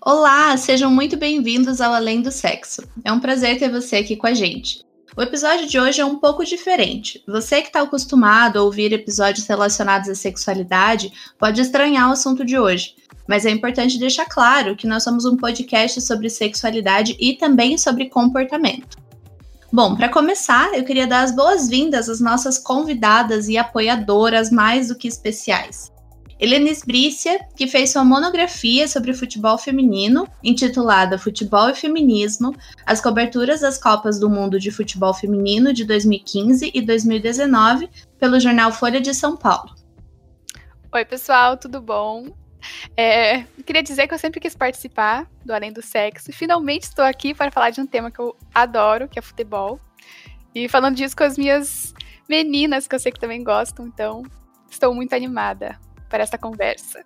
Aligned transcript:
Olá, 0.00 0.56
sejam 0.56 0.90
muito 0.90 1.18
bem-vindos 1.18 1.82
ao 1.82 1.92
Além 1.92 2.22
do 2.22 2.32
Sexo. 2.32 2.82
É 3.04 3.12
um 3.12 3.20
prazer 3.20 3.58
ter 3.58 3.70
você 3.70 3.96
aqui 3.96 4.16
com 4.16 4.26
a 4.26 4.32
gente. 4.32 4.82
O 5.14 5.20
episódio 5.20 5.66
de 5.66 5.78
hoje 5.78 6.00
é 6.00 6.04
um 6.06 6.16
pouco 6.16 6.42
diferente. 6.42 7.22
Você 7.28 7.60
que 7.60 7.66
está 7.66 7.82
acostumado 7.82 8.58
a 8.58 8.62
ouvir 8.62 8.94
episódios 8.94 9.46
relacionados 9.46 10.08
à 10.08 10.14
sexualidade 10.14 11.12
pode 11.38 11.60
estranhar 11.60 12.08
o 12.08 12.12
assunto 12.12 12.46
de 12.46 12.58
hoje, 12.58 12.94
mas 13.28 13.44
é 13.44 13.50
importante 13.50 13.98
deixar 13.98 14.24
claro 14.24 14.74
que 14.74 14.86
nós 14.86 15.02
somos 15.02 15.26
um 15.26 15.36
podcast 15.36 16.00
sobre 16.00 16.30
sexualidade 16.30 17.14
e 17.20 17.34
também 17.34 17.76
sobre 17.76 18.08
comportamento. 18.08 18.96
Bom, 19.70 19.96
para 19.96 20.08
começar, 20.08 20.72
eu 20.72 20.82
queria 20.82 21.06
dar 21.06 21.24
as 21.24 21.36
boas-vindas 21.36 22.08
às 22.08 22.18
nossas 22.18 22.56
convidadas 22.56 23.48
e 23.48 23.58
apoiadoras 23.58 24.50
mais 24.50 24.88
do 24.88 24.96
que 24.96 25.08
especiais. 25.08 25.92
Helenis 26.42 26.82
Brícia, 26.82 27.38
que 27.54 27.68
fez 27.68 27.92
sua 27.92 28.04
monografia 28.04 28.88
sobre 28.88 29.14
futebol 29.14 29.56
feminino, 29.56 30.26
intitulada 30.42 31.16
Futebol 31.16 31.70
e 31.70 31.74
Feminismo: 31.76 32.52
As 32.84 33.00
coberturas 33.00 33.60
das 33.60 33.78
Copas 33.78 34.18
do 34.18 34.28
Mundo 34.28 34.58
de 34.58 34.72
Futebol 34.72 35.14
Feminino 35.14 35.72
de 35.72 35.84
2015 35.84 36.72
e 36.74 36.82
2019, 36.82 37.88
pelo 38.18 38.40
jornal 38.40 38.72
Folha 38.72 39.00
de 39.00 39.14
São 39.14 39.36
Paulo. 39.36 39.72
Oi, 40.92 41.04
pessoal, 41.04 41.56
tudo 41.56 41.80
bom? 41.80 42.26
É, 42.96 43.44
queria 43.64 43.82
dizer 43.82 44.08
que 44.08 44.14
eu 44.14 44.18
sempre 44.18 44.40
quis 44.40 44.56
participar 44.56 45.30
do 45.44 45.54
Além 45.54 45.72
do 45.72 45.80
Sexo 45.80 46.30
e 46.30 46.34
finalmente 46.34 46.82
estou 46.82 47.04
aqui 47.04 47.32
para 47.32 47.52
falar 47.52 47.70
de 47.70 47.80
um 47.80 47.86
tema 47.86 48.10
que 48.10 48.18
eu 48.18 48.36
adoro, 48.52 49.08
que 49.08 49.16
é 49.16 49.22
futebol. 49.22 49.78
E 50.52 50.68
falando 50.68 50.96
disso 50.96 51.16
com 51.16 51.22
as 51.22 51.38
minhas 51.38 51.94
meninas, 52.28 52.88
que 52.88 52.96
eu 52.96 52.98
sei 52.98 53.12
que 53.12 53.20
também 53.20 53.44
gostam, 53.44 53.86
então 53.86 54.24
estou 54.68 54.92
muito 54.92 55.12
animada 55.12 55.78
para 56.12 56.22
essa 56.22 56.36
conversa. 56.36 57.02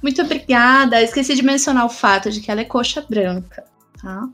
Muito 0.00 0.22
obrigada. 0.22 1.02
Esqueci 1.02 1.34
de 1.34 1.42
mencionar 1.42 1.84
o 1.84 1.90
fato 1.90 2.30
de 2.30 2.40
que 2.40 2.48
ela 2.50 2.60
é 2.60 2.64
coxa 2.64 3.04
branca, 3.06 3.64
tá? 4.00 4.28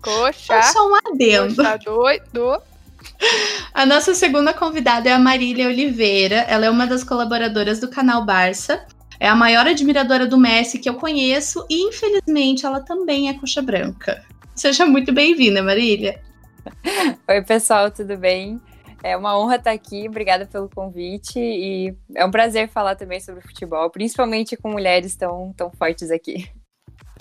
Coxa. 0.00 0.54
É 0.54 0.62
só 0.62 0.88
um 0.88 0.94
adendo. 0.96 1.56
Coxa 1.56 1.78
doido. 1.84 2.62
A 3.74 3.84
nossa 3.84 4.14
segunda 4.14 4.54
convidada 4.54 5.10
é 5.10 5.12
a 5.12 5.18
Marília 5.18 5.68
Oliveira. 5.68 6.36
Ela 6.48 6.64
é 6.64 6.70
uma 6.70 6.86
das 6.86 7.04
colaboradoras 7.04 7.78
do 7.80 7.88
canal 7.88 8.24
Barça. 8.24 8.86
É 9.20 9.28
a 9.28 9.36
maior 9.36 9.66
admiradora 9.66 10.26
do 10.26 10.38
Messi 10.38 10.78
que 10.78 10.88
eu 10.88 10.94
conheço 10.94 11.66
e, 11.68 11.82
infelizmente, 11.86 12.64
ela 12.64 12.80
também 12.80 13.28
é 13.28 13.34
coxa 13.34 13.60
branca. 13.60 14.24
Seja 14.54 14.86
muito 14.86 15.12
bem-vinda, 15.12 15.62
Marília. 15.62 16.20
Oi, 17.28 17.42
pessoal, 17.42 17.90
tudo 17.90 18.16
bem? 18.16 18.60
É 19.04 19.14
uma 19.18 19.38
honra 19.38 19.56
estar 19.56 19.70
aqui, 19.70 20.08
obrigada 20.08 20.46
pelo 20.46 20.66
convite 20.66 21.38
e 21.38 21.94
é 22.16 22.24
um 22.24 22.30
prazer 22.30 22.70
falar 22.70 22.96
também 22.96 23.20
sobre 23.20 23.42
futebol, 23.42 23.90
principalmente 23.90 24.56
com 24.56 24.70
mulheres 24.70 25.14
tão, 25.14 25.52
tão 25.54 25.70
fortes 25.70 26.10
aqui. 26.10 26.48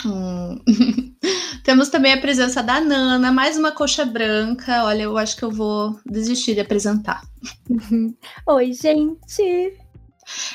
Hum. 0.06 0.62
Temos 1.62 1.90
também 1.90 2.14
a 2.14 2.22
presença 2.22 2.64
da 2.64 2.80
Nana, 2.80 3.34
mais 3.34 3.58
uma 3.58 3.74
coxa 3.74 4.06
branca. 4.06 4.86
Olha, 4.86 5.04
eu 5.04 5.18
acho 5.18 5.36
que 5.36 5.44
eu 5.44 5.52
vou 5.52 6.00
desistir 6.06 6.54
de 6.54 6.62
apresentar. 6.62 7.22
Oi, 8.48 8.72
gente! 8.72 9.78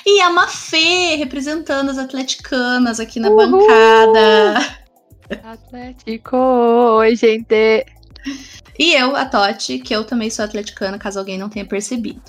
E 0.07 0.21
a 0.23 0.31
Mafê, 0.31 1.15
representando 1.17 1.91
as 1.91 1.99
atleticanas 1.99 2.99
aqui 2.99 3.21
na 3.21 3.29
Uhul. 3.29 3.37
bancada. 3.37 4.79
Atlético, 5.45 6.39
oi, 6.39 7.15
gente! 7.15 7.85
E 8.79 8.95
eu, 8.95 9.17
a 9.17 9.25
Toti, 9.25 9.79
que 9.81 9.95
eu 9.95 10.05
também 10.05 10.31
sou 10.31 10.45
atleticana, 10.45 10.99
caso 10.99 11.19
alguém 11.19 11.37
não 11.37 11.49
tenha 11.49 11.67
percebido. 11.67 12.23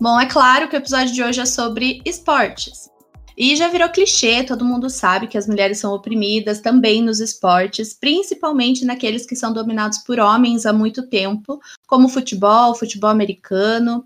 Bom, 0.00 0.20
é 0.20 0.26
claro 0.26 0.68
que 0.68 0.76
o 0.76 0.78
episódio 0.78 1.12
de 1.12 1.22
hoje 1.22 1.40
é 1.40 1.46
sobre 1.46 2.00
esportes. 2.04 2.90
E 3.36 3.56
já 3.56 3.68
virou 3.68 3.88
clichê, 3.88 4.44
todo 4.44 4.64
mundo 4.64 4.90
sabe 4.90 5.26
que 5.26 5.38
as 5.38 5.46
mulheres 5.46 5.78
são 5.78 5.92
oprimidas 5.92 6.60
também 6.60 7.02
nos 7.02 7.18
esportes, 7.18 7.94
principalmente 7.94 8.84
naqueles 8.84 9.24
que 9.24 9.34
são 9.34 9.52
dominados 9.52 9.98
por 9.98 10.20
homens 10.20 10.66
há 10.66 10.72
muito 10.72 11.08
tempo, 11.08 11.60
como 11.86 12.08
futebol, 12.08 12.74
futebol 12.74 13.10
americano. 13.10 14.04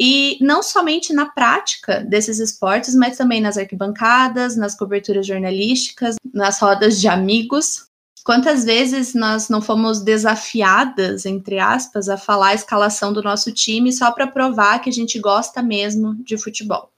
E 0.00 0.38
não 0.40 0.62
somente 0.62 1.12
na 1.12 1.26
prática 1.26 2.04
desses 2.04 2.38
esportes, 2.38 2.94
mas 2.94 3.16
também 3.16 3.40
nas 3.40 3.58
arquibancadas, 3.58 4.56
nas 4.56 4.76
coberturas 4.76 5.26
jornalísticas, 5.26 6.14
nas 6.32 6.60
rodas 6.60 7.00
de 7.00 7.08
amigos, 7.08 7.87
Quantas 8.28 8.62
vezes 8.62 9.14
nós 9.14 9.48
não 9.48 9.62
fomos 9.62 10.02
desafiadas, 10.02 11.24
entre 11.24 11.58
aspas, 11.58 12.10
a 12.10 12.18
falar 12.18 12.48
a 12.48 12.54
escalação 12.54 13.10
do 13.10 13.22
nosso 13.22 13.50
time 13.54 13.90
só 13.90 14.12
para 14.12 14.26
provar 14.26 14.80
que 14.80 14.90
a 14.90 14.92
gente 14.92 15.18
gosta 15.18 15.62
mesmo 15.62 16.14
de 16.22 16.36
futebol? 16.36 16.92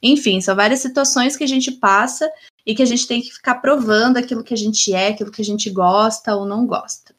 Enfim, 0.00 0.40
são 0.40 0.54
várias 0.54 0.78
situações 0.78 1.36
que 1.36 1.42
a 1.42 1.48
gente 1.48 1.72
passa 1.72 2.30
e 2.64 2.72
que 2.72 2.84
a 2.84 2.86
gente 2.86 3.04
tem 3.08 3.20
que 3.20 3.32
ficar 3.32 3.56
provando 3.56 4.16
aquilo 4.16 4.44
que 4.44 4.54
a 4.54 4.56
gente 4.56 4.94
é, 4.94 5.08
aquilo 5.08 5.32
que 5.32 5.42
a 5.42 5.44
gente 5.44 5.68
gosta 5.70 6.36
ou 6.36 6.46
não 6.46 6.64
gosta. 6.64 7.16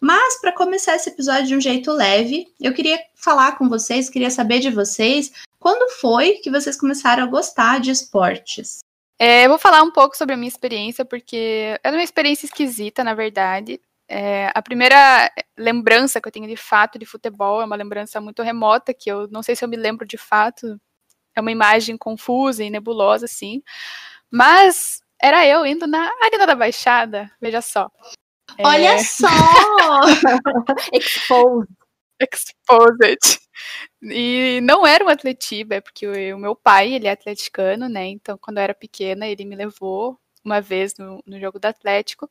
Mas, 0.00 0.40
para 0.40 0.52
começar 0.52 0.96
esse 0.96 1.10
episódio 1.10 1.46
de 1.46 1.56
um 1.56 1.60
jeito 1.60 1.92
leve, 1.92 2.46
eu 2.58 2.72
queria 2.72 2.98
falar 3.14 3.58
com 3.58 3.68
vocês, 3.68 4.08
queria 4.08 4.30
saber 4.30 4.60
de 4.60 4.70
vocês 4.70 5.30
quando 5.58 5.92
foi 6.00 6.36
que 6.36 6.50
vocês 6.50 6.74
começaram 6.74 7.22
a 7.22 7.26
gostar 7.26 7.80
de 7.80 7.90
esportes? 7.90 8.78
É, 9.18 9.44
eu 9.46 9.48
vou 9.48 9.58
falar 9.58 9.82
um 9.82 9.90
pouco 9.90 10.16
sobre 10.16 10.34
a 10.34 10.38
minha 10.38 10.48
experiência, 10.48 11.04
porque 11.04 11.78
é 11.82 11.90
uma 11.90 12.02
experiência 12.02 12.46
esquisita, 12.46 13.02
na 13.02 13.14
verdade. 13.14 13.80
É, 14.08 14.50
a 14.54 14.62
primeira 14.62 15.30
lembrança 15.56 16.20
que 16.20 16.28
eu 16.28 16.32
tenho 16.32 16.46
de 16.46 16.56
fato 16.56 16.98
de 16.98 17.04
futebol 17.04 17.60
é 17.60 17.64
uma 17.64 17.76
lembrança 17.76 18.20
muito 18.20 18.42
remota, 18.42 18.94
que 18.94 19.10
eu 19.10 19.28
não 19.28 19.42
sei 19.42 19.56
se 19.56 19.64
eu 19.64 19.68
me 19.68 19.76
lembro 19.76 20.06
de 20.06 20.16
fato. 20.16 20.80
É 21.34 21.40
uma 21.40 21.52
imagem 21.52 21.96
confusa 21.96 22.64
e 22.64 22.70
nebulosa, 22.70 23.26
assim. 23.26 23.62
Mas 24.30 25.02
era 25.20 25.46
eu 25.46 25.66
indo 25.66 25.86
na 25.86 26.10
Arena 26.24 26.46
da 26.46 26.54
Baixada, 26.54 27.30
veja 27.40 27.60
só. 27.60 27.90
Olha 28.60 28.94
é... 28.94 28.98
só! 28.98 29.28
Exposed. 30.92 31.68
Exposed. 32.20 33.40
E 34.02 34.60
não 34.62 34.86
era 34.86 35.04
um 35.04 35.08
atletiba, 35.08 35.76
é 35.76 35.80
porque 35.80 36.06
o, 36.06 36.38
meu 36.38 36.54
pai, 36.54 36.92
ele 36.92 37.08
é 37.08 37.10
atleticano, 37.10 37.88
né? 37.88 38.06
Então, 38.06 38.38
quando 38.38 38.58
eu 38.58 38.62
era 38.62 38.74
pequena, 38.74 39.26
ele 39.26 39.44
me 39.44 39.56
levou 39.56 40.18
uma 40.44 40.60
vez 40.60 40.94
no, 40.96 41.22
no 41.26 41.38
jogo 41.40 41.58
do 41.58 41.66
Atlético. 41.66 42.30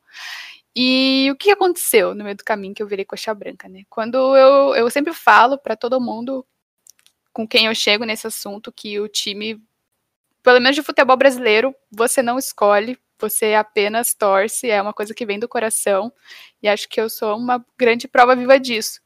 E 0.75 1.29
o 1.31 1.35
que 1.35 1.51
aconteceu 1.51 2.15
no 2.15 2.23
meio 2.23 2.35
do 2.35 2.43
caminho 2.43 2.73
que 2.73 2.83
eu 2.83 2.87
virei 2.87 3.05
coxa 3.05 3.33
branca, 3.33 3.67
né? 3.67 3.83
Quando 3.89 4.17
eu, 4.37 4.75
eu 4.75 4.89
sempre 4.89 5.13
falo 5.13 5.57
para 5.57 5.75
todo 5.75 5.99
mundo 5.99 6.45
com 7.33 7.47
quem 7.47 7.67
eu 7.67 7.75
chego 7.75 8.05
nesse 8.05 8.27
assunto 8.27 8.71
que 8.71 8.99
o 8.99 9.07
time, 9.07 9.61
pelo 10.43 10.59
menos 10.59 10.75
de 10.75 10.83
futebol 10.83 11.17
brasileiro, 11.17 11.75
você 11.91 12.21
não 12.21 12.37
escolhe, 12.39 12.97
você 13.19 13.55
apenas 13.55 14.13
torce, 14.13 14.69
é 14.69 14.81
uma 14.81 14.93
coisa 14.93 15.13
que 15.13 15.25
vem 15.25 15.39
do 15.39 15.47
coração. 15.49 16.13
E 16.61 16.67
acho 16.67 16.87
que 16.89 17.01
eu 17.01 17.09
sou 17.09 17.37
uma 17.37 17.63
grande 17.77 18.07
prova 18.07 18.35
viva 18.35 18.59
disso. 18.59 19.01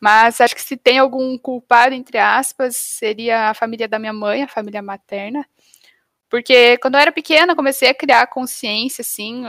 Mas 0.00 0.40
acho 0.40 0.54
que 0.54 0.62
se 0.62 0.76
tem 0.76 0.98
algum 0.98 1.36
culpado, 1.38 1.94
entre 1.94 2.18
aspas, 2.18 2.76
seria 2.76 3.50
a 3.50 3.54
família 3.54 3.88
da 3.88 3.98
minha 3.98 4.12
mãe, 4.12 4.42
a 4.42 4.48
família 4.48 4.82
materna. 4.82 5.46
Porque 6.28 6.76
quando 6.78 6.94
eu 6.96 7.00
era 7.00 7.12
pequena, 7.12 7.56
comecei 7.56 7.88
a 7.88 7.94
criar 7.94 8.26
consciência, 8.26 9.02
assim. 9.02 9.44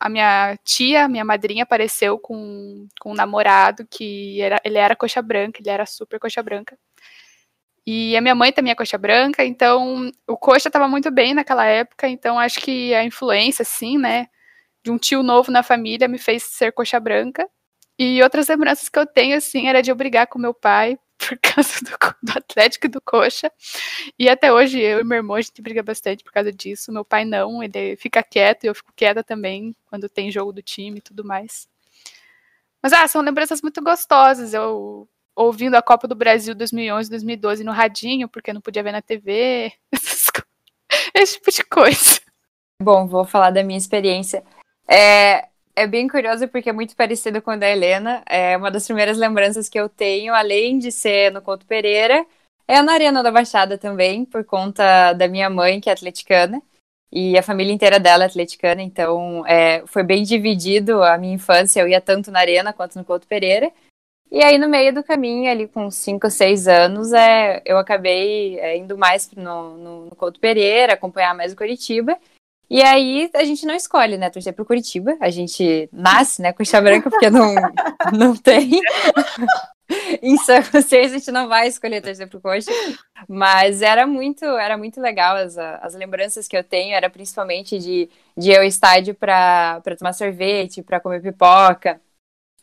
A 0.00 0.08
minha 0.08 0.56
tia, 0.64 1.06
minha 1.08 1.24
madrinha, 1.24 1.64
apareceu 1.64 2.18
com, 2.18 2.86
com 2.98 3.12
um 3.12 3.14
namorado 3.14 3.86
que 3.90 4.40
era, 4.40 4.58
ele 4.64 4.78
era 4.78 4.96
coxa 4.96 5.20
branca, 5.20 5.60
ele 5.60 5.68
era 5.70 5.84
super 5.84 6.18
coxa 6.18 6.42
branca. 6.42 6.78
E 7.86 8.16
a 8.16 8.20
minha 8.22 8.34
mãe 8.34 8.50
também 8.50 8.72
é 8.72 8.74
coxa 8.74 8.96
branca, 8.96 9.44
então 9.44 10.10
o 10.26 10.36
coxa 10.38 10.68
estava 10.68 10.88
muito 10.88 11.10
bem 11.10 11.34
naquela 11.34 11.66
época, 11.66 12.08
então 12.08 12.38
acho 12.38 12.58
que 12.60 12.94
a 12.94 13.04
influência, 13.04 13.62
assim, 13.62 13.98
né, 13.98 14.26
de 14.82 14.90
um 14.90 14.96
tio 14.96 15.22
novo 15.22 15.52
na 15.52 15.62
família 15.62 16.08
me 16.08 16.16
fez 16.18 16.44
ser 16.44 16.72
coxa 16.72 16.98
branca. 16.98 17.46
E 17.98 18.22
outras 18.22 18.48
lembranças 18.48 18.88
que 18.88 18.98
eu 18.98 19.06
tenho, 19.06 19.36
assim, 19.36 19.68
era 19.68 19.82
de 19.82 19.90
eu 19.90 19.94
brigar 19.94 20.26
com 20.26 20.38
meu 20.38 20.52
pai 20.52 20.98
por 21.18 21.38
causa 21.38 21.80
do, 21.80 22.32
do, 22.32 22.38
Atlético 22.38 22.86
e 22.86 22.88
do 22.88 23.00
Coxa. 23.00 23.50
E 24.18 24.28
até 24.28 24.52
hoje 24.52 24.80
eu 24.80 25.00
e 25.00 25.04
meu 25.04 25.16
irmão 25.16 25.36
a 25.36 25.40
gente 25.40 25.62
briga 25.62 25.82
bastante 25.82 26.24
por 26.24 26.32
causa 26.32 26.52
disso. 26.52 26.92
Meu 26.92 27.04
pai 27.04 27.24
não, 27.24 27.62
ele 27.62 27.96
fica 27.96 28.22
quieto 28.22 28.64
e 28.64 28.66
eu 28.66 28.74
fico 28.74 28.92
quieta 28.94 29.22
também 29.22 29.74
quando 29.86 30.08
tem 30.08 30.30
jogo 30.30 30.52
do 30.52 30.62
time 30.62 30.98
e 30.98 31.02
tudo 31.02 31.24
mais. 31.24 31.68
Mas 32.82 32.92
ah, 32.92 33.06
são 33.08 33.22
lembranças 33.22 33.62
muito 33.62 33.82
gostosas. 33.82 34.52
Eu 34.52 35.08
ouvindo 35.34 35.74
a 35.74 35.82
Copa 35.82 36.06
do 36.06 36.14
Brasil 36.14 36.54
2011, 36.54 37.10
2012 37.10 37.64
no 37.64 37.72
radinho, 37.72 38.28
porque 38.28 38.52
não 38.52 38.60
podia 38.60 38.82
ver 38.82 38.92
na 38.92 39.02
TV, 39.02 39.72
esse 41.14 41.34
tipo 41.34 41.50
de 41.50 41.64
coisa. 41.64 42.20
Bom, 42.80 43.06
vou 43.06 43.24
falar 43.24 43.50
da 43.50 43.62
minha 43.62 43.78
experiência. 43.78 44.44
É, 44.88 45.48
é 45.76 45.86
bem 45.86 46.08
curioso 46.08 46.48
porque 46.48 46.70
é 46.70 46.72
muito 46.72 46.94
parecido 46.96 47.42
com 47.42 47.52
o 47.52 47.58
da 47.58 47.68
Helena. 47.68 48.22
É 48.26 48.56
uma 48.56 48.70
das 48.70 48.86
primeiras 48.86 49.18
lembranças 49.18 49.68
que 49.68 49.78
eu 49.78 49.88
tenho, 49.88 50.34
além 50.34 50.78
de 50.78 50.92
ser 50.92 51.32
no 51.32 51.42
Couto 51.42 51.66
Pereira, 51.66 52.24
é 52.66 52.80
na 52.80 52.92
Arena 52.92 53.22
da 53.22 53.30
Baixada 53.30 53.76
também, 53.76 54.24
por 54.24 54.44
conta 54.44 55.12
da 55.12 55.28
minha 55.28 55.50
mãe, 55.50 55.80
que 55.80 55.90
é 55.90 55.92
atleticana. 55.92 56.62
E 57.12 57.38
a 57.38 57.42
família 57.42 57.72
inteira 57.72 58.00
dela 58.00 58.24
é 58.24 58.26
atleticana, 58.26 58.82
então 58.82 59.46
é, 59.46 59.84
foi 59.86 60.02
bem 60.02 60.24
dividido 60.24 61.02
a 61.02 61.16
minha 61.18 61.34
infância. 61.34 61.80
Eu 61.80 61.88
ia 61.88 62.00
tanto 62.00 62.30
na 62.30 62.40
Arena 62.40 62.72
quanto 62.72 62.96
no 62.96 63.04
Couto 63.04 63.26
Pereira. 63.26 63.70
E 64.30 64.42
aí, 64.42 64.58
no 64.58 64.68
meio 64.68 64.92
do 64.92 65.04
caminho, 65.04 65.48
ali 65.50 65.68
com 65.68 65.90
5, 65.90 66.28
6 66.28 66.66
anos, 66.66 67.12
é, 67.12 67.62
eu 67.64 67.78
acabei 67.78 68.58
é, 68.58 68.76
indo 68.76 68.98
mais 68.98 69.30
no, 69.32 69.76
no, 69.76 70.06
no 70.06 70.16
Couto 70.16 70.40
Pereira, 70.40 70.94
acompanhar 70.94 71.34
mais 71.34 71.52
o 71.52 71.56
Curitiba. 71.56 72.18
E 72.68 72.82
aí, 72.82 73.30
a 73.34 73.44
gente 73.44 73.66
não 73.66 73.74
escolhe, 73.74 74.16
né, 74.16 74.30
torcer 74.30 74.52
pro 74.52 74.64
Curitiba. 74.64 75.16
A 75.20 75.30
gente 75.30 75.88
nasce, 75.92 76.40
né, 76.40 76.52
com 76.52 76.62
branca, 76.82 77.10
porque 77.10 77.30
não, 77.30 77.54
não 78.12 78.36
tem. 78.36 78.80
em 80.22 80.36
São 80.38 80.62
José 80.62 81.02
a 81.02 81.08
gente 81.08 81.30
não 81.30 81.48
vai 81.48 81.68
escolher 81.68 82.00
torcer 82.00 82.28
pro 82.28 82.40
Coxa, 82.40 82.70
mas 83.28 83.82
era 83.82 84.06
muito, 84.06 84.44
era 84.44 84.78
muito 84.78 85.00
legal 85.00 85.36
as, 85.36 85.56
as 85.58 85.94
lembranças 85.94 86.48
que 86.48 86.56
eu 86.56 86.64
tenho, 86.64 86.94
era 86.94 87.10
principalmente 87.10 87.78
de, 87.78 88.08
de 88.36 88.50
ir 88.50 88.56
ao 88.56 88.64
estádio 88.64 89.14
para 89.14 89.82
tomar 89.98 90.12
sorvete, 90.12 90.82
para 90.82 91.00
comer 91.00 91.20
pipoca. 91.22 92.00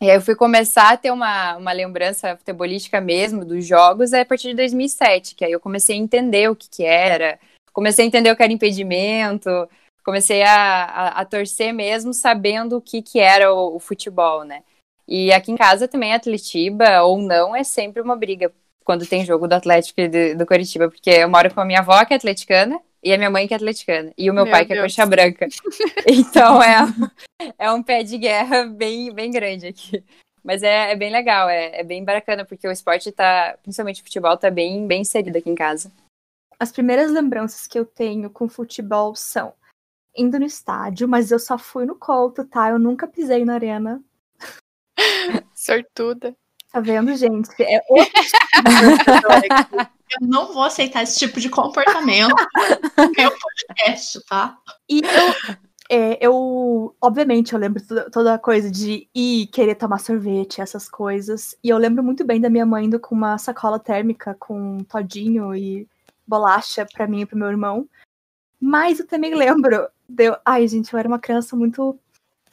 E 0.02 0.10
aí 0.10 0.18
eu 0.18 0.22
fui 0.22 0.36
começar 0.36 0.94
a 0.94 0.98
ter 0.98 1.12
uma, 1.12 1.58
uma 1.58 1.72
lembrança 1.72 2.36
futebolística 2.36 3.00
mesmo 3.00 3.46
dos 3.46 3.66
jogos 3.66 4.14
a 4.14 4.26
partir 4.26 4.50
de 4.50 4.56
2007, 4.56 5.36
que 5.36 5.46
aí 5.46 5.52
eu 5.52 5.60
comecei 5.60 5.96
a 5.96 6.00
entender 6.00 6.50
o 6.50 6.56
que 6.56 6.68
que 6.68 6.84
era, 6.84 7.40
comecei 7.72 8.04
a 8.04 8.08
entender 8.08 8.32
o 8.32 8.36
que 8.36 8.42
era 8.42 8.52
impedimento, 8.52 9.70
comecei 10.04 10.44
a, 10.44 10.84
a, 10.84 11.08
a 11.22 11.26
torcer 11.26 11.74
mesmo 11.74 12.14
sabendo 12.14 12.78
o 12.78 12.82
que 12.82 13.02
que 13.02 13.20
era 13.20 13.54
o, 13.54 13.76
o 13.76 13.80
futebol, 13.80 14.44
né? 14.44 14.64
E 15.08 15.32
aqui 15.32 15.52
em 15.52 15.58
casa 15.58 15.88
também, 15.88 16.14
Atletiba 16.14 17.02
ou 17.02 17.22
não, 17.22 17.56
é 17.56 17.64
sempre 17.64 18.02
uma 18.02 18.16
briga 18.16 18.52
quando 18.84 19.06
tem 19.06 19.26
jogo 19.26 19.48
do 19.48 19.54
Atlético 19.54 20.02
e 20.02 20.08
do, 20.08 20.38
do 20.40 20.46
Curitiba, 20.46 20.90
porque 20.90 21.10
eu 21.10 21.30
moro 21.30 21.54
com 21.54 21.62
a 21.62 21.66
minha 21.66 21.80
avó, 21.80 22.04
que 22.06 22.14
é 22.14 22.18
atleticana, 22.18 22.80
e 23.04 23.14
a 23.14 23.18
minha 23.18 23.30
mãe, 23.30 23.48
que 23.48 23.54
é 23.54 23.58
atleticana, 23.58 24.14
e 24.18 24.30
o 24.30 24.34
meu, 24.34 24.44
meu 24.46 24.52
pai, 24.52 24.66
que 24.66 24.74
é 24.74 24.82
coxa 24.82 25.06
branca. 25.06 25.48
Então 26.06 26.62
é, 26.62 26.88
é 27.58 27.72
um 27.72 27.82
pé 27.84 28.04
de 28.04 28.18
guerra 28.18 28.66
bem, 28.66 29.14
bem 29.14 29.32
grande 29.32 29.68
aqui. 29.68 30.04
Mas 30.44 30.64
é, 30.64 30.92
é 30.92 30.96
bem 30.96 31.12
legal, 31.12 31.48
é, 31.50 31.80
é 31.80 31.84
bem 31.84 32.04
bacana, 32.04 32.44
porque 32.44 32.68
o 32.68 32.72
esporte 32.72 33.12
tá, 33.12 33.56
principalmente 33.62 34.02
o 34.02 34.04
futebol, 34.04 34.36
tá 34.38 34.50
bem, 34.50 34.88
bem 34.88 35.02
inserido 35.02 35.38
aqui 35.38 35.50
em 35.50 35.56
casa. 35.56 35.92
As 36.60 36.72
primeiras 36.72 37.12
lembranças 37.12 37.68
que 37.68 37.78
eu 37.78 37.86
tenho 37.86 38.30
com 38.30 38.48
futebol 38.48 39.16
são 39.16 39.54
indo 40.16 40.40
no 40.40 40.46
estádio, 40.46 41.08
mas 41.08 41.32
eu 41.32 41.40
só 41.40 41.58
fui 41.58 41.86
no 41.86 41.96
Couto, 41.96 42.46
tá? 42.46 42.70
Eu 42.70 42.80
nunca 42.80 43.08
pisei 43.08 43.46
na 43.46 43.56
arena. 43.56 44.02
Sortuda. 45.54 46.36
Tá 46.72 46.80
vendo, 46.80 47.16
gente? 47.16 47.50
É 47.62 47.82
outro 47.90 48.24
tipo 48.24 49.78
Eu 50.22 50.28
não 50.28 50.54
vou 50.54 50.64
aceitar 50.64 51.04
esse 51.04 51.20
tipo 51.20 51.40
de 51.40 51.50
comportamento 51.50 52.36
no 52.98 53.12
meu 53.12 53.32
podcast, 53.32 54.26
tá? 54.26 54.58
E 54.90 55.02
eu, 55.02 55.58
é, 55.90 56.18
eu, 56.26 56.96
obviamente, 57.02 57.52
eu 57.52 57.60
lembro 57.60 57.86
toda, 57.86 58.10
toda 58.10 58.34
a 58.34 58.40
coisa 58.40 58.72
de 58.72 59.10
ir 59.14 59.48
querer 59.48 59.76
tomar 59.76 60.00
sorvete, 60.00 60.62
essas 60.62 60.88
coisas. 60.88 61.54
E 61.62 61.68
eu 61.68 61.78
lembro 61.78 62.02
muito 62.02 62.24
bem 62.24 62.40
da 62.40 62.50
minha 62.50 62.66
mãe 62.66 62.86
indo 62.86 63.00
com 63.00 63.14
uma 63.14 63.38
sacola 63.38 63.78
térmica 63.78 64.34
com 64.40 64.78
todinho 64.86 65.54
e 65.54 65.86
bolacha 66.26 66.88
para 66.94 67.08
mim 67.08 67.22
e 67.22 67.26
pro 67.26 67.38
meu 67.38 67.50
irmão. 67.50 67.90
Mas 68.58 69.00
eu 69.00 69.08
também 69.08 69.36
lembro, 69.36 69.90
deu, 70.12 70.36
ai, 70.46 70.68
gente, 70.68 70.92
eu 70.94 71.00
era 71.00 71.08
uma 71.08 71.20
criança 71.20 71.56
muito 71.56 72.00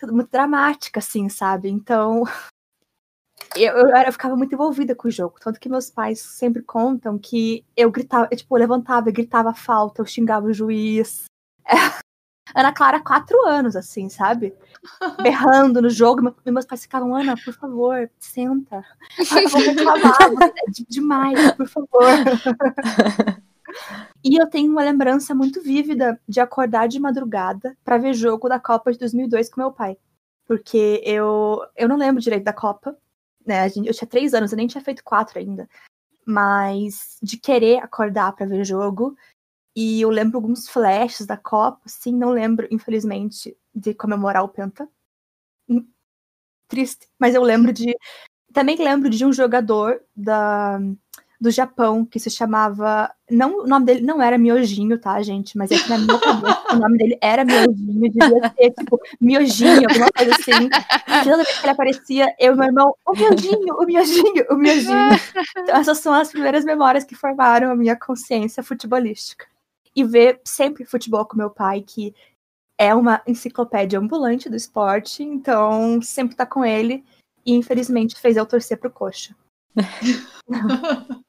muito 0.07 0.31
dramática, 0.31 1.01
assim, 1.01 1.29
sabe? 1.29 1.69
Então, 1.69 2.23
eu, 3.57 3.73
eu, 3.75 3.89
eu, 3.89 4.13
ficava 4.13 4.37
muito 4.37 4.55
envolvida 4.55 4.95
com 4.95 5.09
o 5.09 5.11
jogo. 5.11 5.37
Tanto 5.41 5.59
que 5.59 5.69
meus 5.69 5.91
pais 5.91 6.21
sempre 6.21 6.63
contam 6.63 7.19
que 7.19 7.65
eu 7.77 7.91
gritava, 7.91 8.29
eu, 8.31 8.37
tipo, 8.37 8.57
eu 8.57 8.61
levantava, 8.61 9.09
eu 9.09 9.13
gritava 9.13 9.53
falta, 9.55 10.01
eu 10.01 10.07
xingava 10.07 10.47
o 10.47 10.53
juiz. 10.53 11.25
É, 11.67 11.73
Ana 12.55 12.73
Clara, 12.73 13.01
quatro 13.01 13.37
anos, 13.47 13.77
assim, 13.77 14.09
sabe? 14.09 14.55
Berrando 15.23 15.83
no 15.83 15.91
jogo. 15.91 16.35
E 16.47 16.51
meus 16.51 16.65
pais 16.65 16.83
ficavam, 16.83 17.15
Ana, 17.15 17.35
por 17.37 17.53
favor, 17.53 18.11
senta. 18.19 18.85
Eu 19.19 19.49
vou 19.49 19.61
reclamar, 19.61 20.17
é 20.57 20.71
demais, 20.89 21.53
por 21.53 21.69
favor. 21.69 22.09
E 24.25 24.41
eu 24.41 24.49
tenho 24.49 24.71
uma 24.71 24.83
lembrança 24.83 25.35
muito 25.35 25.63
vívida 25.63 26.21
de 26.29 26.41
acordar 26.41 26.89
de 26.89 26.99
madrugada 26.99 27.77
para 27.85 27.99
ver 27.99 28.15
jogo 28.15 28.49
da 28.49 28.59
Copa 28.59 28.93
de 28.93 28.99
2002 28.99 29.49
com 29.49 29.61
meu 29.61 29.73
pai. 29.73 29.97
Porque 30.47 31.03
eu, 31.05 31.61
eu 31.77 31.89
não 31.89 31.97
lembro 31.97 32.23
direito 32.23 32.45
da 32.45 32.53
Copa, 32.53 32.97
né? 33.47 33.67
Eu 33.67 33.95
tinha 33.95 34.09
três 34.09 34.35
anos, 34.35 34.53
eu 34.53 34.57
nem 34.57 34.67
tinha 34.67 34.83
feito 34.83 35.05
quatro 35.05 35.39
ainda. 35.39 35.69
Mas 36.27 37.19
de 37.23 37.39
querer 37.39 37.79
acordar 37.79 38.33
para 38.33 38.47
ver 38.47 38.65
jogo. 38.65 39.17
E 39.75 40.01
eu 40.01 40.11
lembro 40.11 40.39
alguns 40.39 40.69
flashes 40.69 41.27
da 41.27 41.37
Copa, 41.37 41.81
sim, 41.87 42.13
não 42.13 42.31
lembro, 42.31 42.67
infelizmente, 42.71 43.57
de 43.75 43.95
comemorar 43.95 44.43
o 44.43 44.49
Penta. 44.49 44.89
Hum, 45.69 45.87
triste, 46.69 47.09
mas 47.19 47.35
eu 47.35 47.43
lembro 47.43 47.73
de. 47.73 47.97
Também 48.53 48.77
lembro 48.77 49.11
de 49.11 49.25
um 49.25 49.33
jogador 49.33 50.03
da 50.17 50.81
do 51.41 51.51
Japão 51.51 52.05
que 52.05 52.19
se 52.19 52.31
chamava. 52.31 53.11
Não, 53.31 53.61
o 53.61 53.67
nome 53.67 53.87
dele 53.87 54.01
não 54.01 54.21
era 54.21 54.37
Miojinho, 54.37 54.99
tá, 54.99 55.23
gente? 55.23 55.57
Mas 55.57 55.71
é 55.71 55.79
que 55.79 55.89
na 55.89 55.99
minha 55.99 56.19
cabeça 56.19 56.75
o 56.75 56.79
nome 56.79 56.99
dele 56.99 57.19
era 57.21 57.45
Miojinho, 57.45 58.11
devia 58.11 58.55
ser 58.57 58.71
tipo 58.73 59.01
Miojinho, 59.21 59.89
alguma 59.89 60.11
coisa 60.11 60.33
assim. 60.35 60.69
Toda 61.25 61.45
vez 61.45 61.59
que 61.59 61.65
ele 61.65 61.73
aparecia, 61.73 62.35
eu 62.39 62.55
e 62.55 62.57
meu 62.57 62.67
irmão, 62.67 62.95
o 63.07 63.13
Miojinho, 63.13 63.75
o 63.75 63.85
Miojinho, 63.85 64.47
o 64.51 64.57
Miojinho. 64.57 65.11
Então, 65.57 65.77
essas 65.77 65.99
são 65.99 66.13
as 66.13 66.31
primeiras 66.31 66.65
memórias 66.65 67.05
que 67.05 67.15
formaram 67.15 67.71
a 67.71 67.77
minha 67.77 67.97
consciência 67.97 68.63
futebolística. 68.63 69.47
E 69.95 70.05
ver 70.05 70.41
sempre 70.45 70.85
futebol 70.85 71.25
com 71.25 71.37
meu 71.37 71.51
pai, 71.51 71.83
que 71.87 72.15
é 72.77 72.95
uma 72.95 73.23
enciclopédia 73.27 73.99
ambulante 73.99 74.49
do 74.49 74.57
esporte, 74.57 75.23
então 75.23 76.01
sempre 76.03 76.37
tá 76.37 76.47
com 76.47 76.65
ele. 76.65 77.05
E 77.45 77.53
infelizmente 77.53 78.21
fez 78.21 78.37
eu 78.37 78.47
torcer 78.47 78.79
pro 78.79 78.91
coxa. 78.91 79.35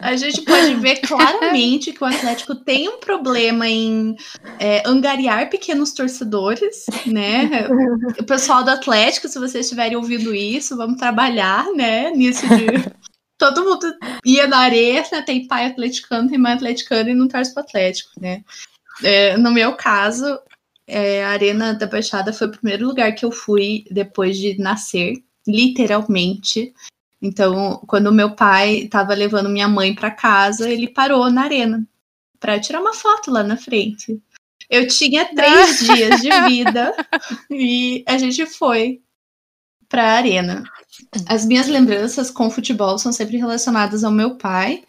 A 0.00 0.16
gente 0.16 0.42
pode 0.42 0.74
ver 0.74 0.96
claramente 1.06 1.92
que 1.92 2.02
o 2.02 2.06
Atlético 2.06 2.54
tem 2.54 2.88
um 2.88 2.98
problema 2.98 3.68
em 3.68 4.16
é, 4.58 4.82
angariar 4.84 5.48
pequenos 5.48 5.92
torcedores, 5.92 6.86
né? 7.06 7.68
O 8.18 8.24
pessoal 8.24 8.64
do 8.64 8.70
Atlético, 8.70 9.28
se 9.28 9.38
vocês 9.38 9.66
estiverem 9.66 9.96
ouvindo 9.96 10.34
isso, 10.34 10.76
vamos 10.76 10.98
trabalhar, 10.98 11.66
né? 11.72 12.10
Nisso 12.10 12.46
de. 12.48 12.66
Todo 13.36 13.64
mundo 13.64 13.92
ia 14.24 14.46
na 14.46 14.58
arena, 14.58 15.22
tem 15.24 15.46
pai 15.46 15.66
atleticano, 15.66 16.28
tem 16.28 16.38
mãe 16.38 16.52
atleticana 16.52 17.10
e 17.10 17.14
não 17.14 17.26
torce 17.26 17.52
pro 17.52 17.64
Atlético, 17.64 18.10
né? 18.20 18.42
É, 19.02 19.36
no 19.36 19.50
meu 19.50 19.74
caso, 19.74 20.38
é, 20.86 21.24
a 21.24 21.30
Arena 21.30 21.74
da 21.74 21.86
Baixada 21.86 22.32
foi 22.32 22.46
o 22.46 22.52
primeiro 22.52 22.86
lugar 22.86 23.12
que 23.14 23.24
eu 23.24 23.32
fui 23.32 23.84
depois 23.90 24.36
de 24.36 24.56
nascer, 24.58 25.14
literalmente. 25.46 26.72
Então, 27.20 27.82
quando 27.86 28.12
meu 28.12 28.34
pai 28.34 28.80
estava 28.80 29.14
levando 29.14 29.48
minha 29.48 29.68
mãe 29.68 29.94
para 29.94 30.10
casa, 30.10 30.68
ele 30.68 30.88
parou 30.88 31.30
na 31.30 31.42
arena 31.42 31.86
para 32.38 32.60
tirar 32.60 32.80
uma 32.80 32.92
foto 32.92 33.30
lá 33.30 33.42
na 33.42 33.56
frente. 33.56 34.20
Eu 34.68 34.86
tinha 34.86 35.24
três 35.34 35.78
dias 35.84 36.20
de 36.20 36.30
vida 36.48 36.94
e 37.50 38.04
a 38.06 38.18
gente 38.18 38.44
foi 38.44 39.00
para 39.88 40.02
a 40.02 40.16
arena. 40.16 40.64
As 41.26 41.44
minhas 41.44 41.68
lembranças 41.68 42.30
com 42.30 42.50
futebol 42.50 42.98
são 42.98 43.12
sempre 43.12 43.36
relacionadas 43.36 44.04
ao 44.04 44.12
meu 44.12 44.36
pai 44.36 44.84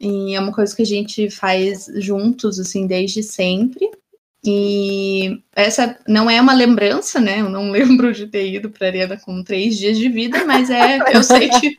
e 0.00 0.34
é 0.34 0.40
uma 0.40 0.52
coisa 0.52 0.74
que 0.74 0.82
a 0.82 0.86
gente 0.86 1.30
faz 1.30 1.86
juntos 1.96 2.58
assim 2.58 2.86
desde 2.86 3.22
sempre. 3.22 3.90
E 4.46 5.42
essa 5.54 5.98
não 6.06 6.30
é 6.30 6.40
uma 6.40 6.54
lembrança, 6.54 7.20
né? 7.20 7.40
Eu 7.40 7.48
não 7.48 7.70
lembro 7.72 8.12
de 8.12 8.26
ter 8.26 8.54
ido 8.54 8.70
para 8.70 8.86
a 8.86 8.90
arena 8.90 9.16
com 9.18 9.42
três 9.42 9.76
dias 9.76 9.98
de 9.98 10.08
vida, 10.08 10.44
mas 10.44 10.70
é, 10.70 10.98
eu 11.14 11.22
sei 11.22 11.48
que 11.60 11.78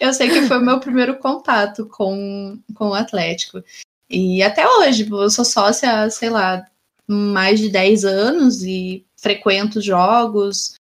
eu 0.00 0.12
sei 0.14 0.30
que 0.30 0.42
foi 0.42 0.58
o 0.58 0.64
meu 0.64 0.78
primeiro 0.78 1.18
contato 1.18 1.86
com, 1.86 2.58
com 2.74 2.90
o 2.90 2.94
Atlético. 2.94 3.62
E 4.08 4.42
até 4.42 4.66
hoje, 4.66 5.08
eu 5.10 5.30
sou 5.30 5.44
sócia, 5.44 6.08
sei 6.10 6.30
lá, 6.30 6.64
mais 7.06 7.58
de 7.58 7.68
10 7.70 8.04
anos 8.04 8.62
e 8.62 9.04
frequento 9.16 9.80
jogos 9.80 10.74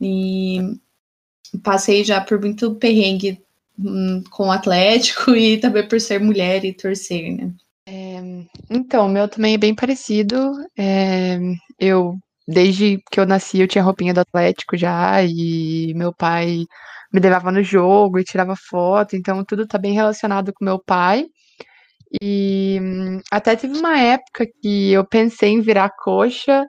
e 0.00 0.76
passei 1.62 2.04
já 2.04 2.20
por 2.20 2.40
muito 2.40 2.74
perrengue 2.74 3.40
hum, 3.78 4.22
com 4.30 4.48
o 4.48 4.52
Atlético 4.52 5.30
e 5.36 5.58
também 5.58 5.86
por 5.86 6.00
ser 6.00 6.20
mulher 6.20 6.64
e 6.64 6.72
torcer, 6.72 7.36
né? 7.36 7.52
Então, 8.68 9.06
o 9.06 9.08
meu 9.08 9.28
também 9.28 9.54
é 9.54 9.58
bem 9.58 9.74
parecido. 9.74 10.52
É, 10.78 11.38
eu, 11.78 12.14
desde 12.46 12.98
que 13.10 13.20
eu 13.20 13.26
nasci, 13.26 13.60
eu 13.60 13.68
tinha 13.68 13.84
roupinha 13.84 14.14
do 14.14 14.20
Atlético 14.20 14.76
já, 14.76 15.22
e 15.22 15.92
meu 15.94 16.14
pai 16.14 16.64
me 17.12 17.20
levava 17.20 17.50
no 17.50 17.62
jogo 17.62 18.18
e 18.18 18.24
tirava 18.24 18.54
foto, 18.56 19.16
então 19.16 19.44
tudo 19.44 19.66
tá 19.66 19.78
bem 19.78 19.92
relacionado 19.94 20.52
com 20.52 20.64
meu 20.64 20.78
pai. 20.78 21.26
E 22.22 22.80
até 23.30 23.54
teve 23.56 23.78
uma 23.78 23.98
época 23.98 24.46
que 24.60 24.92
eu 24.92 25.04
pensei 25.06 25.50
em 25.50 25.60
virar 25.60 25.90
coxa, 25.90 26.66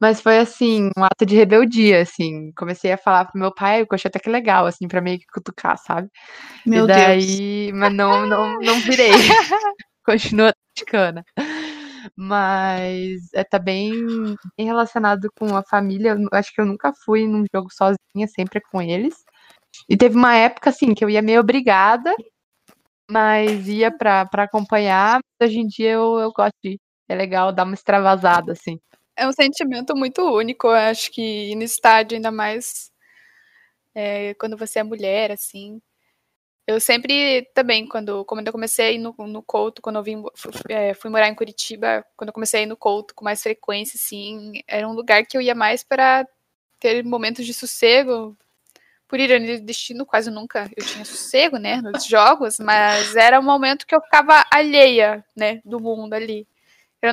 mas 0.00 0.20
foi 0.20 0.38
assim, 0.38 0.90
um 0.96 1.04
ato 1.04 1.24
de 1.24 1.36
rebeldia, 1.36 2.02
assim. 2.02 2.52
Comecei 2.56 2.92
a 2.92 2.98
falar 2.98 3.26
pro 3.26 3.40
meu 3.40 3.54
pai, 3.54 3.82
o 3.82 3.86
coxa 3.86 4.08
até 4.08 4.18
que 4.18 4.28
legal, 4.28 4.66
assim, 4.66 4.86
pra 4.88 5.00
meio 5.00 5.18
que 5.18 5.26
cutucar, 5.32 5.78
sabe? 5.78 6.08
Meu 6.66 6.84
e 6.84 6.88
daí, 6.88 7.66
Deus. 7.68 7.78
mas 7.78 7.94
não, 7.94 8.26
não, 8.26 8.60
não 8.60 8.80
virei. 8.80 9.12
Continua 10.04 10.50
atleticana. 10.50 11.24
Mas 12.16 13.32
é, 13.32 13.42
tá 13.44 13.58
bem, 13.58 13.92
bem 14.56 14.66
relacionado 14.66 15.28
com 15.38 15.56
a 15.56 15.62
família. 15.62 16.10
Eu 16.12 16.28
acho 16.32 16.52
que 16.54 16.60
eu 16.60 16.66
nunca 16.66 16.92
fui 17.04 17.26
num 17.26 17.44
jogo 17.54 17.68
sozinha, 17.72 18.26
sempre 18.28 18.60
com 18.60 18.80
eles. 18.82 19.24
E 19.88 19.96
teve 19.96 20.16
uma 20.16 20.34
época, 20.36 20.70
assim, 20.70 20.94
que 20.94 21.04
eu 21.04 21.10
ia 21.10 21.22
meio 21.22 21.40
obrigada, 21.40 22.14
mas 23.10 23.68
ia 23.68 23.90
pra, 23.96 24.28
acompanhar. 24.34 25.20
Hoje 25.42 25.58
em 25.60 25.66
dia 25.66 25.92
eu, 25.92 26.18
eu 26.18 26.32
gosto 26.32 26.54
de 26.62 26.72
ir. 26.72 26.80
É 27.08 27.14
legal 27.14 27.52
dar 27.52 27.64
uma 27.64 27.74
extravasada, 27.74 28.52
assim. 28.52 28.78
É 29.16 29.28
um 29.28 29.32
sentimento 29.32 29.96
muito 29.96 30.22
único, 30.22 30.68
eu 30.68 30.72
acho 30.72 31.10
que 31.12 31.54
no 31.54 31.62
estádio, 31.62 32.16
ainda 32.16 32.32
mais 32.32 32.90
é, 33.94 34.34
quando 34.34 34.56
você 34.56 34.80
é 34.80 34.82
mulher, 34.82 35.30
assim. 35.30 35.80
Eu 36.66 36.80
sempre 36.80 37.46
também, 37.54 37.86
quando, 37.86 38.24
quando 38.24 38.46
eu 38.46 38.52
comecei 38.52 38.98
no, 38.98 39.14
no 39.18 39.42
Couto, 39.42 39.82
quando 39.82 39.96
eu 39.96 40.02
vim, 40.02 40.22
fui, 40.34 40.52
é, 40.70 40.94
fui 40.94 41.10
morar 41.10 41.28
em 41.28 41.34
Curitiba, 41.34 42.04
quando 42.16 42.28
eu 42.28 42.32
comecei 42.32 42.64
no 42.64 42.76
Couto 42.76 43.14
com 43.14 43.22
mais 43.24 43.42
frequência, 43.42 43.98
assim, 43.98 44.62
era 44.66 44.88
um 44.88 44.94
lugar 44.94 45.26
que 45.26 45.36
eu 45.36 45.42
ia 45.42 45.54
mais 45.54 45.82
para 45.84 46.26
ter 46.80 47.04
momentos 47.04 47.44
de 47.44 47.52
sossego. 47.52 48.36
Por 49.06 49.20
ironia 49.20 49.60
do 49.60 49.66
destino, 49.66 50.06
quase 50.06 50.30
nunca 50.30 50.70
eu 50.76 50.84
tinha 50.84 51.04
sossego, 51.04 51.58
né, 51.58 51.80
nos 51.82 52.06
jogos, 52.06 52.58
mas 52.58 53.14
era 53.14 53.38
um 53.38 53.42
momento 53.42 53.86
que 53.86 53.94
eu 53.94 54.00
ficava 54.00 54.44
alheia, 54.50 55.24
né, 55.36 55.60
do 55.64 55.78
mundo 55.78 56.14
ali. 56.14 56.48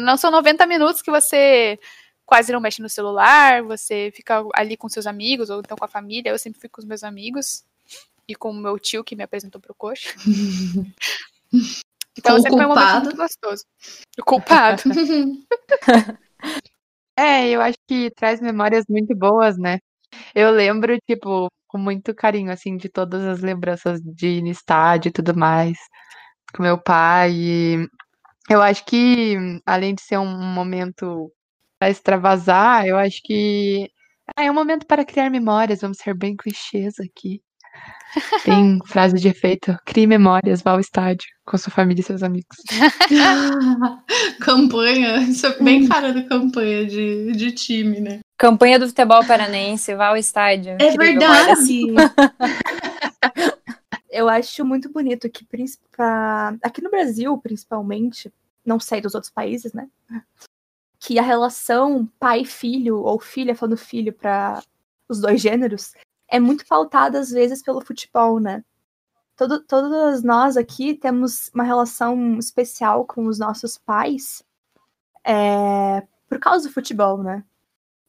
Não 0.02 0.16
são 0.18 0.32
90 0.32 0.66
minutos 0.66 1.02
que 1.02 1.12
você 1.12 1.78
quase 2.26 2.52
não 2.54 2.62
mexe 2.62 2.82
no 2.82 2.90
celular, 2.90 3.62
você 3.64 4.12
fica 4.16 4.42
ali 4.56 4.78
com 4.78 4.88
seus 4.88 5.06
amigos, 5.06 5.50
ou 5.50 5.60
então 5.60 5.78
com 5.78 5.86
a 5.86 5.88
família. 5.90 6.30
Eu 6.32 6.40
sempre 6.40 6.62
fico 6.62 6.76
com 6.76 6.82
os 6.82 6.88
meus 6.88 7.04
amigos 7.04 7.66
e 8.32 8.36
com 8.36 8.52
o 8.52 8.54
meu 8.54 8.80
tio 8.80 9.04
que 9.04 9.16
me 9.16 9.24
apresentou 9.24 9.62
pro 9.62 9.76
coxa. 9.76 10.14
Então 12.18 12.36
Com 12.36 12.40
o 12.40 12.42
sempre 12.42 12.58
foi 12.58 12.66
um 12.66 12.70
momento 12.70 13.04
muito 13.04 13.16
gostoso. 13.16 13.64
O 14.20 14.24
culpado. 14.24 14.84
É, 17.20 17.50
eu 17.50 17.62
acho 17.62 17.78
que 17.88 18.10
traz 18.12 18.42
memórias 18.42 18.86
muito 18.90 19.16
boas, 19.16 19.58
né? 19.58 19.80
Eu 20.34 20.50
lembro, 20.50 20.98
tipo, 21.08 21.50
com 21.68 21.78
muito 21.78 22.16
carinho, 22.16 22.52
assim, 22.52 22.78
de 22.78 22.90
todas 22.90 23.24
as 23.24 23.42
lembranças 23.42 24.02
de 24.02 24.28
ir 24.28 24.42
no 24.42 24.48
estádio 24.50 25.10
e 25.10 25.12
tudo 25.14 25.36
mais, 25.38 25.78
com 26.56 26.64
meu 26.64 26.82
pai. 26.82 27.34
E 27.34 27.88
eu 28.50 28.62
acho 28.62 28.86
que, 28.86 29.36
além 29.66 29.96
de 29.96 30.02
ser 30.02 30.18
um 30.18 30.54
momento 30.54 31.32
para 31.80 31.92
extravasar, 31.92 32.88
eu 32.88 32.98
acho 32.98 33.22
que 33.24 33.90
ah, 34.36 34.44
é 34.46 34.52
um 34.52 34.54
momento 34.56 34.86
para 34.88 35.06
criar 35.06 35.30
memórias. 35.30 35.82
Vamos 35.82 35.98
ser 35.98 36.16
bem 36.16 36.36
clichês 36.36 36.96
aqui. 37.00 37.42
Tem 38.44 38.80
frase 38.86 39.18
de 39.18 39.28
efeito: 39.28 39.76
crie 39.86 40.06
memórias, 40.08 40.62
vá 40.62 40.72
ao 40.72 40.80
estádio 40.80 41.28
com 41.46 41.58
sua 41.58 41.72
família 41.72 42.02
e 42.02 42.04
seus 42.04 42.24
amigos. 42.24 42.58
campanha, 44.40 45.18
isso 45.22 45.46
é 45.46 45.58
bem 45.62 45.88
cara 45.88 46.14
da 46.14 46.24
campanha 46.24 46.86
de, 46.86 47.32
de 47.34 47.52
time, 47.52 48.00
né? 48.00 48.20
Campanha 48.38 48.80
do 48.80 48.88
futebol 48.88 49.26
paranense, 49.26 49.94
vá 49.96 50.08
ao 50.08 50.18
estádio. 50.18 50.78
É 50.80 50.92
verdade. 50.98 51.82
Eu 54.10 54.28
acho 54.28 54.66
muito 54.66 54.92
bonito 54.92 55.30
que 55.30 55.46
pra- 55.96 56.54
aqui 56.62 56.82
no 56.82 56.90
Brasil, 56.90 57.38
principalmente, 57.38 58.32
não 58.66 58.78
sei 58.80 59.00
dos 59.00 59.16
outros 59.16 59.32
países, 59.32 59.72
né? 59.74 59.88
Que 61.00 61.18
a 61.18 61.22
relação 61.24 62.10
pai-filho 62.20 62.98
ou 62.98 63.20
filha 63.20 63.56
falando 63.56 63.78
filho 63.78 64.12
para 64.12 64.62
os 65.08 65.22
dois 65.22 65.42
gêneros 65.42 65.94
é 66.32 66.40
muito 66.40 66.66
pautada 66.66 67.20
às 67.20 67.30
vezes 67.30 67.62
pelo 67.62 67.82
futebol, 67.82 68.40
né? 68.40 68.64
Todo, 69.36 69.62
todas 69.62 70.24
nós 70.24 70.56
aqui 70.56 70.94
temos 70.94 71.50
uma 71.54 71.64
relação 71.64 72.40
especial 72.40 73.06
com 73.06 73.26
os 73.26 73.38
nossos 73.38 73.78
pais 73.78 74.44
é, 75.26 76.08
por 76.30 76.40
causa 76.40 76.68
do 76.68 76.74
futebol, 76.74 77.22
né? 77.22 77.44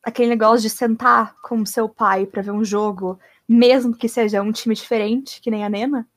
Aquele 0.02 0.28
negócio 0.30 0.62
de 0.62 0.70
sentar 0.70 1.34
com 1.42 1.60
o 1.62 1.66
seu 1.66 1.88
pai 1.88 2.26
para 2.26 2.42
ver 2.42 2.52
um 2.52 2.64
jogo, 2.64 3.18
mesmo 3.48 3.96
que 3.96 4.08
seja 4.08 4.42
um 4.42 4.52
time 4.52 4.74
diferente, 4.74 5.40
que 5.40 5.50
nem 5.50 5.64
a 5.64 5.68
Nena. 5.68 6.08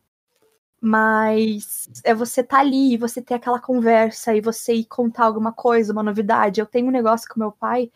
Mas 0.82 1.90
é 2.04 2.14
você 2.14 2.44
tá 2.44 2.60
ali 2.60 2.94
e 2.94 2.98
você 2.98 3.22
ter 3.22 3.36
aquela 3.36 3.60
conversa 3.60 4.36
e 4.36 4.42
você 4.42 4.76
ir 4.76 4.86
contar 4.86 5.26
alguma 5.26 5.52
coisa, 5.52 5.92
uma 5.92 6.04
novidade. 6.04 6.60
Eu 6.60 6.68
tenho 6.68 6.88
um 6.88 6.92
negócio 6.92 7.28
com 7.28 7.40
meu 7.40 7.52
pai 7.52 7.92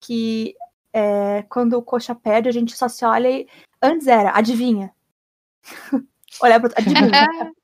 que 0.00 0.54
é, 0.92 1.42
quando 1.48 1.74
o 1.74 1.82
coxa 1.82 2.14
perde, 2.14 2.48
a 2.48 2.52
gente 2.52 2.76
só 2.76 2.88
se 2.88 3.04
olha 3.04 3.30
e. 3.30 3.48
Antes 3.80 4.06
era, 4.06 4.36
adivinha. 4.36 4.92
Olhar 6.42 6.60
pro. 6.60 6.70
Adivinha. 6.76 7.28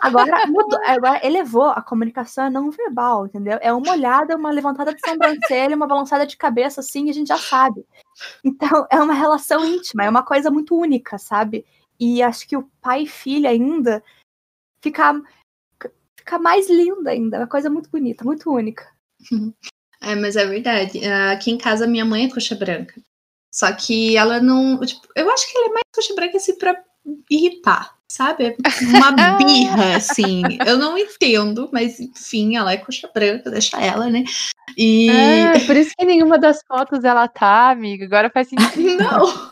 Agora, 0.00 0.46
mudou, 0.46 0.78
agora 0.86 1.20
elevou 1.22 1.66
a 1.66 1.82
comunicação 1.82 2.46
é 2.46 2.50
não 2.50 2.70
verbal, 2.70 3.26
entendeu? 3.26 3.58
É 3.60 3.70
uma 3.70 3.92
olhada, 3.92 4.34
uma 4.34 4.50
levantada 4.50 4.94
de 4.94 5.06
sobrancelha, 5.06 5.76
uma 5.76 5.86
balançada 5.86 6.26
de 6.26 6.34
cabeça, 6.34 6.80
assim, 6.80 7.06
e 7.06 7.10
a 7.10 7.12
gente 7.12 7.28
já 7.28 7.36
sabe. 7.36 7.86
Então, 8.42 8.86
é 8.90 8.96
uma 8.96 9.12
relação 9.12 9.64
íntima, 9.66 10.04
é 10.04 10.08
uma 10.08 10.22
coisa 10.22 10.50
muito 10.50 10.74
única, 10.74 11.18
sabe? 11.18 11.66
E 12.00 12.22
acho 12.22 12.48
que 12.48 12.56
o 12.56 12.70
pai 12.80 13.02
e 13.02 13.06
filha 13.06 13.50
ainda 13.50 14.02
fica, 14.80 15.20
fica 16.16 16.38
mais 16.38 16.70
linda 16.70 17.10
ainda. 17.10 17.36
É 17.36 17.40
uma 17.40 17.46
coisa 17.46 17.68
muito 17.68 17.90
bonita, 17.90 18.24
muito 18.24 18.50
única. 18.50 18.90
É, 20.06 20.14
mas 20.14 20.36
é 20.36 20.46
verdade. 20.46 21.00
Aqui 21.32 21.50
em 21.50 21.58
casa, 21.58 21.86
minha 21.86 22.04
mãe 22.04 22.26
é 22.26 22.30
coxa 22.30 22.54
branca. 22.54 22.94
Só 23.52 23.72
que 23.72 24.16
ela 24.16 24.38
não. 24.38 24.78
Tipo, 24.80 25.08
eu 25.16 25.28
acho 25.32 25.50
que 25.50 25.58
ela 25.58 25.66
é 25.66 25.70
mais 25.70 25.82
coxa 25.92 26.14
branca 26.14 26.36
assim 26.36 26.56
pra 26.56 26.76
irritar, 27.28 27.94
sabe? 28.08 28.44
É 28.44 28.56
Uma 28.96 29.10
birra, 29.36 29.96
assim. 29.96 30.42
Eu 30.64 30.78
não 30.78 30.96
entendo, 30.96 31.68
mas 31.72 31.98
enfim, 31.98 32.56
ela 32.56 32.72
é 32.72 32.76
coxa 32.76 33.10
branca, 33.12 33.50
deixa 33.50 33.80
ela, 33.80 34.08
né? 34.08 34.22
E. 34.76 35.08
Ah, 35.10 35.54
por 35.66 35.74
isso 35.74 35.92
que 35.98 36.04
nenhuma 36.04 36.38
das 36.38 36.60
fotos 36.68 37.02
ela 37.02 37.26
tá, 37.26 37.70
amiga. 37.70 38.04
Agora 38.04 38.30
faz 38.30 38.48
sentido. 38.50 39.02
Não! 39.02 39.50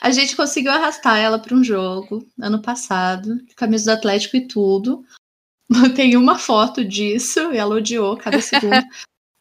A 0.00 0.10
gente 0.10 0.34
conseguiu 0.34 0.72
arrastar 0.72 1.18
ela 1.18 1.38
para 1.38 1.54
um 1.54 1.62
jogo 1.62 2.26
ano 2.40 2.62
passado, 2.62 3.40
camisa 3.56 3.92
do 3.92 3.98
Atlético 3.98 4.36
e 4.36 4.46
tudo. 4.48 5.04
Tem 5.94 6.16
uma 6.16 6.38
foto 6.38 6.84
disso 6.84 7.52
e 7.52 7.56
ela 7.56 7.76
odiou 7.76 8.16
cada 8.16 8.40
segundo. 8.40 8.84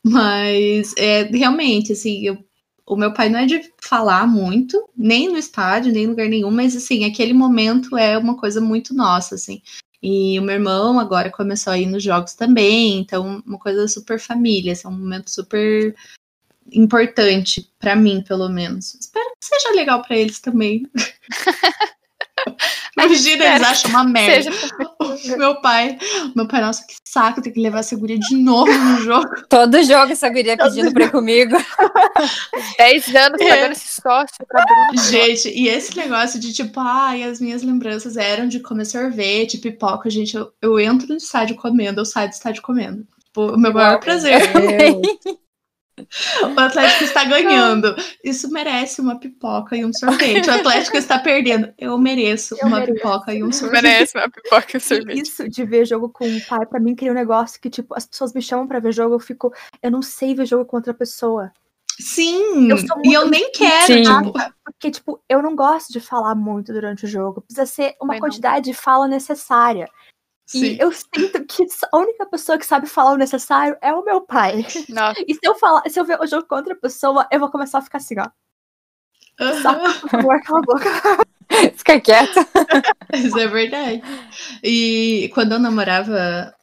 Mas 0.06 0.94
é, 0.98 1.24
realmente, 1.24 1.92
assim, 1.94 2.22
eu- 2.26 2.44
o 2.86 2.96
meu 2.96 3.14
pai 3.14 3.30
não 3.30 3.40
é 3.40 3.46
de 3.46 3.62
falar 3.84 4.26
muito, 4.28 4.90
nem 4.98 5.30
no 5.30 5.38
estádio, 5.38 5.92
nem 5.94 6.04
em 6.06 6.08
lugar 6.08 6.28
nenhum, 6.28 6.50
mas 6.52 6.76
assim, 6.76 7.06
aquele 7.06 7.34
momento 7.34 7.96
é 7.98 8.18
uma 8.18 8.36
coisa 8.38 8.60
muito 8.62 8.94
nossa, 8.96 9.36
assim. 9.36 9.62
E 10.02 10.40
o 10.40 10.42
meu 10.44 10.56
irmão 10.56 11.00
agora 11.00 11.30
começou 11.30 11.74
a 11.74 11.78
ir 11.78 11.86
nos 11.86 12.02
jogos 12.04 12.34
também, 12.34 13.00
então 13.00 13.44
uma 13.46 13.60
coisa 13.60 13.88
super 13.88 14.20
família, 14.20 14.72
assim, 14.74 14.88
um 14.88 14.92
momento 14.92 15.30
super 15.30 15.94
importante 16.72 17.70
pra 17.80 17.96
mim, 17.96 18.24
pelo 18.28 18.50
menos. 18.50 18.96
Espero 18.96 19.30
que 19.40 19.46
seja 19.46 19.76
legal 19.76 20.02
pra 20.04 20.18
eles 20.18 20.40
também. 20.40 20.84
Imagina, 23.06 23.44
eles 23.46 23.56
espero 23.62 23.66
acham 23.66 23.92
uma 23.92 24.04
merda. 24.04 24.52
Seja 24.52 24.70
O 25.34 25.38
meu 25.38 25.60
pai, 25.62 25.98
meu 26.36 26.48
pai, 26.48 26.62
nossa, 26.62 26.86
que 26.88 26.94
saco, 27.04 27.42
tem 27.42 27.52
que 27.52 27.60
levar 27.60 27.80
essa 27.80 27.96
guria 27.96 28.18
de 28.18 28.36
novo 28.36 28.72
no 28.72 28.98
jogo. 29.04 29.28
Todo 29.50 29.84
jogo 29.84 30.12
essa 30.14 30.30
guria 30.30 30.56
pedindo 30.58 30.94
pra 30.94 31.06
ir 31.06 31.12
comigo. 31.12 31.58
10 32.78 33.16
anos 33.16 33.42
É. 33.42 33.50
pagando 33.50 33.72
esse 33.74 34.02
sócio 34.02 34.36
pra. 34.48 34.64
Gente, 35.10 35.50
e 35.50 35.68
esse 35.68 35.96
negócio 35.98 36.40
de 36.40 36.54
tipo, 36.54 36.80
ai, 36.80 37.24
as 37.24 37.40
minhas 37.42 37.64
lembranças 37.64 38.16
eram 38.18 38.48
de 38.48 38.60
comer 38.60 38.86
sorvete, 38.86 39.58
pipoca, 39.58 40.10
gente, 40.10 40.36
eu, 40.38 40.52
eu 40.62 40.80
entro 40.80 41.08
no 41.08 41.18
estádio 41.18 41.56
comendo, 41.56 42.00
eu 42.02 42.06
saio 42.06 42.30
do 42.30 42.34
estádio 42.34 42.62
comendo. 42.62 43.06
Tipo, 43.26 43.54
o 43.54 43.58
meu 43.60 43.74
maior 43.74 44.00
prazer. 44.00 44.42
O 46.56 46.60
Atlético 46.60 47.04
está 47.04 47.24
ganhando. 47.26 47.96
Isso 48.24 48.50
merece 48.52 49.02
uma 49.02 49.20
pipoca 49.20 49.76
e 49.76 49.86
um 49.86 49.92
sorvete. 49.94 50.48
O 50.50 50.54
Atlético 50.54 50.98
está 50.98 51.20
perdendo. 51.20 51.74
Eu 51.78 51.98
mereço 51.98 52.56
Eu 52.60 52.68
uma 52.68 52.80
mereço. 52.80 52.96
pipoca 52.96 53.34
e 53.34 53.44
um 53.44 53.52
sorvete. 53.52 53.84
Merece 53.84 54.18
uma 54.18 54.30
pipoca 54.30 54.68
e 54.74 54.78
um 54.78 54.80
sorvete. 54.80 55.22
isso 55.22 55.50
de 55.50 55.66
ver 55.66 55.86
jogo 55.86 56.10
com 56.10 56.26
o 56.26 56.46
pai, 56.46 56.66
pra 56.66 56.80
mim, 56.80 56.96
cria 56.96 57.12
um 57.12 57.16
negócio 57.16 57.60
que, 57.60 57.70
tipo, 57.70 57.96
as 57.96 58.06
pessoas 58.06 58.34
me 58.34 58.42
chamam 58.42 58.68
pra 58.68 58.80
ver 58.80 58.92
jogo, 58.92 59.16
eu 59.16 59.20
fico. 59.20 59.54
Eu 59.82 59.92
não 59.92 60.02
sei 60.02 60.34
ver 60.36 60.46
jogo 60.46 60.66
com 60.66 60.78
outra 60.78 60.94
pessoa. 60.94 61.52
Sim, 62.00 62.70
Eu 62.72 62.78
e 63.04 63.14
eu 63.14 63.28
nem 63.28 63.52
quero, 63.52 64.02
tipo, 64.02 64.34
Porque, 64.64 64.90
tipo, 64.90 65.22
eu 65.28 65.42
não 65.42 65.54
gosto 65.54 65.92
de 65.92 66.00
falar 66.00 66.34
muito 66.34 66.72
durante 66.72 67.04
o 67.04 67.08
jogo. 67.08 67.42
Precisa 67.42 67.66
ser 67.66 67.96
uma 68.02 68.14
não. 68.14 68.22
quantidade 68.22 68.72
de 68.72 68.74
fala 68.74 69.06
necessária. 69.06 69.86
Sim. 70.50 70.74
E 70.74 70.80
eu 70.80 70.92
sinto 70.92 71.46
que 71.46 71.66
a 71.92 71.98
única 71.98 72.26
pessoa 72.26 72.58
que 72.58 72.66
sabe 72.66 72.88
falar 72.88 73.12
o 73.14 73.18
necessário 73.18 73.78
é 73.82 73.94
o 73.94 74.04
meu 74.04 74.22
pai. 74.22 74.66
Nossa, 74.90 75.24
E 75.28 75.34
se 75.34 75.40
eu 75.44 75.56
falar, 75.56 75.84
se 75.90 76.00
eu 76.00 76.06
ver 76.06 76.20
o 76.20 76.28
jogo 76.28 76.48
com 76.48 76.56
outra 76.56 76.76
pessoa, 76.76 77.28
eu 77.32 77.40
vou 77.40 77.50
começar 77.52 77.78
a 77.80 77.82
ficar 77.82 78.00
assim, 78.00 78.16
ó. 78.20 78.28
Só, 79.62 79.70
Aham. 79.70 80.00
por 80.00 80.10
favor, 80.10 80.42
cala 80.44 80.60
a 80.60 80.62
boca. 80.62 80.90
Fica 81.78 82.00
quieta. 82.02 82.46
Isso 83.14 83.40
é 83.40 83.48
verdade. 83.48 84.02
E 84.64 85.32
quando 85.34 85.54
eu 85.54 85.60
namorava 85.60 86.54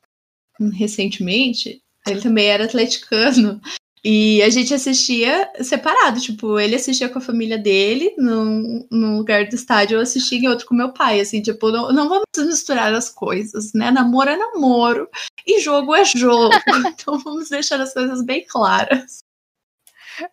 recentemente, 0.75 1.83
ele 2.07 2.21
também 2.21 2.47
era 2.47 2.64
atleticano. 2.64 3.61
E 4.09 4.41
a 4.45 4.49
gente 4.51 4.73
assistia 4.73 5.51
separado, 5.61 6.21
tipo, 6.21 6.61
ele 6.61 6.77
assistia 6.77 7.09
com 7.09 7.19
a 7.19 7.21
família 7.21 7.59
dele 7.59 8.15
num, 8.17 8.87
num 8.89 9.17
lugar 9.17 9.49
do 9.49 9.55
estádio, 9.57 9.97
eu 9.97 10.01
assistia 10.01 10.39
em 10.39 10.47
outro 10.47 10.65
com 10.65 10.77
meu 10.77 10.93
pai, 10.93 11.19
assim, 11.19 11.43
tipo, 11.43 11.73
não, 11.73 11.91
não 11.91 12.09
vamos 12.09 12.25
misturar 12.39 12.95
as 12.95 13.11
coisas, 13.11 13.73
né? 13.75 13.91
Namoro 13.91 14.31
é 14.31 14.37
namoro. 14.37 15.11
E 15.45 15.59
jogo 15.59 15.93
é 15.93 16.05
jogo. 16.05 16.55
Então 16.87 17.19
vamos 17.19 17.49
deixar 17.49 17.81
as 17.81 17.93
coisas 17.93 18.25
bem 18.25 18.47
claras. 18.47 19.25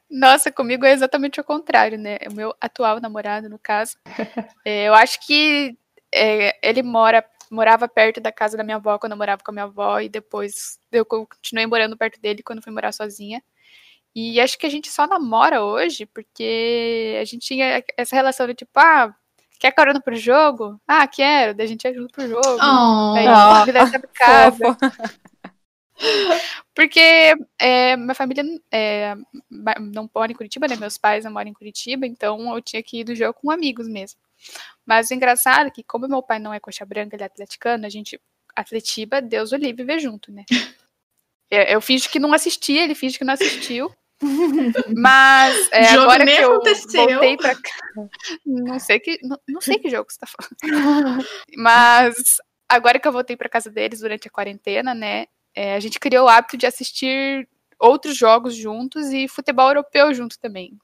Nossa, 0.08 0.52
comigo 0.52 0.86
é 0.86 0.92
exatamente 0.92 1.42
o 1.42 1.44
contrário, 1.44 1.98
né? 1.98 2.20
O 2.30 2.34
meu 2.36 2.54
atual 2.62 3.02
namorado, 3.02 3.50
no 3.50 3.58
caso. 3.58 3.98
É, 4.64 4.88
eu 4.88 4.94
acho 4.94 5.26
que 5.26 5.76
é, 6.14 6.60
ele 6.62 6.84
mora, 6.84 7.26
morava 7.50 7.88
perto 7.88 8.22
da 8.22 8.32
casa 8.32 8.56
da 8.56 8.64
minha 8.64 8.78
avó 8.78 9.00
quando 9.00 9.14
eu 9.14 9.18
morava 9.18 9.42
com 9.44 9.50
a 9.50 9.54
minha 9.54 9.66
avó, 9.66 10.00
e 10.00 10.08
depois 10.08 10.78
eu 10.92 11.04
continuei 11.04 11.66
morando 11.66 11.98
perto 11.98 12.22
dele 12.22 12.44
quando 12.44 12.62
fui 12.62 12.72
morar 12.72 12.92
sozinha. 12.92 13.42
E 14.16 14.40
acho 14.40 14.58
que 14.58 14.66
a 14.66 14.70
gente 14.70 14.90
só 14.90 15.08
namora 15.08 15.64
hoje 15.64 16.06
porque 16.06 17.18
a 17.20 17.26
gente 17.26 17.48
tinha 17.48 17.84
essa 17.98 18.16
relação 18.16 18.46
de 18.46 18.54
tipo, 18.54 18.72
ah, 18.76 19.14
quer 19.60 19.72
carona 19.72 20.00
pro 20.00 20.16
jogo? 20.16 20.80
Ah, 20.88 21.08
quero. 21.08 21.56
Daí 21.56 21.66
a 21.66 21.70
gente 21.70 21.94
junto 21.94 22.14
pro 22.14 22.28
jogo. 22.28 22.60
Oh, 22.62 23.14
Daí 23.14 23.28
a 23.28 23.66
vida 23.66 23.90
pra 23.90 24.10
casa. 24.14 24.78
Porque 26.76 27.34
é, 27.60 27.96
minha 27.96 28.16
família 28.16 28.44
é, 28.72 29.16
não 29.80 30.10
mora 30.14 30.32
em 30.32 30.36
Curitiba, 30.36 30.68
né? 30.68 30.76
Meus 30.76 30.98
pais 30.98 31.24
não 31.24 31.32
moram 31.32 31.50
em 31.50 31.54
Curitiba, 31.54 32.06
então 32.06 32.54
eu 32.56 32.62
tinha 32.62 32.84
que 32.84 33.00
ir 33.00 33.04
do 33.04 33.16
jogo 33.16 33.34
com 33.34 33.52
amigos 33.52 33.88
mesmo. 33.88 34.20
Mas 34.86 35.10
o 35.10 35.14
engraçado 35.14 35.68
é 35.68 35.72
que, 35.72 35.84
como 35.84 36.08
meu 36.08 36.22
pai 36.22 36.40
não 36.40 36.54
é 36.54 36.60
coxa 36.60 36.86
branca, 36.86 37.16
ele 37.16 37.24
é 37.24 37.26
atleticano, 37.26 37.86
a 37.86 37.90
gente, 37.90 38.20
Atletiba, 38.56 39.22
Deus 39.22 39.52
o 39.52 39.56
livre, 39.56 39.84
vê 39.84 40.00
junto, 40.00 40.32
né? 40.32 40.44
Eu, 41.50 41.62
eu 41.80 41.82
finjo 41.82 42.10
que 42.10 42.20
não 42.20 42.34
assisti, 42.34 42.74
ele 42.74 42.96
finge 42.96 43.18
que 43.18 43.24
não 43.24 43.34
assistiu. 43.34 43.94
Mas 44.96 45.70
é, 45.72 45.84
Jogo 45.86 46.04
agora 46.04 46.26
que 46.26 46.32
eu 46.32 46.52
aconteceu. 46.54 47.08
voltei 47.08 47.38
pra 47.38 47.56
cá. 47.56 47.72
Não 48.46 48.80
sei 48.80 49.00
que, 49.00 49.20
não, 49.24 49.38
não 49.48 49.62
sei 49.62 49.78
que 49.80 49.90
jogo 49.90 50.12
você 50.12 50.20
tá 50.20 50.28
falando. 50.28 51.26
Mas 51.58 52.16
agora 52.68 53.00
que 53.00 53.08
eu 53.08 53.12
voltei 53.12 53.36
pra 53.36 53.50
casa 53.50 53.70
deles 53.70 54.00
durante 54.00 54.28
a 54.28 54.32
quarentena, 54.32 54.94
né? 54.94 55.28
é, 55.56 55.76
a 55.76 55.80
gente 55.80 56.00
criou 56.00 56.26
o 56.26 56.30
hábito 56.30 56.58
de 56.58 56.66
assistir 56.66 57.48
outros 57.80 58.18
jogos 58.18 58.56
juntos 58.56 59.12
e 59.12 59.28
futebol 59.28 59.68
europeu 59.70 60.14
junto 60.14 60.40
também. 60.40 60.78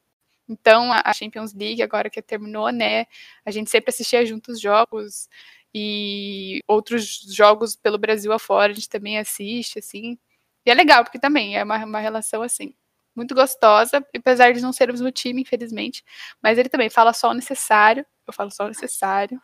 Então, 0.48 0.92
a 0.92 1.02
a 1.06 1.14
Champions 1.14 1.54
League, 1.54 1.82
agora 1.82 2.10
que 2.10 2.22
terminou, 2.22 2.72
né? 2.72 3.06
A 3.46 3.52
gente 3.52 3.70
sempre 3.70 3.90
assistia 3.90 4.26
juntos 4.26 4.60
jogos 4.60 5.30
e 5.74 6.62
outros 6.68 7.22
jogos 7.34 7.76
pelo 7.76 7.98
Brasil 7.98 8.32
afora, 8.34 8.72
a 8.72 8.76
gente 8.76 8.90
também 8.90 9.18
assiste, 9.20 9.80
assim. 9.80 10.18
E 10.66 10.72
é 10.72 10.74
legal, 10.74 11.04
porque 11.04 11.20
também 11.20 11.58
é 11.58 11.64
uma, 11.64 11.84
uma 11.86 12.00
relação, 12.00 12.42
assim, 12.42 12.74
muito 13.20 13.36
gostosa, 13.36 14.04
apesar 14.16 14.54
de 14.54 14.62
não 14.62 14.74
sermos 14.74 15.02
no 15.02 15.12
time, 15.12 15.42
infelizmente. 15.42 16.04
Mas 16.42 16.58
ele 16.58 16.70
também 16.70 16.90
fala 16.90 17.14
só 17.14 17.30
o 17.30 17.34
necessário, 17.34 18.06
eu 18.26 18.34
falo 18.34 18.50
só 18.50 18.66
o 18.66 18.70
necessário. 18.70 19.40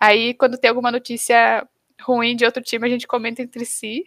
Aí, 0.00 0.34
quando 0.34 0.58
tem 0.58 0.68
alguma 0.68 0.90
notícia 0.90 1.66
ruim 2.00 2.34
de 2.34 2.44
outro 2.44 2.62
time, 2.62 2.86
a 2.86 2.90
gente 2.90 3.06
comenta 3.06 3.42
entre 3.42 3.64
si, 3.64 4.04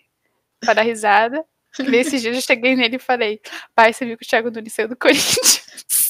pra 0.60 0.74
dar 0.74 0.82
risada. 0.82 1.46
Esses 1.94 2.22
dias 2.22 2.36
eu 2.36 2.42
cheguei 2.42 2.76
nele 2.76 2.96
e 2.96 3.00
falei, 3.00 3.40
pai, 3.76 3.94
você 3.94 4.06
viu 4.06 4.18
que 4.18 4.26
o 4.26 4.28
Thiago 4.28 4.50
Nunes 4.50 4.74
saiu 4.74 4.88
do 4.88 4.98
Corinthians? 4.98 5.64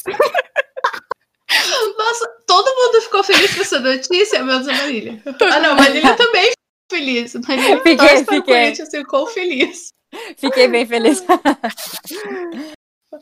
Nossa, 1.97 2.27
todo 2.47 2.73
mundo 2.75 3.01
ficou 3.01 3.23
feliz 3.23 3.53
com 3.53 3.61
essa 3.61 3.79
notícia, 3.79 4.43
menos 4.43 4.67
a 4.67 4.73
Marília. 4.73 5.21
Ah, 5.25 5.59
não, 5.59 5.71
a 5.71 5.75
Marília 5.75 6.15
também 6.15 6.45
ficou 6.45 6.57
feliz. 6.89 7.35
Marília 7.47 7.77
Fiquei, 7.77 7.95
para 7.97 8.17
fiquei. 8.17 8.41
Corinthians 8.41 8.89
ficou 8.89 9.27
feliz. 9.27 9.93
Fiquei 10.37 10.67
bem 10.67 10.85
feliz. 10.85 11.23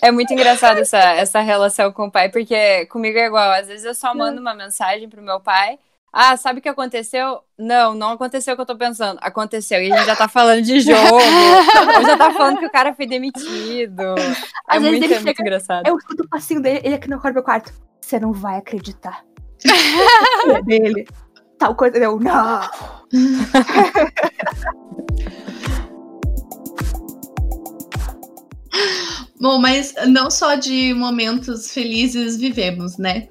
É 0.02 0.12
muito 0.12 0.34
engraçado 0.34 0.80
essa, 0.80 0.98
essa 0.98 1.40
relação 1.40 1.92
com 1.92 2.08
o 2.08 2.12
pai, 2.12 2.30
porque 2.30 2.86
comigo 2.88 3.18
é 3.18 3.28
igual. 3.28 3.52
Às 3.52 3.68
vezes 3.68 3.86
eu 3.86 3.96
só 3.96 4.14
mando 4.14 4.42
uma 4.42 4.54
mensagem 4.54 5.10
pro 5.10 5.22
meu 5.22 5.40
pai. 5.40 5.80
Ah, 6.12 6.36
sabe 6.36 6.60
o 6.60 6.62
que 6.62 6.70
aconteceu? 6.70 7.42
Não, 7.58 7.94
não 7.94 8.12
aconteceu 8.12 8.54
o 8.54 8.56
que 8.56 8.62
eu 8.62 8.66
tô 8.66 8.76
pensando. 8.76 9.20
Aconteceu. 9.22 9.82
E 9.82 9.92
a 9.92 9.98
gente 9.98 10.08
já 10.08 10.16
tá 10.16 10.28
falando 10.28 10.64
de 10.64 10.80
jogo. 10.80 11.20
Já 12.06 12.18
tá 12.18 12.32
falando 12.32 12.60
que 12.60 12.66
o 12.66 12.72
cara 12.72 12.94
foi 12.94 13.06
demitido. 13.06 14.02
É 14.02 14.36
Às 14.68 14.82
vezes 14.82 15.00
muito, 15.00 15.14
é 15.14 15.20
muito 15.20 15.42
engraçado. 15.42 15.88
Eu 15.88 15.98
escuto 15.98 16.24
o 16.24 16.30
passinho 16.30 16.62
dele, 16.62 16.82
ele 16.84 16.96
aqui 16.96 17.10
no 17.10 17.20
quarto 17.20 17.36
do 17.36 17.44
quarto. 17.44 17.72
Você 18.02 18.20
não 18.20 18.34
vai 18.34 18.58
acreditar. 18.58 19.24
é 20.50 20.62
dele. 20.64 21.08
Tal 21.60 21.76
coisa. 21.76 21.98
Eu, 21.98 22.20
não. 22.20 22.62
Bom, 29.40 29.60
mas 29.60 29.94
não 30.08 30.32
só 30.32 30.56
de 30.56 30.94
momentos 30.94 31.72
felizes 31.72 32.38
vivemos, 32.38 32.98
né? 32.98 33.28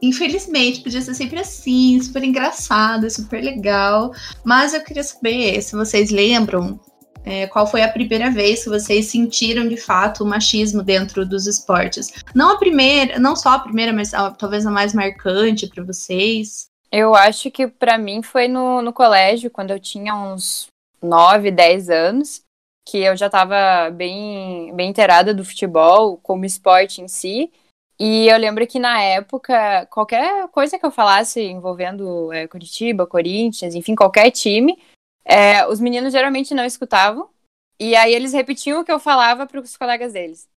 Infelizmente, 0.00 0.80
podia 0.82 1.00
ser 1.00 1.14
sempre 1.14 1.40
assim, 1.40 2.00
super 2.02 2.22
engraçado, 2.22 3.08
super 3.10 3.42
legal. 3.42 4.12
Mas 4.44 4.74
eu 4.74 4.82
queria 4.82 5.02
saber 5.02 5.60
se 5.62 5.74
vocês 5.74 6.10
lembram 6.10 6.78
é, 7.24 7.46
qual 7.46 7.66
foi 7.66 7.82
a 7.82 7.88
primeira 7.88 8.30
vez 8.30 8.64
que 8.64 8.68
vocês 8.68 9.06
sentiram 9.06 9.66
de 9.66 9.78
fato 9.78 10.22
o 10.22 10.26
machismo 10.26 10.82
dentro 10.82 11.24
dos 11.24 11.46
esportes. 11.46 12.12
Não 12.34 12.50
a 12.52 12.58
primeira, 12.58 13.18
não 13.18 13.34
só 13.34 13.50
a 13.50 13.58
primeira, 13.58 13.92
mas 13.92 14.12
a- 14.12 14.30
talvez 14.30 14.66
a 14.66 14.70
mais 14.70 14.92
marcante 14.92 15.66
para 15.66 15.82
vocês. 15.82 16.66
Eu 16.92 17.14
acho 17.14 17.50
que 17.50 17.66
pra 17.66 17.96
mim 17.96 18.22
foi 18.22 18.46
no, 18.46 18.82
no 18.82 18.92
colégio, 18.92 19.50
quando 19.50 19.70
eu 19.70 19.80
tinha 19.80 20.14
uns 20.14 20.68
9, 21.02 21.50
10 21.50 21.88
anos, 21.88 22.42
que 22.84 22.98
eu 22.98 23.16
já 23.16 23.26
estava 23.26 23.90
bem, 23.90 24.74
bem 24.74 24.90
inteirada 24.90 25.32
do 25.32 25.44
futebol 25.44 26.18
como 26.18 26.44
esporte 26.44 27.00
em 27.00 27.08
si. 27.08 27.52
E 27.98 28.28
eu 28.28 28.36
lembro 28.36 28.66
que 28.66 28.78
na 28.78 29.00
época, 29.00 29.86
qualquer 29.86 30.48
coisa 30.48 30.78
que 30.78 30.84
eu 30.84 30.90
falasse 30.90 31.40
envolvendo 31.40 32.32
é, 32.32 32.46
Curitiba, 32.48 33.06
Corinthians, 33.06 33.74
enfim, 33.74 33.94
qualquer 33.94 34.30
time, 34.30 34.76
é, 35.24 35.66
os 35.66 35.80
meninos 35.80 36.12
geralmente 36.12 36.54
não 36.54 36.64
escutavam. 36.64 37.28
E 37.78 37.94
aí 37.96 38.14
eles 38.14 38.32
repetiam 38.32 38.80
o 38.80 38.84
que 38.84 38.92
eu 38.92 39.00
falava 39.00 39.46
para 39.46 39.60
os 39.60 39.76
colegas 39.76 40.12
deles. 40.12 40.48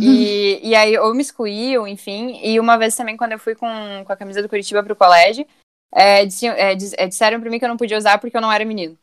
E, 0.00 0.60
e 0.62 0.74
aí, 0.74 0.96
ou 0.96 1.14
me 1.14 1.22
excluíam, 1.22 1.86
enfim. 1.86 2.40
E 2.42 2.60
uma 2.60 2.76
vez 2.76 2.94
também, 2.94 3.16
quando 3.16 3.32
eu 3.32 3.38
fui 3.38 3.54
com, 3.54 3.66
com 4.04 4.12
a 4.12 4.16
camisa 4.16 4.40
do 4.40 4.48
Curitiba 4.48 4.82
pro 4.82 4.94
colégio, 4.94 5.44
é, 5.92 6.22
é, 6.22 6.72
é, 6.98 7.06
disseram 7.06 7.40
pra 7.40 7.50
mim 7.50 7.58
que 7.58 7.64
eu 7.64 7.68
não 7.68 7.76
podia 7.76 7.98
usar 7.98 8.18
porque 8.18 8.36
eu 8.36 8.40
não 8.40 8.52
era 8.52 8.64
menino. 8.64 8.96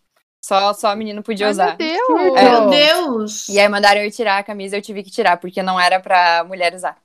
Só, 0.50 0.74
só 0.74 0.96
menino 0.96 1.22
podia 1.22 1.46
Ai, 1.46 1.52
usar. 1.52 1.78
meu 1.78 1.78
Deus! 1.78 2.36
É. 2.36 2.50
Meu 2.50 2.70
Deus! 2.72 3.50
E 3.50 3.60
aí 3.60 3.70
mandaram 3.70 4.02
eu 4.02 4.10
tirar 4.10 4.40
a 4.40 4.44
camisa, 4.44 4.76
eu 4.76 4.82
tive 4.82 5.04
que 5.04 5.12
tirar, 5.12 5.38
porque 5.38 5.62
não 5.62 5.80
era 5.80 6.00
pra 6.00 6.44
mulher 6.44 6.74
usar. 6.74 6.98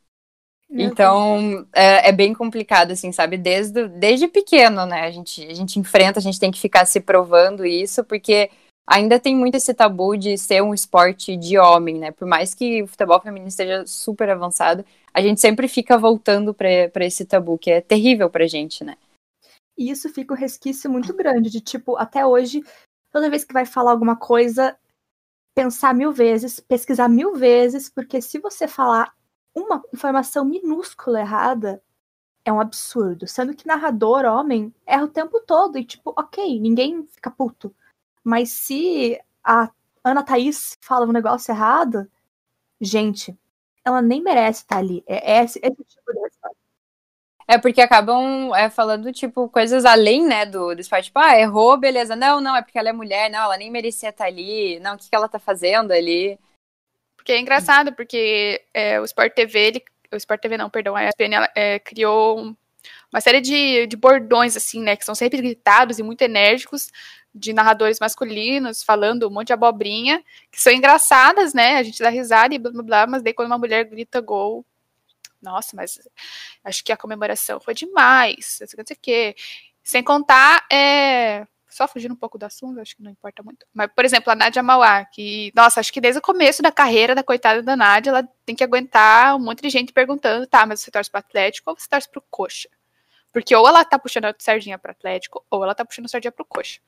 Então, 0.70 1.66
é, 1.74 2.08
é 2.08 2.12
bem 2.12 2.32
complicado, 2.32 2.92
assim, 2.92 3.12
sabe? 3.12 3.36
Desde, 3.36 3.86
desde 3.86 4.28
pequeno, 4.28 4.86
né? 4.86 5.02
A 5.02 5.10
gente, 5.10 5.44
a 5.44 5.52
gente 5.52 5.78
enfrenta, 5.78 6.18
a 6.18 6.22
gente 6.22 6.40
tem 6.40 6.50
que 6.50 6.58
ficar 6.58 6.86
se 6.86 7.00
provando 7.00 7.66
isso, 7.66 8.02
porque 8.02 8.50
ainda 8.88 9.20
tem 9.20 9.36
muito 9.36 9.56
esse 9.56 9.74
tabu 9.74 10.16
de 10.16 10.38
ser 10.38 10.62
um 10.62 10.72
esporte 10.72 11.36
de 11.36 11.58
homem, 11.58 11.98
né? 11.98 12.12
Por 12.12 12.26
mais 12.26 12.54
que 12.54 12.82
o 12.82 12.86
futebol 12.86 13.20
feminino 13.20 13.48
esteja 13.48 13.84
super 13.86 14.30
avançado, 14.30 14.86
a 15.12 15.20
gente 15.20 15.38
sempre 15.38 15.68
fica 15.68 15.98
voltando 15.98 16.54
pra 16.54 16.88
pra 16.90 17.04
esse 17.04 17.26
tabu, 17.26 17.58
que 17.58 17.70
é 17.70 17.82
terrível 17.82 18.30
pra 18.30 18.46
gente, 18.46 18.82
né? 18.82 18.96
E 19.76 19.90
isso 19.90 20.08
fica 20.08 20.32
um 20.32 20.36
resquício 20.36 20.90
muito 20.90 21.12
grande, 21.12 21.50
de 21.50 21.60
tipo, 21.60 21.96
até 21.96 22.24
hoje, 22.24 22.62
toda 23.14 23.30
vez 23.30 23.44
que 23.44 23.54
vai 23.54 23.64
falar 23.64 23.92
alguma 23.92 24.16
coisa, 24.16 24.76
pensar 25.54 25.94
mil 25.94 26.10
vezes, 26.12 26.58
pesquisar 26.58 27.08
mil 27.08 27.36
vezes, 27.36 27.88
porque 27.88 28.20
se 28.20 28.40
você 28.40 28.66
falar 28.66 29.14
uma 29.54 29.80
informação 29.94 30.44
minúscula 30.44 31.20
errada, 31.20 31.80
é 32.44 32.52
um 32.52 32.60
absurdo. 32.60 33.28
Sendo 33.28 33.54
que 33.54 33.68
narrador, 33.68 34.24
homem, 34.24 34.74
erra 34.84 35.04
o 35.04 35.08
tempo 35.08 35.40
todo. 35.46 35.78
E 35.78 35.84
tipo, 35.84 36.12
ok, 36.18 36.58
ninguém 36.58 37.06
fica 37.06 37.30
puto. 37.30 37.72
Mas 38.24 38.50
se 38.50 39.16
a 39.44 39.70
Ana 40.02 40.24
Thaís 40.24 40.76
fala 40.82 41.06
um 41.06 41.12
negócio 41.12 41.52
errado, 41.52 42.10
gente, 42.80 43.38
ela 43.84 44.02
nem 44.02 44.20
merece 44.22 44.62
estar 44.62 44.78
ali. 44.78 45.04
É 45.06 45.42
esse, 45.44 45.60
esse 45.62 45.84
tipo 45.84 46.12
de. 46.12 46.23
É 47.46 47.58
porque 47.58 47.80
acabam 47.80 48.54
é, 48.54 48.70
falando, 48.70 49.12
tipo, 49.12 49.48
coisas 49.48 49.84
além, 49.84 50.26
né, 50.26 50.46
do, 50.46 50.74
do 50.74 50.80
esporte. 50.80 51.06
Tipo, 51.06 51.18
ah, 51.18 51.38
errou, 51.38 51.76
beleza. 51.76 52.16
Não, 52.16 52.40
não, 52.40 52.56
é 52.56 52.62
porque 52.62 52.78
ela 52.78 52.88
é 52.88 52.92
mulher. 52.92 53.30
Não, 53.30 53.40
ela 53.40 53.56
nem 53.56 53.70
merecia 53.70 54.08
estar 54.10 54.26
ali. 54.26 54.80
Não, 54.80 54.94
o 54.94 54.98
que, 54.98 55.08
que 55.10 55.14
ela 55.14 55.28
tá 55.28 55.38
fazendo 55.38 55.92
ali? 55.92 56.38
Porque 57.16 57.32
é 57.32 57.40
engraçado, 57.40 57.92
porque 57.94 58.62
é, 58.74 59.00
o 59.00 59.04
Sport 59.04 59.32
TV, 59.34 59.58
ele, 59.58 59.84
o 60.12 60.16
Sport 60.16 60.40
TV 60.42 60.58
não, 60.58 60.68
perdão, 60.70 60.94
a 60.94 61.04
ESPN 61.04 61.34
ela, 61.34 61.50
é, 61.54 61.78
criou 61.78 62.38
um- 62.38 62.56
uma 63.12 63.20
série 63.20 63.40
de, 63.40 63.86
de 63.86 63.96
bordões, 63.96 64.56
assim, 64.56 64.82
né, 64.82 64.94
que 64.96 65.04
são 65.04 65.14
sempre 65.14 65.38
gritados 65.38 65.98
e 65.98 66.02
muito 66.02 66.20
enérgicos, 66.22 66.90
de 67.34 67.52
narradores 67.52 67.98
masculinos, 67.98 68.82
falando 68.82 69.26
um 69.26 69.30
monte 69.30 69.48
de 69.48 69.52
abobrinha, 69.54 70.22
que 70.52 70.60
são 70.60 70.72
engraçadas, 70.72 71.54
né, 71.54 71.76
a 71.76 71.82
gente 71.82 72.02
dá 72.02 72.08
risada 72.10 72.54
e 72.54 72.58
blá, 72.58 72.70
blá, 72.72 72.82
blá, 72.82 73.06
mas 73.06 73.22
daí 73.22 73.32
quando 73.32 73.46
uma 73.46 73.58
mulher 73.58 73.84
grita 73.84 74.20
gol, 74.20 74.64
nossa, 75.44 75.76
mas 75.76 76.00
acho 76.64 76.84
que 76.84 76.92
a 76.92 76.96
comemoração 76.96 77.60
foi 77.60 77.74
demais, 77.74 78.58
não 78.60 78.66
sei 78.66 78.96
o 78.96 79.00
que. 79.00 79.36
Sem 79.82 80.02
contar, 80.02 80.66
é, 80.72 81.46
só 81.74 81.88
fugindo 81.88 82.14
um 82.14 82.16
pouco 82.16 82.38
do 82.38 82.44
assunto, 82.44 82.80
acho 82.80 82.96
que 82.96 83.02
não 83.02 83.10
importa 83.10 83.42
muito. 83.42 83.66
Mas, 83.74 83.90
por 83.94 84.04
exemplo, 84.04 84.32
a 84.32 84.36
Nádia 84.36 84.62
Mauá, 84.62 85.04
que, 85.04 85.52
nossa, 85.56 85.80
acho 85.80 85.92
que 85.92 86.00
desde 86.00 86.20
o 86.20 86.22
começo 86.22 86.62
da 86.62 86.70
carreira 86.70 87.14
da 87.14 87.22
coitada 87.22 87.62
da 87.62 87.76
Nádia, 87.76 88.10
ela 88.10 88.28
tem 88.46 88.54
que 88.54 88.62
aguentar 88.62 89.34
um 89.36 89.40
monte 89.40 89.60
de 89.60 89.68
gente 89.70 89.92
perguntando, 89.92 90.46
tá, 90.46 90.64
mas 90.64 90.80
você 90.80 90.90
torce 90.90 91.10
pro 91.10 91.18
Atlético 91.18 91.70
ou 91.70 91.76
você 91.78 91.88
torce 91.88 92.08
pro 92.08 92.22
Coxa? 92.30 92.68
Porque 93.32 93.54
ou 93.56 93.66
ela 93.66 93.84
tá 93.84 93.98
puxando 93.98 94.26
a 94.26 94.34
sardinha 94.38 94.78
pro 94.78 94.92
Atlético, 94.92 95.44
ou 95.50 95.64
ela 95.64 95.74
tá 95.74 95.84
puxando 95.84 96.04
a 96.06 96.08
sardinha 96.08 96.30
pro 96.30 96.44
Coxa. 96.44 96.80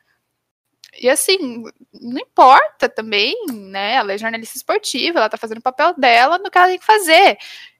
E 1.01 1.11
assim, 1.11 1.64
não 1.92 2.21
importa 2.21 2.88
também, 2.88 3.35
né? 3.53 3.95
Ela 3.95 4.12
é 4.12 4.19
jornalista 4.19 4.57
esportiva, 4.57 5.19
ela 5.19 5.29
tá 5.29 5.37
fazendo 5.37 5.59
o 5.59 5.62
papel 5.62 5.95
dela 5.95 6.38
no 6.38 6.51
que 6.51 6.57
ela 6.57 6.69
tem 6.69 6.79
que 6.79 6.87
fazer. 6.87 7.37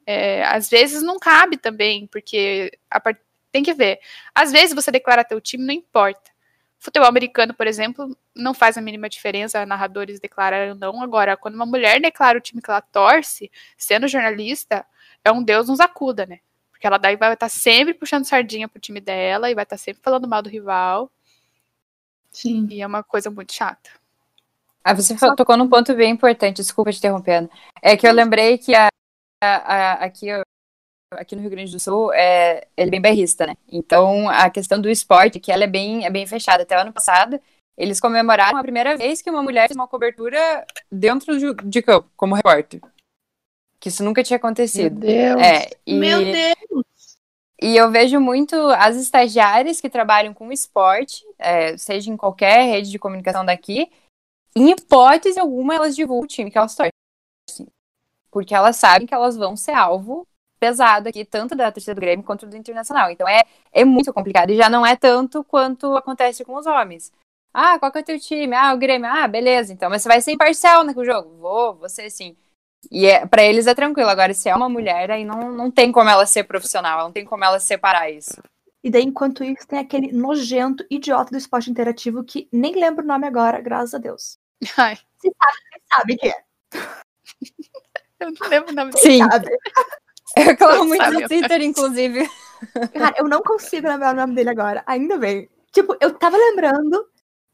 É, 0.07 0.45
às 0.45 0.71
vezes 0.71 1.03
não 1.03 1.19
cabe 1.19 1.57
também, 1.57 2.07
porque 2.07 2.71
a 2.88 3.01
part... 3.01 3.21
tem 3.51 3.62
que 3.62 3.75
ver. 3.75 3.99
Às 4.35 4.53
vezes 4.53 4.75
você 4.75 4.90
declara 4.92 5.25
teu 5.25 5.40
time, 5.40 5.64
não 5.64 5.75
importa. 5.75 6.31
Futebol 6.79 7.09
americano, 7.09 7.53
por 7.53 7.66
exemplo, 7.66 8.16
não 8.35 8.55
faz 8.55 8.79
a 8.79 8.81
mínima 8.81 9.09
diferença 9.09 9.66
narradores 9.66 10.21
declararem 10.21 10.71
ou 10.71 10.77
não. 10.77 11.03
Agora, 11.03 11.37
quando 11.37 11.55
uma 11.57 11.66
mulher 11.66 12.01
declara 12.01 12.38
o 12.38 12.40
time 12.40 12.62
que 12.62 12.71
ela 12.71 12.81
torce, 12.81 13.51
sendo 13.77 14.07
jornalista, 14.07 14.87
é 15.25 15.33
um 15.33 15.42
Deus 15.42 15.69
nos 15.69 15.81
acuda, 15.81 16.25
né? 16.27 16.38
Porque 16.71 16.87
ela 16.87 16.99
daí 16.99 17.16
vai 17.16 17.33
estar 17.33 17.49
sempre 17.49 17.95
puxando 17.95 18.27
sardinha 18.27 18.69
pro 18.69 18.79
time 18.79 19.01
dela 19.01 19.51
e 19.51 19.55
vai 19.55 19.64
estar 19.64 19.79
sempre 19.79 20.03
falando 20.03 20.29
mal 20.29 20.42
do 20.42 20.51
rival. 20.51 21.11
Sim. 22.31 22.69
E 22.71 22.83
é 22.83 22.87
uma 22.87 23.03
coisa 23.03 23.31
muito 23.31 23.53
chata. 23.53 23.90
Ah, 24.85 24.95
você 24.95 25.16
fa- 25.16 25.35
tocou 25.35 25.57
num 25.57 25.69
ponto 25.69 25.92
bem 25.95 26.12
importante, 26.12 26.59
desculpa 26.59 26.92
te 26.92 26.99
interrompendo. 26.99 27.51
É 27.83 27.97
que 27.97 28.07
eu 28.07 28.12
lembrei 28.12 28.59
que 28.59 28.75
a, 28.75 28.88
a- 29.42 29.57
a- 29.57 30.05
aqui, 30.05 30.27
aqui 31.12 31.37
no 31.37 31.42
Rio 31.42 31.51
Grande 31.51 31.72
do 31.72 31.81
Sul 31.81 32.12
é, 32.12 32.66
ele 32.77 32.88
é 32.88 32.90
bem 32.90 33.01
bairrista, 33.01 33.46
né? 33.46 33.55
Então 33.68 34.29
a 34.29 34.51
questão 34.51 34.81
do 34.81 34.88
esporte, 34.90 35.40
que 35.40 35.53
ela 35.53 35.64
é 35.64 35.68
bem, 35.68 36.05
é 36.05 36.11
bem 36.11 36.27
fechada. 36.27 36.62
Até 36.62 36.77
o 36.77 36.81
ano 36.81 36.92
passado, 36.92 37.40
eles 37.77 38.01
comemoraram 38.01 38.59
a 38.59 38.62
primeira 38.62 38.96
vez 38.96 39.20
que 39.20 39.31
uma 39.31 39.42
mulher 39.42 39.68
fez 39.68 39.77
uma 39.77 39.88
cobertura 39.88 40.66
dentro 40.90 41.38
de, 41.38 41.55
de 41.68 41.83
campo, 41.83 42.11
como 42.16 42.35
repórter. 42.35 42.81
Que 43.79 43.88
isso 43.88 44.03
nunca 44.03 44.22
tinha 44.22 44.38
Meu 44.38 44.46
acontecido. 44.46 44.99
Deus. 45.01 45.40
É, 45.40 45.70
e, 45.87 45.94
Meu 45.94 46.25
Deus! 46.25 46.85
e 47.61 47.77
eu 47.77 47.90
vejo 47.90 48.18
muito 48.18 48.57
as 48.70 48.96
estagiárias 48.96 49.81
que 49.81 49.90
trabalham 49.90 50.33
com 50.33 50.51
esporte, 50.51 51.25
é, 51.38 51.77
seja 51.77 52.11
em 52.11 52.16
qualquer 52.16 52.64
rede 52.64 52.90
de 52.90 52.99
comunicação 52.99 53.44
daqui, 53.44 53.90
em 54.57 54.70
hipótese 54.70 55.38
alguma 55.38 55.75
elas 55.75 55.94
divulgam 55.94 56.25
o 56.25 56.27
time 56.27 56.51
que 56.51 56.57
elas 56.57 56.75
torcem. 56.75 56.90
Porque 58.37 58.55
elas 58.55 58.77
sabem 58.77 59.07
que 59.07 59.14
elas 59.14 59.35
vão 59.35 59.57
ser 59.57 59.72
alvo 59.72 60.29
pesado 60.61 61.09
aqui, 61.09 61.25
tanto 61.25 61.57
da 61.57 61.72
torcida 61.72 61.94
do 61.94 62.03
Grêmio 62.03 62.22
quanto 62.22 62.46
do 62.46 62.55
Internacional. 62.55 63.11
Então 63.11 63.27
é, 63.27 63.42
é 63.72 63.83
muito 63.83 64.12
complicado. 64.12 64.51
E 64.51 64.57
já 64.59 64.68
não 64.68 64.85
é 64.85 64.94
tanto 64.94 65.42
quanto 65.42 65.96
acontece 65.96 66.44
com 66.44 66.55
os 66.55 66.66
homens. 66.66 67.11
Ah, 67.51 67.79
qual 67.79 67.90
que 67.90 67.96
é 67.96 68.03
o 68.03 68.05
teu 68.05 68.20
time? 68.20 68.55
Ah, 68.55 68.75
o 68.75 68.77
Grêmio. 68.77 69.09
Ah, 69.11 69.27
beleza. 69.27 69.72
Então, 69.72 69.88
mas 69.88 70.03
você 70.03 70.09
vai 70.11 70.20
ser 70.20 70.33
imparcial 70.33 70.85
no 70.85 71.03
jogo? 71.03 71.35
Vou, 71.38 71.77
vou 71.77 71.88
ser 71.88 72.11
sim. 72.11 72.37
E 72.90 73.07
é, 73.07 73.25
para 73.25 73.42
eles 73.42 73.66
é 73.66 73.75
tranquilo. 73.75 74.11
Agora, 74.11 74.35
se 74.35 74.51
é 74.51 74.55
uma 74.55 74.68
mulher, 74.68 75.11
aí 75.11 75.25
não, 75.25 75.51
não 75.51 75.70
tem 75.70 75.90
como 75.90 76.11
ela 76.11 76.27
ser 76.27 76.44
profissional, 76.44 77.05
não 77.05 77.12
tem 77.12 77.25
como 77.25 77.42
ela 77.42 77.59
separar 77.59 78.11
isso. 78.11 78.38
E 78.85 78.90
daí, 78.90 79.03
enquanto 79.05 79.42
isso, 79.44 79.66
tem 79.66 79.79
aquele 79.79 80.12
nojento 80.12 80.85
idiota 80.90 81.31
do 81.31 81.38
esporte 81.38 81.70
interativo 81.70 82.22
que 82.22 82.51
nem 82.53 82.75
lembro 82.75 83.03
o 83.03 83.09
nome 83.09 83.27
agora, 83.27 83.62
graças 83.62 83.94
a 83.94 83.99
Deus. 83.99 84.37
Ai, 84.77 84.99
Sabe 85.90 86.18
quem 86.18 86.29
é? 86.29 86.44
eu 88.20 88.33
não 88.33 88.48
lembro 88.48 88.72
o 88.72 88.74
nome 88.74 88.92
dele. 88.92 89.02
Sim. 89.02 89.18
Sabe? 89.31 89.46
Eu 90.37 90.42
reclamo 90.44 90.85
muito 90.85 91.02
Sabe, 91.02 91.22
no 91.22 91.29
Twitter, 91.29 91.62
inclusive. 91.62 92.29
Cara, 92.92 93.14
eu 93.18 93.26
não 93.26 93.40
consigo 93.40 93.88
lembrar 93.88 94.12
o 94.12 94.16
nome 94.16 94.35
dele 94.35 94.50
agora. 94.50 94.83
Ainda 94.87 95.16
bem. 95.16 95.48
Tipo, 95.72 95.96
eu 96.00 96.12
tava 96.12 96.37
lembrando. 96.37 97.07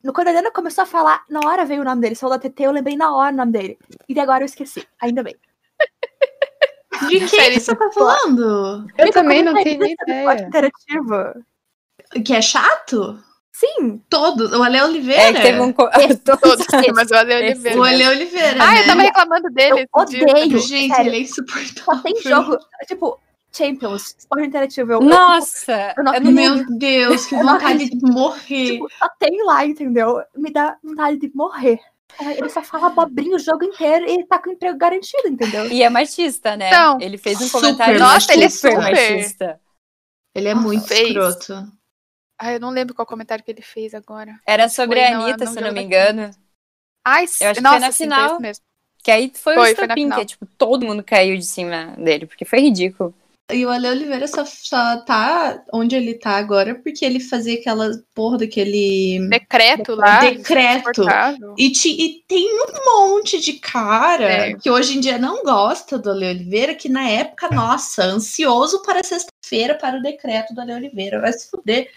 No, 0.03 0.13
quando 0.13 0.29
a 0.29 0.31
Helena 0.31 0.51
começou 0.51 0.83
a 0.83 0.87
falar, 0.87 1.23
na 1.29 1.41
hora 1.47 1.65
veio 1.65 1.83
o 1.83 1.85
nome 1.85 2.01
dele. 2.01 2.17
Falou 2.17 2.37
da 2.37 2.49
TT, 2.49 2.63
eu 2.65 2.73
lembrei 2.73 2.97
na 2.97 3.15
hora 3.15 3.33
o 3.33 3.37
nome 3.37 3.53
dele. 3.53 3.79
E 4.09 4.19
agora 4.19 4.43
eu 4.43 4.47
esqueci. 4.47 4.85
Ainda 5.01 5.23
bem. 5.23 5.37
De 7.09 7.19
quem 7.19 7.29
Sério, 7.29 7.55
que 7.55 7.61
você 7.61 7.77
tá 7.77 7.91
falando? 7.93 8.87
Eu 8.97 9.05
Ele 9.05 9.13
também 9.13 9.43
não 9.45 9.53
comentou 9.53 9.65
tenho 9.65 9.81
nem 9.81 9.97
ideia. 10.03 10.43
interativo. 10.47 11.45
Que 12.25 12.35
é 12.35 12.43
chato? 12.43 13.23
Sim. 13.53 14.03
Todos. 14.09 14.51
O 14.53 14.63
Ale 14.63 14.81
Oliveira. 14.81 15.39
É 15.39 15.43
teve 15.43 15.61
um. 15.61 15.73
Todos, 16.25 16.67
mas 16.95 17.11
o 17.11 17.15
Ale 17.15 17.35
Oliveira. 17.35 17.79
O 17.79 17.85
Ale 17.85 18.09
Oliveira. 18.09 18.57
Ah, 18.63 18.73
né? 18.73 18.81
eu 18.83 18.87
tava 18.87 19.03
reclamando 19.03 19.51
dele. 19.51 19.71
Eu 19.73 19.77
dia 20.07 20.23
odeio. 20.23 20.27
também. 20.27 20.59
Gente, 20.59 20.95
sério. 20.95 21.11
ele 21.11 21.17
é 21.17 21.21
insuportável. 21.21 21.85
Só 21.85 21.97
tem 22.03 22.17
jogo. 22.23 22.59
Tipo, 22.87 23.21
Champions, 23.55 24.17
esporte 24.19 24.47
interativo. 24.47 24.93
Eu, 24.95 25.01
Nossa! 25.03 25.95
Eu 25.97 26.03
não- 26.05 26.15
eu 26.15 26.21
não- 26.23 26.33
Meu 26.33 26.65
Deus, 26.79 27.27
que 27.27 27.37
vontade 27.37 27.91
de 27.91 28.01
morrer. 28.11 28.73
tipo, 28.73 28.89
só 28.99 29.09
tem 29.19 29.45
lá, 29.45 29.67
entendeu? 29.67 30.23
Me 30.35 30.51
dá 30.51 30.77
vontade 30.83 31.19
de 31.19 31.31
morrer. 31.35 31.79
É, 32.21 32.39
Ele 32.39 32.49
só 32.49 32.63
fala 32.63 32.87
abobrinho 32.89 33.37
o 33.37 33.39
jogo 33.39 33.65
inteiro 33.65 34.07
e 34.07 34.13
ele 34.15 34.25
tá 34.27 34.39
com 34.39 34.49
o 34.51 34.53
emprego 34.55 34.77
garantido, 34.79 35.29
entendeu? 35.29 35.67
E 35.67 35.83
é 35.83 35.89
machista, 35.91 36.57
né? 36.57 36.69
Então, 36.69 36.99
ele 37.01 37.17
fez 37.19 37.39
um 37.41 37.45
super 37.47 37.61
comentário 37.61 37.99
Nossa, 37.99 38.33
ele 38.33 38.45
é 38.45 38.49
super 38.49 38.77
machista. 38.79 39.61
Ele 40.35 40.49
é 40.49 40.55
Nossa, 40.55 40.67
muito 40.67 40.87
fez. 40.89 41.09
escroto. 41.09 41.67
Ah, 42.45 42.53
eu 42.53 42.59
não 42.59 42.71
lembro 42.71 42.93
qual 42.93 43.07
comentário 43.07 43.45
que 43.45 43.51
ele 43.53 43.63
fez 43.63 43.95
agora. 43.95 44.35
Era 44.45 44.69
sobre 44.69 44.99
Foi 44.99 45.09
a 45.09 45.17
Anitta, 45.17 45.47
se 45.47 45.53
eu 45.53 45.63
não 45.63 45.69
jogo 45.69 45.75
me 45.75 45.83
engano. 45.85 46.31
Ai, 47.05 47.25
Eu 47.41 47.49
acho 47.51 47.55
que 47.55 47.61
nossa, 47.61 47.77
foi 47.79 47.87
na 47.87 47.93
sim, 47.93 48.05
final. 48.05 48.27
isso 48.33 48.41
mesmo. 48.43 48.65
Que 49.03 49.11
aí 49.13 49.33
foi, 49.35 49.55
o 49.55 49.57
Foi, 49.61 49.75
foi 49.77 49.87
na 49.87 49.95
estopim, 49.95 50.03
final. 50.05 50.19
que 50.19 50.27
tipo, 50.27 50.47
todo 50.59 50.85
mundo 50.85 51.05
caiu 51.05 51.37
de 51.37 51.45
cima 51.45 51.95
dele, 51.97 52.27
porque 52.27 52.45
foi 52.45 52.59
ridículo. 52.61 53.15
E 53.53 53.67
o 53.67 53.71
Ale 53.71 53.89
Oliveira 53.89 54.27
só, 54.27 54.45
só 54.47 54.99
tá 55.05 55.63
onde 55.75 55.95
ele 55.95 56.15
tá 56.15 56.31
agora 56.37 56.75
porque 56.77 57.05
ele 57.05 57.21
fazia 57.21 57.59
aquela 57.59 57.91
porra 58.15 58.39
daquele 58.39 59.19
Decreto 59.29 59.95
lá. 59.95 60.21
decreto. 60.21 61.05
E, 61.59 61.71
ti- 61.71 61.97
e 62.01 62.23
tem 62.27 62.47
um 62.49 63.09
monte 63.11 63.41
de 63.41 63.55
cara 63.55 64.25
É. 64.25 64.55
que 64.55 64.71
hoje 64.71 64.97
em 64.97 65.01
dia 65.01 65.19
não 65.19 65.43
gosta 65.43 65.99
do 65.99 66.11
Ale 66.11 66.27
Oliveira, 66.31 66.75
que 66.75 66.89
na 66.89 67.07
época, 67.09 67.51
nossa, 67.51 68.05
ansioso 68.05 68.81
para 68.83 69.03
sexta-feira 69.05 69.75
para 69.75 69.99
o 69.99 70.03
decreto 70.03 70.55
do 70.55 70.61
Ale 70.61 70.73
Oliveira. 70.75 71.21
Vai 71.21 71.33
se 71.33 71.51
fuder. 71.51 71.91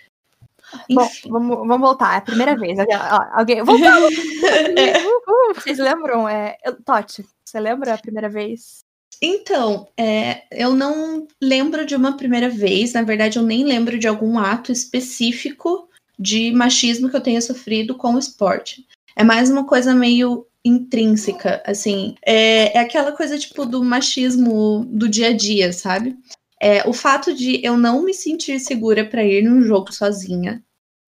Bom, 0.89 1.09
vamos, 1.27 1.57
vamos 1.57 1.79
voltar. 1.79 2.15
É 2.15 2.17
a 2.17 2.21
primeira 2.21 2.55
vez. 2.55 2.77
Alguém, 2.79 2.97
ó, 2.97 3.23
alguém. 3.33 3.63
Vocês 5.55 5.77
lembram? 5.77 6.27
É, 6.27 6.57
Totti, 6.83 7.25
você 7.43 7.59
lembra 7.59 7.93
a 7.93 7.97
primeira 7.97 8.29
vez? 8.29 8.83
Então, 9.21 9.87
é, 9.97 10.43
eu 10.51 10.73
não 10.73 11.27
lembro 11.41 11.85
de 11.85 11.95
uma 11.95 12.17
primeira 12.17 12.49
vez, 12.49 12.93
na 12.93 13.01
verdade, 13.01 13.37
eu 13.37 13.43
nem 13.43 13.63
lembro 13.63 13.97
de 13.97 14.07
algum 14.07 14.37
ato 14.37 14.71
específico 14.71 15.87
de 16.17 16.51
machismo 16.51 17.09
que 17.09 17.15
eu 17.15 17.21
tenha 17.21 17.41
sofrido 17.41 17.95
com 17.95 18.15
o 18.15 18.19
esporte. 18.19 18.85
É 19.15 19.23
mais 19.23 19.49
uma 19.49 19.65
coisa 19.65 19.93
meio 19.93 20.45
intrínseca, 20.63 21.61
assim. 21.65 22.15
É, 22.25 22.77
é 22.77 22.79
aquela 22.79 23.11
coisa, 23.11 23.37
tipo, 23.37 23.65
do 23.65 23.83
machismo 23.83 24.85
do 24.85 25.07
dia 25.07 25.27
a 25.27 25.33
dia, 25.33 25.71
sabe? 25.71 26.17
É, 26.59 26.87
o 26.87 26.93
fato 26.93 27.33
de 27.33 27.63
eu 27.63 27.77
não 27.77 28.01
me 28.01 28.13
sentir 28.13 28.59
segura 28.59 29.05
para 29.05 29.23
ir 29.23 29.43
num 29.43 29.61
jogo 29.61 29.93
sozinha. 29.93 30.63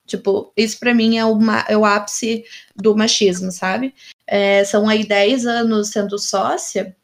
Tipo, 0.08 0.52
isso 0.58 0.80
pra 0.80 0.94
mim 0.96 1.18
é 1.18 1.26
o, 1.26 1.36
ma- 1.36 1.66
é 1.68 1.78
o 1.78 1.86
ápice 1.86 2.44
do 2.76 2.96
machismo, 2.96 3.52
sabe? 3.52 3.94
É, 4.26 4.64
são 4.64 4.88
aí 4.90 5.06
10 5.06 5.46
anos 5.46 5.90
sendo 5.90 6.18
sócia. 6.18 6.96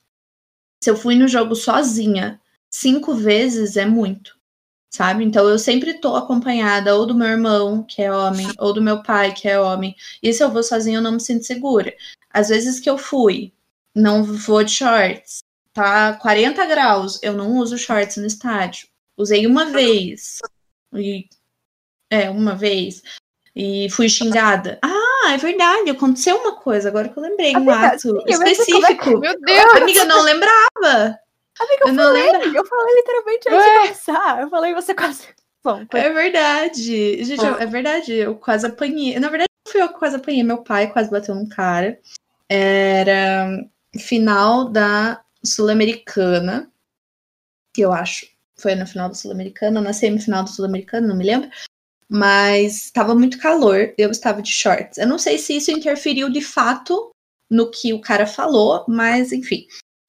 Se 0.83 0.89
eu 0.89 0.97
fui 0.97 1.15
no 1.15 1.27
jogo 1.27 1.55
sozinha 1.55 2.39
cinco 2.69 3.13
vezes, 3.13 3.77
é 3.77 3.85
muito, 3.85 4.35
sabe? 4.89 5.23
Então 5.23 5.47
eu 5.47 5.59
sempre 5.59 5.93
tô 5.99 6.15
acompanhada 6.15 6.95
ou 6.95 7.05
do 7.05 7.13
meu 7.13 7.27
irmão, 7.27 7.83
que 7.83 8.01
é 8.01 8.11
homem, 8.11 8.47
ou 8.57 8.73
do 8.73 8.81
meu 8.81 9.03
pai, 9.03 9.33
que 9.33 9.47
é 9.47 9.59
homem. 9.59 9.95
E 10.21 10.33
se 10.33 10.43
eu 10.43 10.49
vou 10.49 10.63
sozinha, 10.63 10.97
eu 10.97 11.01
não 11.01 11.11
me 11.13 11.21
sinto 11.21 11.45
segura. 11.45 11.93
Às 12.29 12.49
vezes 12.49 12.79
que 12.79 12.89
eu 12.89 12.97
fui, 12.97 13.53
não 13.93 14.23
vou 14.23 14.63
de 14.63 14.71
shorts, 14.71 15.43
tá 15.73 16.13
40 16.13 16.65
graus, 16.65 17.19
eu 17.21 17.33
não 17.33 17.57
uso 17.57 17.77
shorts 17.77 18.17
no 18.17 18.25
estádio. 18.25 18.87
Usei 19.15 19.45
uma 19.45 19.65
vez. 19.65 20.39
E, 20.95 21.27
é, 22.13 22.29
uma 22.29 22.55
vez. 22.55 23.01
E 23.55 23.89
fui 23.91 24.09
xingada. 24.09 24.79
Ah, 24.83 25.31
é 25.33 25.37
verdade, 25.37 25.89
aconteceu 25.91 26.35
uma 26.37 26.55
coisa, 26.55 26.89
agora 26.89 27.07
que 27.09 27.17
eu 27.17 27.23
lembrei, 27.23 27.53
um 27.53 27.57
Amiga, 27.57 27.75
ato 27.87 27.99
sim, 28.01 28.09
como 28.09 28.21
é 28.21 28.25
que- 28.25 28.51
específico. 28.51 29.19
Meu 29.19 29.39
Deus! 29.39 29.75
Amiga, 29.75 29.99
eu 29.99 30.05
não 30.07 30.21
lembrava. 30.23 31.19
Amiga, 31.59 31.83
eu, 31.83 31.87
Eu 31.89 31.95
falei, 31.95 32.57
eu 32.57 32.65
falei 32.65 32.95
literalmente 32.95 33.49
antes 33.49 33.63
de 33.65 33.79
começar. 33.79 34.41
Eu 34.41 34.49
falei, 34.49 34.73
você 34.73 34.93
quase. 34.95 35.27
Bom, 35.63 35.85
É 35.93 36.09
verdade. 36.09 37.23
Gente, 37.23 37.45
eu- 37.45 37.57
é 37.59 37.65
verdade. 37.65 38.11
Eu 38.13 38.35
quase 38.35 38.65
apanhei. 38.65 39.17
Na 39.19 39.29
verdade, 39.29 39.47
não 39.65 39.71
fui 39.71 39.81
eu 39.81 39.87
que 39.89 39.99
quase 39.99 40.15
apanhei. 40.15 40.43
Meu 40.43 40.63
pai 40.63 40.91
quase 40.91 41.09
bateu 41.11 41.35
num 41.35 41.47
cara. 41.47 41.99
Era 42.49 43.47
final 43.97 44.65
da 44.69 45.21
Sul-Americana. 45.45 46.69
Que 47.73 47.81
eu 47.81 47.93
acho. 47.93 48.25
Foi 48.57 48.75
na 48.75 48.85
final 48.85 49.09
da 49.09 49.15
Sul-Americana, 49.15 49.79
na 49.81 49.93
semifinal 49.93 50.41
da 50.43 50.49
Sul-Americana, 50.49 51.07
não 51.07 51.15
me 51.15 51.23
lembro. 51.23 51.49
Mas 52.09 52.85
estava 52.85 53.15
muito 53.15 53.39
calor, 53.39 53.93
eu 53.97 54.11
estava 54.11 54.41
de 54.41 54.51
shorts. 54.51 54.97
Eu 54.97 55.07
não 55.07 55.17
sei 55.17 55.37
se 55.37 55.55
isso 55.55 55.71
interferiu 55.71 56.29
de 56.29 56.41
fato 56.41 57.11
no 57.49 57.69
que 57.69 57.93
o 57.93 58.01
cara 58.01 58.25
falou, 58.25 58.85
mas 58.87 59.31
enfim. 59.31 59.65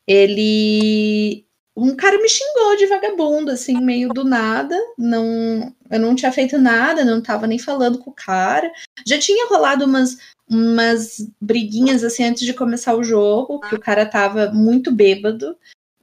Ele 0.06 1.44
um 1.76 1.96
cara 1.96 2.16
me 2.18 2.28
xingou 2.28 2.76
de 2.76 2.86
vagabundo, 2.86 3.50
assim, 3.50 3.80
meio 3.80 4.08
do 4.10 4.24
nada. 4.24 4.78
Não, 4.96 5.74
eu 5.90 5.98
não 5.98 6.14
tinha 6.14 6.30
feito 6.30 6.56
nada, 6.56 7.04
não 7.04 7.20
tava 7.20 7.46
nem 7.46 7.58
falando 7.58 7.98
com 7.98 8.10
o 8.10 8.14
cara. 8.14 8.70
Já 9.04 9.18
tinha 9.18 9.48
rolado 9.48 9.84
umas, 9.84 10.16
umas 10.48 11.28
briguinhas, 11.40 12.04
assim, 12.04 12.22
antes 12.24 12.44
de 12.44 12.54
começar 12.54 12.94
o 12.94 13.02
jogo, 13.02 13.60
que 13.60 13.74
o 13.74 13.80
cara 13.80 14.06
tava 14.06 14.52
muito 14.52 14.92
bêbado. 14.92 15.56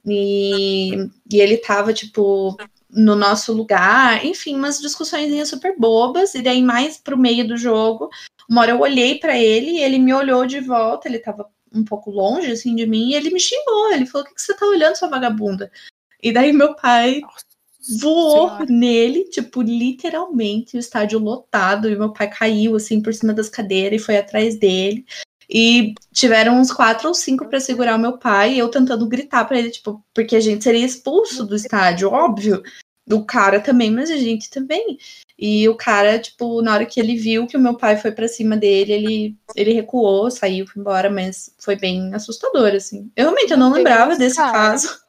E, 0.04 1.08
e 1.32 1.40
ele 1.40 1.56
tava, 1.56 1.94
tipo, 1.94 2.56
no 2.92 3.16
nosso 3.16 3.52
lugar. 3.52 4.24
Enfim, 4.24 4.54
umas 4.56 4.78
discussões 4.80 5.48
super 5.48 5.74
bobas. 5.78 6.34
E 6.34 6.42
daí, 6.42 6.62
mais 6.62 6.98
pro 6.98 7.16
meio 7.16 7.46
do 7.46 7.56
jogo, 7.56 8.10
Uma 8.48 8.62
hora 8.62 8.72
eu 8.72 8.80
olhei 8.80 9.18
pra 9.18 9.38
ele, 9.38 9.78
ele 9.78 9.98
me 9.98 10.12
olhou 10.12 10.46
de 10.46 10.60
volta, 10.60 11.08
ele 11.08 11.18
tava 11.18 11.48
um 11.74 11.84
pouco 11.84 12.10
longe, 12.10 12.52
assim, 12.52 12.74
de 12.76 12.86
mim, 12.86 13.10
e 13.10 13.14
ele 13.14 13.30
me 13.30 13.40
xingou. 13.40 13.92
Ele 13.92 14.06
falou: 14.06 14.26
O 14.26 14.28
que, 14.28 14.34
que 14.34 14.42
você 14.42 14.54
tá 14.54 14.66
olhando, 14.66 14.96
sua 14.96 15.08
vagabunda? 15.08 15.70
E 16.22 16.32
daí 16.32 16.52
meu 16.52 16.74
pai 16.74 17.20
voou 18.00 18.48
Senhora. 18.48 18.66
nele, 18.68 19.24
tipo, 19.24 19.62
literalmente, 19.62 20.76
o 20.76 20.80
estádio 20.80 21.18
lotado, 21.18 21.90
e 21.90 21.96
meu 21.96 22.12
pai 22.12 22.30
caiu, 22.30 22.76
assim, 22.76 23.00
por 23.00 23.12
cima 23.12 23.32
das 23.32 23.48
cadeiras 23.48 24.00
e 24.00 24.04
foi 24.04 24.16
atrás 24.16 24.56
dele. 24.56 25.04
E 25.52 25.94
tiveram 26.12 26.58
uns 26.58 26.72
quatro 26.72 27.08
ou 27.08 27.14
cinco 27.14 27.46
pra 27.46 27.60
segurar 27.60 27.96
o 27.96 27.98
meu 27.98 28.16
pai, 28.16 28.54
e 28.54 28.58
eu 28.58 28.70
tentando 28.70 29.06
gritar 29.06 29.44
pra 29.44 29.58
ele, 29.58 29.70
tipo, 29.70 30.02
porque 30.14 30.34
a 30.34 30.40
gente 30.40 30.64
seria 30.64 30.86
expulso 30.86 31.44
do 31.44 31.54
estádio, 31.54 32.10
óbvio. 32.10 32.62
O 33.10 33.24
cara 33.24 33.60
também, 33.60 33.90
mas 33.90 34.10
a 34.10 34.16
gente 34.16 34.48
também. 34.48 34.98
E 35.38 35.68
o 35.68 35.76
cara, 35.76 36.18
tipo, 36.18 36.62
na 36.62 36.72
hora 36.72 36.86
que 36.86 36.98
ele 36.98 37.16
viu 37.16 37.46
que 37.46 37.56
o 37.56 37.60
meu 37.60 37.76
pai 37.76 37.98
foi 37.98 38.12
pra 38.12 38.28
cima 38.28 38.56
dele, 38.56 38.92
ele, 38.92 39.36
ele 39.54 39.72
recuou, 39.72 40.30
saiu, 40.30 40.66
foi 40.66 40.80
embora, 40.80 41.10
mas 41.10 41.54
foi 41.58 41.76
bem 41.76 42.14
assustador, 42.14 42.72
assim. 42.74 43.10
Eu 43.14 43.24
realmente 43.24 43.50
eu 43.50 43.58
não 43.58 43.72
lembrava 43.72 44.16
desse 44.16 44.36
caso. 44.36 45.02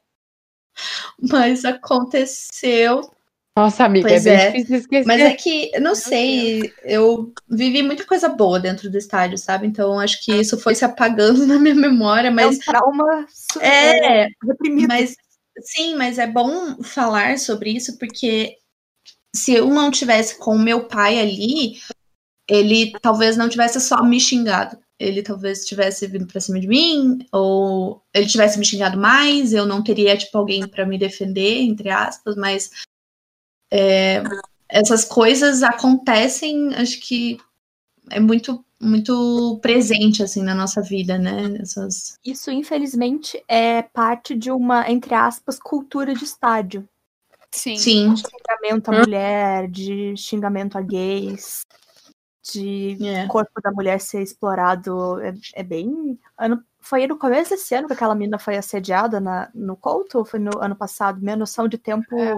Mas 1.22 1.64
aconteceu. 1.64 3.12
Nossa, 3.56 3.86
amiga, 3.86 4.08
Pois 4.08 4.26
é 4.26 4.36
bem 4.36 4.40
é. 4.40 4.52
difícil 4.52 4.76
esquecer. 4.78 5.08
Mas 5.08 5.22
é 5.22 5.34
que, 5.36 5.70
eu 5.74 5.82
não 5.82 5.92
Meu 5.92 5.96
sei, 5.96 6.74
eu 6.84 7.32
vivi 7.48 7.84
muita 7.84 8.04
coisa 8.06 8.28
boa 8.28 8.60
dentro 8.60 8.90
do 8.90 8.98
estádio, 8.98 9.38
sabe? 9.38 9.68
Então 9.68 10.00
acho 10.00 10.24
que 10.24 10.34
isso 10.34 10.58
foi 10.60 10.74
se 10.74 10.84
apagando 10.84 11.46
na 11.46 11.60
minha 11.60 11.76
memória, 11.76 12.30
É 12.30 12.32
mas 12.32 12.58
um 12.58 12.60
trauma 12.60 13.28
su- 13.30 13.60
é, 13.62 14.28
reprimido. 14.44 14.88
mas 14.88 15.16
sim, 15.62 15.96
mas 15.96 16.18
é 16.18 16.26
bom 16.26 16.82
falar 16.84 17.38
sobre 17.38 17.70
isso 17.72 17.98
porque 18.00 18.58
se 19.36 19.54
eu 19.54 19.68
não 19.68 19.92
tivesse 19.92 20.38
com 20.40 20.56
o 20.56 20.60
meu 20.60 20.86
pai 20.86 21.20
ali, 21.20 21.80
ele 22.50 22.92
talvez 23.02 23.38
não 23.38 23.50
tivesse 23.50 23.80
só 23.80 24.04
me 24.04 24.20
xingado. 24.20 24.78
Ele 25.00 25.22
talvez 25.22 25.66
tivesse 25.66 26.08
vindo 26.08 26.26
pra 26.28 26.40
cima 26.40 26.60
de 26.60 26.68
mim, 26.68 27.20
ou 27.32 28.02
ele 28.14 28.26
tivesse 28.28 28.58
me 28.58 28.66
xingado 28.66 28.98
mais, 28.98 29.52
eu 29.54 29.66
não 29.66 29.84
teria, 29.84 30.16
tipo, 30.16 30.38
alguém 30.38 30.68
pra 30.68 30.86
me 30.86 30.98
defender, 30.98 31.62
entre 31.62 31.90
aspas, 31.90 32.36
mas 32.36 32.70
é, 33.74 34.22
essas 34.70 35.04
coisas 35.04 35.64
acontecem, 35.64 36.76
acho 36.76 37.00
que 37.02 37.40
é 38.12 38.20
muito, 38.20 38.64
muito 38.80 39.58
presente, 39.62 40.22
assim, 40.22 40.44
na 40.44 40.54
nossa 40.54 40.80
vida, 40.80 41.18
né? 41.18 41.58
Essas... 41.60 42.20
Isso, 42.24 42.52
infelizmente, 42.52 43.44
é 43.48 43.82
parte 43.82 44.36
de 44.36 44.52
uma, 44.52 44.90
entre 44.92 45.16
aspas, 45.16 45.58
cultura 45.58 46.14
de 46.14 46.24
estádio. 46.24 46.88
Sim. 47.52 47.78
Sim, 47.78 48.16
Xingamento 48.16 48.90
à 48.90 49.00
mulher, 49.00 49.68
de 49.68 50.16
xingamento 50.18 50.78
a 50.78 50.82
gays, 50.82 51.62
de 52.52 52.98
é. 53.04 53.28
corpo 53.28 53.60
da 53.62 53.72
mulher 53.72 54.00
ser 54.00 54.22
explorado. 54.22 55.20
É, 55.22 55.34
é 55.56 55.64
bem. 55.64 56.20
Ano, 56.38 56.64
foi 56.80 57.08
no 57.08 57.18
começo 57.18 57.52
desse 57.52 57.74
ano 57.74 57.88
que 57.88 57.94
aquela 57.94 58.16
menina 58.16 58.38
foi 58.38 58.58
assediada 58.58 59.20
na, 59.20 59.50
no 59.54 59.76
Couto 59.76 60.20
ou 60.20 60.26
foi 60.26 60.40
no 60.40 60.60
ano 60.60 60.76
passado? 60.76 61.22
Minha 61.22 61.36
noção 61.36 61.68
de 61.68 61.78
tempo. 61.78 62.16
É. 62.18 62.34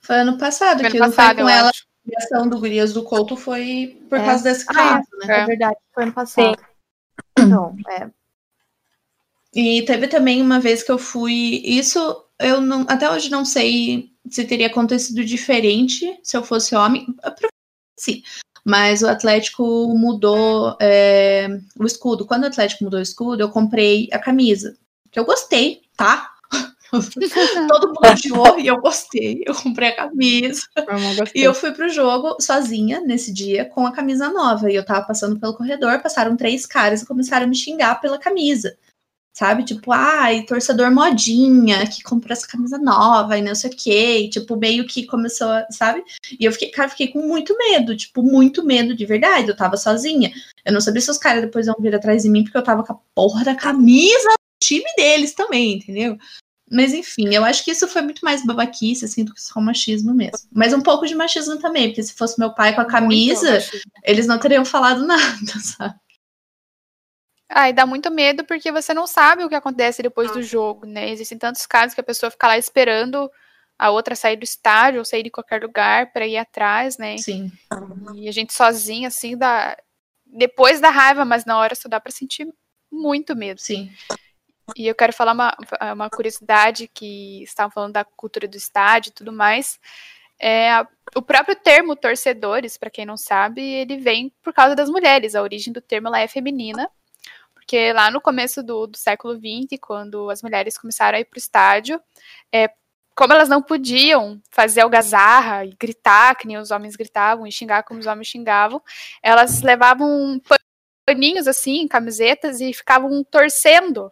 Foi 0.00 0.16
ano 0.16 0.38
passado, 0.38 0.80
Ano 0.80 0.90
que 0.90 0.98
não 0.98 1.06
foi 1.06 1.16
passado, 1.16 1.36
com 1.36 1.42
eu 1.42 1.48
ela. 1.48 1.70
acho. 1.70 1.84
A 1.84 2.10
criação 2.10 2.48
do 2.48 2.58
Gurias 2.58 2.92
do 2.92 3.02
Couto 3.04 3.36
foi 3.36 4.02
por 4.08 4.18
É. 4.18 4.24
causa 4.24 4.42
desse 4.44 4.64
Ah, 4.70 4.74
caso, 4.74 5.06
né? 5.26 5.40
É 5.42 5.46
verdade, 5.46 5.76
foi 5.94 6.02
ano 6.04 6.12
passado. 6.12 6.56
Então, 7.38 7.76
é. 7.88 8.08
E 9.54 9.82
teve 9.82 10.08
também 10.08 10.40
uma 10.42 10.60
vez 10.60 10.82
que 10.82 10.90
eu 10.92 10.98
fui. 10.98 11.60
Isso 11.64 12.24
eu 12.38 12.60
não. 12.60 12.86
Até 12.88 13.10
hoje 13.10 13.30
não 13.30 13.44
sei 13.44 14.10
se 14.28 14.44
teria 14.44 14.66
acontecido 14.68 15.24
diferente 15.24 16.18
se 16.22 16.36
eu 16.36 16.42
fosse 16.42 16.74
homem. 16.74 17.06
Sim. 17.98 18.22
Mas 18.64 19.02
o 19.02 19.08
Atlético 19.08 19.62
mudou 19.96 20.76
é, 20.80 21.48
o 21.78 21.84
escudo. 21.86 22.26
Quando 22.26 22.44
o 22.44 22.46
Atlético 22.46 22.84
mudou 22.84 23.00
o 23.00 23.02
escudo, 23.02 23.42
eu 23.42 23.48
comprei 23.50 24.08
a 24.12 24.18
camisa. 24.18 24.76
Que 25.10 25.18
eu 25.18 25.24
gostei, 25.24 25.82
tá? 25.96 26.29
Todo 27.68 27.88
mundo 27.88 28.00
odiou 28.04 28.58
e 28.58 28.66
eu 28.66 28.80
gostei. 28.80 29.42
Eu 29.46 29.54
comprei 29.54 29.88
a 29.88 29.96
camisa. 29.96 30.62
Eu. 30.76 31.26
E 31.34 31.42
eu 31.42 31.54
fui 31.54 31.72
pro 31.72 31.88
jogo 31.88 32.36
sozinha 32.40 33.00
nesse 33.00 33.32
dia 33.32 33.64
com 33.64 33.86
a 33.86 33.92
camisa 33.92 34.28
nova. 34.28 34.70
E 34.70 34.74
eu 34.74 34.84
tava 34.84 35.06
passando 35.06 35.38
pelo 35.38 35.54
corredor, 35.54 36.00
passaram 36.02 36.36
três 36.36 36.66
caras 36.66 37.02
e 37.02 37.06
começaram 37.06 37.46
a 37.46 37.48
me 37.48 37.54
xingar 37.54 38.00
pela 38.00 38.18
camisa. 38.18 38.76
Sabe? 39.32 39.64
Tipo, 39.64 39.92
ai, 39.92 40.42
torcedor 40.42 40.90
modinha, 40.90 41.86
que 41.86 42.02
comprou 42.02 42.32
essa 42.32 42.46
camisa 42.46 42.76
nova 42.76 43.38
e 43.38 43.42
não 43.42 43.54
sei 43.54 43.70
o 43.70 43.76
quê. 43.76 44.18
E, 44.18 44.28
tipo, 44.28 44.56
meio 44.56 44.86
que 44.86 45.06
começou, 45.06 45.48
sabe? 45.70 46.02
E 46.38 46.44
eu 46.44 46.52
fiquei, 46.52 46.70
cara, 46.70 46.88
fiquei 46.88 47.08
com 47.08 47.20
muito 47.20 47.56
medo, 47.56 47.96
tipo, 47.96 48.22
muito 48.22 48.64
medo 48.64 48.94
de 48.94 49.06
verdade. 49.06 49.48
Eu 49.48 49.56
tava 49.56 49.76
sozinha. 49.76 50.32
Eu 50.64 50.72
não 50.72 50.80
sabia 50.80 51.00
se 51.00 51.10
os 51.10 51.18
caras 51.18 51.42
depois 51.42 51.66
iam 51.66 51.76
vir 51.78 51.94
atrás 51.94 52.24
de 52.24 52.28
mim, 52.28 52.42
porque 52.42 52.58
eu 52.58 52.64
tava 52.64 52.82
com 52.82 52.92
a 52.92 52.98
porra 53.14 53.44
da 53.44 53.54
camisa 53.54 54.28
do 54.28 54.66
time 54.66 54.84
deles 54.96 55.32
também, 55.32 55.74
entendeu? 55.74 56.18
Mas 56.70 56.92
enfim, 56.92 57.34
eu 57.34 57.44
acho 57.44 57.64
que 57.64 57.72
isso 57.72 57.88
foi 57.88 58.00
muito 58.00 58.24
mais 58.24 58.46
babaquice, 58.46 59.04
assim, 59.04 59.24
do 59.24 59.34
que 59.34 59.42
só 59.42 59.60
machismo 59.60 60.14
mesmo. 60.14 60.48
Mas 60.52 60.72
um 60.72 60.80
pouco 60.80 61.04
de 61.04 61.16
machismo 61.16 61.58
também, 61.58 61.88
porque 61.88 62.02
se 62.02 62.14
fosse 62.14 62.38
meu 62.38 62.54
pai 62.54 62.74
com 62.74 62.80
a 62.80 62.86
camisa, 62.86 63.58
eles 64.04 64.26
não 64.26 64.38
teriam 64.38 64.64
falado 64.64 65.04
nada, 65.04 65.58
sabe? 65.60 65.98
Ah, 67.48 67.68
e 67.68 67.72
dá 67.72 67.84
muito 67.84 68.08
medo 68.12 68.44
porque 68.44 68.70
você 68.70 68.94
não 68.94 69.08
sabe 69.08 69.42
o 69.42 69.48
que 69.48 69.56
acontece 69.56 70.00
depois 70.00 70.30
do 70.30 70.40
jogo, 70.40 70.86
né? 70.86 71.10
Existem 71.10 71.36
tantos 71.36 71.66
casos 71.66 71.94
que 71.94 72.00
a 72.00 72.04
pessoa 72.04 72.30
fica 72.30 72.46
lá 72.46 72.56
esperando 72.56 73.28
a 73.76 73.90
outra 73.90 74.14
sair 74.14 74.36
do 74.36 74.44
estádio 74.44 75.00
ou 75.00 75.04
sair 75.04 75.24
de 75.24 75.30
qualquer 75.30 75.60
lugar 75.62 76.12
para 76.12 76.24
ir 76.24 76.36
atrás, 76.36 76.96
né? 76.96 77.18
Sim. 77.18 77.50
E 78.14 78.28
a 78.28 78.32
gente 78.32 78.52
sozinha, 78.52 79.08
assim, 79.08 79.36
dá. 79.36 79.76
Depois 80.24 80.80
da 80.80 80.90
raiva, 80.90 81.24
mas 81.24 81.44
na 81.44 81.58
hora 81.58 81.74
só 81.74 81.88
dá 81.88 81.98
pra 81.98 82.12
sentir 82.12 82.46
muito 82.92 83.34
medo. 83.34 83.60
Sim. 83.60 83.90
E 84.76 84.86
eu 84.86 84.94
quero 84.94 85.12
falar 85.12 85.32
uma, 85.32 85.56
uma 85.92 86.10
curiosidade 86.10 86.88
que 86.88 87.42
estavam 87.42 87.70
falando 87.70 87.92
da 87.92 88.04
cultura 88.04 88.46
do 88.46 88.56
estádio 88.56 89.10
e 89.10 89.12
tudo 89.12 89.32
mais. 89.32 89.78
É, 90.38 90.86
o 91.14 91.20
próprio 91.20 91.54
termo 91.54 91.94
torcedores, 91.94 92.78
para 92.78 92.88
quem 92.88 93.04
não 93.04 93.16
sabe, 93.16 93.60
ele 93.62 93.98
vem 93.98 94.32
por 94.42 94.54
causa 94.54 94.74
das 94.74 94.88
mulheres. 94.88 95.34
A 95.34 95.42
origem 95.42 95.72
do 95.72 95.82
termo 95.82 96.14
é 96.14 96.26
feminina, 96.26 96.90
porque 97.52 97.92
lá 97.92 98.10
no 98.10 98.20
começo 98.20 98.62
do, 98.62 98.86
do 98.86 98.96
século 98.96 99.34
XX, 99.34 99.78
quando 99.80 100.30
as 100.30 100.42
mulheres 100.42 100.78
começaram 100.78 101.18
a 101.18 101.20
ir 101.20 101.26
para 101.26 101.36
o 101.36 101.38
estádio, 101.38 102.00
é, 102.50 102.70
como 103.14 103.34
elas 103.34 103.50
não 103.50 103.60
podiam 103.60 104.40
fazer 104.50 104.80
algazarra 104.80 105.66
e 105.66 105.76
gritar, 105.78 106.34
que 106.36 106.46
nem 106.46 106.56
os 106.56 106.70
homens 106.70 106.96
gritavam, 106.96 107.46
e 107.46 107.52
xingar 107.52 107.82
como 107.82 108.00
os 108.00 108.06
homens 108.06 108.28
xingavam, 108.28 108.82
elas 109.22 109.60
levavam 109.60 110.40
paninhos 111.04 111.46
assim, 111.46 111.86
camisetas, 111.86 112.62
e 112.62 112.72
ficavam 112.72 113.22
torcendo 113.24 114.10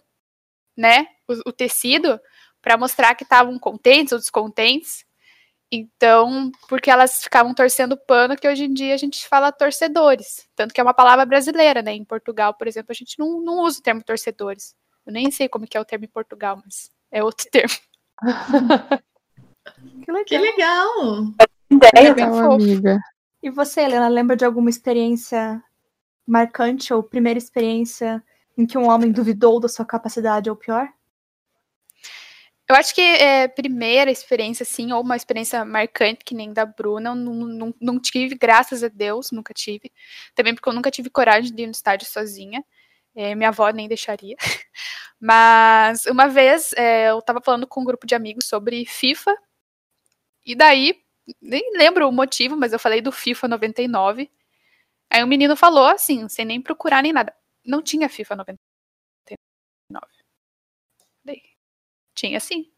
né, 0.78 1.08
o, 1.26 1.50
o 1.50 1.52
tecido 1.52 2.20
para 2.62 2.76
mostrar 2.76 3.16
que 3.16 3.24
estavam 3.24 3.58
contentes 3.58 4.12
ou 4.12 4.18
descontentes. 4.18 5.04
Então, 5.70 6.50
porque 6.68 6.90
elas 6.90 7.22
ficavam 7.22 7.52
torcendo 7.52 7.96
pano, 7.96 8.36
que 8.36 8.48
hoje 8.48 8.64
em 8.64 8.72
dia 8.72 8.94
a 8.94 8.96
gente 8.96 9.26
fala 9.28 9.52
torcedores. 9.52 10.48
Tanto 10.54 10.72
que 10.72 10.80
é 10.80 10.84
uma 10.84 10.94
palavra 10.94 11.26
brasileira, 11.26 11.82
né? 11.82 11.92
Em 11.92 12.04
Portugal, 12.04 12.54
por 12.54 12.66
exemplo, 12.66 12.92
a 12.92 12.94
gente 12.94 13.18
não, 13.18 13.42
não 13.42 13.64
usa 13.64 13.80
o 13.80 13.82
termo 13.82 14.02
torcedores. 14.02 14.74
Eu 15.04 15.12
nem 15.12 15.30
sei 15.30 15.48
como 15.48 15.66
que 15.66 15.76
é 15.76 15.80
o 15.80 15.84
termo 15.84 16.04
em 16.04 16.08
Portugal, 16.08 16.62
mas 16.64 16.90
é 17.10 17.22
outro 17.22 17.46
termo. 17.52 17.74
Que 20.04 20.12
legal. 20.12 20.24
Que 20.24 20.38
legal! 20.38 21.24
É 21.94 22.14
bem 22.14 22.24
Então, 22.24 22.32
fofo. 22.32 22.52
amiga. 22.54 22.98
E 23.42 23.50
você, 23.50 23.82
Helena, 23.82 24.08
lembra 24.08 24.36
de 24.36 24.44
alguma 24.44 24.70
experiência 24.70 25.62
marcante 26.26 26.94
ou 26.94 27.02
primeira 27.02 27.38
experiência 27.38 28.22
em 28.58 28.66
que 28.66 28.76
um 28.76 28.88
homem 28.88 29.12
duvidou 29.12 29.60
da 29.60 29.68
sua 29.68 29.86
capacidade 29.86 30.50
ou 30.50 30.56
pior? 30.56 30.88
Eu 32.68 32.74
acho 32.74 32.94
que 32.94 33.00
é, 33.00 33.48
primeira 33.48 34.10
experiência, 34.10 34.62
assim, 34.62 34.92
ou 34.92 35.00
uma 35.00 35.16
experiência 35.16 35.64
marcante, 35.64 36.22
que 36.22 36.34
nem 36.34 36.52
da 36.52 36.66
Bruna, 36.66 37.10
eu 37.10 37.14
não, 37.14 37.34
não, 37.34 37.74
não 37.80 37.98
tive, 37.98 38.34
graças 38.34 38.84
a 38.84 38.88
Deus, 38.88 39.30
nunca 39.30 39.54
tive. 39.54 39.90
Também 40.34 40.54
porque 40.54 40.68
eu 40.68 40.74
nunca 40.74 40.90
tive 40.90 41.08
coragem 41.08 41.54
de 41.54 41.62
ir 41.62 41.66
no 41.66 41.72
estádio 41.72 42.06
sozinha. 42.06 42.62
É, 43.14 43.34
minha 43.34 43.48
avó 43.48 43.70
nem 43.70 43.88
deixaria. 43.88 44.36
Mas 45.18 46.04
uma 46.06 46.28
vez 46.28 46.72
é, 46.74 47.10
eu 47.10 47.22
tava 47.22 47.40
falando 47.40 47.66
com 47.66 47.80
um 47.80 47.84
grupo 47.84 48.06
de 48.06 48.14
amigos 48.14 48.44
sobre 48.44 48.84
FIFA. 48.84 49.34
E 50.44 50.54
daí, 50.54 50.94
nem 51.40 51.76
lembro 51.76 52.08
o 52.08 52.12
motivo, 52.12 52.56
mas 52.56 52.72
eu 52.72 52.78
falei 52.78 53.00
do 53.00 53.12
FIFA 53.12 53.48
99. 53.48 54.30
Aí 55.10 55.22
o 55.22 55.26
menino 55.26 55.56
falou 55.56 55.86
assim, 55.86 56.28
sem 56.28 56.44
nem 56.44 56.60
procurar 56.60 57.02
nem 57.02 57.12
nada. 57.12 57.34
Não 57.68 57.82
tinha 57.82 58.08
FIFA 58.08 58.36
99. 58.36 60.06
Daí, 61.22 61.42
tinha 62.14 62.40
sim. 62.40 62.72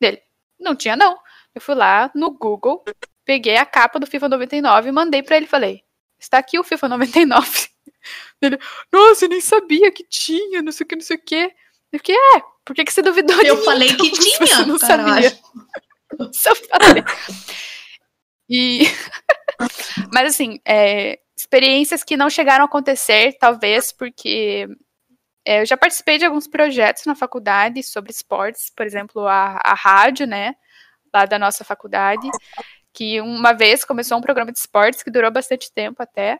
Dele, 0.00 0.22
não 0.58 0.76
tinha 0.76 0.94
não. 0.96 1.20
Eu 1.52 1.60
fui 1.60 1.74
lá 1.74 2.12
no 2.14 2.30
Google, 2.30 2.84
peguei 3.24 3.56
a 3.56 3.66
capa 3.66 3.98
do 3.98 4.06
FIFA 4.06 4.28
99 4.28 4.88
e 4.88 4.92
mandei 4.92 5.22
pra 5.22 5.36
ele. 5.36 5.48
Falei, 5.48 5.84
está 6.16 6.38
aqui 6.38 6.60
o 6.60 6.64
FIFA 6.64 6.90
99. 6.90 7.68
Ele, 8.40 8.58
nossa, 8.90 9.26
eu 9.26 9.28
nem 9.28 9.40
sabia 9.42 9.90
que 9.92 10.02
tinha, 10.04 10.62
não 10.62 10.72
sei 10.72 10.84
o 10.84 10.88
que, 10.88 10.96
não 10.96 11.02
sei 11.02 11.16
o 11.16 11.22
que. 11.22 11.54
Eu 11.92 11.98
fiquei, 11.98 12.14
é, 12.14 12.40
por 12.64 12.74
que, 12.74 12.84
que 12.84 12.92
você 12.92 13.02
duvidou 13.02 13.36
de 13.38 13.48
Eu 13.48 13.62
falei 13.62 13.94
que 13.94 14.10
tinha. 14.12 14.64
Não 14.64 14.78
caralho. 14.78 15.28
sabia. 15.28 16.32
Só 16.32 16.54
falei. 16.54 17.04
E... 18.48 18.84
Mas 20.12 20.34
assim, 20.34 20.58
é, 20.64 21.20
experiências 21.40 22.04
que 22.04 22.16
não 22.16 22.28
chegaram 22.30 22.64
a 22.64 22.66
acontecer, 22.66 23.36
talvez, 23.38 23.92
porque 23.92 24.68
é, 25.44 25.62
eu 25.62 25.66
já 25.66 25.76
participei 25.76 26.18
de 26.18 26.24
alguns 26.24 26.46
projetos 26.46 27.06
na 27.06 27.14
faculdade 27.14 27.82
sobre 27.82 28.12
esportes, 28.12 28.70
por 28.74 28.84
exemplo, 28.84 29.26
a, 29.26 29.58
a 29.64 29.74
rádio, 29.74 30.26
né, 30.26 30.54
lá 31.12 31.24
da 31.24 31.38
nossa 31.38 31.64
faculdade, 31.64 32.28
que 32.92 33.20
uma 33.20 33.52
vez 33.52 33.84
começou 33.84 34.18
um 34.18 34.20
programa 34.20 34.52
de 34.52 34.58
esportes 34.58 35.02
que 35.02 35.10
durou 35.10 35.30
bastante 35.30 35.72
tempo 35.72 36.02
até. 36.02 36.38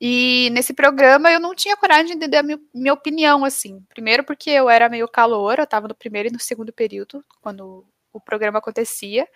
E 0.00 0.50
nesse 0.52 0.74
programa 0.74 1.30
eu 1.30 1.40
não 1.40 1.54
tinha 1.54 1.76
coragem 1.76 2.18
de 2.18 2.28
dar 2.28 2.42
minha, 2.42 2.58
minha 2.74 2.92
opinião, 2.92 3.44
assim. 3.44 3.80
Primeiro 3.88 4.24
porque 4.24 4.50
eu 4.50 4.68
era 4.68 4.88
meio 4.88 5.08
calor, 5.08 5.58
eu 5.58 5.64
estava 5.64 5.88
no 5.88 5.94
primeiro 5.94 6.28
e 6.28 6.32
no 6.32 6.40
segundo 6.40 6.72
período, 6.72 7.24
quando 7.40 7.86
o 8.12 8.20
programa 8.20 8.58
acontecia. 8.58 9.26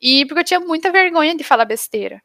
E 0.00 0.26
porque 0.26 0.40
eu 0.40 0.44
tinha 0.44 0.60
muita 0.60 0.92
vergonha 0.92 1.34
de 1.34 1.44
falar 1.44 1.64
besteira, 1.64 2.20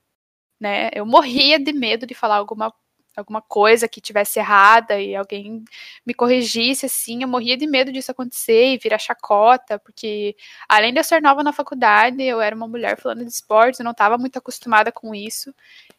né? 0.59 0.89
Eu 0.93 1.05
morria 1.05 1.59
de 1.59 1.73
medo 1.73 2.05
de 2.05 2.13
falar 2.13 2.37
alguma 2.37 2.73
alguma 3.17 3.41
coisa 3.41 3.87
que 3.87 3.99
tivesse 3.99 4.37
errada 4.37 4.99
e 5.01 5.15
alguém 5.15 5.65
me 6.05 6.13
corrigisse 6.13 6.85
assim, 6.85 7.23
eu 7.23 7.27
morria 7.27 7.57
de 7.57 7.65
medo 7.65 7.91
disso 7.91 8.11
acontecer 8.11 8.73
e 8.73 8.77
virar 8.77 8.99
chacota, 8.99 9.79
porque 9.79 10.35
além 10.69 10.93
de 10.93 10.99
eu 10.99 11.03
ser 11.03 11.19
nova 11.19 11.43
na 11.43 11.51
faculdade, 11.51 12.21
eu 12.21 12.39
era 12.39 12.55
uma 12.55 12.67
mulher 12.67 12.95
falando 12.99 13.25
de 13.25 13.31
esportes, 13.31 13.79
eu 13.79 13.83
não 13.83 13.91
estava 13.91 14.19
muito 14.19 14.37
acostumada 14.37 14.91
com 14.91 15.15
isso. 15.15 15.51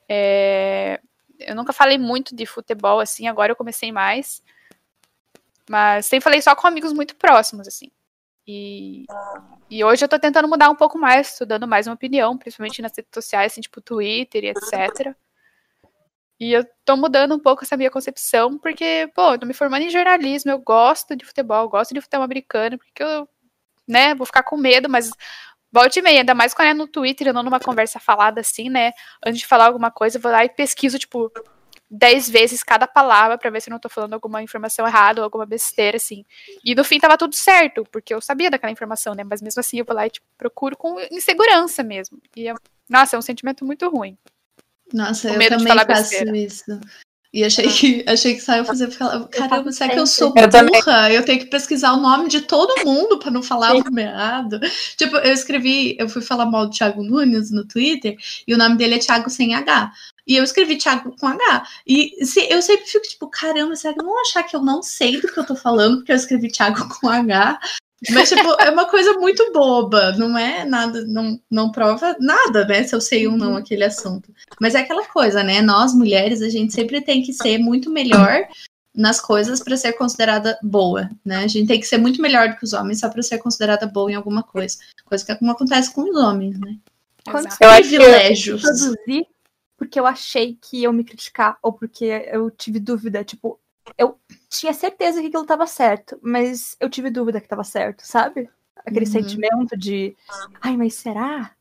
É, 0.08 1.00
eu 1.40 1.56
nunca 1.56 1.72
falei 1.72 1.98
muito 1.98 2.36
de 2.36 2.46
futebol 2.46 3.00
assim, 3.00 3.26
agora 3.26 3.50
eu 3.50 3.56
comecei 3.56 3.90
mais. 3.90 4.40
Mas 5.68 6.06
sempre 6.06 6.24
falei 6.24 6.40
só 6.40 6.54
com 6.54 6.66
amigos 6.66 6.92
muito 6.92 7.16
próximos, 7.16 7.68
assim. 7.68 7.90
E, 8.50 9.04
e 9.68 9.84
hoje 9.84 10.02
eu 10.02 10.08
tô 10.08 10.18
tentando 10.18 10.48
mudar 10.48 10.70
um 10.70 10.74
pouco 10.74 10.98
mais, 10.98 11.36
tô 11.36 11.44
dando 11.44 11.68
mais 11.68 11.86
uma 11.86 11.92
opinião, 11.92 12.38
principalmente 12.38 12.80
nas 12.80 12.96
redes 12.96 13.10
sociais, 13.12 13.52
assim, 13.52 13.60
tipo 13.60 13.82
Twitter 13.82 14.42
e 14.42 14.48
etc. 14.48 15.14
E 16.40 16.52
eu 16.54 16.66
tô 16.82 16.96
mudando 16.96 17.34
um 17.34 17.38
pouco 17.38 17.62
essa 17.62 17.76
minha 17.76 17.90
concepção, 17.90 18.56
porque, 18.56 19.10
pô, 19.14 19.32
eu 19.34 19.38
tô 19.38 19.44
me 19.44 19.52
formando 19.52 19.82
em 19.82 19.90
jornalismo, 19.90 20.50
eu 20.50 20.58
gosto 20.58 21.14
de 21.14 21.26
futebol, 21.26 21.64
eu 21.64 21.68
gosto 21.68 21.92
de 21.92 22.00
futebol 22.00 22.24
americano, 22.24 22.78
porque 22.78 23.02
eu, 23.02 23.28
né, 23.86 24.14
vou 24.14 24.24
ficar 24.24 24.42
com 24.42 24.56
medo, 24.56 24.88
mas 24.88 25.10
volte 25.70 25.98
e 25.98 26.02
meia, 26.02 26.20
ainda 26.20 26.34
mais 26.34 26.54
quando 26.54 26.68
é 26.68 26.74
no 26.74 26.88
Twitter, 26.88 27.26
eu 27.26 27.34
não 27.34 27.42
numa 27.42 27.60
conversa 27.60 28.00
falada 28.00 28.40
assim, 28.40 28.70
né, 28.70 28.92
antes 29.26 29.40
de 29.40 29.46
falar 29.46 29.66
alguma 29.66 29.90
coisa, 29.90 30.16
eu 30.16 30.22
vou 30.22 30.32
lá 30.32 30.42
e 30.42 30.48
pesquiso, 30.48 30.98
tipo, 30.98 31.30
dez 31.90 32.28
vezes 32.28 32.62
cada 32.62 32.86
palavra 32.86 33.38
para 33.38 33.50
ver 33.50 33.62
se 33.62 33.70
eu 33.70 33.72
não 33.72 33.78
tô 33.78 33.88
falando 33.88 34.14
alguma 34.14 34.42
informação 34.42 34.86
errada 34.86 35.20
ou 35.20 35.24
alguma 35.24 35.46
besteira, 35.46 35.96
assim. 35.96 36.24
E 36.64 36.74
no 36.74 36.84
fim 36.84 37.00
tava 37.00 37.16
tudo 37.16 37.34
certo, 37.34 37.84
porque 37.90 38.12
eu 38.12 38.20
sabia 38.20 38.50
daquela 38.50 38.72
informação, 38.72 39.14
né, 39.14 39.24
mas 39.24 39.40
mesmo 39.40 39.60
assim 39.60 39.78
eu 39.78 39.84
vou 39.84 39.96
lá 39.96 40.06
e, 40.06 40.10
tipo, 40.10 40.26
procuro 40.36 40.76
com 40.76 41.00
insegurança 41.10 41.82
mesmo. 41.82 42.20
E, 42.36 42.52
nossa, 42.88 43.16
é 43.16 43.18
um 43.18 43.22
sentimento 43.22 43.64
muito 43.64 43.88
ruim. 43.88 44.16
Nossa, 44.92 45.28
eu 45.28 45.48
também 45.48 45.74
faço 45.74 45.86
besteira. 45.86 46.36
isso. 46.36 46.80
E 47.30 47.44
achei 47.44 47.68
que, 47.68 48.04
achei 48.08 48.34
que 48.34 48.40
saiu 48.40 48.64
fazer 48.64 48.90
falar, 48.90 49.28
caramba, 49.28 49.70
será 49.70 49.92
que 49.92 49.98
eu 49.98 50.06
sou 50.06 50.32
burra? 50.32 51.12
Eu 51.12 51.22
tenho 51.24 51.38
que 51.40 51.46
pesquisar 51.46 51.92
o 51.92 52.00
nome 52.00 52.26
de 52.28 52.40
todo 52.40 52.82
mundo 52.86 53.18
para 53.18 53.30
não 53.30 53.42
falar 53.42 53.74
o 53.74 53.84
nome 53.84 54.02
errado. 54.02 54.58
Tipo, 54.96 55.16
eu 55.18 55.32
escrevi, 55.32 55.94
eu 55.98 56.08
fui 56.08 56.22
falar 56.22 56.46
mal 56.46 56.66
do 56.66 56.72
Thiago 56.72 57.02
Nunes 57.02 57.50
no 57.50 57.66
Twitter, 57.66 58.16
e 58.46 58.54
o 58.54 58.58
nome 58.58 58.76
dele 58.76 58.94
é 58.94 58.98
Thiago 58.98 59.28
sem 59.28 59.54
H. 59.54 59.92
E 60.28 60.36
eu 60.36 60.44
escrevi 60.44 60.76
Thiago 60.76 61.16
com 61.18 61.26
H. 61.26 61.66
E 61.86 62.24
se, 62.24 62.46
eu 62.52 62.60
sempre 62.60 62.84
fico 62.86 63.08
tipo, 63.08 63.26
caramba, 63.28 63.74
será 63.74 63.94
que 63.94 64.04
vão 64.04 64.20
achar 64.20 64.42
que 64.42 64.54
eu 64.54 64.62
não 64.62 64.82
sei 64.82 65.18
do 65.20 65.26
que 65.26 65.38
eu 65.40 65.46
tô 65.46 65.56
falando 65.56 65.96
porque 65.96 66.12
eu 66.12 66.16
escrevi 66.16 66.48
Thiago 66.52 66.86
com 67.00 67.08
H? 67.08 67.58
Mas, 68.10 68.28
tipo, 68.28 68.48
é 68.60 68.70
uma 68.70 68.84
coisa 68.84 69.14
muito 69.14 69.50
boba, 69.52 70.12
não 70.12 70.38
é 70.38 70.64
nada, 70.64 71.04
não, 71.06 71.40
não 71.50 71.72
prova 71.72 72.14
nada, 72.20 72.64
né? 72.64 72.84
Se 72.84 72.94
eu 72.94 73.00
sei 73.00 73.26
ou 73.26 73.36
não 73.36 73.56
aquele 73.56 73.82
assunto. 73.82 74.32
Mas 74.60 74.74
é 74.76 74.80
aquela 74.80 75.04
coisa, 75.06 75.42
né? 75.42 75.60
Nós, 75.62 75.92
mulheres, 75.94 76.40
a 76.42 76.48
gente 76.48 76.72
sempre 76.72 77.00
tem 77.00 77.22
que 77.22 77.32
ser 77.32 77.58
muito 77.58 77.90
melhor 77.90 78.46
nas 78.94 79.20
coisas 79.20 79.60
para 79.60 79.76
ser 79.76 79.94
considerada 79.94 80.58
boa, 80.62 81.08
né? 81.24 81.38
A 81.38 81.46
gente 81.48 81.66
tem 81.66 81.80
que 81.80 81.86
ser 81.86 81.98
muito 81.98 82.20
melhor 82.22 82.50
do 82.50 82.56
que 82.56 82.64
os 82.64 82.72
homens 82.72 83.00
só 83.00 83.08
para 83.08 83.22
ser 83.22 83.38
considerada 83.38 83.86
boa 83.86 84.12
em 84.12 84.14
alguma 84.14 84.42
coisa. 84.44 84.76
Coisa 85.04 85.24
que 85.24 85.32
acontece 85.32 85.92
com 85.92 86.02
os 86.02 86.16
homens, 86.16 86.58
né? 86.60 86.76
Quantos. 87.24 87.56
Eu 87.60 87.68
acho 87.70 87.82
que- 87.88 87.96
Privilégios. 87.96 88.62
produzi 88.62 89.26
porque 89.78 89.98
eu 89.98 90.04
achei 90.04 90.58
que 90.60 90.78
iam 90.82 90.92
me 90.92 91.04
criticar 91.04 91.56
ou 91.62 91.72
porque 91.72 92.04
eu 92.04 92.50
tive 92.50 92.80
dúvida. 92.80 93.24
Tipo, 93.24 93.58
eu 93.96 94.18
tinha 94.50 94.74
certeza 94.74 95.20
que 95.20 95.28
aquilo 95.28 95.46
tava 95.46 95.66
certo, 95.66 96.18
mas 96.20 96.76
eu 96.80 96.90
tive 96.90 97.08
dúvida 97.10 97.40
que 97.40 97.48
tava 97.48 97.62
certo, 97.64 98.00
sabe? 98.02 98.50
Aquele 98.84 99.06
Uhum. 99.06 99.12
sentimento 99.12 99.76
de, 99.78 100.16
ai, 100.60 100.76
mas 100.76 100.94
será? 100.94 101.52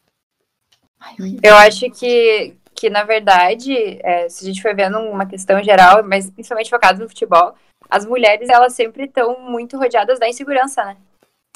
Ai. 0.99 1.15
Eu 1.43 1.55
acho 1.55 1.89
que, 1.91 2.55
que 2.73 2.89
na 2.89 3.03
verdade, 3.03 3.71
é, 4.01 4.27
se 4.27 4.43
a 4.43 4.47
gente 4.47 4.61
for 4.61 4.75
vendo 4.75 4.97
uma 4.99 5.25
questão 5.27 5.63
geral, 5.63 6.03
mas 6.03 6.29
principalmente 6.31 6.69
focado 6.71 6.99
no 6.99 7.07
futebol, 7.07 7.53
as 7.89 8.05
mulheres, 8.05 8.49
elas 8.49 8.73
sempre 8.73 9.05
estão 9.05 9.39
muito 9.39 9.77
rodeadas 9.77 10.19
da 10.19 10.27
insegurança, 10.27 10.83
né? 10.83 10.97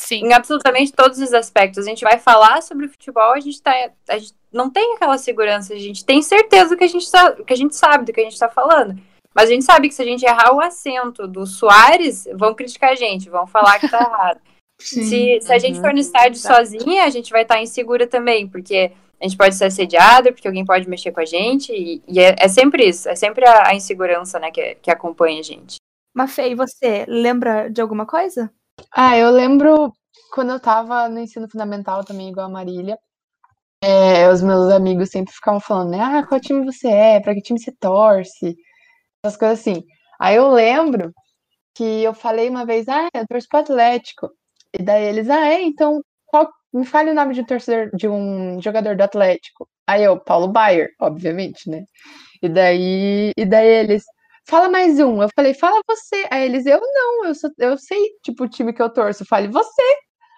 Sim. 0.01 0.25
Em 0.25 0.33
absolutamente 0.33 0.91
todos 0.91 1.19
os 1.19 1.31
aspectos. 1.31 1.85
A 1.85 1.89
gente 1.89 2.03
vai 2.03 2.17
falar 2.17 2.61
sobre 2.63 2.87
futebol, 2.87 3.33
a 3.33 3.39
gente, 3.39 3.61
tá, 3.61 3.71
a 4.09 4.17
gente 4.17 4.33
não 4.51 4.69
tem 4.69 4.95
aquela 4.95 5.17
segurança, 5.17 5.73
a 5.73 5.77
gente 5.77 6.03
tem 6.03 6.21
certeza 6.21 6.75
que 6.75 6.83
a 6.83 6.87
gente, 6.87 7.09
tá, 7.09 7.31
que 7.33 7.53
a 7.53 7.55
gente 7.55 7.75
sabe 7.75 8.05
do 8.05 8.11
que 8.11 8.19
a 8.19 8.23
gente 8.23 8.39
tá 8.39 8.49
falando. 8.49 8.99
Mas 9.33 9.49
a 9.49 9.53
gente 9.53 9.63
sabe 9.63 9.87
que 9.87 9.93
se 9.93 10.01
a 10.01 10.05
gente 10.05 10.25
errar 10.25 10.53
o 10.53 10.59
acento 10.59 11.27
do 11.27 11.45
Soares, 11.45 12.27
vão 12.33 12.53
criticar 12.53 12.91
a 12.91 12.95
gente, 12.95 13.29
vão 13.29 13.45
falar 13.45 13.79
que 13.79 13.87
tá 13.87 13.99
errado. 13.99 14.41
Sim. 14.81 15.03
Se, 15.03 15.39
se 15.41 15.53
a 15.53 15.59
gente 15.59 15.75
Uhum. 15.75 15.81
for 15.81 15.93
no 15.93 15.99
estádio 15.99 16.39
sozinha, 16.39 17.05
a 17.05 17.09
gente 17.09 17.31
vai 17.31 17.43
estar 17.43 17.61
insegura 17.61 18.07
também, 18.07 18.47
porque 18.47 18.91
a 19.19 19.23
gente 19.23 19.37
pode 19.37 19.53
ser 19.55 19.65
assediada, 19.65 20.31
porque 20.33 20.47
alguém 20.47 20.65
pode 20.65 20.89
mexer 20.89 21.11
com 21.11 21.19
a 21.19 21.25
gente, 21.25 21.71
e, 21.71 22.01
e 22.07 22.19
é, 22.19 22.35
é 22.39 22.47
sempre 22.47 22.89
isso, 22.89 23.07
é 23.07 23.15
sempre 23.15 23.45
a, 23.47 23.67
a 23.67 23.75
insegurança, 23.75 24.39
né, 24.39 24.49
que, 24.49 24.75
que 24.81 24.89
acompanha 24.89 25.39
a 25.39 25.43
gente. 25.43 25.75
Mafê, 26.13 26.49
e 26.49 26.55
você 26.55 27.05
lembra 27.07 27.69
de 27.69 27.79
alguma 27.79 28.05
coisa? 28.05 28.51
Ah, 28.91 29.17
eu 29.17 29.29
lembro 29.31 29.93
quando 30.33 30.51
eu 30.51 30.59
tava 30.59 31.09
no 31.09 31.19
ensino 31.19 31.47
fundamental 31.49 32.03
também, 32.05 32.29
igual 32.29 32.47
a 32.47 32.49
Marília. 32.49 32.97
é, 33.83 34.29
os 34.29 34.41
meus 34.41 34.71
amigos 34.71 35.09
sempre 35.09 35.33
ficavam 35.33 35.59
falando, 35.59 35.91
né? 35.91 35.99
Ah, 36.01 36.25
qual 36.27 36.39
time 36.39 36.65
você 36.65 36.87
é? 36.89 37.19
Pra 37.19 37.33
que 37.33 37.41
time 37.41 37.59
você 37.59 37.71
torce? 37.79 38.55
Essas 39.23 39.37
coisas 39.37 39.59
assim. 39.59 39.83
Aí 40.19 40.35
eu 40.37 40.49
lembro 40.51 41.13
que 41.75 41.83
eu 42.03 42.13
falei 42.13 42.49
uma 42.49 42.65
vez, 42.65 42.87
ah, 42.89 43.09
eu 43.13 43.27
torço 43.27 43.47
pro 43.49 43.59
Atlético. 43.61 44.29
E 44.73 44.83
daí 44.83 45.03
eles, 45.05 45.29
ah, 45.29 45.47
é? 45.47 45.61
Então, 45.63 46.01
qual... 46.27 46.49
me 46.73 46.85
fale 46.85 47.11
o 47.11 47.13
nome 47.15 47.33
de 47.35 47.41
um 47.41 47.45
torcedor, 47.45 47.91
de 47.95 48.07
um 48.09 48.61
jogador 48.61 48.95
do 48.95 49.03
Atlético. 49.03 49.67
Aí 49.87 50.03
eu, 50.03 50.19
Paulo 50.19 50.47
Baier, 50.49 50.89
obviamente, 50.99 51.69
né? 51.69 51.83
E 52.41 52.49
daí, 52.49 53.31
e 53.37 53.45
daí 53.45 53.67
eles, 53.67 54.03
fala 54.47 54.69
mais 54.69 54.99
um. 54.99 55.21
Eu 55.21 55.29
falei, 55.35 55.53
fala 55.53 55.81
você. 55.87 56.27
Aí 56.31 56.45
eles, 56.45 56.65
eu 56.65 56.79
não, 56.81 57.25
eu, 57.25 57.33
eu 57.59 57.77
sei, 57.77 57.99
tipo, 58.23 58.43
o 58.43 58.49
time 58.49 58.73
que 58.73 58.81
eu 58.81 58.89
torço. 58.89 59.25
Fale 59.25 59.47
você. 59.47 59.81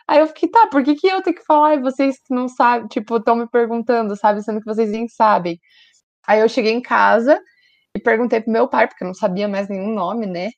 Aí 0.07 0.19
eu 0.19 0.27
fiquei, 0.27 0.49
tá, 0.49 0.67
por 0.67 0.83
que, 0.83 0.95
que 0.95 1.07
eu 1.07 1.21
tenho 1.21 1.35
que 1.35 1.45
falar 1.45 1.75
e 1.75 1.81
vocês 1.81 2.17
que 2.17 2.33
não 2.33 2.47
sabem, 2.49 2.87
tipo, 2.87 3.17
estão 3.17 3.35
me 3.35 3.47
perguntando, 3.49 4.15
sabe? 4.17 4.43
Sendo 4.43 4.59
que 4.59 4.65
vocês 4.65 4.91
nem 4.91 5.07
sabem. 5.07 5.59
Aí 6.27 6.41
eu 6.41 6.49
cheguei 6.49 6.73
em 6.73 6.81
casa 6.81 7.41
e 7.95 7.99
perguntei 7.99 8.41
pro 8.41 8.51
meu 8.51 8.67
pai, 8.67 8.87
porque 8.87 9.03
eu 9.03 9.07
não 9.07 9.15
sabia 9.15 9.47
mais 9.47 9.69
nenhum 9.69 9.93
nome, 9.93 10.25
né? 10.27 10.49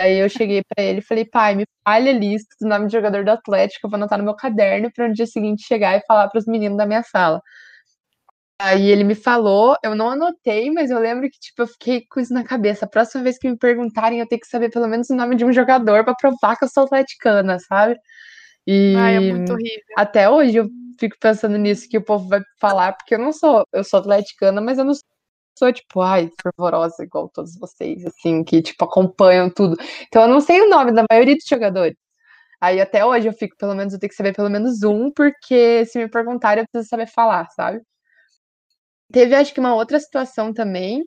Aí 0.00 0.18
eu 0.18 0.28
cheguei 0.28 0.62
pra 0.64 0.84
ele 0.84 1.00
e 1.00 1.02
falei, 1.02 1.24
pai, 1.24 1.56
me 1.56 1.64
fale 1.84 2.10
a 2.10 2.12
lista 2.12 2.54
do 2.60 2.68
nome 2.68 2.86
de 2.86 2.92
jogador 2.92 3.24
do 3.24 3.30
Atlético, 3.30 3.86
eu 3.86 3.90
vou 3.90 3.96
anotar 3.96 4.18
no 4.18 4.24
meu 4.24 4.34
caderno 4.36 4.90
para 4.94 5.08
no 5.08 5.14
dia 5.14 5.26
seguinte 5.26 5.66
chegar 5.66 5.96
e 5.96 6.02
falar 6.06 6.28
pros 6.28 6.46
meninos 6.46 6.78
da 6.78 6.86
minha 6.86 7.02
sala. 7.02 7.42
Aí 8.60 8.90
ele 8.90 9.04
me 9.04 9.14
falou, 9.14 9.76
eu 9.84 9.94
não 9.94 10.10
anotei, 10.10 10.68
mas 10.70 10.90
eu 10.90 10.98
lembro 10.98 11.30
que, 11.30 11.38
tipo, 11.38 11.62
eu 11.62 11.66
fiquei 11.68 12.04
com 12.08 12.18
isso 12.18 12.34
na 12.34 12.42
cabeça. 12.42 12.84
A 12.84 12.88
próxima 12.88 13.22
vez 13.22 13.38
que 13.38 13.48
me 13.48 13.56
perguntarem, 13.56 14.18
eu 14.18 14.26
tenho 14.26 14.40
que 14.40 14.48
saber 14.48 14.68
pelo 14.70 14.88
menos 14.88 15.08
o 15.10 15.14
nome 15.14 15.36
de 15.36 15.44
um 15.44 15.52
jogador 15.52 16.04
pra 16.04 16.14
provar 16.14 16.56
que 16.56 16.64
eu 16.64 16.68
sou 16.68 16.84
atleticana, 16.84 17.58
sabe? 17.60 17.96
E 18.66 18.94
Ai, 18.96 19.16
é 19.16 19.20
muito 19.20 19.52
horrível. 19.52 19.94
até 19.96 20.28
hoje 20.28 20.56
eu 20.56 20.68
fico 20.98 21.16
pensando 21.20 21.56
nisso, 21.56 21.88
que 21.88 21.98
o 21.98 22.04
povo 22.04 22.28
vai 22.28 22.42
falar, 22.60 22.94
porque 22.94 23.14
eu 23.14 23.18
não 23.18 23.32
sou, 23.32 23.64
eu 23.72 23.84
sou 23.84 24.00
atleticana, 24.00 24.60
mas 24.60 24.76
eu 24.78 24.84
não 24.84 24.92
sou, 25.56 25.72
tipo, 25.72 26.00
ai, 26.00 26.28
fervorosa 26.42 27.04
igual 27.04 27.28
todos 27.28 27.56
vocês, 27.58 28.04
assim, 28.06 28.42
que, 28.42 28.60
tipo, 28.60 28.84
acompanham 28.84 29.48
tudo. 29.50 29.76
Então 30.08 30.22
eu 30.22 30.28
não 30.28 30.40
sei 30.40 30.60
o 30.62 30.68
nome 30.68 30.92
da 30.92 31.04
maioria 31.10 31.36
dos 31.36 31.46
jogadores. 31.46 31.96
Aí 32.60 32.80
até 32.80 33.04
hoje 33.04 33.28
eu 33.28 33.32
fico, 33.32 33.56
pelo 33.56 33.74
menos, 33.74 33.94
eu 33.94 34.00
tenho 34.00 34.10
que 34.10 34.16
saber 34.16 34.34
pelo 34.34 34.50
menos 34.50 34.82
um, 34.82 35.12
porque 35.12 35.84
se 35.86 35.98
me 35.98 36.08
perguntarem, 36.08 36.62
eu 36.62 36.68
preciso 36.68 36.88
saber 36.90 37.06
falar, 37.08 37.48
sabe? 37.50 37.80
Teve, 39.12 39.34
acho 39.34 39.54
que, 39.54 39.60
uma 39.60 39.74
outra 39.74 39.98
situação 39.98 40.52
também, 40.52 41.02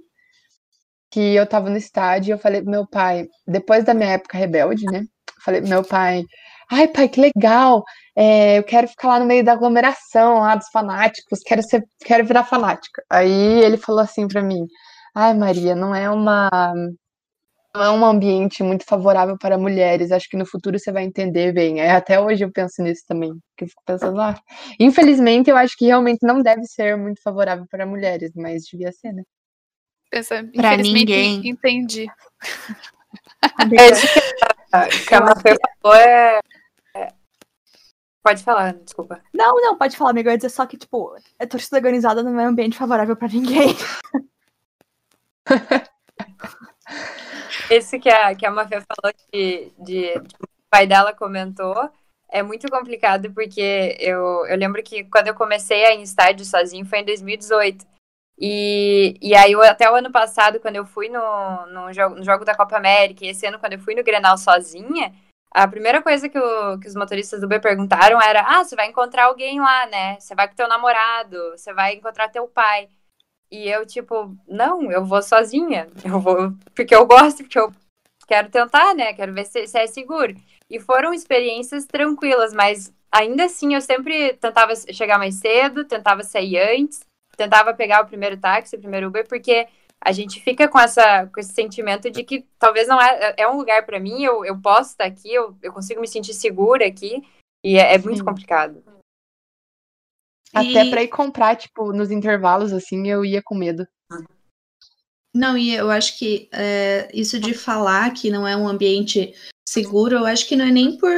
que 1.12 1.36
eu 1.36 1.46
tava 1.48 1.70
no 1.70 1.78
estádio 1.78 2.32
e 2.32 2.34
eu 2.34 2.40
falei 2.40 2.62
pro 2.62 2.72
meu 2.72 2.88
pai, 2.88 3.28
depois 3.48 3.84
da 3.84 3.94
minha 3.94 4.12
época 4.12 4.38
rebelde, 4.38 4.86
né? 4.86 5.06
Falei 5.44 5.62
pro 5.62 5.70
meu 5.70 5.84
pai, 5.84 6.24
ai, 6.72 6.88
pai, 6.88 7.10
que 7.10 7.22
legal, 7.22 7.84
é, 8.16 8.58
eu 8.60 8.64
quero 8.64 8.88
ficar 8.88 9.10
lá 9.10 9.20
no 9.20 9.26
meio 9.26 9.44
da 9.44 9.54
aglomeração, 9.54 10.40
lá 10.40 10.56
dos 10.56 10.70
fanáticos, 10.70 11.40
quero 11.46 11.62
ser, 11.64 11.84
quero 12.06 12.26
virar 12.26 12.44
fanática. 12.46 13.04
Aí 13.10 13.32
ele 13.64 13.78
falou 13.78 14.02
assim 14.02 14.28
pra 14.28 14.42
mim, 14.42 14.66
ai, 15.16 15.34
Maria, 15.34 15.76
não 15.76 15.94
é 15.94 16.10
uma 16.10 16.74
não 17.74 17.84
é 17.84 17.90
um 17.92 18.06
ambiente 18.06 18.62
muito 18.64 18.84
favorável 18.86 19.38
para 19.38 19.58
mulheres. 19.58 20.12
Acho 20.12 20.28
que 20.30 20.38
no 20.38 20.46
futuro 20.46 20.78
você 20.78 20.92
vai 20.92 21.04
entender 21.04 21.54
bem. 21.54 21.80
É, 21.80 21.92
até 21.92 22.20
hoje 22.20 22.44
eu 22.44 22.52
penso 22.52 22.82
nisso 22.82 23.04
também. 23.08 23.32
Que 23.58 23.64
eu 23.64 23.70
fico 23.70 23.82
pensando, 23.86 24.20
ah, 24.20 24.36
infelizmente 24.80 25.50
eu 25.50 25.56
acho 25.58 25.76
que 25.78 25.86
realmente 25.86 26.20
não 26.22 26.42
deve 26.42 26.64
ser 26.66 26.98
muito 26.98 27.22
favorável 27.22 27.66
para 27.70 27.86
mulheres, 27.86 28.32
mas 28.36 28.64
devia 28.64 28.92
ser, 28.92 29.14
né? 29.14 29.24
Pensa, 30.10 30.44
Pra 30.44 30.74
infelizmente, 30.74 31.00
ninguém. 31.00 31.42
entendi. 31.50 32.08
É 33.80 33.90
isso 33.92 34.08
que 34.14 34.20
a, 34.74 34.88
que 34.88 35.16
a 35.16 35.22
Mafê 35.22 35.58
falou 35.82 35.98
é, 35.98 36.40
é- 36.96 37.08
Pode 38.22 38.44
falar, 38.44 38.74
desculpa. 38.74 39.22
Não, 39.34 39.56
não, 39.56 39.78
pode 39.78 39.96
falar, 39.98 40.12
amigo. 40.12 40.28
Eu 40.28 40.34
ia 40.34 40.38
dizer 40.38 40.50
só 40.50 40.66
que, 40.66 40.78
tipo, 40.78 41.16
a 41.40 41.48
torcida 41.48 41.78
organizada 41.78 42.22
não 42.22 42.38
é 42.40 42.44
um 42.44 42.50
ambiente 42.50 42.78
favorável 42.78 43.16
pra 43.16 43.28
ninguém. 43.30 43.76
Esse 47.70 48.00
que 48.00 48.10
a, 48.10 48.36
que 48.36 48.46
a 48.46 48.52
Mafê 48.52 48.82
falou 48.82 49.14
de, 49.34 49.72
de, 49.80 50.14
de- 50.20 50.20
o 50.20 50.70
pai 50.70 50.88
dela 50.88 51.14
comentou 51.14 51.90
é 52.30 52.42
muito 52.42 52.70
complicado 52.70 53.32
porque 53.34 53.96
eu, 54.00 54.46
eu 54.48 54.58
lembro 54.58 54.82
que 54.84 55.04
quando 55.06 55.28
eu 55.28 55.36
comecei 55.36 55.86
a 55.86 55.94
ir 55.94 56.00
em 56.00 56.02
estádio 56.04 56.46
sozinho 56.46 56.86
foi 56.86 57.00
em 57.00 57.06
2018. 57.06 57.86
E, 58.40 59.18
e 59.22 59.36
aí, 59.36 59.54
até 59.54 59.90
o 59.92 59.96
ano 59.96 60.12
passado, 60.12 60.60
quando 60.60 60.76
eu 60.78 60.86
fui 60.86 61.10
no, 61.10 61.66
no, 61.68 61.94
jogo, 61.94 62.16
no 62.16 62.24
jogo 62.24 62.44
da 62.44 62.56
Copa 62.56 62.76
América, 62.78 63.24
e 63.24 63.30
esse 63.30 63.46
ano, 63.46 63.60
quando 63.60 63.74
eu 63.74 63.80
fui 63.80 63.94
no 63.94 64.04
Grenal 64.04 64.36
sozinha, 64.38 65.14
a 65.54 65.68
primeira 65.68 66.02
coisa 66.02 66.28
que, 66.30 66.40
o- 66.40 66.80
que 66.80 66.88
os 66.88 66.96
motoristas 66.96 67.40
do 67.42 67.46
Uber 67.46 67.62
perguntaram 67.62 68.20
era: 68.22 68.42
Ah, 68.48 68.64
você 68.64 68.76
vai 68.76 68.88
encontrar 68.88 69.26
alguém 69.26 69.60
lá, 69.60 69.86
né? 69.88 70.20
Você 70.20 70.34
vai 70.34 70.48
com 70.48 70.56
teu 70.56 70.68
namorado, 70.68 71.38
você 71.52 71.74
vai 71.74 71.94
encontrar 71.96 72.30
teu 72.30 72.48
pai. 72.48 72.90
E 73.52 73.68
eu, 73.68 73.86
tipo, 73.86 74.36
não, 74.48 74.92
eu 74.92 75.04
vou 75.04 75.22
sozinha. 75.22 75.90
Eu 76.06 76.20
vou 76.20 76.54
porque 76.74 76.96
eu 76.96 77.06
gosto, 77.06 77.44
porque 77.44 77.60
eu 77.60 77.74
quero 78.26 78.50
tentar, 78.50 78.96
né? 78.96 79.14
Quero 79.14 79.34
ver 79.34 79.46
se, 79.46 79.68
se 79.68 79.78
é 79.78 79.88
seguro. 79.88 80.34
E 80.70 80.80
foram 80.80 81.14
experiências 81.14 81.86
tranquilas, 81.86 82.54
mas 82.54 82.94
ainda 83.12 83.46
assim 83.46 83.76
eu 83.76 83.82
sempre 83.82 84.34
tentava 84.34 84.74
chegar 84.76 85.18
mais 85.18 85.36
cedo, 85.36 85.84
tentava 85.84 86.24
sair 86.24 86.58
antes, 86.80 87.02
tentava 87.36 87.74
pegar 87.74 88.02
o 88.02 88.08
primeiro 88.08 88.38
táxi, 88.38 88.78
o 88.78 88.80
primeiro 88.80 89.08
Uber, 89.08 89.28
porque 89.28 89.68
a 90.04 90.12
gente 90.12 90.42
fica 90.42 90.68
com, 90.68 90.80
essa, 90.80 91.28
com 91.28 91.40
esse 91.40 91.54
sentimento 91.54 92.10
de 92.10 92.24
que 92.24 92.46
talvez 92.58 92.88
não 92.88 93.00
é, 93.00 93.36
é 93.38 93.48
um 93.48 93.58
lugar 93.58 93.86
para 93.86 94.00
mim, 94.00 94.24
eu, 94.24 94.46
eu 94.46 94.60
posso 94.60 94.92
estar 94.92 95.06
aqui, 95.06 95.32
eu, 95.32 95.56
eu 95.62 95.74
consigo 95.74 96.02
me 96.02 96.08
sentir 96.08 96.34
segura 96.34 96.88
aqui, 96.88 97.22
e 97.64 97.78
é, 97.78 97.96
é 97.96 97.98
muito 98.00 98.24
complicado. 98.24 98.84
Até 100.54 100.86
E- 100.86 100.90
pra 100.90 101.04
ir 101.04 101.08
comprar, 101.08 101.56
tipo, 101.56 101.94
nos 101.94 102.12
intervalos, 102.12 102.74
assim, 102.74 103.08
eu 103.08 103.24
ia 103.24 103.42
com 103.42 103.56
medo. 103.56 103.88
Não, 105.34 105.58
e 105.58 105.74
eu 105.74 105.90
acho 105.90 106.20
que 106.20 106.50
é, 106.52 107.10
isso 107.14 107.40
de 107.40 107.54
falar 107.54 108.12
que 108.14 108.30
não 108.30 108.46
é 108.46 108.56
um 108.56 108.68
ambiente 108.68 109.34
seguro, 109.72 110.18
eu 110.18 110.26
acho 110.26 110.46
que 110.50 110.56
não 110.58 110.66
é 110.66 110.72
nem 110.72 110.98
por, 110.98 111.10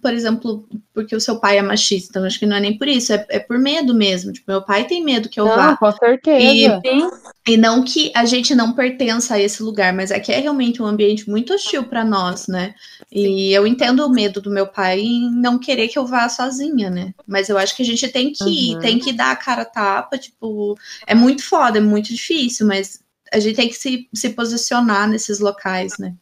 por 0.00 0.14
exemplo, 0.14 0.68
porque 0.94 1.16
o 1.16 1.20
seu 1.20 1.40
pai 1.40 1.58
é 1.58 1.62
machista, 1.62 2.10
então 2.10 2.22
eu 2.22 2.26
acho 2.28 2.38
que 2.38 2.46
não 2.46 2.56
é 2.56 2.60
nem 2.60 2.78
por 2.78 2.86
isso, 2.86 3.12
é, 3.12 3.26
é 3.30 3.40
por 3.40 3.58
medo 3.58 3.92
mesmo. 3.94 4.32
Tipo, 4.32 4.52
meu 4.52 4.62
pai 4.62 4.86
tem 4.86 5.02
medo 5.02 5.28
que 5.28 5.40
eu 5.40 5.44
Não, 5.44 5.56
vá. 5.56 5.76
com 5.76 5.90
certeza. 5.90 6.80
Sim, 6.86 7.10
E 7.48 7.56
não 7.56 7.82
que 7.82 8.12
a 8.14 8.24
gente 8.24 8.54
não 8.54 8.74
pertença 8.74 9.34
a 9.34 9.40
esse 9.40 9.60
lugar, 9.60 9.92
mas 9.92 10.12
é 10.12 10.20
que 10.20 10.30
é 10.30 10.38
realmente 10.38 10.80
um 10.80 10.86
ambiente 10.86 11.28
muito 11.28 11.52
hostil 11.52 11.82
para 11.84 12.04
nós, 12.04 12.46
né? 12.46 12.76
E 13.10 13.52
eu 13.52 13.66
entendo 13.66 14.06
o 14.06 14.08
medo 14.10 14.40
do 14.40 14.50
meu 14.52 14.68
pai 14.68 15.00
em 15.00 15.28
não 15.32 15.58
querer 15.58 15.88
que 15.88 15.98
eu 15.98 16.06
vá 16.06 16.28
sozinha, 16.28 16.88
né? 16.88 17.12
Mas 17.26 17.48
eu 17.48 17.58
acho 17.58 17.74
que 17.74 17.82
a 17.82 17.86
gente 17.86 18.06
tem 18.08 18.32
que 18.32 18.48
ir, 18.70 18.74
Uhum. 18.76 18.80
tem 18.80 18.98
que 19.00 19.12
dar 19.12 19.32
a 19.32 19.36
cara 19.36 19.62
a 19.62 19.64
tapa, 19.64 20.16
tipo, 20.16 20.78
é 21.06 21.14
muito 21.14 21.42
foda, 21.42 21.78
é 21.78 21.80
muito 21.80 22.14
difícil, 22.14 22.68
mas 22.68 23.00
a 23.32 23.40
gente 23.40 23.56
tem 23.56 23.68
que 23.68 23.74
se, 23.74 24.08
se 24.14 24.30
posicionar 24.30 25.08
nesses 25.08 25.40
locais, 25.40 25.98
né? 25.98 26.14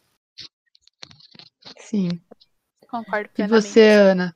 Sim. 1.85 2.09
Concordo 2.89 3.29
E 3.29 3.33
plenamente. 3.33 3.67
você, 3.67 3.81
Ana? 3.81 4.35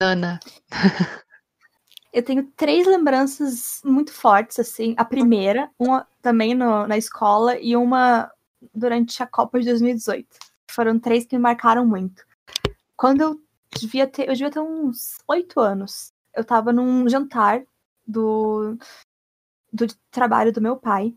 Ana. 0.00 0.40
Eu 2.12 2.22
tenho 2.24 2.50
três 2.56 2.86
lembranças 2.86 3.80
muito 3.84 4.12
fortes, 4.12 4.58
assim. 4.58 4.94
A 4.96 5.04
primeira, 5.04 5.70
uma 5.78 6.06
também 6.22 6.54
no- 6.54 6.86
na 6.86 6.96
escola 6.96 7.58
e 7.58 7.76
uma 7.76 8.30
durante 8.74 9.22
a 9.22 9.26
Copa 9.26 9.58
de 9.60 9.66
2018. 9.66 10.36
Foram 10.70 10.98
três 10.98 11.26
que 11.26 11.36
me 11.36 11.42
marcaram 11.42 11.86
muito. 11.86 12.24
Quando 12.96 13.20
eu 13.20 13.40
devia 13.78 14.06
ter, 14.06 14.26
eu 14.28 14.32
devia 14.32 14.50
ter 14.50 14.60
uns 14.60 15.18
oito 15.28 15.60
anos. 15.60 16.12
Eu 16.34 16.44
tava 16.44 16.72
num 16.72 17.08
jantar 17.08 17.62
do, 18.06 18.76
do 19.72 19.86
trabalho 20.10 20.52
do 20.52 20.60
meu 20.62 20.76
pai. 20.76 21.14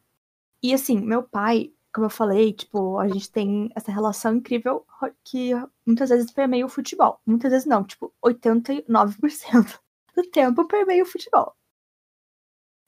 E 0.61 0.73
assim, 0.73 0.99
meu 0.99 1.23
pai, 1.23 1.73
como 1.93 2.05
eu 2.05 2.09
falei, 2.09 2.53
tipo, 2.53 2.97
a 2.99 3.07
gente 3.07 3.31
tem 3.31 3.69
essa 3.75 3.91
relação 3.91 4.35
incrível 4.35 4.85
que 5.23 5.51
muitas 5.85 6.09
vezes 6.09 6.31
permeia 6.31 6.65
o 6.65 6.69
futebol. 6.69 7.19
Muitas 7.25 7.51
vezes 7.51 7.67
não, 7.67 7.83
tipo, 7.83 8.13
89% 8.23 8.85
do 10.15 10.23
tempo 10.31 10.67
permeia 10.67 11.03
o 11.03 11.05
futebol. 11.05 11.55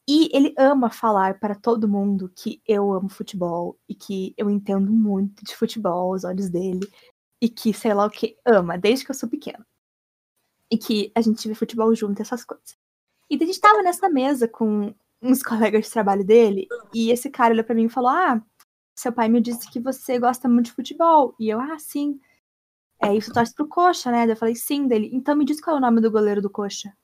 E 0.07 0.29
ele 0.35 0.53
ama 0.57 0.89
falar 0.89 1.39
para 1.39 1.55
todo 1.55 1.87
mundo 1.87 2.29
que 2.35 2.61
eu 2.67 2.91
amo 2.91 3.09
futebol 3.09 3.79
e 3.87 3.95
que 3.95 4.33
eu 4.37 4.49
entendo 4.49 4.91
muito 4.91 5.43
de 5.45 5.55
futebol 5.55 6.11
aos 6.11 6.25
olhos 6.25 6.49
dele 6.49 6.85
e 7.41 7.47
que 7.49 7.73
sei 7.73 7.93
lá 7.93 8.05
o 8.05 8.09
que 8.09 8.37
ama 8.45 8.77
desde 8.77 9.05
que 9.05 9.11
eu 9.11 9.15
sou 9.15 9.29
pequena. 9.29 9.65
E 10.69 10.77
que 10.77 11.11
a 11.15 11.21
gente 11.21 11.47
vê 11.47 11.55
futebol 11.55 11.93
junto, 11.95 12.21
essas 12.21 12.43
coisas. 12.43 12.77
E 13.29 13.35
a 13.35 13.45
gente 13.45 13.59
tava 13.59 13.81
nessa 13.81 14.09
mesa 14.09 14.47
com 14.47 14.93
uns 15.21 15.41
colegas 15.41 15.85
de 15.85 15.91
trabalho 15.91 16.25
dele 16.25 16.67
e 16.93 17.09
esse 17.09 17.29
cara 17.29 17.53
olhou 17.53 17.63
pra 17.63 17.73
mim 17.73 17.85
e 17.85 17.89
falou: 17.89 18.09
"Ah, 18.09 18.41
seu 18.95 19.11
pai 19.11 19.29
me 19.29 19.41
disse 19.41 19.69
que 19.69 19.79
você 19.79 20.19
gosta 20.19 20.47
muito 20.47 20.67
de 20.67 20.73
futebol". 20.73 21.35
E 21.39 21.49
eu: 21.49 21.59
"Ah, 21.59 21.77
sim". 21.79 22.19
É, 23.01 23.15
isso 23.15 23.33
torce 23.33 23.53
pro 23.53 23.67
Coxa, 23.67 24.11
né? 24.11 24.29
Eu 24.29 24.35
falei: 24.35 24.55
"Sim", 24.55 24.87
dele. 24.87 25.09
Então 25.13 25.35
me 25.35 25.45
diz 25.45 25.59
qual 25.61 25.75
é 25.75 25.79
o 25.79 25.81
nome 25.81 26.01
do 26.01 26.11
goleiro 26.11 26.41
do 26.41 26.49
Coxa. 26.49 26.95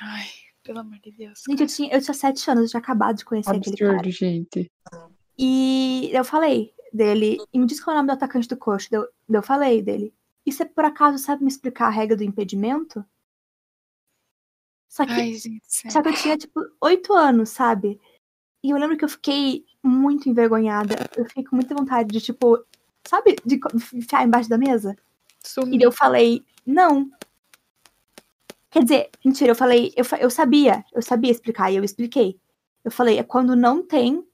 Ai, 0.00 0.26
pelo 0.62 0.80
amor 0.80 0.98
de 1.00 1.10
Deus. 1.10 1.42
Gente, 1.48 1.60
eu 1.62 1.66
tinha, 1.66 1.94
eu 1.94 2.00
tinha 2.00 2.14
sete 2.14 2.50
anos, 2.50 2.64
eu 2.64 2.70
tinha 2.70 2.80
acabado 2.80 3.16
de 3.16 3.24
conhecer 3.24 3.56
aquele 3.56 3.76
cara. 3.76 3.92
Absurdo, 3.92 4.10
gente. 4.10 4.70
E 5.38 6.10
eu 6.12 6.24
falei 6.24 6.74
dele, 6.92 7.38
e 7.52 7.58
me 7.58 7.66
disse 7.66 7.82
qual 7.82 7.94
é 7.94 7.98
o 7.98 8.02
nome 8.02 8.08
do 8.08 8.14
atacante 8.16 8.48
do 8.48 8.56
coxa. 8.56 8.88
Eu, 8.90 9.08
eu 9.28 9.42
falei 9.42 9.80
dele. 9.82 10.14
E 10.44 10.52
você 10.52 10.64
por 10.64 10.84
acaso 10.84 11.18
sabe 11.18 11.42
me 11.42 11.48
explicar 11.48 11.86
a 11.86 11.90
regra 11.90 12.16
do 12.16 12.24
impedimento? 12.24 13.04
Só 14.88 15.04
que, 15.04 15.12
Ai, 15.12 15.34
gente, 15.34 15.60
sério. 15.64 15.92
só 15.92 16.02
que 16.02 16.08
eu 16.08 16.14
tinha, 16.14 16.36
tipo, 16.38 16.60
oito 16.80 17.12
anos, 17.12 17.50
sabe? 17.50 18.00
E 18.62 18.70
eu 18.70 18.78
lembro 18.78 18.96
que 18.96 19.04
eu 19.04 19.08
fiquei 19.08 19.64
muito 19.82 20.28
envergonhada. 20.28 20.96
Eu 21.16 21.24
fiquei 21.26 21.44
com 21.44 21.56
muita 21.56 21.74
vontade 21.74 22.08
de, 22.08 22.20
tipo, 22.20 22.64
sabe, 23.06 23.36
de 23.44 23.60
enfiar 23.94 24.24
embaixo 24.24 24.48
da 24.48 24.58
mesa. 24.58 24.96
E 25.44 25.48
Sumi. 25.48 25.78
daí 25.78 25.86
eu 25.86 25.92
falei, 25.92 26.44
não. 26.66 27.10
Quer 28.70 28.82
dizer, 28.82 29.10
mentira, 29.24 29.52
eu 29.52 29.56
falei, 29.56 29.92
eu, 29.96 30.04
eu 30.20 30.30
sabia, 30.30 30.84
eu 30.92 31.00
sabia 31.00 31.30
explicar, 31.30 31.70
e 31.70 31.76
eu 31.76 31.84
expliquei. 31.84 32.38
Eu 32.84 32.90
falei, 32.90 33.18
é 33.18 33.22
quando 33.22 33.56
não 33.56 33.82
tem. 33.82 34.24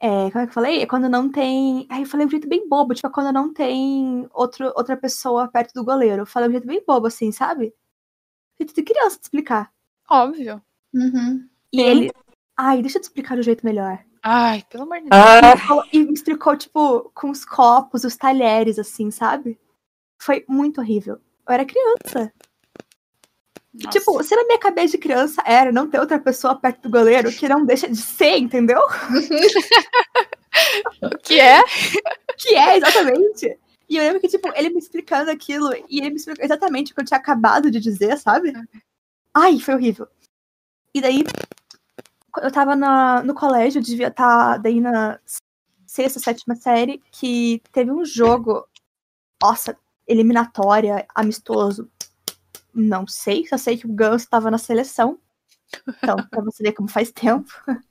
É, 0.00 0.30
como 0.30 0.42
é 0.42 0.46
que 0.46 0.50
eu 0.50 0.54
falei? 0.54 0.82
É 0.82 0.86
quando 0.86 1.08
não 1.08 1.30
tem. 1.30 1.86
Aí 1.90 2.02
eu 2.02 2.06
falei 2.06 2.26
um 2.26 2.30
jeito 2.30 2.48
bem 2.48 2.68
bobo, 2.68 2.94
tipo, 2.94 3.06
é 3.06 3.10
quando 3.10 3.32
não 3.32 3.52
tem 3.52 4.26
outro, 4.32 4.72
outra 4.76 4.96
pessoa 4.96 5.48
perto 5.48 5.72
do 5.74 5.84
goleiro. 5.84 6.22
Eu 6.22 6.26
falei 6.26 6.48
um 6.48 6.52
jeito 6.52 6.66
bem 6.66 6.82
bobo, 6.86 7.06
assim, 7.06 7.32
sabe? 7.32 7.74
Jeito 8.58 8.74
de 8.74 8.82
criança 8.82 9.18
de 9.18 9.24
explicar. 9.24 9.72
Óbvio. 10.08 10.62
Uhum. 10.94 11.46
E 11.72 11.80
ele. 11.80 12.12
Ai, 12.56 12.80
deixa 12.80 12.98
eu 12.98 13.02
te 13.02 13.04
explicar 13.04 13.36
do 13.36 13.42
jeito 13.42 13.64
melhor. 13.64 13.98
Ai, 14.22 14.64
pelo 14.70 14.84
amor 14.84 14.96
de 14.96 15.08
Deus. 15.08 15.12
Ah, 15.12 15.84
E 15.92 16.04
me 16.04 16.12
explicou, 16.12 16.56
tipo, 16.56 17.10
com 17.14 17.30
os 17.30 17.44
copos, 17.44 18.04
os 18.04 18.16
talheres, 18.16 18.78
assim, 18.78 19.10
sabe? 19.10 19.58
Foi 20.20 20.44
muito 20.48 20.80
horrível. 20.80 21.20
Eu 21.46 21.54
era 21.54 21.64
criança. 21.64 22.32
Nossa. 23.72 23.90
Tipo, 23.90 24.22
se 24.22 24.34
na 24.34 24.44
minha 24.44 24.58
cabeça 24.58 24.92
de 24.92 24.98
criança 24.98 25.42
era 25.44 25.70
não 25.70 25.88
ter 25.88 26.00
outra 26.00 26.18
pessoa 26.18 26.56
perto 26.56 26.82
do 26.82 26.90
goleiro, 26.90 27.30
que 27.30 27.46
não 27.46 27.64
deixa 27.64 27.88
de 27.88 28.00
ser, 28.00 28.38
entendeu? 28.38 28.80
o 31.02 31.18
que 31.18 31.38
é? 31.38 31.62
Que 32.38 32.54
é, 32.54 32.78
exatamente. 32.78 33.58
E 33.88 33.96
eu 33.96 34.02
lembro 34.02 34.20
que, 34.20 34.28
tipo, 34.28 34.48
ele 34.56 34.70
me 34.70 34.78
explicando 34.78 35.30
aquilo, 35.30 35.72
e 35.88 36.00
ele 36.00 36.10
me 36.10 36.16
explicou 36.16 36.44
exatamente 36.44 36.90
o 36.90 36.94
que 36.94 37.02
eu 37.02 37.04
tinha 37.04 37.18
acabado 37.18 37.70
de 37.70 37.78
dizer, 37.78 38.18
sabe? 38.18 38.52
Ai, 39.32 39.60
foi 39.60 39.74
horrível. 39.74 40.08
E 40.94 41.00
daí, 41.00 41.22
eu 42.42 42.50
tava 42.52 42.76
na, 42.76 43.22
no 43.22 43.34
colégio, 43.34 43.82
devia 43.82 44.08
estar 44.08 44.58
daí 44.58 44.80
na 44.80 45.18
sexta, 45.86 46.20
sétima 46.20 46.54
série, 46.56 47.02
que 47.10 47.62
teve 47.72 47.90
um 47.90 48.04
jogo, 48.04 48.66
nossa, 49.42 49.76
eliminatória, 50.06 51.06
amistoso. 51.14 51.90
Não 52.74 53.06
sei, 53.06 53.46
só 53.46 53.56
sei 53.56 53.78
que 53.78 53.86
o 53.86 53.92
Ganso 53.92 54.28
tava 54.28 54.50
na 54.50 54.58
seleção. 54.58 55.18
Então, 55.88 56.16
pra 56.30 56.42
você 56.42 56.62
ver 56.62 56.72
como 56.72 56.88
faz 56.88 57.10
tempo. 57.12 57.50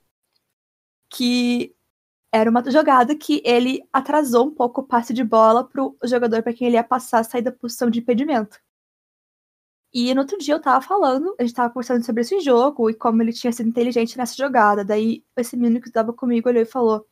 Que 1.08 1.72
era 2.32 2.50
uma 2.50 2.68
jogada 2.70 3.16
que 3.16 3.40
ele 3.44 3.80
atrasou 3.92 4.46
um 4.46 4.50
pouco 4.54 4.80
o 4.80 4.86
passe 4.86 5.14
de 5.14 5.22
bola 5.22 5.64
pro 5.64 5.96
jogador 6.04 6.42
para 6.42 6.52
quem 6.52 6.66
ele 6.66 6.76
ia 6.76 6.84
passar 6.84 7.24
sair 7.24 7.42
da 7.42 7.52
posição 7.52 7.88
de 7.88 8.00
impedimento. 8.00 8.58
E 9.98 10.12
no 10.14 10.20
outro 10.20 10.36
dia 10.36 10.52
eu 10.52 10.60
tava 10.60 10.86
falando, 10.86 11.34
a 11.38 11.42
gente 11.42 11.54
tava 11.54 11.72
conversando 11.72 12.04
sobre 12.04 12.20
esse 12.20 12.38
jogo 12.40 12.90
e 12.90 12.94
como 12.94 13.22
ele 13.22 13.32
tinha 13.32 13.50
sido 13.50 13.70
inteligente 13.70 14.18
nessa 14.18 14.36
jogada. 14.36 14.84
Daí 14.84 15.24
esse 15.34 15.56
menino 15.56 15.80
que 15.80 15.88
estava 15.88 16.12
comigo 16.12 16.50
olhou 16.50 16.60
e 16.62 16.66
falou: 16.66 17.08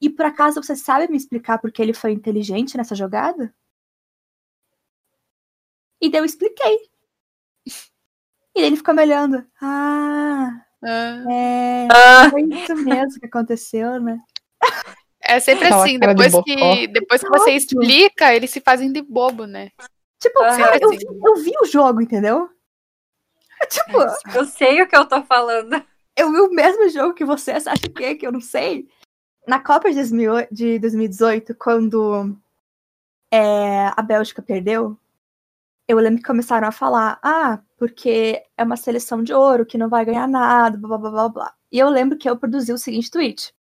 E 0.00 0.08
por 0.08 0.24
acaso 0.24 0.62
você 0.62 0.76
sabe 0.76 1.08
me 1.10 1.16
explicar 1.16 1.58
por 1.58 1.72
que 1.72 1.82
ele 1.82 1.92
foi 1.92 2.12
inteligente 2.12 2.76
nessa 2.76 2.94
jogada? 2.94 3.52
E 6.00 6.08
daí 6.08 6.20
eu 6.20 6.24
expliquei. 6.24 6.78
E 7.66 8.60
daí 8.60 8.66
ele 8.66 8.76
ficou 8.76 8.94
me 8.94 9.02
olhando. 9.02 9.44
Ah, 9.60 10.64
Ah, 10.84 11.24
É, 11.32 11.88
Ah, 11.90 12.30
foi 12.30 12.42
isso 12.42 12.76
mesmo 12.76 13.18
que 13.18 13.26
aconteceu, 13.26 14.00
né? 14.00 14.20
É 15.20 15.40
sempre 15.40 15.66
assim, 15.66 15.98
cara 15.98 16.14
de 16.14 16.22
depois 16.22 16.44
que, 16.44 16.86
depois 16.86 17.22
que 17.24 17.28
você 17.28 17.50
explica, 17.54 18.32
eles 18.32 18.50
se 18.50 18.60
fazem 18.60 18.92
de 18.92 19.02
bobo, 19.02 19.46
né? 19.46 19.72
Tipo, 20.24 20.42
Ah, 20.42 20.56
cara, 20.56 20.78
eu 20.80 20.88
vi, 20.88 21.04
eu 21.04 21.36
vi 21.36 21.52
o 21.60 21.66
jogo, 21.66 22.00
entendeu? 22.00 22.48
Tipo, 23.68 23.98
eu 24.34 24.46
sei 24.46 24.80
o 24.80 24.88
que 24.88 24.96
eu 24.96 25.06
tô 25.06 25.22
falando. 25.24 25.84
eu 26.16 26.32
vi 26.32 26.40
o 26.40 26.50
mesmo 26.50 26.88
jogo 26.88 27.12
que 27.12 27.26
você, 27.26 27.52
acha 27.52 27.88
que 27.94 28.04
é 28.04 28.14
que 28.14 28.26
eu 28.26 28.32
não 28.32 28.40
sei? 28.40 28.88
Na 29.46 29.60
Copa 29.62 29.90
de 29.90 29.96
2000 29.96 30.46
de 30.50 30.78
2018, 30.78 31.54
quando 31.56 32.34
é, 33.30 33.88
a 33.94 34.00
Bélgica 34.00 34.40
perdeu, 34.40 34.98
eu 35.86 35.98
lembro 35.98 36.20
que 36.20 36.26
começaram 36.26 36.66
a 36.66 36.72
falar, 36.72 37.18
ah, 37.22 37.60
porque 37.76 38.42
é 38.56 38.64
uma 38.64 38.78
seleção 38.78 39.22
de 39.22 39.34
ouro, 39.34 39.66
que 39.66 39.76
não 39.76 39.90
vai 39.90 40.06
ganhar 40.06 40.26
nada, 40.26 40.78
blá 40.78 40.96
blá 40.96 40.98
blá 40.98 41.10
blá 41.10 41.28
blá. 41.28 41.54
E 41.70 41.78
eu 41.78 41.90
lembro 41.90 42.16
que 42.16 42.30
eu 42.30 42.38
produzi 42.38 42.72
o 42.72 42.78
seguinte 42.78 43.10
tweet. 43.10 43.54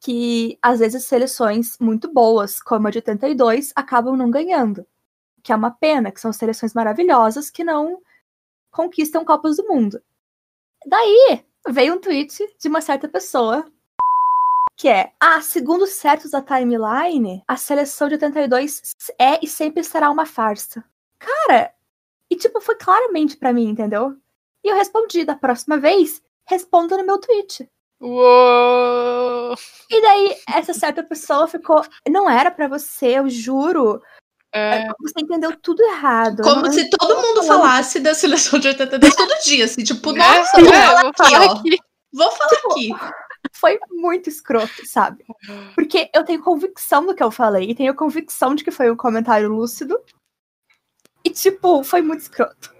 Que 0.00 0.58
às 0.60 0.80
vezes 0.80 1.04
seleções 1.04 1.78
muito 1.80 2.12
boas, 2.12 2.60
como 2.60 2.88
a 2.88 2.90
de 2.90 2.98
82, 2.98 3.72
acabam 3.76 4.16
não 4.16 4.28
ganhando. 4.28 4.84
Que 5.42 5.52
é 5.52 5.56
uma 5.56 5.70
pena, 5.70 6.10
que 6.10 6.20
são 6.20 6.32
seleções 6.32 6.74
maravilhosas 6.74 7.50
que 7.50 7.64
não 7.64 8.00
conquistam 8.70 9.24
Copas 9.24 9.56
do 9.56 9.66
Mundo. 9.66 10.02
Daí 10.86 11.44
veio 11.68 11.94
um 11.94 12.00
tweet 12.00 12.38
de 12.58 12.68
uma 12.68 12.80
certa 12.80 13.08
pessoa 13.08 13.64
que 14.78 14.88
é: 14.88 15.12
Ah, 15.20 15.42
segundo 15.42 15.82
os 15.82 15.90
certos 15.90 16.30
da 16.30 16.40
timeline, 16.40 17.42
a 17.46 17.56
seleção 17.56 18.08
de 18.08 18.14
82 18.14 18.94
é 19.18 19.38
e 19.42 19.48
sempre 19.48 19.82
será 19.82 20.08
uma 20.10 20.24
farsa. 20.24 20.84
Cara, 21.18 21.74
e 22.30 22.36
tipo, 22.36 22.60
foi 22.60 22.76
claramente 22.76 23.36
pra 23.36 23.52
mim, 23.52 23.68
entendeu? 23.68 24.16
E 24.64 24.68
eu 24.68 24.76
respondi: 24.76 25.24
da 25.24 25.34
próxima 25.34 25.78
vez, 25.78 26.22
responda 26.46 26.96
no 26.96 27.04
meu 27.04 27.18
tweet. 27.18 27.68
Uou! 28.00 29.54
E 29.90 30.00
daí, 30.00 30.36
essa 30.54 30.72
certa 30.72 31.02
pessoa 31.02 31.48
ficou: 31.48 31.82
Não 32.08 32.30
era 32.30 32.50
pra 32.50 32.68
você, 32.68 33.18
eu 33.18 33.28
juro. 33.28 34.00
É, 34.54 34.88
Você 35.00 35.20
entendeu 35.20 35.54
tudo 35.60 35.82
errado. 35.82 36.42
Como 36.42 36.62
Não- 36.62 36.72
se 36.72 36.88
todo 36.90 37.20
mundo 37.20 37.42
falasse 37.44 38.00
da 38.00 38.14
seleção 38.14 38.58
de 38.58 38.68
82 38.68 39.14
todo 39.14 39.34
dia, 39.44 39.64
assim, 39.66 39.84
tipo, 39.84 40.12
né? 40.12 40.18
nossa, 40.38 40.58
É, 40.58 40.62
vou 40.62 40.72
falar 40.72 41.00
vou 41.02 41.10
aqui, 41.10 41.18
falar 41.32 41.46
ó. 41.46 41.52
aqui. 41.58 41.78
Vou 42.12 42.30
falar 42.32 42.50
aqui. 42.70 42.90
foi 43.54 43.78
muito 43.90 44.28
escroto, 44.28 44.86
sabe? 44.86 45.24
Porque 45.74 46.10
eu 46.14 46.24
tenho 46.24 46.42
convicção 46.42 47.04
do 47.04 47.14
que 47.14 47.22
eu 47.22 47.30
falei, 47.30 47.70
e 47.70 47.74
tenho 47.74 47.94
convicção 47.94 48.54
de 48.54 48.64
que 48.64 48.70
foi 48.70 48.90
um 48.90 48.96
comentário 48.96 49.48
lúcido. 49.48 50.00
E, 51.24 51.30
tipo, 51.30 51.82
foi 51.84 52.00
muito 52.00 52.20
escroto. 52.20 52.74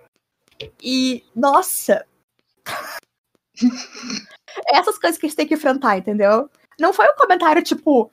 E, 0.83 1.23
nossa. 1.37 2.07
Essas 4.73 4.99
coisas 4.99 5.19
que 5.19 5.27
a 5.27 5.29
gente 5.29 5.37
tem 5.37 5.47
que 5.47 5.55
enfrentar, 5.55 5.99
entendeu? 5.99 6.49
Não 6.81 6.93
foi 6.93 7.07
um 7.11 7.17
comentário, 7.17 7.63
tipo, 7.63 8.11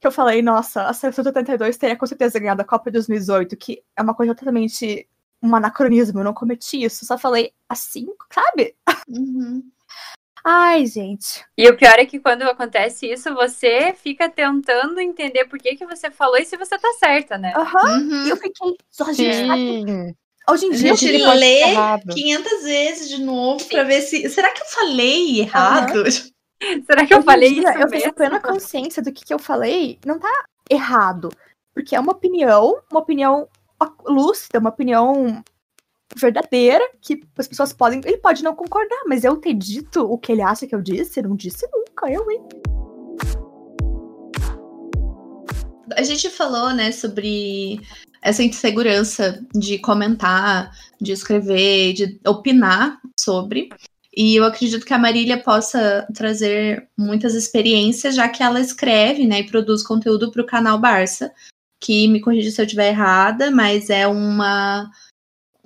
que 0.00 0.06
eu 0.06 0.12
falei, 0.12 0.42
nossa, 0.42 0.84
a 0.84 0.92
seleção 0.92 1.22
de 1.22 1.28
82 1.28 1.76
teria 1.76 1.96
com 1.96 2.06
certeza 2.06 2.38
ganhado 2.38 2.62
a 2.62 2.64
Copa 2.64 2.90
de 2.90 2.94
2018, 2.94 3.56
que 3.56 3.82
é 3.96 4.02
uma 4.02 4.14
coisa 4.14 4.34
totalmente 4.34 5.08
um 5.42 5.54
anacronismo, 5.54 6.20
eu 6.20 6.24
não 6.24 6.34
cometi 6.34 6.82
isso, 6.82 7.04
só 7.04 7.18
falei 7.18 7.52
assim, 7.68 8.06
sabe? 8.32 8.74
Uhum. 9.08 9.62
Ai, 10.48 10.86
gente. 10.86 11.44
E 11.58 11.68
o 11.68 11.76
pior 11.76 11.98
é 11.98 12.06
que 12.06 12.20
quando 12.20 12.42
acontece 12.42 13.10
isso, 13.10 13.34
você 13.34 13.92
fica 13.94 14.28
tentando 14.28 15.00
entender 15.00 15.44
por 15.46 15.58
que, 15.58 15.74
que 15.74 15.84
você 15.84 16.08
falou 16.08 16.36
e 16.38 16.44
se 16.44 16.56
você 16.56 16.78
tá 16.78 16.88
certa, 17.00 17.36
né? 17.36 17.52
Aham. 17.56 17.98
Uhum. 17.98 18.26
E 18.26 18.30
eu 18.30 18.36
fiquei. 18.36 18.76
Só, 18.88 19.12
gente. 19.12 20.14
Hoje 20.48 20.66
em 20.66 20.70
dia, 20.70 20.90
eu 20.90 20.96
gente 20.96 21.24
pode 21.24 21.40
lê 21.40 21.64
ser 21.64 21.68
errado. 21.70 22.14
500 22.14 22.62
vezes 22.62 23.08
de 23.08 23.20
novo 23.20 23.64
pra 23.64 23.82
ver 23.82 24.02
se. 24.02 24.28
Será 24.30 24.52
que 24.52 24.62
eu 24.62 24.66
falei 24.66 25.40
errado? 25.40 26.04
Será 26.86 27.06
que 27.06 27.14
eu 27.14 27.18
em 27.18 27.22
falei 27.22 27.54
dia, 27.54 27.70
isso 27.70 27.78
Eu 27.78 27.88
tenho 27.88 28.02
mesmo? 28.02 28.12
plena 28.14 28.40
consciência 28.40 29.02
do 29.02 29.12
que, 29.12 29.24
que 29.24 29.34
eu 29.34 29.38
falei 29.38 29.98
não 30.04 30.18
tá 30.18 30.32
errado. 30.70 31.30
Porque 31.74 31.94
é 31.94 32.00
uma 32.00 32.12
opinião, 32.12 32.80
uma 32.90 33.00
opinião 33.00 33.48
lúcida, 34.06 34.58
uma 34.58 34.70
opinião 34.70 35.42
verdadeira, 36.14 36.82
que 37.00 37.20
as 37.36 37.46
pessoas 37.46 37.72
podem. 37.72 38.00
Ele 38.04 38.18
pode 38.18 38.42
não 38.42 38.54
concordar, 38.54 39.02
mas 39.06 39.24
eu 39.24 39.36
ter 39.36 39.54
dito 39.54 40.00
o 40.00 40.16
que 40.16 40.32
ele 40.32 40.42
acha 40.42 40.66
que 40.66 40.74
eu 40.74 40.80
disse, 40.80 41.20
não 41.20 41.36
disse 41.36 41.68
nunca, 41.72 42.10
eu, 42.10 42.30
hein? 42.30 42.42
A 45.96 46.02
gente 46.02 46.28
falou, 46.30 46.72
né, 46.74 46.90
sobre 46.90 47.80
essa 48.22 48.42
insegurança 48.42 49.44
de 49.54 49.78
comentar, 49.78 50.70
de 51.00 51.12
escrever, 51.12 51.92
de 51.92 52.20
opinar 52.26 52.98
sobre. 53.18 53.68
E 54.16 54.34
eu 54.34 54.44
acredito 54.44 54.86
que 54.86 54.94
a 54.94 54.98
Marília 54.98 55.36
possa 55.42 56.08
trazer 56.14 56.88
muitas 56.96 57.34
experiências, 57.34 58.14
já 58.14 58.26
que 58.28 58.42
ela 58.42 58.58
escreve, 58.58 59.26
né, 59.26 59.40
e 59.40 59.46
produz 59.46 59.82
conteúdo 59.82 60.32
para 60.32 60.40
o 60.40 60.46
canal 60.46 60.78
Barça, 60.78 61.34
que 61.78 62.08
me 62.08 62.20
corrija 62.20 62.50
se 62.50 62.60
eu 62.60 62.64
estiver 62.64 62.88
errada, 62.88 63.50
mas 63.50 63.90
é 63.90 64.06
uma 64.06 64.90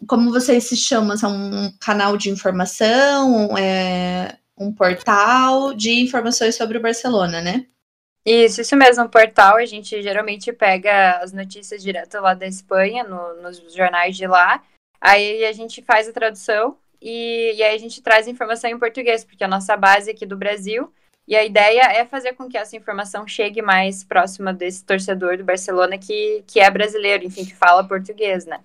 como 0.07 0.32
vocês 0.32 0.64
se 0.64 0.76
chamam, 0.76 1.16
são 1.16 1.30
um 1.30 1.70
canal 1.78 2.16
de 2.16 2.30
informação, 2.30 3.57
é 3.57 4.36
um 4.57 4.72
portal 4.72 5.74
de 5.74 6.01
informações 6.01 6.57
sobre 6.57 6.78
o 6.78 6.80
Barcelona, 6.80 7.40
né? 7.40 7.66
Isso, 8.24 8.62
isso 8.62 8.74
mesmo, 8.76 9.09
portal, 9.09 9.57
a 9.57 9.64
gente 9.66 10.03
geralmente 10.03 10.53
pega 10.53 11.18
as 11.22 11.32
notícias 11.32 11.82
direto 11.82 12.18
lá 12.20 12.34
da 12.34 12.46
Espanha, 12.46 13.05
no- 13.05 13.42
nos 13.42 13.74
jornais 13.74 14.16
de 14.16 14.26
lá, 14.26 14.62
aí 15.01 15.44
a 15.44 15.53
gente 15.53 15.82
faz 15.82 16.09
a 16.09 16.12
tradução 16.12 16.76
e, 17.01 17.55
e 17.57 17.62
aí 17.62 17.74
a 17.74 17.78
gente 17.78 18.03
traz 18.03 18.28
informação 18.28 18.70
em 18.70 18.78
português, 18.78 19.24
porque 19.24 19.42
é 19.42 19.46
a 19.46 19.51
nossa 19.51 19.76
base 19.76 20.11
aqui 20.11 20.26
do 20.26 20.36
Brasil, 20.36 20.92
e 21.26 21.36
a 21.36 21.44
ideia 21.44 21.82
é 21.92 22.05
fazer 22.05 22.32
com 22.34 22.48
que 22.48 22.57
essa 22.57 22.76
informação 22.76 23.26
chegue 23.26 23.62
mais 23.62 24.03
próxima 24.03 24.53
desse 24.53 24.84
torcedor 24.84 25.36
do 25.36 25.44
Barcelona 25.44 25.96
que, 25.96 26.42
que 26.46 26.59
é 26.59 26.70
brasileiro, 26.70 27.24
enfim, 27.24 27.44
que 27.44 27.55
fala 27.55 27.86
português, 27.86 28.46
né? 28.46 28.61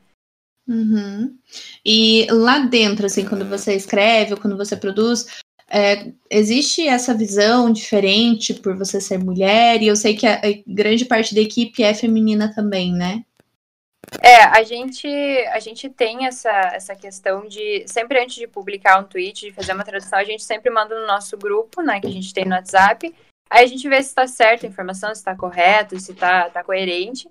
Uhum. 0.68 1.38
E 1.86 2.26
lá 2.32 2.60
dentro, 2.60 3.06
assim, 3.06 3.24
quando 3.24 3.46
você 3.46 3.76
escreve 3.76 4.34
ou 4.34 4.40
quando 4.40 4.58
você 4.58 4.76
produz, 4.76 5.28
é, 5.70 6.12
existe 6.30 6.88
essa 6.88 7.14
visão 7.14 7.72
diferente 7.72 8.54
por 8.54 8.76
você 8.76 9.00
ser 9.00 9.20
mulher? 9.20 9.82
E 9.82 9.88
eu 9.88 9.96
sei 9.96 10.16
que 10.16 10.26
a, 10.26 10.36
a 10.36 10.64
grande 10.66 11.06
parte 11.06 11.36
da 11.36 11.42
equipe 11.42 11.84
é 11.84 11.94
feminina 11.94 12.54
também, 12.54 12.92
né? 12.92 13.24
É, 14.22 14.44
a 14.44 14.64
gente, 14.64 15.08
a 15.08 15.60
gente 15.60 15.90
tem 15.90 16.26
essa, 16.26 16.50
essa 16.74 16.96
questão 16.96 17.48
de, 17.48 17.86
sempre 17.88 18.20
antes 18.22 18.36
de 18.36 18.48
publicar 18.48 19.00
um 19.00 19.04
tweet, 19.04 19.48
de 19.48 19.52
fazer 19.52 19.74
uma 19.74 19.84
tradução, 19.84 20.20
a 20.20 20.24
gente 20.24 20.44
sempre 20.44 20.70
manda 20.70 21.00
no 21.00 21.06
nosso 21.06 21.38
grupo, 21.38 21.82
né, 21.82 22.00
que 22.00 22.08
a 22.08 22.12
gente 22.12 22.34
tem 22.34 22.46
no 22.46 22.56
WhatsApp, 22.56 23.14
aí 23.50 23.64
a 23.64 23.68
gente 23.68 23.88
vê 23.88 24.02
se 24.02 24.10
está 24.10 24.28
certa 24.28 24.66
a 24.66 24.70
informação, 24.70 25.14
se 25.14 25.22
está 25.22 25.36
correto, 25.36 26.00
se 26.00 26.12
está 26.12 26.50
tá 26.50 26.64
coerente, 26.64 27.30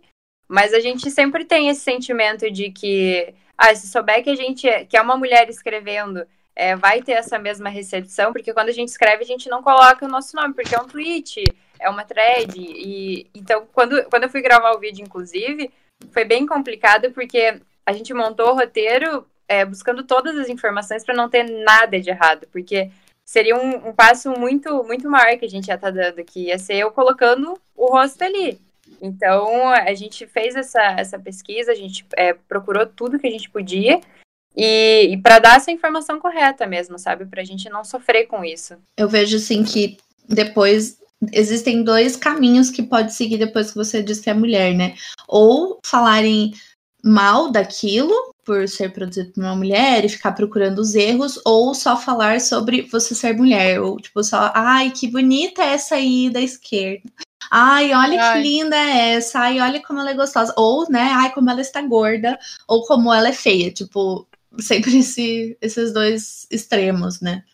mas 0.48 0.72
a 0.72 0.80
gente 0.80 1.10
sempre 1.10 1.44
tem 1.44 1.68
esse 1.68 1.80
sentimento 1.80 2.50
de 2.50 2.70
que, 2.70 3.34
ah, 3.56 3.74
se 3.74 3.88
souber 3.88 4.22
que 4.22 4.30
a 4.30 4.36
gente, 4.36 4.68
é- 4.68 4.84
que 4.84 4.96
é 4.96 5.00
uma 5.00 5.16
mulher 5.16 5.48
escrevendo, 5.48 6.26
é, 6.56 6.76
vai 6.76 7.02
ter 7.02 7.12
essa 7.12 7.38
mesma 7.38 7.68
recepção, 7.68 8.32
porque 8.32 8.52
quando 8.52 8.68
a 8.68 8.72
gente 8.72 8.88
escreve, 8.88 9.24
a 9.24 9.26
gente 9.26 9.48
não 9.48 9.62
coloca 9.62 10.04
o 10.04 10.08
nosso 10.08 10.36
nome, 10.36 10.54
porque 10.54 10.74
é 10.74 10.80
um 10.80 10.86
tweet, 10.86 11.42
é 11.80 11.88
uma 11.88 12.04
thread, 12.04 12.54
e 12.56 13.26
então, 13.34 13.66
quando, 13.72 14.04
quando 14.04 14.24
eu 14.24 14.28
fui 14.28 14.40
gravar 14.40 14.72
o 14.72 14.78
vídeo, 14.78 15.02
inclusive, 15.02 15.72
foi 16.12 16.24
bem 16.24 16.46
complicado 16.46 17.10
porque 17.12 17.60
a 17.84 17.92
gente 17.92 18.12
montou 18.14 18.50
o 18.50 18.54
roteiro 18.54 19.26
é, 19.48 19.64
buscando 19.64 20.04
todas 20.04 20.36
as 20.38 20.48
informações 20.48 21.04
para 21.04 21.14
não 21.14 21.28
ter 21.28 21.44
nada 21.44 22.00
de 22.00 22.10
errado, 22.10 22.46
porque 22.50 22.90
seria 23.24 23.56
um, 23.56 23.88
um 23.88 23.92
passo 23.92 24.30
muito 24.32 24.82
muito 24.84 25.08
maior 25.08 25.36
que 25.38 25.44
a 25.44 25.50
gente 25.50 25.68
ia 25.68 25.74
estar 25.74 25.90
dando, 25.90 26.24
que 26.24 26.46
ia 26.46 26.58
ser 26.58 26.76
eu 26.76 26.90
colocando 26.90 27.58
o 27.76 27.86
rosto 27.86 28.22
ali. 28.22 28.58
Então 29.00 29.68
a 29.68 29.94
gente 29.94 30.26
fez 30.26 30.54
essa, 30.54 30.82
essa 30.98 31.18
pesquisa, 31.18 31.72
a 31.72 31.74
gente 31.74 32.06
é, 32.16 32.32
procurou 32.32 32.86
tudo 32.86 33.18
que 33.18 33.26
a 33.26 33.30
gente 33.30 33.50
podia 33.50 34.00
e, 34.56 35.08
e 35.10 35.16
para 35.16 35.38
dar 35.38 35.56
essa 35.56 35.72
informação 35.72 36.20
correta 36.20 36.66
mesmo, 36.66 36.98
sabe, 36.98 37.26
para 37.26 37.42
a 37.42 37.44
gente 37.44 37.68
não 37.68 37.84
sofrer 37.84 38.26
com 38.26 38.44
isso. 38.44 38.76
Eu 38.96 39.08
vejo, 39.08 39.36
assim, 39.36 39.64
que 39.64 39.98
depois 40.28 40.98
existem 41.32 41.82
dois 41.82 42.16
caminhos 42.16 42.70
que 42.70 42.82
pode 42.82 43.12
seguir 43.12 43.38
depois 43.38 43.70
que 43.70 43.76
você 43.76 44.02
diz 44.02 44.20
que 44.20 44.30
é 44.30 44.34
mulher, 44.34 44.74
né? 44.74 44.94
Ou 45.28 45.80
falarem 45.84 46.52
mal 47.02 47.50
daquilo 47.50 48.14
por 48.44 48.68
ser 48.68 48.92
produzido 48.92 49.32
por 49.32 49.42
uma 49.42 49.56
mulher 49.56 50.04
e 50.04 50.08
ficar 50.08 50.32
procurando 50.32 50.78
os 50.78 50.94
erros, 50.94 51.40
ou 51.44 51.74
só 51.74 51.96
falar 51.96 52.40
sobre 52.40 52.82
você 52.82 53.14
ser 53.14 53.34
mulher, 53.34 53.80
ou 53.80 53.96
tipo 53.96 54.22
só, 54.22 54.52
ai, 54.54 54.90
que 54.90 55.08
bonita 55.08 55.62
é 55.62 55.74
essa 55.74 55.94
aí 55.94 56.28
da 56.30 56.40
esquerda. 56.40 57.10
Ai, 57.50 57.92
olha 57.92 58.20
Ai. 58.20 58.32
que 58.42 58.48
linda 58.48 58.76
é 58.76 59.14
essa. 59.14 59.40
Ai, 59.40 59.60
olha 59.60 59.82
como 59.82 60.00
ela 60.00 60.10
é 60.10 60.14
gostosa. 60.14 60.52
Ou, 60.56 60.90
né, 60.90 61.10
ai, 61.12 61.32
como 61.32 61.50
ela 61.50 61.60
está 61.60 61.80
gorda, 61.82 62.38
ou 62.66 62.84
como 62.86 63.12
ela 63.12 63.28
é 63.28 63.32
feia. 63.32 63.70
Tipo, 63.70 64.26
sempre 64.58 64.98
esse, 64.98 65.56
esses 65.60 65.92
dois 65.92 66.46
extremos, 66.50 67.20
né? 67.20 67.44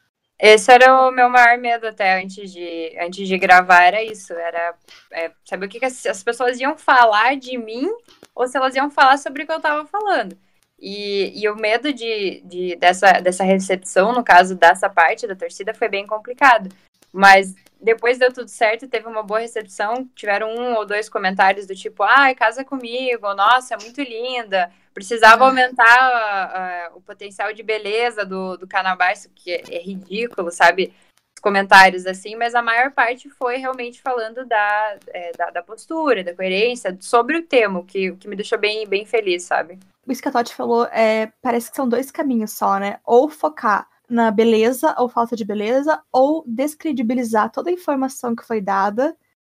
Esse 0.40 0.72
era 0.72 1.06
o 1.06 1.10
meu 1.10 1.28
maior 1.28 1.58
medo 1.58 1.86
até 1.86 2.22
antes 2.22 2.50
de, 2.50 2.96
antes 2.98 3.28
de 3.28 3.36
gravar, 3.36 3.82
era 3.82 4.02
isso, 4.02 4.32
era 4.32 4.74
é, 5.12 5.30
saber 5.44 5.66
o 5.66 5.68
que, 5.68 5.78
que 5.78 5.84
as, 5.84 6.06
as 6.06 6.22
pessoas 6.22 6.58
iam 6.58 6.78
falar 6.78 7.36
de 7.36 7.58
mim 7.58 7.86
ou 8.34 8.48
se 8.48 8.56
elas 8.56 8.74
iam 8.74 8.90
falar 8.90 9.18
sobre 9.18 9.42
o 9.42 9.46
que 9.46 9.52
eu 9.52 9.60
tava 9.60 9.86
falando. 9.86 10.36
E, 10.80 11.38
e 11.38 11.46
o 11.46 11.56
medo 11.56 11.92
de, 11.92 12.40
de, 12.46 12.74
dessa, 12.76 13.20
dessa 13.20 13.44
recepção, 13.44 14.14
no 14.14 14.24
caso 14.24 14.54
dessa 14.54 14.88
parte 14.88 15.26
da 15.26 15.36
torcida, 15.36 15.74
foi 15.74 15.90
bem 15.90 16.06
complicado. 16.06 16.70
Mas 17.12 17.54
depois 17.80 18.18
deu 18.18 18.32
tudo 18.32 18.48
certo, 18.48 18.88
teve 18.88 19.06
uma 19.06 19.22
boa 19.22 19.40
recepção. 19.40 20.08
Tiveram 20.14 20.50
um 20.54 20.74
ou 20.74 20.84
dois 20.84 21.08
comentários 21.08 21.66
do 21.66 21.74
tipo, 21.74 22.02
ai, 22.02 22.34
casa 22.34 22.64
comigo, 22.64 23.32
nossa, 23.34 23.74
é 23.74 23.78
muito 23.78 24.00
linda. 24.02 24.70
Precisava 24.92 25.44
Ah. 25.44 25.48
aumentar 25.48 26.90
uh, 26.92 26.96
o 26.98 27.00
potencial 27.00 27.52
de 27.52 27.62
beleza 27.62 28.24
do, 28.24 28.56
do 28.56 28.66
Canabaixo, 28.66 29.28
que 29.34 29.52
é, 29.52 29.62
é 29.70 29.78
ridículo, 29.80 30.50
sabe? 30.50 30.92
Os 31.36 31.40
comentários 31.40 32.06
assim, 32.06 32.36
mas 32.36 32.54
a 32.54 32.60
maior 32.60 32.90
parte 32.90 33.30
foi 33.30 33.56
realmente 33.56 34.02
falando 34.02 34.44
da, 34.44 34.96
é, 35.08 35.32
da, 35.32 35.50
da 35.50 35.62
postura, 35.62 36.22
da 36.22 36.34
coerência, 36.34 36.96
sobre 37.00 37.36
o 37.38 37.42
tema, 37.46 37.78
o 37.78 37.84
que, 37.84 38.12
que 38.16 38.28
me 38.28 38.36
deixou 38.36 38.58
bem, 38.58 38.86
bem 38.86 39.06
feliz, 39.06 39.44
sabe? 39.44 39.78
Isso 40.06 40.20
que 40.20 40.28
a 40.28 40.32
Tati 40.32 40.54
falou, 40.54 40.84
é, 40.86 41.32
parece 41.40 41.70
que 41.70 41.76
são 41.76 41.88
dois 41.88 42.10
caminhos 42.10 42.52
só, 42.52 42.78
né? 42.78 42.98
Ou 43.06 43.30
focar 43.30 43.88
na 44.10 44.30
beleza 44.30 44.94
ou 44.98 45.08
falta 45.08 45.36
de 45.36 45.44
beleza, 45.44 46.02
ou 46.12 46.44
descredibilizar 46.46 47.50
toda 47.50 47.70
a 47.70 47.72
informação 47.72 48.34
que 48.34 48.44
foi 48.44 48.60
dada 48.60 49.16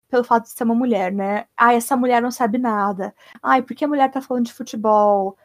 pelo 0.08 0.22
fato 0.22 0.44
de 0.44 0.50
ser 0.50 0.64
uma 0.64 0.74
mulher, 0.74 1.10
né? 1.10 1.46
Ai, 1.56 1.76
essa 1.76 1.96
mulher 1.96 2.20
não 2.20 2.30
sabe 2.30 2.58
nada. 2.58 3.14
Ai, 3.42 3.62
por 3.62 3.74
que 3.74 3.84
a 3.84 3.88
mulher 3.88 4.10
tá 4.10 4.20
falando 4.20 4.44
de 4.44 4.52
futebol? 4.52 5.38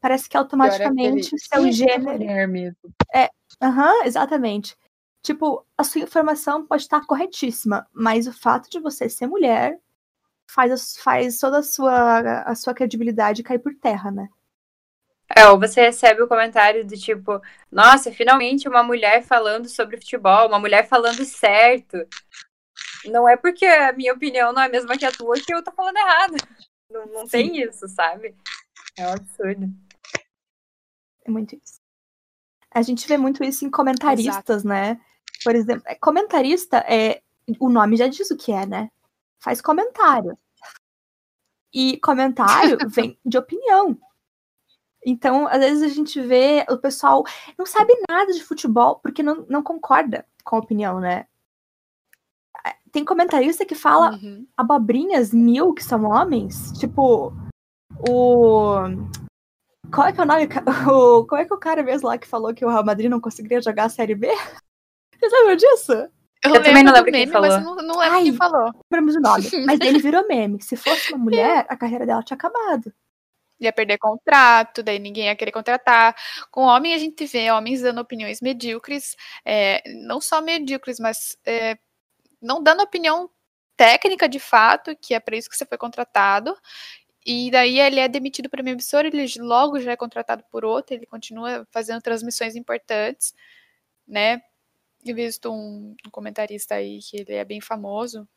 Parece 0.00 0.28
que 0.28 0.36
automaticamente 0.36 1.34
o 1.34 1.38
seu 1.38 1.70
gênero. 1.70 2.18
Mulher 2.18 2.48
mesmo. 2.48 2.76
Aham, 3.60 4.04
exatamente. 4.04 4.76
Tipo, 5.22 5.66
a 5.76 5.84
sua 5.84 6.02
informação 6.02 6.66
pode 6.66 6.82
estar 6.82 7.04
corretíssima, 7.04 7.86
mas 7.92 8.26
o 8.26 8.32
fato 8.32 8.70
de 8.70 8.78
você 8.78 9.08
ser 9.08 9.26
mulher 9.26 9.78
faz, 10.48 10.96
faz 10.98 11.38
toda 11.38 11.58
a 11.58 11.62
sua, 11.62 12.42
a 12.42 12.54
sua 12.54 12.72
credibilidade 12.72 13.42
cair 13.42 13.58
por 13.58 13.74
terra, 13.74 14.10
né? 14.10 14.28
É, 15.34 15.48
ou 15.48 15.58
você 15.58 15.80
recebe 15.80 16.22
o 16.22 16.28
comentário 16.28 16.86
do 16.86 16.96
tipo, 16.96 17.40
nossa, 17.70 18.12
finalmente 18.12 18.68
uma 18.68 18.82
mulher 18.82 19.24
falando 19.24 19.68
sobre 19.68 19.96
futebol, 19.96 20.46
uma 20.46 20.58
mulher 20.58 20.86
falando 20.88 21.24
certo. 21.24 21.96
Não 23.06 23.28
é 23.28 23.36
porque 23.36 23.64
a 23.66 23.92
minha 23.92 24.12
opinião 24.12 24.52
não 24.52 24.62
é 24.62 24.66
a 24.66 24.68
mesma 24.68 24.96
que 24.96 25.04
a 25.04 25.12
tua 25.12 25.34
que 25.34 25.52
eu 25.52 25.62
tô 25.62 25.72
falando 25.72 25.96
errado. 25.96 26.36
Não, 26.90 27.06
não 27.06 27.26
tem 27.26 27.60
isso, 27.60 27.88
sabe? 27.88 28.34
É 28.96 29.06
um 29.06 29.12
absurdo. 29.12 29.66
É 31.24 31.30
muito 31.30 31.56
isso. 31.56 31.80
A 32.70 32.82
gente 32.82 33.06
vê 33.08 33.16
muito 33.16 33.42
isso 33.42 33.64
em 33.64 33.70
comentaristas, 33.70 34.62
né? 34.62 35.00
Por 35.42 35.54
exemplo, 35.54 35.82
é, 35.86 35.94
comentarista 35.94 36.78
é. 36.88 37.22
O 37.60 37.68
nome 37.68 37.96
já 37.96 38.08
diz 38.08 38.30
o 38.30 38.36
que 38.36 38.50
é, 38.52 38.66
né? 38.66 38.90
Faz 39.38 39.60
comentário. 39.60 40.36
E 41.72 41.98
comentário 41.98 42.76
vem 42.90 43.18
de 43.24 43.38
opinião. 43.38 43.98
Então, 45.08 45.46
às 45.46 45.60
vezes 45.60 45.82
a 45.84 45.94
gente 45.94 46.20
vê 46.20 46.66
o 46.68 46.76
pessoal 46.76 47.22
não 47.56 47.64
sabe 47.64 47.94
nada 48.10 48.32
de 48.32 48.42
futebol 48.42 48.96
porque 48.96 49.22
não, 49.22 49.46
não 49.48 49.62
concorda 49.62 50.26
com 50.44 50.56
a 50.56 50.58
opinião, 50.58 50.98
né? 50.98 51.26
Tem 52.90 53.04
comentarista 53.04 53.64
que 53.64 53.74
fala 53.74 54.12
Uhum. 54.14 54.46
abobrinhas 54.56 55.32
mil 55.32 55.72
que 55.74 55.84
são 55.84 56.04
homens. 56.04 56.72
Tipo, 56.72 57.32
o. 58.08 58.74
Qual 59.94 60.06
é 60.08 60.12
que 60.12 60.20
é 60.20 60.24
o 60.24 60.26
nome? 60.26 60.48
O... 60.90 61.24
Qual 61.26 61.40
é 61.40 61.44
que 61.44 61.52
é 61.52 61.56
o 61.56 61.60
cara 61.60 61.82
mesmo 61.82 62.08
lá 62.08 62.18
que 62.18 62.26
falou 62.26 62.52
que 62.54 62.64
o 62.64 62.68
Real 62.68 62.84
Madrid 62.84 63.08
não 63.10 63.20
conseguiria 63.20 63.60
jogar 63.62 63.84
a 63.84 63.88
Série 63.88 64.14
B? 64.14 64.28
Vocês 65.18 65.32
lembram 65.32 65.56
disso? 65.56 65.92
Eu, 66.44 66.54
Eu 66.54 66.62
também 66.62 66.82
não 66.82 66.92
lembro 66.92 67.12
quem 67.12 67.26
meme, 67.26 67.32
mas 67.40 67.54
falou. 67.54 67.76
não, 67.76 67.82
não 67.86 67.98
lembro 67.98 68.16
Ai. 68.16 68.22
quem 68.24 68.32
falou. 68.34 68.72
Lembramos 68.90 69.16
o 69.16 69.20
nome. 69.20 69.44
Mas 69.66 69.80
ele 69.80 69.98
virou 69.98 70.26
meme. 70.28 70.60
Se 70.62 70.76
fosse 70.76 71.12
uma 71.12 71.22
mulher, 71.24 71.66
a 71.68 71.76
carreira 71.76 72.04
dela 72.06 72.22
tinha 72.22 72.36
acabado. 72.36 72.92
Ia 73.60 73.72
perder 73.72 73.98
contrato, 73.98 74.82
daí 74.82 74.98
ninguém 74.98 75.26
ia 75.26 75.36
querer 75.36 75.52
contratar. 75.52 76.14
Com 76.50 76.62
homem, 76.62 76.94
a 76.94 76.98
gente 76.98 77.24
vê 77.26 77.50
homens 77.50 77.80
dando 77.82 78.00
opiniões 78.00 78.40
medíocres, 78.42 79.16
é, 79.44 79.82
não 80.06 80.20
só 80.20 80.42
medíocres, 80.42 80.98
mas 81.00 81.38
é, 81.46 81.76
não 82.42 82.62
dando 82.62 82.82
opinião 82.82 83.30
técnica 83.76 84.28
de 84.28 84.38
fato, 84.40 84.96
que 84.96 85.14
é 85.14 85.20
para 85.20 85.36
isso 85.36 85.50
que 85.50 85.56
você 85.56 85.66
foi 85.66 85.78
contratado. 85.78 86.56
E 87.26 87.50
daí 87.50 87.80
ele 87.80 87.98
é 88.00 88.08
demitido 88.08 88.48
para 88.48 88.62
uma 88.62 88.70
emissora, 88.70 89.08
ele 89.08 89.26
logo 89.40 89.80
já 89.80 89.92
é 89.92 89.96
contratado 89.96 90.44
por 90.50 90.64
outra, 90.64 90.94
ele 90.94 91.06
continua 91.06 91.66
fazendo 91.72 92.00
transmissões 92.00 92.54
importantes, 92.56 93.34
né? 94.06 94.42
Eu 95.04 95.14
visto 95.16 95.52
um, 95.52 95.94
um 96.06 96.10
comentarista 96.10 96.76
aí 96.76 97.00
que 97.00 97.18
ele 97.18 97.34
é 97.34 97.44
bem 97.44 97.60
famoso 97.60 98.28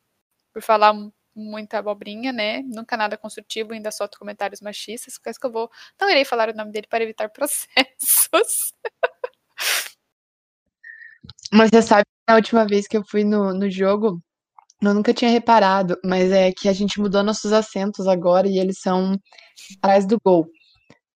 por 0.53 0.61
falar 0.63 0.93
mu- 0.93 1.13
muita 1.39 1.79
abobrinha, 1.79 2.31
né? 2.31 2.61
Nunca 2.63 2.97
nada 2.97 3.17
construtivo, 3.17 3.73
ainda 3.73 3.91
solta 3.91 4.17
comentários 4.17 4.61
machistas, 4.61 5.17
por 5.17 5.29
isso 5.29 5.39
que 5.39 5.47
eu 5.47 5.51
vou. 5.51 5.69
Não 5.99 6.09
irei 6.09 6.25
falar 6.25 6.49
o 6.49 6.55
nome 6.55 6.71
dele 6.71 6.87
para 6.87 7.03
evitar 7.03 7.29
processos. 7.33 8.73
Mas 11.51 11.69
você 11.69 11.81
sabe 11.81 12.03
que 12.03 12.31
na 12.31 12.35
última 12.35 12.65
vez 12.65 12.87
que 12.87 12.97
eu 12.97 13.03
fui 13.03 13.23
no, 13.23 13.53
no 13.53 13.69
jogo, 13.69 14.21
eu 14.81 14.93
nunca 14.93 15.13
tinha 15.13 15.31
reparado, 15.31 15.97
mas 16.05 16.31
é 16.31 16.51
que 16.51 16.69
a 16.69 16.73
gente 16.73 16.99
mudou 16.99 17.23
nossos 17.23 17.51
assentos 17.51 18.07
agora 18.07 18.47
e 18.47 18.59
eles 18.59 18.79
são 18.79 19.17
atrás 19.77 20.05
do 20.05 20.19
gol. 20.23 20.47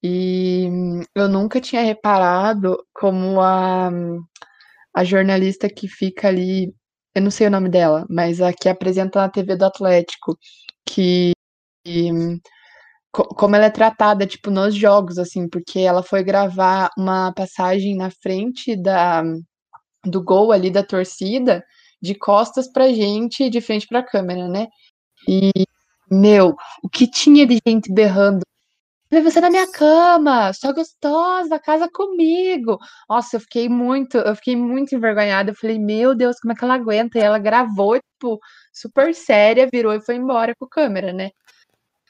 E 0.04 0.68
eu 1.16 1.30
nunca 1.30 1.62
tinha 1.62 1.82
reparado 1.82 2.78
como 2.94 3.40
a, 3.40 3.90
a 4.94 5.04
jornalista 5.04 5.70
que 5.70 5.88
fica 5.88 6.28
ali, 6.28 6.74
eu 7.16 7.22
não 7.22 7.32
sei 7.32 7.48
o 7.48 7.52
nome 7.52 7.70
dela, 7.70 8.06
mas 8.10 8.42
a 8.42 8.54
que 8.54 8.70
apresenta 8.70 9.20
na 9.22 9.30
TV 9.30 9.56
do 9.56 9.66
Atlético, 9.66 10.38
que 10.86 11.34
co- 13.12 13.28
como 13.36 13.56
ela 13.56 13.66
é 13.66 13.70
tratada, 13.70 14.26
tipo, 14.28 14.50
nos 14.52 14.76
jogos, 14.76 15.18
assim, 15.18 15.48
porque 15.48 15.80
ela 15.80 16.04
foi 16.04 16.24
gravar 16.24 16.90
uma 16.98 17.32
passagem 17.34 17.96
na 17.96 18.10
frente 18.12 18.76
da, 18.76 19.24
do 20.06 20.24
gol 20.24 20.52
ali 20.52 20.72
da 20.72 20.84
torcida, 20.84 21.64
de 22.02 22.16
costas 22.16 22.72
pra 22.72 22.90
gente 22.94 23.46
e 23.46 23.50
de 23.50 23.62
frente 23.62 23.88
pra 23.88 24.04
câmera, 24.04 24.48
né? 24.50 24.68
E, 25.30 25.52
meu, 26.12 26.56
o 26.84 26.90
que 26.90 27.08
tinha 27.10 27.48
de 27.48 27.60
gente 27.68 27.94
berrando? 27.94 28.42
"Vai 29.14 29.22
Você 29.22 29.40
na 29.40 29.50
minha 29.50 29.72
cama, 29.72 30.52
só 30.54 30.74
gostosa, 30.74 31.60
casa 31.60 31.88
comigo. 31.92 32.80
Nossa, 33.10 33.36
eu 33.38 33.40
fiquei 33.42 33.70
muito, 33.70 34.18
eu 34.18 34.36
fiquei 34.36 34.56
muito 34.56 34.96
envergonhada. 34.96 35.52
Eu 35.52 35.56
falei, 35.56 35.78
meu 35.80 36.16
Deus, 36.16 36.40
como 36.40 36.52
é 36.54 36.56
que 36.56 36.64
ela 36.64 36.74
aguenta? 36.76 37.18
E 37.20 37.22
ela 37.22 37.38
gravou, 37.40 37.96
tipo, 38.00 38.40
super 38.74 39.14
séria, 39.14 39.70
virou 39.72 39.94
e 39.94 40.02
foi 40.02 40.16
embora 40.16 40.56
com 40.58 40.68
câmera, 40.68 41.14
né? 41.14 41.30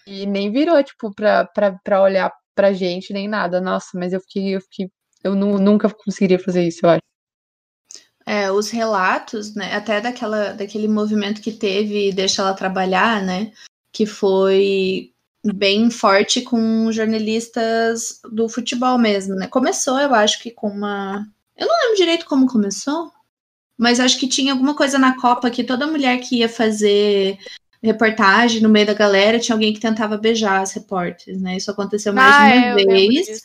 E 0.08 0.26
nem 0.26 0.52
virou, 0.52 0.82
tipo, 0.84 1.14
pra, 1.14 1.46
pra, 1.46 1.78
pra 1.84 2.02
olhar 2.02 2.32
pra 2.56 2.74
gente, 2.74 3.14
nem 3.14 3.28
nada. 3.28 3.60
Nossa, 3.62 3.90
mas 3.96 4.14
eu 4.14 4.22
fiquei, 4.22 4.56
eu 4.56 4.62
fiquei, 4.62 4.90
eu 5.24 5.36
nu- 5.36 5.60
nunca 5.60 5.90
conseguiria 5.90 6.40
fazer 6.40 6.64
isso, 6.68 6.86
eu 6.86 6.90
acho. 6.92 7.02
É, 8.26 8.52
os 8.52 8.70
relatos, 8.70 9.54
né, 9.56 9.76
até 9.76 10.00
daquela, 10.00 10.54
daquele 10.54 10.88
movimento 10.88 11.42
que 11.42 11.52
teve 11.52 12.14
Deixa 12.14 12.42
Ela 12.42 12.54
Trabalhar, 12.54 13.22
né, 13.22 13.52
que 13.92 14.06
foi 14.06 15.13
bem 15.44 15.90
forte 15.90 16.42
com 16.42 16.92
jornalistas 16.92 18.20
do 18.32 18.48
futebol 18.48 18.98
mesmo, 18.98 19.36
né. 19.36 19.48
Começou, 19.48 20.00
eu 20.00 20.14
acho 20.14 20.42
que 20.42 20.52
com 20.52 20.68
uma... 20.68 21.26
Eu 21.58 21.68
não 21.68 21.76
lembro 21.82 21.98
direito 21.98 22.26
como 22.26 22.48
começou, 22.48 23.12
mas 23.78 24.00
acho 24.00 24.20
que 24.20 24.28
tinha 24.28 24.54
alguma 24.54 24.76
coisa 24.76 24.98
na 24.98 25.20
Copa 25.20 25.50
que 25.50 25.64
toda 25.64 25.88
mulher 25.88 26.20
que 26.20 26.38
ia 26.38 26.50
fazer 26.50 27.38
reportagem 27.82 28.62
no 28.62 28.70
meio 28.70 28.88
da 28.88 28.94
galera, 28.94 29.40
tinha 29.40 29.56
alguém 29.56 29.74
que 29.74 29.80
tentava 29.80 30.18
beijar 30.18 30.62
as 30.62 30.72
repórteres, 30.72 31.42
né, 31.42 31.58
isso 31.58 31.70
aconteceu 31.70 32.14
mais 32.14 32.34
Ah, 32.34 32.48
de 32.48 32.54
é, 32.54 32.60
uma 32.60 32.76
lembro 32.76 32.94
vez. 32.94 33.42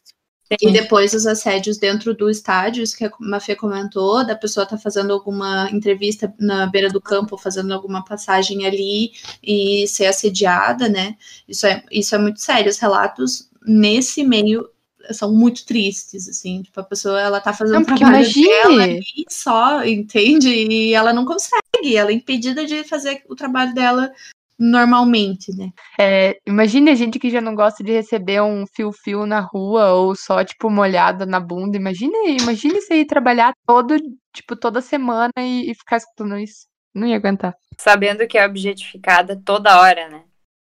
E 0.60 0.72
depois 0.72 1.12
os 1.12 1.26
assédios 1.26 1.76
dentro 1.76 2.14
do 2.14 2.30
estádio, 2.30 2.82
isso 2.82 2.96
que 2.96 3.04
a 3.04 3.10
Mafê 3.20 3.54
comentou, 3.54 4.24
da 4.24 4.34
pessoa 4.34 4.64
tá 4.64 4.78
fazendo 4.78 5.12
alguma 5.12 5.68
entrevista 5.70 6.32
na 6.38 6.66
beira 6.66 6.88
do 6.88 7.00
campo, 7.00 7.36
fazendo 7.36 7.72
alguma 7.74 8.02
passagem 8.02 8.66
ali 8.66 9.12
e 9.42 9.86
ser 9.86 10.06
assediada, 10.06 10.88
né? 10.88 11.16
Isso 11.46 11.66
é, 11.66 11.84
isso 11.90 12.14
é 12.14 12.18
muito 12.18 12.40
sério. 12.40 12.70
Os 12.70 12.78
relatos 12.78 13.50
nesse 13.66 14.24
meio 14.24 14.68
são 15.10 15.32
muito 15.32 15.66
tristes, 15.66 16.28
assim. 16.28 16.62
Tipo, 16.62 16.80
a 16.80 16.84
pessoa, 16.84 17.20
ela 17.20 17.40
tá 17.40 17.52
fazendo 17.52 17.80
Não, 17.80 17.84
porque 17.84 18.00
trabalho 18.00 18.24
imagine. 18.24 18.48
dela 18.48 18.82
ali 18.84 19.04
só, 19.28 19.84
entende? 19.84 20.48
E 20.48 20.94
ela 20.94 21.12
não 21.12 21.24
consegue, 21.24 21.96
ela 21.96 22.10
é 22.10 22.14
impedida 22.14 22.64
de 22.64 22.84
fazer 22.84 23.22
o 23.28 23.34
trabalho 23.34 23.74
dela 23.74 24.10
normalmente, 24.58 25.54
né? 25.56 25.70
É, 25.98 26.38
imagine 26.46 26.90
a 26.90 26.94
gente 26.94 27.18
que 27.18 27.30
já 27.30 27.40
não 27.40 27.54
gosta 27.54 27.84
de 27.84 27.92
receber 27.92 28.42
um 28.42 28.66
fio-fio 28.66 29.24
na 29.24 29.40
rua 29.40 29.92
ou 29.92 30.16
só, 30.16 30.44
tipo, 30.44 30.68
molhada 30.68 31.24
na 31.24 31.38
bunda. 31.38 31.76
Imagine, 31.76 32.36
imagine 32.40 32.80
você 32.80 32.96
ir 32.96 33.06
trabalhar 33.06 33.54
todo, 33.66 33.96
tipo, 34.34 34.56
toda 34.56 34.80
semana 34.80 35.32
e, 35.38 35.70
e 35.70 35.74
ficar 35.74 35.98
escutando 35.98 36.36
isso. 36.38 36.66
Não 36.94 37.06
ia 37.06 37.16
aguentar. 37.16 37.54
Sabendo 37.78 38.26
que 38.26 38.36
é 38.36 38.44
objetificada 38.44 39.40
toda 39.44 39.80
hora, 39.80 40.08
né? 40.08 40.24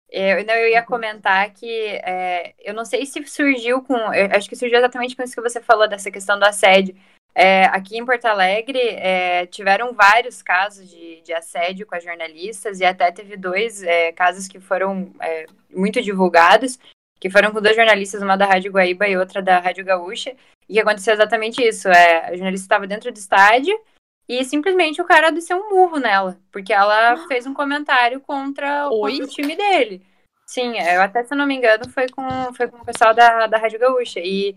Eu, 0.09 0.45
não, 0.45 0.55
eu 0.55 0.69
ia 0.71 0.83
comentar 0.83 1.53
que 1.53 1.69
é, 1.69 2.55
eu 2.61 2.73
não 2.73 2.85
sei 2.85 3.05
se 3.05 3.25
surgiu 3.27 3.83
com. 3.83 3.95
eu 4.15 4.31
acho 4.37 4.49
que 4.49 4.57
surgiu 4.57 4.79
exatamente 4.79 5.17
com 5.17 5.23
isso 5.23 5.35
que 5.35 5.41
você 5.41 5.61
falou, 5.61 5.89
dessa 5.89 6.11
questão 6.11 6.39
do 6.39 6.45
assédio. 6.45 6.97
É, 7.39 7.67
aqui 7.67 7.99
em 7.99 8.07
Porto 8.07 8.25
Alegre 8.25 8.79
é, 8.79 9.45
tiveram 9.45 9.93
vários 9.93 10.41
casos 10.41 10.89
de, 10.89 11.21
de 11.21 11.35
assédio 11.35 11.87
com 11.87 11.95
as 11.95 12.03
jornalistas 12.03 12.81
e 12.81 12.85
até 12.87 13.13
teve 13.13 13.37
dois 13.37 13.83
é, 13.83 14.11
casos 14.13 14.49
que 14.49 14.59
foram 14.59 15.13
é, 15.21 15.45
muito 15.71 16.01
divulgados. 16.01 16.79
que 17.21 17.29
foram 17.29 17.51
com 17.51 17.61
duas 17.61 17.77
jornalistas, 17.77 18.23
uma 18.23 18.37
da 18.37 18.47
Rádio 18.47 18.73
Guaíba 18.73 19.07
e 19.07 19.19
outra 19.19 19.43
da 19.43 19.59
Rádio 19.59 19.85
Gaúcha, 19.85 20.35
e 20.67 20.75
que 20.75 20.81
aconteceu 20.81 21.13
exatamente 21.13 21.63
isso. 21.63 21.89
É, 21.89 22.25
a 22.25 22.35
jornalista 22.35 22.65
estava 22.65 22.87
dentro 22.87 23.13
do 23.13 23.19
estádio 23.19 23.79
e 24.27 24.43
simplesmente 24.43 25.03
o 25.03 25.05
cara 25.05 25.31
desceu 25.31 25.59
um 25.59 25.69
murro 25.69 25.99
nela, 25.99 26.39
porque 26.51 26.73
ela 26.73 27.19
fez 27.29 27.47
um 27.47 27.53
comentário 27.53 28.19
contra, 28.19 28.89
contra 28.89 29.25
o 29.25 29.29
time 29.29 29.55
dele. 29.55 30.03
Sim, 30.47 30.79
eu 30.79 31.03
até, 31.03 31.23
se 31.23 31.35
eu 31.35 31.39
não 31.39 31.47
me 31.47 31.55
engano, 31.55 31.87
foi 31.91 32.09
com, 32.09 32.27
foi 32.55 32.67
com 32.69 32.79
o 32.79 32.85
pessoal 32.85 33.13
da, 33.13 33.47
da 33.47 33.59
Rádio 33.59 33.79
Gaúcha. 33.79 34.21
E, 34.21 34.57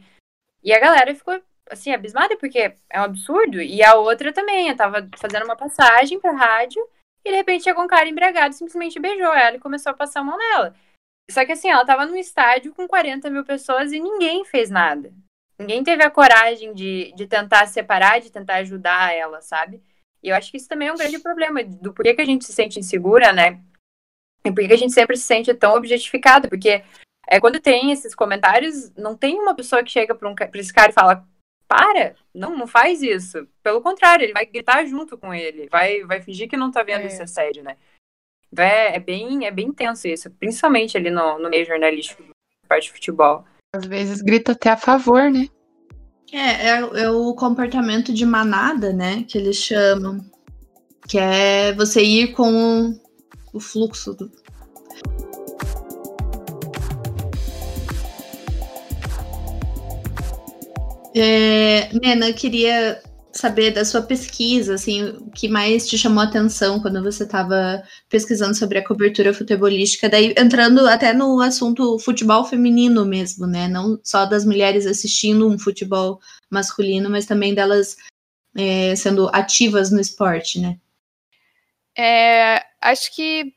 e 0.63 0.71
a 0.71 0.79
galera 0.79 1.13
ficou, 1.13 1.41
assim, 1.69 1.91
abismada, 1.91 2.35
porque 2.37 2.73
é 2.89 2.99
um 2.99 3.03
absurdo. 3.03 3.61
E 3.61 3.83
a 3.83 3.95
outra 3.95 4.33
também, 4.33 4.69
eu 4.69 4.75
tava 4.75 5.07
fazendo 5.17 5.45
uma 5.45 5.55
passagem 5.55 6.19
pra 6.19 6.31
rádio, 6.31 6.81
e 7.23 7.29
de 7.29 7.35
repente 7.35 7.63
chegou 7.63 7.83
um 7.83 7.87
cara 7.87 8.07
embriagado, 8.07 8.53
simplesmente 8.55 8.99
beijou 8.99 9.33
ela 9.33 9.55
e 9.55 9.59
começou 9.59 9.91
a 9.91 9.95
passar 9.95 10.21
a 10.21 10.23
mão 10.23 10.37
nela. 10.37 10.75
Só 11.29 11.45
que 11.45 11.51
assim, 11.51 11.69
ela 11.69 11.85
tava 11.85 12.05
num 12.05 12.15
estádio 12.15 12.73
com 12.73 12.87
40 12.87 13.29
mil 13.29 13.43
pessoas 13.43 13.91
e 13.91 13.99
ninguém 13.99 14.43
fez 14.45 14.69
nada. 14.69 15.13
Ninguém 15.59 15.83
teve 15.83 16.03
a 16.03 16.09
coragem 16.09 16.73
de, 16.73 17.13
de 17.15 17.27
tentar 17.27 17.67
separar, 17.67 18.19
de 18.19 18.31
tentar 18.31 18.55
ajudar 18.55 19.13
ela, 19.13 19.41
sabe? 19.41 19.83
E 20.23 20.29
eu 20.29 20.35
acho 20.35 20.49
que 20.49 20.57
isso 20.57 20.67
também 20.67 20.87
é 20.87 20.93
um 20.93 20.97
grande 20.97 21.19
problema 21.19 21.63
do 21.63 21.93
porquê 21.93 22.13
que 22.13 22.21
a 22.21 22.25
gente 22.25 22.45
se 22.45 22.53
sente 22.53 22.79
insegura, 22.79 23.31
né? 23.31 23.61
E 24.43 24.51
por 24.51 24.65
que 24.65 24.73
a 24.73 24.77
gente 24.77 24.93
sempre 24.93 25.17
se 25.17 25.23
sente 25.23 25.53
tão 25.53 25.75
objetificada? 25.75 26.47
Porque 26.47 26.83
é, 27.27 27.39
quando 27.39 27.59
tem 27.59 27.91
esses 27.91 28.15
comentários, 28.15 28.89
não 28.95 29.15
tem 29.15 29.37
uma 29.37 29.53
pessoa 29.53 29.83
que 29.83 29.91
chega 29.91 30.15
pra, 30.15 30.29
um, 30.29 30.33
pra 30.33 30.49
esse 30.55 30.73
cara 30.73 30.91
e 30.91 30.93
fala: 30.93 31.27
para, 31.69 32.15
não, 32.33 32.57
não 32.57 32.65
faz 32.65 33.03
isso. 33.03 33.47
Pelo 33.61 33.79
contrário, 33.79 34.23
ele 34.23 34.33
vai 34.33 34.43
gritar 34.43 34.83
junto 34.85 35.15
com 35.15 35.31
ele, 35.31 35.69
vai, 35.69 36.03
vai 36.03 36.19
fingir 36.19 36.49
que 36.49 36.57
não 36.57 36.71
tá 36.71 36.81
vendo 36.81 37.01
É. 37.01 37.05
esse 37.05 37.21
assédio, 37.21 37.63
né? 37.63 37.77
Então 38.51 38.65
é, 38.65 38.95
é 38.95 38.99
bem, 38.99 39.45
é 39.45 39.51
bem 39.51 39.67
intenso 39.67 40.07
isso, 40.07 40.31
principalmente 40.31 40.97
ali 40.97 41.11
no, 41.11 41.37
no 41.37 41.47
meio 41.47 41.63
jornalístico, 41.67 42.23
na 42.23 42.67
parte 42.67 42.85
de 42.85 42.93
futebol. 42.93 43.45
Às 43.75 43.85
vezes 43.85 44.23
grita 44.23 44.53
até 44.53 44.71
a 44.71 44.77
favor, 44.77 45.29
né? 45.29 45.47
É, 46.33 46.69
é, 46.69 47.03
é 47.03 47.09
o 47.11 47.35
comportamento 47.35 48.11
de 48.11 48.25
manada, 48.25 48.91
né? 48.91 49.23
Que 49.27 49.37
eles 49.37 49.57
chamam. 49.57 50.19
Que 51.07 51.19
é 51.19 51.71
você 51.73 52.03
ir 52.03 52.33
com 52.33 52.99
o 53.53 53.59
fluxo 53.59 54.15
do. 54.15 54.31
É, 61.15 61.89
Nena, 61.93 62.29
eu 62.29 62.33
queria 62.33 63.01
saber 63.31 63.71
da 63.71 63.85
sua 63.85 64.01
pesquisa, 64.01 64.73
assim, 64.73 65.03
o 65.03 65.31
que 65.31 65.47
mais 65.47 65.87
te 65.87 65.97
chamou 65.97 66.21
a 66.21 66.25
atenção 66.25 66.81
quando 66.81 67.01
você 67.01 67.23
estava 67.23 67.81
pesquisando 68.09 68.55
sobre 68.55 68.79
a 68.79 68.85
cobertura 68.85 69.33
futebolística, 69.33 70.09
daí 70.09 70.33
entrando 70.37 70.87
até 70.87 71.13
no 71.13 71.39
assunto 71.39 71.99
futebol 71.99 72.43
feminino 72.45 73.05
mesmo, 73.05 73.45
né? 73.45 73.67
Não 73.67 73.99
só 74.03 74.25
das 74.25 74.45
mulheres 74.45 74.85
assistindo 74.85 75.47
um 75.47 75.59
futebol 75.59 76.19
masculino, 76.49 77.09
mas 77.09 77.25
também 77.25 77.53
delas 77.53 77.95
é, 78.57 78.95
sendo 78.95 79.29
ativas 79.33 79.91
no 79.91 79.99
esporte, 80.01 80.59
né? 80.59 80.79
É, 81.95 82.63
acho 82.81 83.13
que 83.15 83.53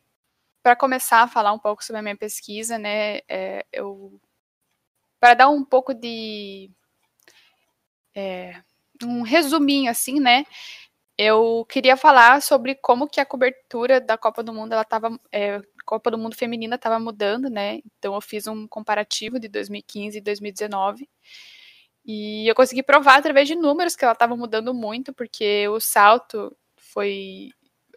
para 0.63 0.77
começar 0.77 1.23
a 1.23 1.29
falar 1.29 1.53
um 1.53 1.59
pouco 1.59 1.83
sobre 1.83 2.01
a 2.01 2.03
minha 2.03 2.17
pesquisa, 2.17 2.79
né, 2.79 3.19
é, 3.29 3.65
eu 3.73 4.21
para 5.19 5.35
dar 5.35 5.49
um 5.49 5.65
pouco 5.65 5.95
de 5.95 6.71
é, 8.15 8.63
um 9.05 9.23
resuminho 9.23 9.91
assim, 9.91 10.21
né, 10.21 10.45
eu 11.19 11.67
queria 11.69 11.97
falar 11.97 12.43
sobre 12.43 12.75
como 12.77 13.09
que 13.09 13.21
a 13.21 13.27
cobertura 13.27 14.01
da 14.01 14.17
Copa 14.19 14.43
do 14.43 14.53
Mundo 14.53 14.73
ela 14.73 14.85
tava, 14.85 15.19
é, 15.33 15.61
Copa 15.85 16.11
do 16.11 16.19
Mundo 16.19 16.37
feminina 16.37 16.77
estava 16.77 16.99
mudando, 16.99 17.51
né? 17.51 17.81
Então 17.99 18.15
eu 18.15 18.21
fiz 18.21 18.47
um 18.47 18.67
comparativo 18.69 19.39
de 19.39 19.49
2015 19.49 20.19
e 20.19 20.21
2019 20.21 21.09
e 22.05 22.49
eu 22.49 22.55
consegui 22.55 22.83
provar 22.83 23.17
através 23.19 23.49
de 23.49 23.55
números 23.57 23.97
que 23.97 24.05
ela 24.05 24.13
estava 24.15 24.37
mudando 24.37 24.75
muito, 24.75 25.13
porque 25.15 25.69
o 25.69 25.81
salto 25.81 26.57
foi 26.77 27.51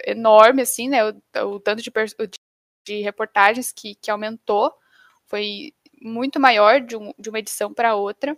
enorme, 0.06 0.62
assim, 0.64 0.90
né? 0.90 1.00
O, 1.10 1.14
o 1.56 1.60
tanto 1.60 1.82
de, 1.82 1.92
de 2.86 3.02
reportagens 3.02 3.72
que, 3.72 3.96
que 3.96 4.12
aumentou 4.12 4.74
foi 5.26 5.74
muito 6.02 6.40
maior 6.40 6.82
de, 6.82 6.96
um- 6.96 7.14
de 7.18 7.30
uma 7.30 7.40
edição 7.40 7.74
para 7.74 7.96
outra. 7.96 8.38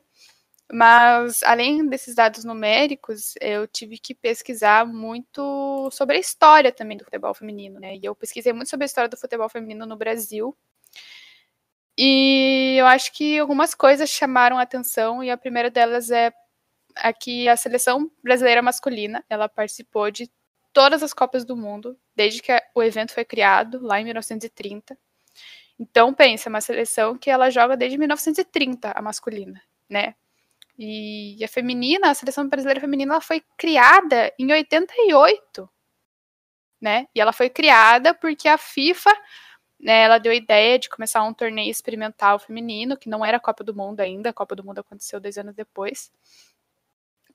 Mas, 0.72 1.42
além 1.44 1.88
desses 1.88 2.14
dados 2.14 2.44
numéricos, 2.44 3.36
eu 3.40 3.66
tive 3.68 3.98
que 3.98 4.14
pesquisar 4.14 4.86
muito 4.86 5.90
sobre 5.92 6.18
a 6.18 6.20
história 6.20 6.72
também 6.74 6.98
do 6.98 7.06
futebol 7.06 7.34
feminino, 7.34 7.80
né? 7.80 7.96
E 7.96 8.02
eu 8.04 8.14
pesquisei 8.14 8.52
muito 8.52 8.70
sobre 8.70 8.84
a 8.84 8.88
história 8.88 9.10
do 9.10 9.18
futebol 9.18 9.48
feminino 9.50 9.86
no 9.86 9.96
Brasil. 9.96 10.56
E 11.98 12.76
eu 12.78 12.86
acho 12.86 13.12
que 13.14 13.40
algumas 13.40 13.74
coisas 13.74 14.10
chamaram 14.10 14.58
a 14.60 14.62
atenção, 14.62 15.24
e 15.24 15.32
a 15.32 15.38
primeira 15.38 15.70
delas 15.72 16.12
é 16.12 16.32
a 16.96 17.14
que 17.14 17.48
a 17.48 17.58
seleção 17.58 18.12
brasileira 18.24 18.62
masculina, 18.62 19.24
ela 19.30 19.50
participou 19.50 20.12
de 20.12 20.30
todas 20.74 21.02
as 21.02 21.14
Copas 21.14 21.46
do 21.46 21.56
Mundo, 21.58 21.98
desde 22.16 22.42
que 22.42 22.52
o 22.76 22.84
evento 22.84 23.14
foi 23.14 23.26
criado, 23.26 23.80
lá 23.82 24.00
em 24.00 24.04
1930. 24.06 24.98
Então, 25.80 26.14
pensa, 26.14 26.50
é 26.50 26.52
uma 26.52 26.62
seleção 26.62 27.18
que 27.18 27.30
ela 27.30 27.50
joga 27.50 27.78
desde 27.78 27.98
1930, 27.98 28.92
a 28.92 29.02
masculina, 29.02 29.62
né? 29.90 30.16
E 30.78 31.44
a 31.44 31.48
feminina, 31.48 32.12
a 32.12 32.14
seleção 32.14 32.48
brasileira 32.48 32.80
feminina, 32.80 33.14
ela 33.14 33.22
foi 33.22 33.44
criada 33.58 34.32
em 34.38 34.52
88, 34.52 35.68
né? 36.80 37.08
E 37.16 37.20
ela 37.20 37.34
foi 37.34 37.50
criada 37.50 38.14
porque 38.14 38.48
a 38.48 38.58
FIFA, 38.58 39.12
né, 39.80 40.04
ela 40.04 40.20
deu 40.20 40.32
a 40.32 40.36
ideia 40.36 40.78
de 40.78 40.88
começar 40.88 41.24
um 41.24 41.34
torneio 41.34 41.72
experimental 41.72 42.38
feminino, 42.38 42.96
que 42.96 43.10
não 43.10 43.26
era 43.26 43.38
a 43.38 43.40
Copa 43.40 43.64
do 43.64 43.76
Mundo 43.76 44.02
ainda, 44.02 44.30
a 44.30 44.34
Copa 44.34 44.56
do 44.56 44.64
Mundo 44.64 44.80
aconteceu 44.80 45.20
dois 45.20 45.38
anos 45.38 45.56
depois. 45.56 46.12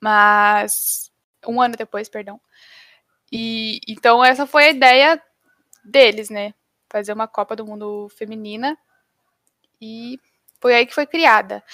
Mas. 0.01 1.11
Um 1.45 1.61
ano 1.61 1.77
depois, 1.77 2.09
perdão. 2.09 2.41
E 3.33 3.81
então 3.89 4.25
essa 4.25 4.47
foi 4.47 4.67
a 4.67 4.71
ideia 4.71 5.23
deles, 5.85 6.31
né? 6.31 6.55
Fazer 6.89 7.13
uma 7.13 7.27
Copa 7.27 7.57
do 7.57 7.67
Mundo 7.67 8.09
feminina. 8.17 8.79
E 9.81 10.21
foi 10.61 10.75
aí 10.75 10.87
que 10.87 10.95
foi 10.95 11.07
criada. 11.07 11.65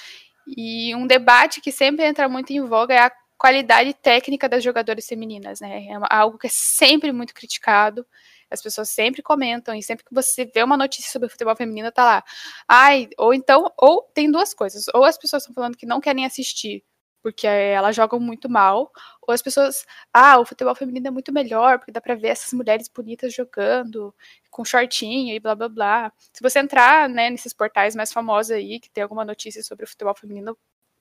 E 0.57 0.95
um 0.95 1.05
debate 1.05 1.61
que 1.61 1.71
sempre 1.71 2.05
entra 2.05 2.27
muito 2.27 2.51
em 2.51 2.61
voga 2.65 2.93
é 2.93 2.99
a 2.99 3.11
qualidade 3.37 3.93
técnica 3.93 4.49
das 4.49 4.63
jogadoras 4.63 5.05
femininas, 5.05 5.59
né? 5.61 5.85
É 5.85 5.97
algo 6.09 6.37
que 6.37 6.47
é 6.47 6.51
sempre 6.51 7.11
muito 7.11 7.33
criticado. 7.33 8.05
As 8.51 8.61
pessoas 8.61 8.89
sempre 8.89 9.21
comentam, 9.21 9.75
e 9.75 9.83
sempre 9.83 10.03
que 10.03 10.13
você 10.13 10.43
vê 10.45 10.63
uma 10.63 10.75
notícia 10.75 11.11
sobre 11.11 11.29
futebol 11.29 11.55
feminino, 11.55 11.91
tá 11.91 12.03
lá. 12.03 12.23
Ai, 12.67 13.07
ou 13.17 13.33
então, 13.33 13.71
ou 13.77 14.01
tem 14.13 14.29
duas 14.31 14.53
coisas. 14.53 14.85
Ou 14.93 15.05
as 15.05 15.17
pessoas 15.17 15.43
estão 15.43 15.53
falando 15.53 15.77
que 15.77 15.85
não 15.85 16.01
querem 16.01 16.25
assistir 16.25 16.83
porque 17.21 17.47
elas 17.47 17.95
jogam 17.95 18.19
muito 18.19 18.49
mal, 18.49 18.91
ou 19.21 19.33
as 19.33 19.41
pessoas, 19.41 19.85
ah, 20.13 20.39
o 20.39 20.45
futebol 20.45 20.75
feminino 20.75 21.07
é 21.07 21.11
muito 21.11 21.33
melhor, 21.33 21.79
porque 21.79 21.91
dá 21.91 22.01
pra 22.01 22.15
ver 22.15 22.29
essas 22.29 22.53
mulheres 22.53 22.87
bonitas 22.87 23.33
jogando, 23.33 24.13
com 24.49 24.65
shortinho 24.65 25.33
e 25.35 25.39
blá 25.39 25.55
blá 25.55 25.69
blá. 25.69 26.13
Se 26.33 26.41
você 26.41 26.59
entrar, 26.59 27.09
né, 27.09 27.29
nesses 27.29 27.53
portais 27.53 27.95
mais 27.95 28.13
famosos 28.13 28.51
aí, 28.51 28.79
que 28.79 28.89
tem 28.89 29.03
alguma 29.03 29.25
notícia 29.25 29.63
sobre 29.63 29.85
o 29.85 29.87
futebol 29.87 30.15
feminino, 30.15 30.57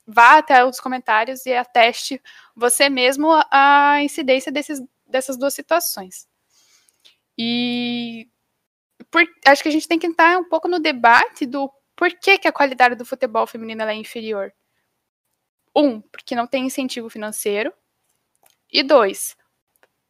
vá 0.06 0.38
até 0.38 0.64
os 0.64 0.80
comentários 0.80 1.44
e 1.46 1.52
ateste 1.52 2.20
você 2.56 2.88
mesmo 2.88 3.28
a 3.50 4.02
incidência 4.02 4.50
desses, 4.50 4.80
dessas 5.06 5.36
duas 5.36 5.54
situações. 5.54 6.26
E 7.36 8.28
por, 9.10 9.22
acho 9.46 9.62
que 9.62 9.68
a 9.68 9.72
gente 9.72 9.88
tem 9.88 9.98
que 9.98 10.06
entrar 10.06 10.38
um 10.38 10.48
pouco 10.48 10.68
no 10.68 10.80
debate 10.80 11.46
do 11.46 11.70
por 11.96 12.10
que, 12.10 12.38
que 12.38 12.48
a 12.48 12.52
qualidade 12.52 12.94
do 12.94 13.04
futebol 13.04 13.46
feminino 13.46 13.82
é 13.82 13.94
inferior. 13.94 14.52
Um, 15.74 16.00
porque 16.00 16.34
não 16.34 16.46
tem 16.46 16.66
incentivo 16.66 17.08
financeiro. 17.08 17.72
E 18.70 18.82
dois, 18.82 19.36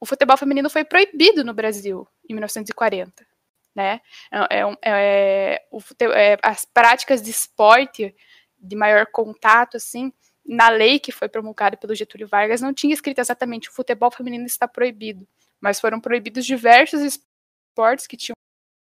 o 0.01 0.07
futebol 0.07 0.37
feminino 0.37 0.69
foi 0.71 0.85
proibido 0.85 1.45
no 1.45 1.55
Brasil 1.55 2.07
em 2.29 2.35
1940. 2.35 3.27
Né? 3.75 4.01
É, 4.33 4.59
é, 4.59 4.79
é, 4.83 5.65
é, 6.03 6.39
as 6.43 6.65
práticas 6.65 7.23
de 7.23 7.31
esporte 7.31 8.15
de 8.59 8.77
maior 8.77 9.07
contato, 9.07 9.77
assim, 9.77 10.13
na 10.45 10.69
lei 10.69 10.99
que 10.99 11.13
foi 11.13 11.29
promulgada 11.29 11.77
pelo 11.77 11.95
Getúlio 11.95 12.27
Vargas, 12.27 12.61
não 12.61 12.75
tinha 12.75 12.93
escrito 12.93 13.21
exatamente 13.21 13.69
o 13.69 13.73
futebol 13.73 14.11
feminino 14.11 14.47
está 14.47 14.67
proibido, 14.67 15.29
mas 15.61 15.79
foram 15.79 16.01
proibidos 16.01 16.45
diversos 16.45 17.01
esportes 17.03 18.07
que 18.07 18.17
tinham 18.17 18.35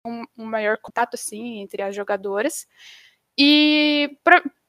um, 0.04 0.24
um 0.36 0.44
maior 0.44 0.78
contato, 0.78 1.14
assim, 1.14 1.60
entre 1.60 1.82
as 1.82 1.94
jogadoras. 1.94 2.66
E 3.36 4.18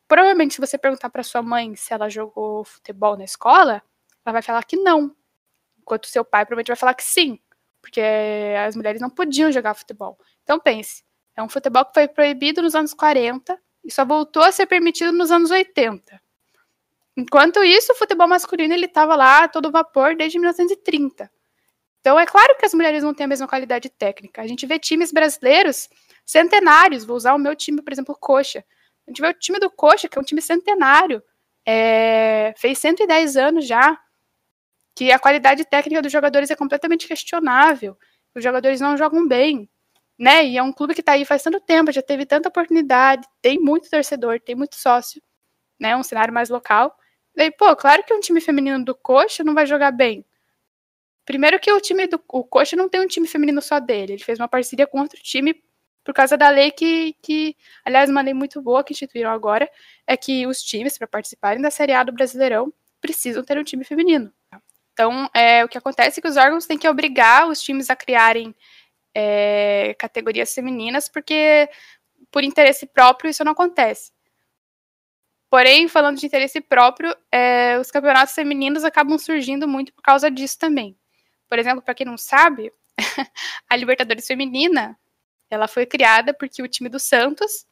provavelmente, 0.09 0.55
se 0.55 0.59
você 0.59 0.77
perguntar 0.77 1.09
para 1.09 1.23
sua 1.23 1.41
mãe 1.41 1.75
se 1.75 1.93
ela 1.93 2.09
jogou 2.09 2.65
futebol 2.65 3.15
na 3.15 3.23
escola, 3.23 3.81
ela 4.25 4.33
vai 4.33 4.41
falar 4.41 4.63
que 4.63 4.75
não. 4.75 5.15
Enquanto 5.79 6.07
seu 6.07 6.25
pai 6.25 6.45
provavelmente 6.45 6.67
vai 6.67 6.75
falar 6.75 6.95
que 6.95 7.03
sim, 7.03 7.39
porque 7.81 8.01
as 8.65 8.75
mulheres 8.75 8.99
não 8.99 9.09
podiam 9.09 9.51
jogar 9.51 9.75
futebol. 9.75 10.17
Então 10.43 10.59
pense, 10.59 11.03
é 11.35 11.43
um 11.43 11.47
futebol 11.47 11.85
que 11.85 11.93
foi 11.93 12.07
proibido 12.07 12.61
nos 12.61 12.75
anos 12.75 12.93
40 12.93 13.57
e 13.85 13.91
só 13.91 14.03
voltou 14.03 14.43
a 14.43 14.51
ser 14.51 14.65
permitido 14.65 15.11
nos 15.11 15.31
anos 15.31 15.51
80. 15.51 16.19
Enquanto 17.15 17.63
isso, 17.63 17.91
o 17.91 17.95
futebol 17.95 18.27
masculino 18.27 18.73
ele 18.73 18.85
estava 18.85 19.15
lá 19.15 19.47
todo 19.47 19.71
vapor 19.71 20.15
desde 20.15 20.39
1930. 20.39 21.31
Então 21.99 22.19
é 22.19 22.25
claro 22.25 22.55
que 22.57 22.65
as 22.65 22.73
mulheres 22.73 23.03
não 23.03 23.13
têm 23.13 23.25
a 23.25 23.27
mesma 23.27 23.47
qualidade 23.47 23.89
técnica. 23.89 24.41
A 24.41 24.47
gente 24.47 24.65
vê 24.65 24.79
times 24.79 25.11
brasileiros 25.11 25.87
centenários, 26.25 27.05
vou 27.05 27.15
usar 27.15 27.35
o 27.35 27.39
meu 27.39 27.55
time, 27.55 27.81
por 27.81 27.93
exemplo, 27.93 28.17
Coxa, 28.19 28.63
A 29.09 29.11
gente 29.11 29.21
vê 29.21 29.27
o 29.27 29.33
time 29.33 29.59
do 29.59 29.71
Coxa, 29.71 30.07
que 30.07 30.19
é 30.19 30.21
um 30.21 30.23
time 30.23 30.39
centenário, 30.39 31.23
é, 31.65 32.53
fez 32.57 32.77
110 32.77 33.37
anos 33.37 33.65
já, 33.65 33.99
que 34.95 35.11
a 35.11 35.17
qualidade 35.17 35.65
técnica 35.65 35.99
dos 35.99 36.11
jogadores 36.11 36.51
é 36.51 36.55
completamente 36.55 37.07
questionável, 37.07 37.97
os 38.35 38.43
jogadores 38.43 38.79
não 38.79 38.95
jogam 38.95 39.27
bem, 39.27 39.67
né? 40.17 40.45
E 40.45 40.57
é 40.59 40.61
um 40.61 40.71
clube 40.71 40.93
que 40.93 40.99
está 40.99 41.13
aí 41.13 41.25
faz 41.25 41.41
tanto 41.41 41.59
tempo, 41.59 41.91
já 41.91 42.03
teve 42.03 42.23
tanta 42.23 42.49
oportunidade, 42.49 43.27
tem 43.41 43.59
muito 43.59 43.89
torcedor, 43.89 44.39
tem 44.39 44.53
muito 44.53 44.75
sócio, 44.75 45.19
né? 45.79 45.95
Um 45.95 46.03
cenário 46.03 46.33
mais 46.33 46.49
local. 46.49 46.95
Daí, 47.35 47.49
pô, 47.49 47.75
claro 47.75 48.03
que 48.03 48.13
um 48.13 48.19
time 48.19 48.39
feminino 48.39 48.85
do 48.85 48.93
Coxa 48.93 49.43
não 49.43 49.55
vai 49.55 49.65
jogar 49.65 49.91
bem. 49.91 50.23
Primeiro 51.25 51.59
que 51.59 51.71
o 51.71 51.81
time 51.81 52.05
do 52.05 52.21
o 52.27 52.43
Coxa 52.43 52.75
não 52.75 52.87
tem 52.87 53.01
um 53.01 53.07
time 53.07 53.27
feminino 53.27 53.61
só 53.61 53.79
dele, 53.79 54.13
ele 54.13 54.23
fez 54.23 54.39
uma 54.39 54.47
parceria 54.47 54.85
com 54.85 54.99
outro 54.99 55.19
time 55.19 55.63
por 56.09 56.13
causa 56.15 56.35
da 56.35 56.49
lei 56.49 56.71
que, 56.71 57.15
que 57.21 57.55
aliás, 57.85 58.09
uma 58.09 58.23
lei 58.23 58.33
muito 58.33 58.59
boa 58.63 58.83
que 58.83 58.93
instituíram 58.93 59.29
agora, 59.29 59.69
é 60.07 60.17
que 60.17 60.47
os 60.47 60.59
times, 60.63 60.97
para 60.97 61.07
participarem 61.07 61.61
da 61.61 61.69
Série 61.69 61.93
A 61.93 62.03
do 62.03 62.11
Brasileirão, 62.11 62.73
precisam 62.99 63.43
ter 63.43 63.59
um 63.59 63.63
time 63.63 63.83
feminino. 63.83 64.33
Então, 64.91 65.29
é, 65.35 65.63
o 65.63 65.69
que 65.69 65.77
acontece 65.77 66.19
é 66.19 66.21
que 66.23 66.27
os 66.27 66.35
órgãos 66.35 66.65
têm 66.65 66.79
que 66.79 66.89
obrigar 66.89 67.47
os 67.47 67.61
times 67.61 67.91
a 67.91 67.95
criarem 67.95 68.55
é, 69.13 69.95
categorias 69.99 70.51
femininas, 70.51 71.07
porque 71.07 71.69
por 72.31 72.43
interesse 72.43 72.87
próprio 72.87 73.29
isso 73.29 73.43
não 73.43 73.51
acontece. 73.51 74.11
Porém, 75.47 75.87
falando 75.87 76.17
de 76.17 76.25
interesse 76.25 76.59
próprio, 76.59 77.15
é, 77.31 77.77
os 77.79 77.91
campeonatos 77.91 78.33
femininos 78.33 78.83
acabam 78.83 79.19
surgindo 79.19 79.67
muito 79.67 79.93
por 79.93 80.01
causa 80.01 80.31
disso 80.31 80.57
também. 80.57 80.97
Por 81.47 81.59
exemplo, 81.59 81.83
para 81.83 81.93
quem 81.93 82.07
não 82.07 82.17
sabe, 82.17 82.73
a 83.69 83.75
Libertadores 83.75 84.25
Feminina 84.25 84.97
ela 85.49 85.67
foi 85.67 85.85
criada 85.85 86.33
porque 86.33 86.61
o 86.61 86.67
time 86.67 86.89
do 86.89 86.99
Santos, 86.99 87.65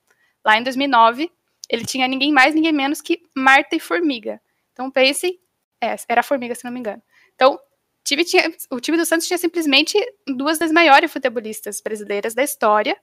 lá 0.43 0.57
em 0.57 0.63
2009, 0.63 1.31
ele 1.69 1.85
tinha 1.85 2.07
ninguém 2.07 2.31
mais, 2.31 2.55
ninguém 2.55 2.71
menos 2.73 3.01
que 3.01 3.21
Marta 3.35 3.75
e 3.75 3.79
Formiga. 3.79 4.41
Então 4.73 4.89
pense, 4.89 5.39
é, 5.81 5.95
era 6.07 6.23
Formiga, 6.23 6.55
se 6.55 6.63
não 6.65 6.71
me 6.71 6.79
engano. 6.79 7.01
Então, 7.35 7.59
time, 8.03 8.23
tinha, 8.23 8.51
o 8.71 8.79
time 8.79 8.97
do 8.97 9.05
Santos 9.05 9.27
tinha 9.27 9.37
simplesmente 9.37 9.97
duas 10.27 10.57
das 10.57 10.71
maiores 10.71 11.11
futebolistas 11.11 11.81
brasileiras 11.81 12.33
da 12.33 12.43
história. 12.43 12.97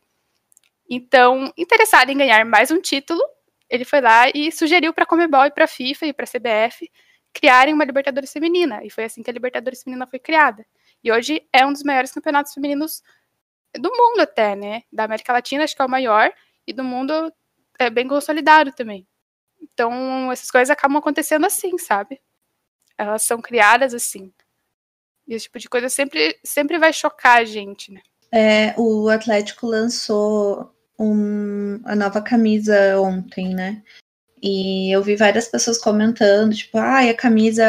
Então, 0.89 1.53
interessado 1.57 2.11
em 2.11 2.16
ganhar 2.16 2.45
mais 2.45 2.70
um 2.70 2.81
título, 2.81 3.22
ele 3.68 3.85
foi 3.85 4.01
lá 4.01 4.29
e 4.35 4.53
sugeriu 4.53 4.93
para 4.93 5.05
a 5.05 5.07
Comebol 5.07 5.45
e 5.47 5.51
para 5.51 5.64
a 5.64 5.68
FIFA 5.68 6.07
e 6.07 6.12
para 6.12 6.25
a 6.25 6.29
CBF 6.29 6.91
criarem 7.33 7.75
uma 7.75 7.85
Libertadores 7.85 8.33
feminina. 8.33 8.81
E 8.85 8.91
foi 8.91 9.05
assim 9.05 9.22
que 9.22 9.31
a 9.31 9.33
Libertadores 9.33 9.83
feminina 9.83 10.07
foi 10.07 10.18
criada. 10.18 10.64
E 11.03 11.11
hoje 11.11 11.47
é 11.53 11.66
um 11.66 11.72
dos 11.72 11.83
maiores 11.83 12.12
campeonatos 12.12 12.55
femininos 12.55 13.03
do 13.79 13.91
mundo 13.91 14.20
até, 14.20 14.55
né? 14.55 14.83
Da 14.93 15.05
América 15.05 15.33
Latina, 15.33 15.64
acho 15.64 15.75
que 15.75 15.83
é 15.83 15.85
o 15.85 15.91
maior, 15.91 16.33
e 16.66 16.72
do 16.72 16.85
mundo 16.85 17.33
é 17.79 17.91
bem 17.91 18.07
consolidado 18.07 18.72
também. 18.72 19.07
Então, 19.61 20.31
essas 20.31 20.51
coisas 20.51 20.70
acabam 20.70 20.99
acontecendo 20.99 21.47
assim, 21.47 21.77
sabe? 21.79 22.20
Elas 22.97 23.22
são 23.22 23.41
criadas 23.41 23.95
assim. 23.95 24.33
E 25.27 25.35
esse 25.35 25.45
tipo 25.45 25.59
de 25.59 25.68
coisa 25.68 25.89
sempre, 25.89 26.39
sempre 26.45 26.79
vai 26.79 26.93
chocar 26.93 27.39
a 27.39 27.45
gente, 27.45 27.93
né? 27.93 28.01
É, 28.31 28.75
o 28.77 29.09
Atlético 29.09 29.66
lançou 29.66 30.75
um, 30.99 31.81
a 31.85 31.95
nova 31.95 32.20
camisa 32.20 33.01
ontem, 33.01 33.55
né? 33.55 33.83
E 34.43 34.95
eu 34.95 35.03
vi 35.03 35.16
várias 35.16 35.49
pessoas 35.49 35.79
comentando, 35.79 36.55
tipo, 36.55 36.77
ah, 36.77 37.09
a 37.09 37.14
camisa 37.14 37.64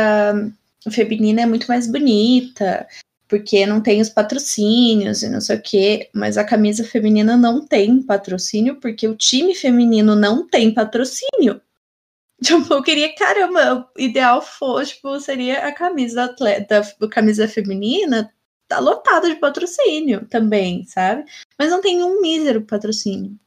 feminina 0.91 1.41
é 1.41 1.45
muito 1.45 1.67
mais 1.67 1.87
bonita, 1.89 2.87
porque 3.27 3.65
não 3.65 3.81
tem 3.81 4.01
os 4.01 4.09
patrocínios 4.09 5.23
e 5.23 5.29
não 5.29 5.41
sei 5.41 5.57
o 5.57 5.61
quê, 5.61 6.09
mas 6.13 6.37
a 6.37 6.43
camisa 6.43 6.83
feminina 6.83 7.35
não 7.35 7.65
tem 7.65 8.01
patrocínio, 8.01 8.79
porque 8.79 9.07
o 9.07 9.15
time 9.15 9.55
feminino 9.55 10.15
não 10.15 10.47
tem 10.47 10.73
patrocínio. 10.73 11.61
Tipo, 12.43 12.73
eu 12.73 12.83
queria, 12.83 13.15
caramba, 13.15 13.89
o 13.97 13.99
ideal 13.99 14.41
fosse, 14.41 14.95
tipo, 14.95 15.17
seria 15.21 15.65
a 15.65 15.71
camisa 15.71 16.25
atleta, 16.25 16.81
a 17.01 17.07
camisa 17.07 17.47
feminina 17.47 18.29
tá 18.67 18.77
lotada 18.79 19.29
de 19.29 19.35
patrocínio 19.35 20.27
também, 20.27 20.85
sabe? 20.85 21.23
Mas 21.57 21.69
não 21.69 21.81
tem 21.81 22.03
um 22.03 22.21
mísero 22.21 22.61
patrocínio. 22.61 23.39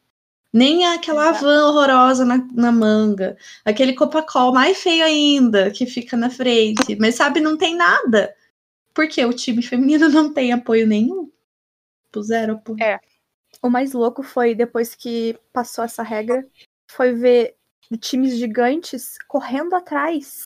Nem 0.53 0.87
aquela 0.87 1.33
van 1.33 1.67
horrorosa 1.69 2.25
na, 2.25 2.39
na 2.55 2.73
manga. 2.73 3.37
Aquele 3.65 3.93
Copacol 3.95 4.53
mais 4.53 4.79
feio 4.79 5.05
ainda, 5.05 5.71
que 5.71 5.85
fica 5.85 6.17
na 6.17 6.31
frente. 6.31 6.97
Mas, 6.99 7.17
sabe, 7.17 7.41
não 7.41 7.57
tem 7.57 7.77
nada. 7.77 8.35
Porque 8.99 9.25
o 9.25 9.33
time 9.33 9.63
feminino 9.63 10.09
não 10.09 10.35
tem 10.35 10.53
apoio 10.53 10.85
nenhum. 10.85 11.31
Puseram 12.11 12.55
apoio. 12.55 12.83
É. 12.83 12.99
O 13.63 13.71
mais 13.71 13.93
louco 13.93 14.25
foi, 14.25 14.57
depois 14.57 14.93
que 14.93 15.39
passou 15.53 15.85
essa 15.85 16.03
regra, 16.03 16.45
foi 16.91 17.13
ver 17.13 17.57
times 18.01 18.37
gigantes 18.37 19.17
correndo 19.29 19.77
atrás 19.77 20.43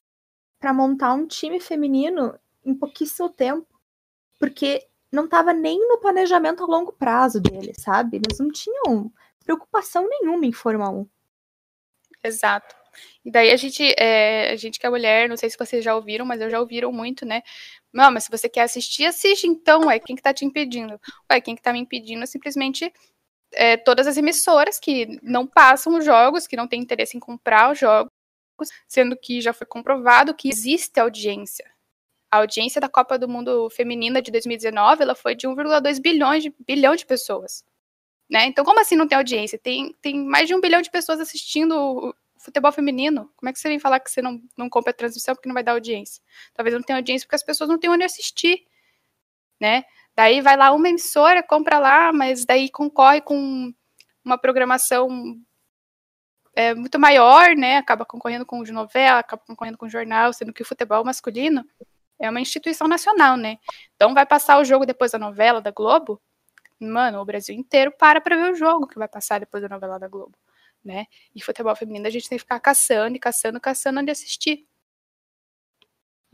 para 0.60 0.74
montar 0.74 1.14
um 1.14 1.26
time 1.26 1.60
feminino 1.60 2.38
em 2.62 2.74
pouquíssimo 2.74 3.30
tempo. 3.30 3.66
Porque 4.38 4.86
não 5.10 5.24
estava 5.24 5.54
nem 5.54 5.78
no 5.88 5.96
planejamento 5.96 6.62
a 6.62 6.66
longo 6.66 6.92
prazo 6.92 7.40
deles, 7.40 7.78
sabe? 7.78 8.18
Eles 8.18 8.38
não 8.38 8.50
tinham 8.50 9.10
preocupação 9.42 10.06
nenhuma 10.06 10.44
em 10.44 10.52
Fórmula 10.52 10.90
1. 10.90 11.08
Exato. 12.22 12.76
E 13.24 13.30
daí 13.30 13.50
a 13.50 13.56
gente, 13.56 13.82
é, 13.98 14.52
a 14.52 14.56
gente 14.56 14.78
que 14.78 14.86
é 14.86 14.90
mulher, 14.90 15.26
não 15.26 15.38
sei 15.38 15.48
se 15.48 15.56
vocês 15.58 15.82
já 15.82 15.96
ouviram, 15.96 16.26
mas 16.26 16.40
eu 16.42 16.50
já 16.50 16.60
ouviram 16.60 16.92
muito, 16.92 17.24
né? 17.24 17.42
Não, 17.92 18.10
mas 18.10 18.24
se 18.24 18.30
você 18.30 18.48
quer 18.48 18.62
assistir, 18.62 19.04
assiste 19.04 19.46
então, 19.46 19.90
é 19.90 19.98
quem 19.98 20.16
que 20.16 20.22
tá 20.22 20.32
te 20.32 20.44
impedindo? 20.44 20.98
Ué, 21.30 21.40
quem 21.40 21.54
que 21.54 21.62
tá 21.62 21.72
me 21.72 21.78
impedindo 21.78 22.22
é 22.22 22.26
simplesmente 22.26 22.92
é, 23.52 23.76
todas 23.76 24.06
as 24.06 24.16
emissoras 24.16 24.78
que 24.78 25.18
não 25.22 25.46
passam 25.46 25.96
os 25.98 26.04
jogos, 26.04 26.46
que 26.46 26.56
não 26.56 26.66
têm 26.66 26.80
interesse 26.80 27.16
em 27.16 27.20
comprar 27.20 27.70
os 27.70 27.78
jogos, 27.78 28.10
sendo 28.88 29.16
que 29.16 29.40
já 29.40 29.52
foi 29.52 29.66
comprovado 29.66 30.34
que 30.34 30.48
existe 30.48 30.98
audiência. 30.98 31.70
A 32.30 32.38
audiência 32.38 32.80
da 32.80 32.88
Copa 32.88 33.18
do 33.18 33.28
Mundo 33.28 33.68
Feminina 33.70 34.22
de 34.22 34.30
2019, 34.30 35.02
ela 35.02 35.14
foi 35.14 35.34
de 35.34 35.46
1,2 35.46 36.00
bilhões 36.00 36.42
de, 36.42 36.54
bilhão 36.66 36.96
de 36.96 37.04
pessoas. 37.04 37.62
Né? 38.30 38.46
Então, 38.46 38.64
como 38.64 38.80
assim 38.80 38.96
não 38.96 39.06
tem 39.06 39.18
audiência? 39.18 39.58
Tem, 39.58 39.94
tem 40.00 40.24
mais 40.24 40.48
de 40.48 40.54
um 40.54 40.60
bilhão 40.60 40.80
de 40.80 40.90
pessoas 40.90 41.20
assistindo 41.20 42.14
futebol 42.42 42.72
feminino. 42.72 43.30
Como 43.36 43.48
é 43.48 43.52
que 43.52 43.58
você 43.58 43.68
vem 43.68 43.78
falar 43.78 44.00
que 44.00 44.10
você 44.10 44.20
não, 44.20 44.40
não 44.56 44.68
compra 44.68 44.90
a 44.90 44.94
transmissão 44.94 45.34
porque 45.34 45.48
não 45.48 45.54
vai 45.54 45.62
dar 45.62 45.72
audiência? 45.72 46.22
Talvez 46.54 46.74
não 46.74 46.82
tenha 46.82 46.98
audiência 46.98 47.26
porque 47.26 47.36
as 47.36 47.42
pessoas 47.42 47.70
não 47.70 47.78
têm 47.78 47.90
onde 47.90 48.04
assistir, 48.04 48.66
né? 49.60 49.84
Daí 50.14 50.40
vai 50.40 50.56
lá 50.56 50.72
uma 50.72 50.88
emissora, 50.88 51.42
compra 51.42 51.78
lá, 51.78 52.12
mas 52.12 52.44
daí 52.44 52.68
concorre 52.68 53.20
com 53.20 53.72
uma 54.24 54.36
programação 54.36 55.08
é, 56.54 56.74
muito 56.74 56.98
maior, 56.98 57.54
né? 57.56 57.78
Acaba 57.78 58.04
concorrendo 58.04 58.44
com 58.44 58.62
de 58.62 58.72
novela, 58.72 59.20
acaba 59.20 59.42
concorrendo 59.46 59.78
com 59.78 59.88
jornal, 59.88 60.32
sendo 60.32 60.52
que 60.52 60.62
o 60.62 60.66
futebol 60.66 61.04
masculino 61.04 61.64
é 62.18 62.30
uma 62.30 62.40
instituição 62.40 62.86
nacional, 62.86 63.36
né? 63.36 63.58
Então 63.96 64.14
vai 64.14 64.26
passar 64.26 64.58
o 64.58 64.64
jogo 64.64 64.86
depois 64.86 65.10
da 65.12 65.18
novela 65.18 65.60
da 65.60 65.70
Globo, 65.70 66.20
mano, 66.78 67.20
o 67.20 67.24
Brasil 67.24 67.54
inteiro 67.54 67.92
para 67.98 68.20
para 68.20 68.36
ver 68.36 68.52
o 68.52 68.54
jogo 68.54 68.86
que 68.86 68.98
vai 68.98 69.08
passar 69.08 69.40
depois 69.40 69.62
da 69.62 69.68
novela 69.68 69.98
da 69.98 70.08
Globo, 70.08 70.36
né? 70.84 71.06
E 71.34 71.42
futebol 71.42 71.74
feminino 71.76 72.06
a 72.06 72.10
gente 72.10 72.28
tem 72.28 72.36
que 72.36 72.44
ficar 72.44 72.60
caçando 72.60 73.16
e 73.16 73.20
caçando, 73.20 73.60
caçando 73.60 74.00
onde 74.00 74.10
assistir. 74.10 74.66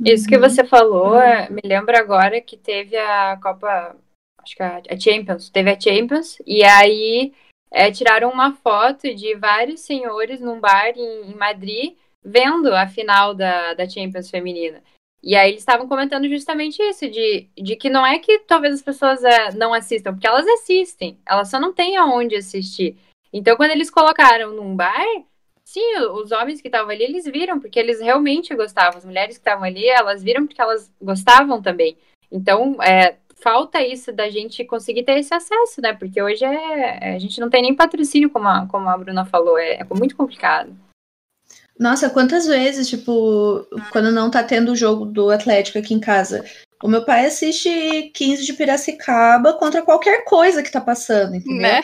Isso 0.05 0.29
que 0.29 0.39
você 0.39 0.65
falou, 0.65 1.21
é, 1.21 1.51
me 1.51 1.61
lembra 1.65 1.99
agora 1.99 2.41
que 2.41 2.57
teve 2.57 2.97
a 2.97 3.37
Copa, 3.43 3.97
acho 4.39 4.55
que 4.55 4.63
a, 4.63 4.81
a 4.89 4.99
Champions, 4.99 5.51
teve 5.51 5.71
a 5.71 5.81
Champions, 5.81 6.39
e 6.47 6.63
aí 6.63 7.33
é, 7.71 7.91
tiraram 7.91 8.31
uma 8.31 8.55
foto 8.55 9.13
de 9.13 9.35
vários 9.35 9.81
senhores 9.81 10.41
num 10.41 10.61
bar 10.61 10.93
em, 10.97 11.31
em 11.31 11.35
Madrid 11.35 11.97
vendo 12.25 12.75
a 12.75 12.87
final 12.87 13.35
da, 13.35 13.75
da 13.75 13.89
Champions 13.89 14.31
feminina. 14.31 14.83
E 15.23 15.35
aí 15.35 15.51
eles 15.51 15.63
estavam 15.63 15.89
comentando 15.89 16.29
justamente 16.29 16.81
isso, 16.81 17.11
de, 17.11 17.49
de 17.57 17.75
que 17.75 17.91
não 17.91 18.07
é 18.07 18.19
que 18.19 18.39
talvez 18.41 18.75
as 18.75 18.83
pessoas 18.83 19.25
é, 19.25 19.53
não 19.53 19.75
assistam, 19.75 20.13
porque 20.13 20.27
elas 20.27 20.47
assistem, 20.47 21.19
elas 21.27 21.51
só 21.51 21.59
não 21.59 21.73
têm 21.73 21.97
aonde 21.97 22.37
assistir. 22.37 22.97
Então, 23.33 23.57
quando 23.57 23.73
eles 23.73 23.91
colocaram 23.91 24.55
num 24.55 24.75
bar, 24.75 25.05
sim, 25.65 25.97
os 26.13 26.33
homens 26.33 26.61
que 26.61 26.69
estavam 26.69 26.91
ali, 26.91 27.05
eles 27.05 27.25
viram, 27.25 27.61
porque 27.61 27.79
eles 27.79 28.01
realmente 28.01 28.55
gostavam. 28.55 28.99
As 28.99 29.05
mulheres 29.05 29.37
que 29.37 29.41
estavam 29.41 29.65
ali, 29.65 29.87
elas 29.87 30.23
viram 30.23 30.47
porque 30.47 30.61
elas 30.61 30.91
gostavam 31.01 31.61
também. 31.61 31.97
Então, 32.31 32.83
é, 32.83 33.17
falta 33.41 33.81
isso 33.81 34.13
da 34.13 34.29
gente 34.31 34.65
conseguir 34.65 35.03
ter 35.03 35.19
esse 35.19 35.33
acesso, 35.33 35.81
né? 35.81 35.93
Porque 35.93 36.21
hoje 36.23 36.45
é, 36.45 37.15
a 37.15 37.19
gente 37.19 37.41
não 37.41 37.51
tem 37.51 37.63
nem 37.63 37.75
patrocínio, 37.75 38.31
como 38.31 38.49
a, 38.49 38.67
como 38.67 38.89
a 38.89 38.97
Bruna 38.97 39.25
falou, 39.25 39.59
é, 39.59 39.75
é 39.75 39.85
muito 39.95 40.17
complicado. 40.17 40.75
Nossa, 41.79 42.11
quantas 42.11 42.47
vezes, 42.47 42.89
tipo, 42.89 43.65
quando 43.93 44.11
não 44.11 44.31
tá 44.31 44.43
tendo 44.43 44.73
o 44.73 44.77
jogo 44.77 45.05
do 45.07 45.31
Atlético 45.31 45.79
aqui 45.79 45.95
em 45.95 46.01
casa, 46.01 46.45
o 46.83 46.89
meu 46.89 47.05
pai 47.05 47.27
assiste 47.27 48.11
15 48.15 48.45
de 48.45 48.53
Piracicaba 48.53 49.53
contra 49.55 49.83
qualquer 49.83 50.25
coisa 50.25 50.63
que 50.63 50.73
tá 50.73 50.81
passando, 50.81 51.37
entendeu? 51.37 51.63
Né? 51.63 51.81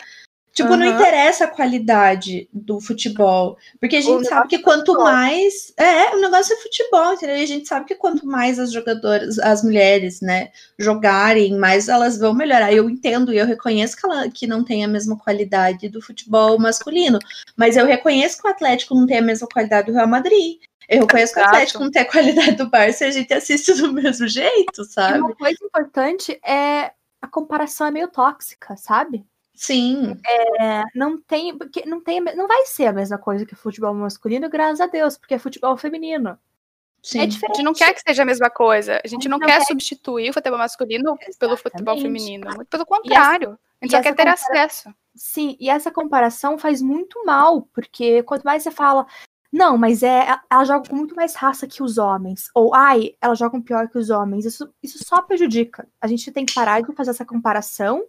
Tipo, 0.55 0.69
não 0.77 0.85
Aham. 0.87 0.95
interessa 0.95 1.43
a 1.43 1.47
qualidade 1.49 2.47
do 2.53 2.79
futebol. 2.79 3.57
Porque 3.77 3.97
a 3.97 3.99
gente 3.99 4.09
negócio 4.09 4.29
sabe 4.29 4.47
que 4.47 4.55
é 4.55 4.61
quanto 4.61 4.85
futebol. 4.93 5.03
mais. 5.03 5.73
É, 5.75 6.15
o 6.15 6.21
negócio 6.21 6.53
é 6.53 6.61
futebol, 6.61 7.13
entendeu? 7.13 7.35
E 7.35 7.43
a 7.43 7.45
gente 7.45 7.67
sabe 7.67 7.85
que 7.85 7.93
quanto 7.95 8.25
mais 8.25 8.57
as 8.57 8.71
jogadoras, 8.71 9.37
as 9.39 9.61
mulheres, 9.63 10.21
né, 10.21 10.51
jogarem, 10.79 11.57
mais 11.57 11.89
elas 11.89 12.17
vão 12.17 12.33
melhorar. 12.33 12.71
Eu 12.71 12.89
entendo 12.89 13.33
e 13.33 13.37
eu 13.37 13.45
reconheço 13.45 13.97
que, 13.97 14.05
ela, 14.05 14.29
que 14.29 14.47
não 14.47 14.63
tem 14.63 14.85
a 14.85 14.87
mesma 14.87 15.17
qualidade 15.17 15.89
do 15.89 16.01
futebol 16.01 16.57
masculino. 16.57 17.19
Mas 17.57 17.75
eu 17.75 17.85
reconheço 17.85 18.41
que 18.41 18.47
o 18.47 18.51
Atlético 18.51 18.95
não 18.95 19.05
tem 19.05 19.17
a 19.17 19.21
mesma 19.21 19.47
qualidade 19.49 19.87
do 19.87 19.93
Real 19.93 20.07
Madrid. 20.07 20.59
Eu 20.87 21.01
reconheço 21.01 21.33
que 21.33 21.39
o 21.39 21.41
Exato. 21.41 21.55
Atlético 21.55 21.83
não 21.83 21.91
tem 21.91 22.01
a 22.01 22.05
qualidade 22.11 22.51
do 22.53 22.69
Barça 22.69 23.03
e 23.03 23.07
a 23.09 23.11
gente 23.11 23.33
assiste 23.33 23.73
do 23.73 23.91
mesmo 23.91 24.25
jeito, 24.25 24.81
E 24.81 24.85
sabe? 24.85 25.19
uma 25.19 25.35
coisa 25.35 25.57
importante 25.61 26.39
é 26.45 26.91
a 27.21 27.27
comparação 27.27 27.87
é 27.87 27.91
meio 27.91 28.07
tóxica, 28.07 28.77
sabe? 28.77 29.25
Sim. 29.55 30.17
É, 30.59 30.83
não 30.93 31.19
tem, 31.21 31.57
porque 31.57 31.85
não 31.85 32.01
tem, 32.01 32.19
não 32.21 32.47
vai 32.47 32.65
ser 32.65 32.87
a 32.87 32.93
mesma 32.93 33.17
coisa 33.17 33.45
que 33.45 33.55
futebol 33.55 33.93
masculino, 33.93 34.49
graças 34.49 34.81
a 34.81 34.87
Deus, 34.87 35.17
porque 35.17 35.33
é 35.33 35.39
futebol 35.39 35.75
feminino. 35.77 36.37
Sim. 37.01 37.19
É 37.19 37.23
A 37.23 37.25
diferente. 37.27 37.57
gente 37.57 37.65
não 37.65 37.73
quer 37.73 37.93
que 37.93 38.01
seja 38.01 38.23
a 38.23 38.25
mesma 38.25 38.49
coisa. 38.49 38.99
A 39.03 39.07
gente 39.07 39.29
não, 39.29 39.37
não 39.37 39.47
quer 39.47 39.59
quer- 39.59 39.65
substituir 39.65 40.29
o 40.29 40.33
futebol 40.33 40.57
masculino 40.57 41.15
pelo 41.39 41.55
futebol 41.55 41.95
Exatamente. 41.95 42.01
feminino. 42.01 42.47
Muito 42.55 42.67
pelo 42.67 42.85
contrário. 42.85 43.57
A 43.81 43.85
gente 43.85 43.93
e 43.93 43.97
só 43.97 44.01
quer 44.01 44.15
ter 44.15 44.25
compara- 44.25 44.33
acesso. 44.33 44.89
Sim, 45.15 45.55
e 45.59 45.69
essa 45.69 45.91
comparação 45.91 46.57
faz 46.57 46.81
muito 46.81 47.23
mal, 47.25 47.61
porque 47.73 48.21
quanto 48.23 48.43
mais 48.43 48.63
você 48.63 48.71
fala, 48.71 49.05
não, 49.51 49.77
mas 49.77 50.03
é, 50.03 50.27
ela 50.51 50.65
joga 50.65 50.89
com 50.89 50.95
muito 50.95 51.15
mais 51.15 51.35
raça 51.35 51.65
que 51.67 51.81
os 51.81 51.97
homens, 51.97 52.49
ou 52.53 52.73
ai, 52.75 53.15
elas 53.21 53.37
jogam 53.39 53.61
pior 53.61 53.87
que 53.87 53.97
os 53.97 54.09
homens, 54.09 54.43
isso, 54.43 54.69
isso 54.83 55.01
só 55.05 55.21
prejudica. 55.21 55.87
A 56.01 56.07
gente 56.07 56.29
tem 56.31 56.45
que 56.45 56.53
parar 56.53 56.81
de 56.81 56.93
fazer 56.93 57.11
essa 57.11 57.23
comparação 57.23 58.03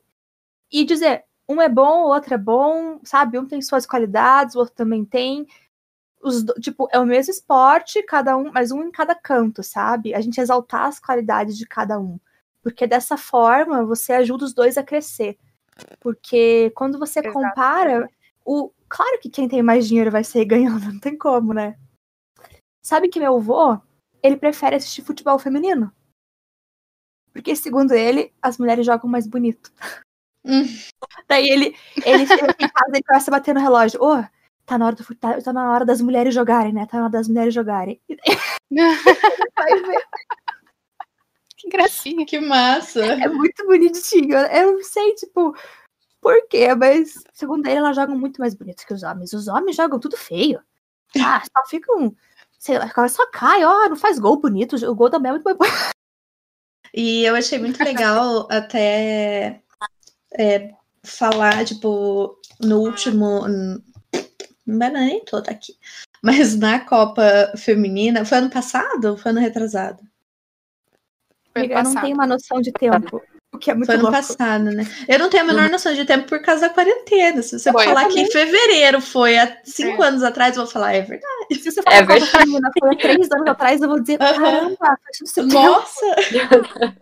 e 0.73 0.85
dizer, 0.85 1.25
um 1.49 1.61
é 1.61 1.69
bom, 1.69 2.05
o 2.05 2.09
outro 2.09 2.35
é 2.35 2.39
bom, 2.39 3.01
sabe? 3.05 3.39
Um 3.39 3.47
tem 3.47 3.63
suas 3.63 3.87
qualidades, 3.87 4.55
o 4.55 4.59
outro 4.59 4.75
também 4.75 5.05
tem. 5.05 5.47
Os, 6.21 6.45
tipo, 6.61 6.89
é 6.93 6.99
o 6.99 7.07
mesmo 7.07 7.31
esporte, 7.31 8.03
cada 8.03 8.37
um, 8.37 8.51
mas 8.53 8.73
um 8.73 8.83
em 8.83 8.91
cada 8.91 9.15
canto, 9.15 9.63
sabe? 9.63 10.15
A 10.15 10.21
gente 10.21 10.41
exaltar 10.41 10.87
as 10.87 10.99
qualidades 10.99 11.57
de 11.57 11.67
cada 11.67 12.01
um. 12.01 12.19
Porque 12.63 12.87
dessa 12.87 13.17
forma 13.17 13.85
você 13.85 14.13
ajuda 14.13 14.45
os 14.45 14.53
dois 14.53 14.77
a 14.77 14.83
crescer. 14.83 15.39
Porque 16.01 16.73
quando 16.75 16.99
você 16.99 17.21
Exato. 17.21 17.33
compara, 17.33 18.11
o 18.45 18.73
claro 18.89 19.21
que 19.21 19.29
quem 19.29 19.49
tem 19.49 19.63
mais 19.63 19.87
dinheiro 19.87 20.11
vai 20.11 20.25
sair 20.25 20.45
ganhando, 20.47 20.93
não 20.93 21.01
tem 21.01 21.17
como, 21.17 21.53
né? 21.53 21.79
Sabe 22.83 23.09
que 23.09 23.21
meu 23.21 23.37
avô, 23.37 23.79
ele 24.23 24.37
prefere 24.37 24.77
assistir 24.77 25.03
futebol 25.03 25.39
feminino. 25.39 25.93
Porque, 27.33 27.55
segundo 27.55 27.93
ele, 27.93 28.33
as 28.41 28.57
mulheres 28.59 28.87
jogam 28.87 29.11
mais 29.11 29.27
bonito. 29.27 29.73
Hum. 30.47 30.65
Daí 31.29 31.49
ele, 31.49 31.77
ele 32.05 32.27
chega 32.27 32.51
aqui 32.51 32.65
em 32.65 32.69
casa 32.69 32.91
ele 32.93 33.03
começa 33.03 33.31
a 33.31 33.37
bater 33.37 33.55
no 33.55 33.61
relógio. 33.61 34.03
Ô, 34.03 34.25
tá 34.65 34.79
na 34.79 34.87
hora 34.87 34.97
do 34.97 35.15
tá, 35.17 35.41
tá 35.41 35.53
na 35.53 35.73
hora 35.73 35.85
das 35.85 36.01
mulheres 36.01 36.35
jogarem, 36.35 36.73
né? 36.73 36.87
Tá 36.87 36.99
na 36.99 37.05
hora 37.05 37.13
das 37.13 37.29
mulheres 37.29 37.53
jogarem. 37.53 38.01
E 38.09 38.17
daí 38.17 38.37
vai 39.57 39.83
ver. 39.83 40.03
Que 41.59 41.71
gracinha. 41.71 42.27
Que 42.27 42.39
massa. 42.39 43.03
É 43.03 43.29
muito 43.29 43.67
bonitinho. 43.67 44.37
Eu 44.37 44.73
não 44.73 44.83
sei, 44.85 45.15
tipo, 45.15 45.57
por 46.21 46.47
quê, 46.49 46.75
mas 46.75 47.25
segundo 47.33 47.67
ele, 47.67 47.79
elas 47.79 47.97
jogam 47.97 48.17
muito 48.17 48.41
mais 48.41 48.55
bonito 48.55 48.87
que 48.87 48.93
os 48.93 49.03
homens. 49.03 49.33
Os 49.33 49.49
homens 49.49 49.75
jogam 49.75 49.99
tudo 49.99 50.19
feio. 50.19 50.61
Ah, 51.19 51.41
só 51.41 51.67
ficam. 51.67 52.15
Sei 52.59 52.79
lá, 52.79 53.09
só 53.09 53.27
cai, 53.31 53.65
ó, 53.65 53.89
não 53.89 53.97
faz 53.97 54.19
gol 54.19 54.39
bonito. 54.39 54.77
O 54.87 54.95
gol 54.95 55.09
também 55.09 55.31
é 55.31 55.33
muito 55.33 55.45
mais 55.45 55.57
bonito. 55.57 55.97
E 56.93 57.25
eu 57.25 57.35
achei 57.35 57.59
muito 57.59 57.83
legal 57.83 58.47
até 58.51 59.63
é, 60.37 60.73
falar, 61.03 61.65
tipo, 61.65 62.39
no 62.61 62.81
último. 62.81 63.43
Não 64.67 64.87
era 64.87 65.01
nem 65.01 65.25
toda 65.25 65.51
aqui. 65.51 65.75
Mas 66.23 66.57
na 66.57 66.81
Copa 66.81 67.53
Feminina. 67.57 68.25
Foi 68.25 68.39
ano 68.39 68.51
passado 68.51 69.05
ou 69.11 69.17
foi 69.17 69.31
ano 69.31 69.41
retrasado? 69.41 70.03
Foi 71.53 71.63
ano 71.63 71.73
Eu 71.73 71.77
não 71.77 71.85
passado. 71.85 72.03
tenho 72.03 72.15
uma 72.15 72.27
noção 72.27 72.61
de 72.61 72.73
tempo. 72.73 73.23
O 73.57 73.59
que 73.59 73.71
é 73.71 73.75
muito 73.75 73.87
foi 73.87 73.97
louco. 73.97 74.13
passado, 74.13 74.65
né? 74.65 74.87
Eu 75.09 75.19
não 75.19 75.31
tenho 75.31 75.43
a 75.43 75.47
menor 75.47 75.71
noção 75.71 75.95
de 75.95 76.05
tempo 76.05 76.29
por 76.29 76.41
causa 76.43 76.69
da 76.69 76.75
quarentena. 76.75 77.43
Se 77.43 77.59
você 77.59 77.73
Foi, 77.73 77.85
falar 77.85 78.07
que 78.09 78.21
em 78.21 78.31
fevereiro 78.31 79.01
foi 79.01 79.39
há 79.39 79.57
cinco 79.65 80.05
É. 80.05 80.09
anos 80.09 80.23
atrás, 80.23 80.57
eu 80.57 80.63
vou 80.65 80.71
falar, 80.71 80.93
é 80.93 81.01
verdade. 81.01 81.55
Se 81.55 81.71
você 81.71 81.83
falar 81.83 81.97
É 81.97 82.01
é 82.01 82.07
Copa 82.07 82.27
Feminina 82.27 82.71
foi 82.79 82.91
há 82.93 82.97
três 82.99 83.31
anos 83.31 83.49
atrás, 83.49 83.81
eu 83.81 83.89
vou 83.89 83.99
dizer, 84.01 84.19
caramba, 84.19 84.77
tempo. 85.35 85.49
Nossa! 85.53 86.07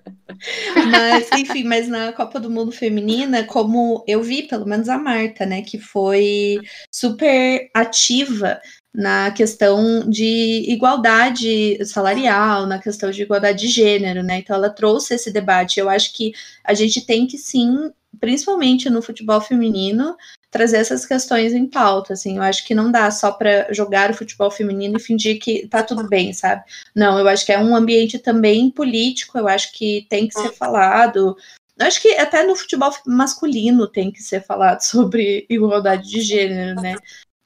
mas, 0.91 1.29
enfim, 1.37 1.65
mas 1.65 1.89
na 1.89 2.13
Copa 2.13 2.39
do 2.39 2.51
Mundo 2.51 2.71
Feminina, 2.73 3.45
como 3.45 4.05
eu 4.07 4.23
vi, 4.23 4.43
pelo 4.45 4.67
menos 4.67 4.89
a 4.89 4.97
Marta, 4.99 5.45
né, 5.45 5.63
que 5.63 5.79
foi 5.79 6.59
super 6.91 7.69
ativa 7.75 8.61
na 8.95 9.33
questão 9.33 10.09
de 10.09 10.65
igualdade 10.69 11.85
salarial, 11.85 12.65
na 12.65 12.79
questão 12.79 13.11
de 13.11 13.23
igualdade 13.23 13.67
de 13.67 13.69
gênero, 13.69 14.23
né? 14.23 14.39
Então 14.39 14.55
ela 14.55 14.71
trouxe 14.71 15.15
esse 15.15 15.33
debate. 15.33 15.81
Eu 15.81 15.91
acho 15.91 16.13
que 16.13 16.33
a 16.63 16.73
gente 16.75 17.05
tem 17.05 17.27
que 17.27 17.37
sim, 17.37 17.91
principalmente 18.21 18.89
no 18.89 19.03
futebol 19.03 19.41
feminino, 19.41 20.17
trazer 20.49 20.77
essas 20.77 21.05
questões 21.05 21.53
em 21.53 21.67
pauta, 21.67 22.13
assim. 22.13 22.37
Eu 22.37 22.43
acho 22.45 22.65
que 22.65 22.73
não 22.73 22.93
dá 22.93 23.11
só 23.11 23.33
para 23.33 23.67
jogar 23.73 24.13
o 24.13 24.15
futebol 24.15 24.49
feminino 24.49 24.97
e 24.97 25.03
fingir 25.03 25.41
que 25.41 25.67
tá 25.67 25.83
tudo 25.83 26.09
bem, 26.09 26.33
sabe? 26.33 26.63
Não, 26.95 27.19
eu 27.19 27.27
acho 27.27 27.45
que 27.45 27.51
é 27.51 27.59
um 27.59 27.75
ambiente 27.75 28.17
também 28.17 28.71
político, 28.71 29.37
eu 29.37 29.49
acho 29.49 29.73
que 29.73 30.07
tem 30.09 30.29
que 30.29 30.39
ser 30.39 30.53
falado. 30.53 31.37
Eu 31.77 31.87
acho 31.87 32.01
que 32.01 32.15
até 32.15 32.47
no 32.47 32.55
futebol 32.55 32.93
masculino 33.05 33.89
tem 33.89 34.13
que 34.13 34.23
ser 34.23 34.45
falado 34.45 34.79
sobre 34.87 35.45
igualdade 35.51 36.09
de 36.09 36.21
gênero, 36.21 36.81
né? 36.81 36.95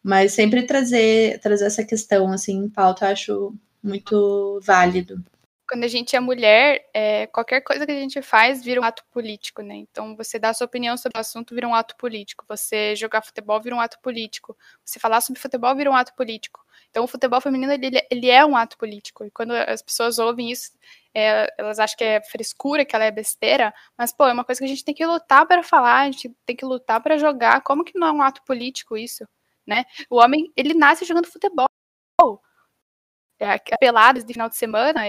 Mas 0.03 0.33
sempre 0.33 0.65
trazer, 0.65 1.41
trazer 1.41 1.67
essa 1.67 1.85
questão 1.85 2.31
assim 2.33 2.57
em 2.57 2.69
pauta, 2.69 3.07
eu 3.07 3.13
acho 3.13 3.55
muito 3.83 4.61
válido. 4.63 5.23
Quando 5.69 5.85
a 5.85 5.89
gente 5.89 6.17
é 6.17 6.21
mulher, 6.21 6.89
é, 6.95 7.27
qualquer 7.27 7.61
coisa 7.61 7.85
que 7.85 7.93
a 7.93 8.01
gente 8.01 8.23
faz 8.23 8.65
vira 8.65 8.81
um 8.81 8.85
ato 8.85 9.05
político, 9.11 9.61
né? 9.61 9.75
Então, 9.75 10.17
você 10.17 10.39
dar 10.39 10.55
sua 10.55 10.65
opinião 10.65 10.97
sobre 10.97 11.19
o 11.19 11.21
assunto 11.21 11.55
vira 11.55 11.69
um 11.69 11.75
ato 11.75 11.95
político. 11.99 12.43
Você 12.49 12.97
jogar 12.97 13.21
futebol 13.21 13.61
vira 13.61 13.77
um 13.77 13.81
ato 13.81 13.99
político. 14.01 14.57
Você 14.83 14.99
falar 14.99 15.21
sobre 15.21 15.39
futebol 15.39 15.77
vira 15.77 15.91
um 15.91 15.95
ato 15.95 16.15
político. 16.15 16.65
Então, 16.89 17.05
o 17.05 17.07
futebol 17.07 17.39
feminino, 17.39 17.71
ele, 17.71 18.01
ele 18.11 18.31
é 18.31 18.47
um 18.47 18.57
ato 18.57 18.79
político. 18.79 19.27
E 19.27 19.31
quando 19.31 19.51
as 19.53 19.83
pessoas 19.83 20.19
ouvem 20.19 20.51
isso, 20.51 20.71
é, 21.15 21.53
elas 21.59 21.79
acham 21.79 21.99
que 21.99 22.05
é 22.05 22.23
frescura, 22.23 22.87
que 22.87 22.97
ela 22.97 23.05
é 23.05 23.11
besteira. 23.11 23.75
Mas, 23.97 24.11
pô, 24.11 24.27
é 24.27 24.33
uma 24.33 24.45
coisa 24.45 24.61
que 24.61 24.65
a 24.65 24.69
gente 24.69 24.85
tem 24.85 24.95
que 24.95 25.05
lutar 25.05 25.47
para 25.47 25.63
falar, 25.63 26.01
a 26.01 26.05
gente 26.07 26.35
tem 26.47 26.57
que 26.57 26.65
lutar 26.65 27.03
para 27.03 27.19
jogar. 27.19 27.61
Como 27.63 27.85
que 27.85 27.99
não 27.99 28.07
é 28.07 28.13
um 28.13 28.23
ato 28.23 28.43
político 28.43 28.97
isso, 28.97 29.29
né? 29.69 29.85
O 30.11 30.17
homem, 30.17 30.51
ele 30.57 30.75
nasce 30.75 31.05
jogando 31.05 31.27
futebol. 31.27 31.69
É, 33.41 33.57
pelados 33.79 34.25
de 34.25 34.33
final 34.33 34.49
de 34.49 34.57
semana 34.57 35.03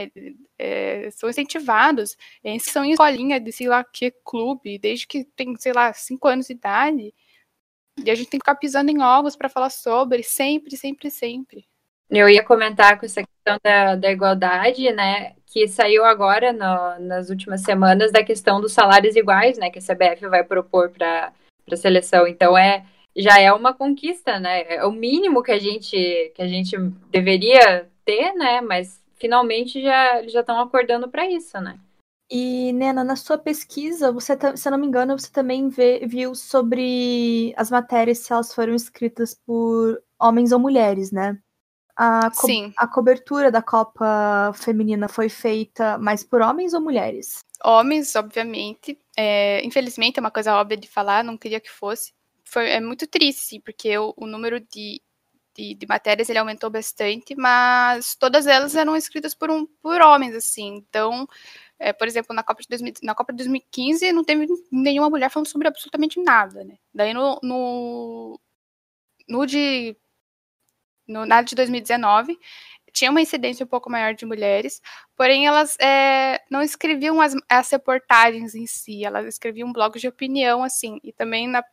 é, 0.60 1.10
são 1.10 1.28
incentivados, 1.30 2.16
são 2.60 2.86
em 2.86 2.92
escolinha 2.92 3.40
de 3.40 3.52
sei 3.52 3.68
lá 3.68 3.84
que 3.84 4.12
clube, 4.24 4.78
desde 4.78 5.08
que 5.08 5.24
tem, 5.24 5.56
sei 5.58 5.74
lá, 5.74 5.92
cinco 5.94 6.28
anos 6.28 6.46
de 6.46 6.54
idade. 6.54 7.12
E 8.06 8.12
a 8.12 8.16
gente 8.16 8.30
tem 8.30 8.40
que 8.40 8.46
ficar 8.46 8.56
pisando 8.56 8.92
em 8.92 9.02
ovos 9.02 9.36
para 9.36 9.50
falar 9.50 9.72
sobre, 9.72 10.22
sempre, 10.22 10.78
sempre, 10.78 11.10
sempre. 11.10 11.68
Eu 12.10 12.30
ia 12.30 12.44
comentar 12.44 13.00
com 13.00 13.06
essa 13.06 13.24
questão 13.24 13.58
da, 13.64 13.96
da 13.96 14.12
igualdade, 14.12 14.92
né? 14.92 15.36
Que 15.46 15.68
saiu 15.68 16.06
agora 16.06 16.54
no- 16.54 17.00
nas 17.08 17.30
últimas 17.30 17.62
semanas 17.62 18.12
da 18.12 18.24
questão 18.24 18.62
dos 18.62 18.74
salários 18.74 19.16
iguais, 19.16 19.58
né? 19.58 19.70
Que 19.70 19.80
a 19.80 19.82
CBF 19.82 20.28
vai 20.28 20.44
propor 20.44 20.90
para 20.92 21.34
a 21.72 21.76
seleção. 21.76 22.28
Então 22.28 22.58
é 22.58 22.86
já 23.16 23.40
é 23.40 23.52
uma 23.54 23.74
conquista, 23.74 24.40
né? 24.40 24.62
É 24.76 24.86
o 24.86 24.92
mínimo 24.92 25.44
que 25.44 25.52
a 25.52 25.60
gente 25.60 26.32
que 26.36 26.42
a 26.42 26.48
gente 26.48 26.78
deveria 27.12 27.90
ter, 28.06 28.34
né? 28.36 28.62
Mas 28.62 29.02
finalmente 29.16 29.82
já 29.82 30.28
já 30.28 30.42
estão 30.42 30.60
acordando 30.62 31.10
para 31.10 31.30
isso, 31.30 31.60
né? 31.60 31.80
E, 32.32 32.72
Nena, 32.74 33.04
na 33.04 33.16
sua 33.16 33.38
pesquisa, 33.40 34.12
você, 34.12 34.38
se 34.56 34.68
eu 34.68 34.72
não 34.72 34.78
me 34.78 34.86
engano, 34.86 35.18
você 35.18 35.32
também 35.32 35.68
vê- 35.70 36.06
viu 36.06 36.36
sobre 36.36 37.54
as 37.58 37.72
matérias 37.72 38.20
se 38.20 38.32
elas 38.32 38.54
foram 38.54 38.76
escritas 38.76 39.34
por 39.34 40.02
homens 40.20 40.52
ou 40.52 40.60
mulheres, 40.60 41.12
né? 41.12 41.40
A, 41.98 42.32
co- 42.32 42.48
Sim, 42.48 42.74
a 42.78 42.88
cobertura 42.88 43.52
da 43.52 43.62
Copa 43.64 44.52
Feminina 44.56 45.08
foi 45.10 45.30
feita 45.30 45.98
mais 46.00 46.24
por 46.24 46.42
homens 46.42 46.74
ou 46.74 46.82
mulheres? 46.82 47.40
homens, 47.64 48.16
obviamente. 48.16 49.00
É, 49.18 49.64
infelizmente, 49.66 50.18
é 50.18 50.22
uma 50.22 50.32
coisa 50.32 50.56
óbvia 50.56 50.78
de 50.78 50.88
falar, 50.88 51.24
não 51.24 51.38
queria 51.38 51.60
que 51.60 51.70
fosse. 51.70 52.14
Foi, 52.52 52.70
é 52.70 52.80
muito 52.80 53.08
triste, 53.08 53.42
sim, 53.42 53.62
porque 53.62 53.98
o, 53.98 54.14
o 54.18 54.26
número 54.28 54.60
de, 54.60 55.02
de, 55.56 55.76
de 55.76 55.88
matérias 55.88 56.30
ele 56.30 56.40
aumentou 56.40 56.70
bastante, 56.70 57.36
mas 57.36 58.16
todas 58.16 58.48
elas 58.48 58.76
eram 58.76 58.96
escritas 58.96 59.36
por, 59.36 59.52
um, 59.52 59.66
por 59.82 60.02
homens, 60.02 60.36
assim. 60.36 60.76
Então, 60.78 61.28
é, 61.80 61.94
por 61.94 62.08
exemplo, 62.08 62.36
na 62.36 62.44
Copa, 62.44 62.62
de 62.62 62.68
2000 62.70 62.94
na 63.04 63.16
Copa 63.16 63.34
de 63.34 63.38
2015 63.38 64.12
não 64.12 64.24
teve 64.24 64.48
nenhuma 64.72 65.10
mulher 65.10 65.30
falando 65.30 65.48
sobre 65.48 65.68
absolutamente 65.68 66.22
nada, 66.22 66.64
né? 66.64 66.78
Daí 66.94 67.14
no, 67.14 67.40
no, 67.44 68.40
no 69.28 69.46
de 69.46 69.96
no, 71.08 71.26
na 71.26 71.42
de 71.42 71.56
2019 71.56 72.38
tinha 72.94 73.12
uma 73.12 73.22
incidência 73.22 73.64
um 73.64 73.68
pouco 73.68 73.90
maior 73.90 74.14
de 74.16 74.26
mulheres, 74.26 74.82
porém 75.16 75.48
elas 75.48 75.78
é, 75.80 76.42
não 76.50 76.62
escreviam 76.62 77.22
as, 77.22 77.36
as 77.48 77.70
reportagens 77.72 78.56
em 78.56 78.66
si, 78.68 79.06
elas 79.06 79.26
escreviam 79.28 79.72
blogs 79.72 80.02
de 80.02 80.08
opinião, 80.08 80.64
assim, 80.64 81.00
e 81.04 81.14
também 81.14 81.48
na, 81.48 81.64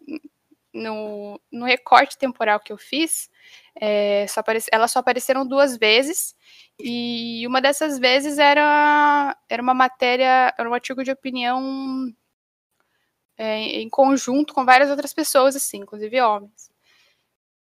no, 0.77 1.41
no 1.51 1.65
recorte 1.65 2.19
temporal 2.19 2.61
que 2.61 2.73
eu 2.73 2.79
fiz, 2.79 3.31
é, 3.75 4.27
só 4.29 4.41
aparece, 4.41 4.69
elas 4.73 4.91
só 4.93 5.01
apareceram 5.01 5.47
duas 5.47 5.77
vezes, 5.77 6.35
e 6.79 7.47
uma 7.47 7.61
dessas 7.61 7.99
vezes 7.99 8.39
era, 8.39 9.37
era 9.49 9.63
uma 9.63 9.75
matéria, 9.75 10.55
era 10.59 10.69
um 10.69 10.75
artigo 10.75 11.03
de 11.03 11.11
opinião 11.11 12.13
é, 13.39 13.59
em 13.81 13.89
conjunto 13.89 14.55
com 14.55 14.65
várias 14.65 14.91
outras 14.91 15.13
pessoas, 15.13 15.57
assim, 15.57 15.79
inclusive 15.79 16.21
homens. 16.21 16.71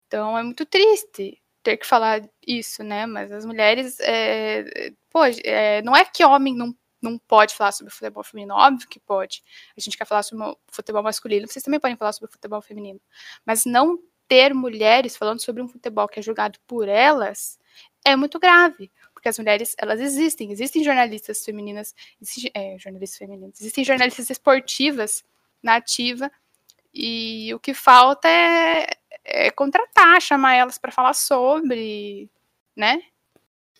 Então 0.07 0.37
é 0.37 0.43
muito 0.43 0.65
triste 0.65 1.41
ter 1.63 1.77
que 1.77 1.85
falar 1.85 2.21
isso, 2.45 2.83
né? 2.83 3.05
Mas 3.05 3.31
as 3.31 3.45
mulheres, 3.45 3.99
é, 4.01 4.91
pô, 5.09 5.21
é, 5.43 5.81
não 5.81 5.95
é 5.95 6.05
que 6.05 6.23
homem 6.23 6.55
não, 6.55 6.75
não 7.01 7.17
pode 7.17 7.55
falar 7.55 7.71
sobre 7.71 7.93
futebol 7.93 8.23
feminino, 8.23 8.55
óbvio 8.55 8.87
que 8.87 8.99
pode. 8.99 9.43
A 9.77 9.81
gente 9.81 9.97
quer 9.97 10.05
falar 10.05 10.23
sobre 10.23 10.55
futebol 10.67 11.03
masculino, 11.03 11.47
vocês 11.47 11.63
também 11.63 11.79
podem 11.79 11.97
falar 11.97 12.13
sobre 12.13 12.31
futebol 12.31 12.61
feminino. 12.61 12.99
Mas 13.45 13.65
não 13.65 13.99
ter 14.27 14.53
mulheres 14.53 15.15
falando 15.15 15.41
sobre 15.41 15.61
um 15.61 15.67
futebol 15.67 16.07
que 16.07 16.19
é 16.19 16.23
jogado 16.23 16.59
por 16.65 16.87
elas 16.87 17.59
é 18.03 18.15
muito 18.15 18.39
grave, 18.39 18.91
porque 19.13 19.29
as 19.29 19.37
mulheres 19.37 19.75
elas 19.77 19.99
existem, 19.99 20.51
existem 20.51 20.83
jornalistas 20.83 21.43
femininas, 21.43 21.95
existem, 22.21 22.51
é, 22.53 22.77
jornalistas 22.77 23.17
femininas, 23.17 23.59
existem 23.59 23.83
jornalistas 23.83 24.29
esportivas 24.29 25.23
na 25.61 25.75
ativa 25.75 26.31
e 26.93 27.53
o 27.53 27.59
que 27.59 27.73
falta 27.73 28.27
é, 28.29 28.87
é 29.23 29.51
contratar, 29.51 30.21
chamar 30.21 30.53
elas 30.53 30.77
para 30.77 30.91
falar 30.91 31.13
sobre, 31.13 32.29
né? 32.75 33.01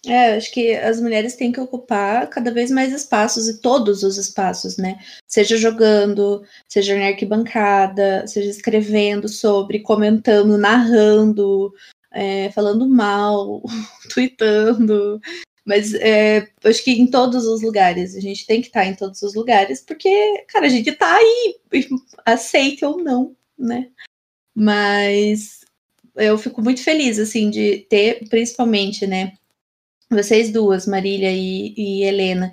É, 0.07 0.35
acho 0.35 0.51
que 0.51 0.73
as 0.75 1.01
mulheres 1.01 1.35
têm 1.35 1.51
que 1.51 1.59
ocupar 1.59 2.29
cada 2.29 2.51
vez 2.51 2.69
mais 2.69 2.93
espaços 2.93 3.47
e 3.47 3.59
todos 3.59 4.03
os 4.03 4.17
espaços, 4.17 4.77
né? 4.77 4.99
Seja 5.27 5.57
jogando, 5.57 6.43
seja 6.67 6.97
na 6.97 7.07
arquibancada, 7.07 8.25
seja 8.27 8.49
escrevendo 8.49 9.27
sobre, 9.27 9.79
comentando, 9.79 10.57
narrando, 10.57 11.73
é, 12.11 12.51
falando 12.51 12.87
mal, 12.87 13.63
tweetando. 14.13 15.19
Mas 15.65 15.93
é, 15.95 16.47
acho 16.63 16.83
que 16.83 16.91
em 16.91 17.07
todos 17.07 17.45
os 17.45 17.61
lugares, 17.63 18.15
a 18.15 18.19
gente 18.19 18.45
tem 18.45 18.61
que 18.61 18.67
estar 18.67 18.85
em 18.85 18.95
todos 18.95 19.21
os 19.23 19.33
lugares, 19.33 19.81
porque, 19.81 20.45
cara, 20.47 20.67
a 20.67 20.69
gente 20.69 20.91
tá 20.91 21.15
aí, 21.15 21.55
aceite 22.25 22.85
ou 22.85 22.97
não, 22.97 23.35
né? 23.57 23.89
Mas 24.53 25.65
eu 26.15 26.37
fico 26.37 26.61
muito 26.61 26.83
feliz, 26.83 27.19
assim, 27.19 27.49
de 27.49 27.79
ter, 27.89 28.27
principalmente, 28.29 29.05
né, 29.07 29.33
vocês 30.09 30.51
duas, 30.51 30.85
Marília 30.85 31.31
e, 31.31 31.73
e 31.77 32.03
Helena, 32.03 32.51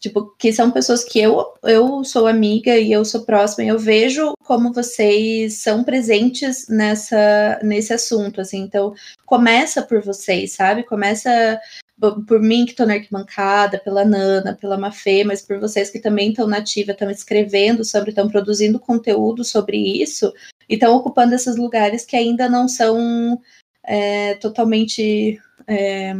tipo, 0.00 0.34
que 0.38 0.52
são 0.52 0.70
pessoas 0.70 1.04
que 1.04 1.18
eu, 1.18 1.54
eu 1.62 2.04
sou 2.04 2.26
amiga 2.26 2.76
e 2.76 2.92
eu 2.92 3.04
sou 3.04 3.24
próxima, 3.24 3.64
e 3.64 3.68
eu 3.68 3.78
vejo 3.78 4.32
como 4.44 4.72
vocês 4.72 5.54
são 5.54 5.82
presentes 5.82 6.68
nessa, 6.68 7.58
nesse 7.62 7.92
assunto, 7.92 8.40
assim, 8.40 8.60
então 8.60 8.94
começa 9.24 9.82
por 9.82 10.02
vocês, 10.02 10.52
sabe? 10.52 10.82
Começa 10.84 11.60
por 11.98 12.40
mim 12.40 12.66
que 12.66 12.72
estou 12.72 12.86
na 12.86 12.94
arquibancada, 12.94 13.78
pela 13.78 14.04
Nana, 14.04 14.56
pela 14.60 14.76
Mafê, 14.76 15.24
mas 15.24 15.40
por 15.40 15.58
vocês 15.58 15.88
que 15.88 15.98
também 15.98 16.30
estão 16.30 16.46
nativa, 16.46 16.92
estão 16.92 17.10
escrevendo 17.10 17.84
sobre, 17.84 18.10
estão 18.10 18.28
produzindo 18.28 18.78
conteúdo 18.78 19.42
sobre 19.42 19.78
isso, 19.78 20.32
e 20.68 20.74
estão 20.74 20.94
ocupando 20.94 21.34
esses 21.34 21.56
lugares 21.56 22.04
que 22.04 22.16
ainda 22.16 22.48
não 22.48 22.68
são 22.68 23.40
é, 23.82 24.34
totalmente. 24.34 25.40
É, 25.66 26.14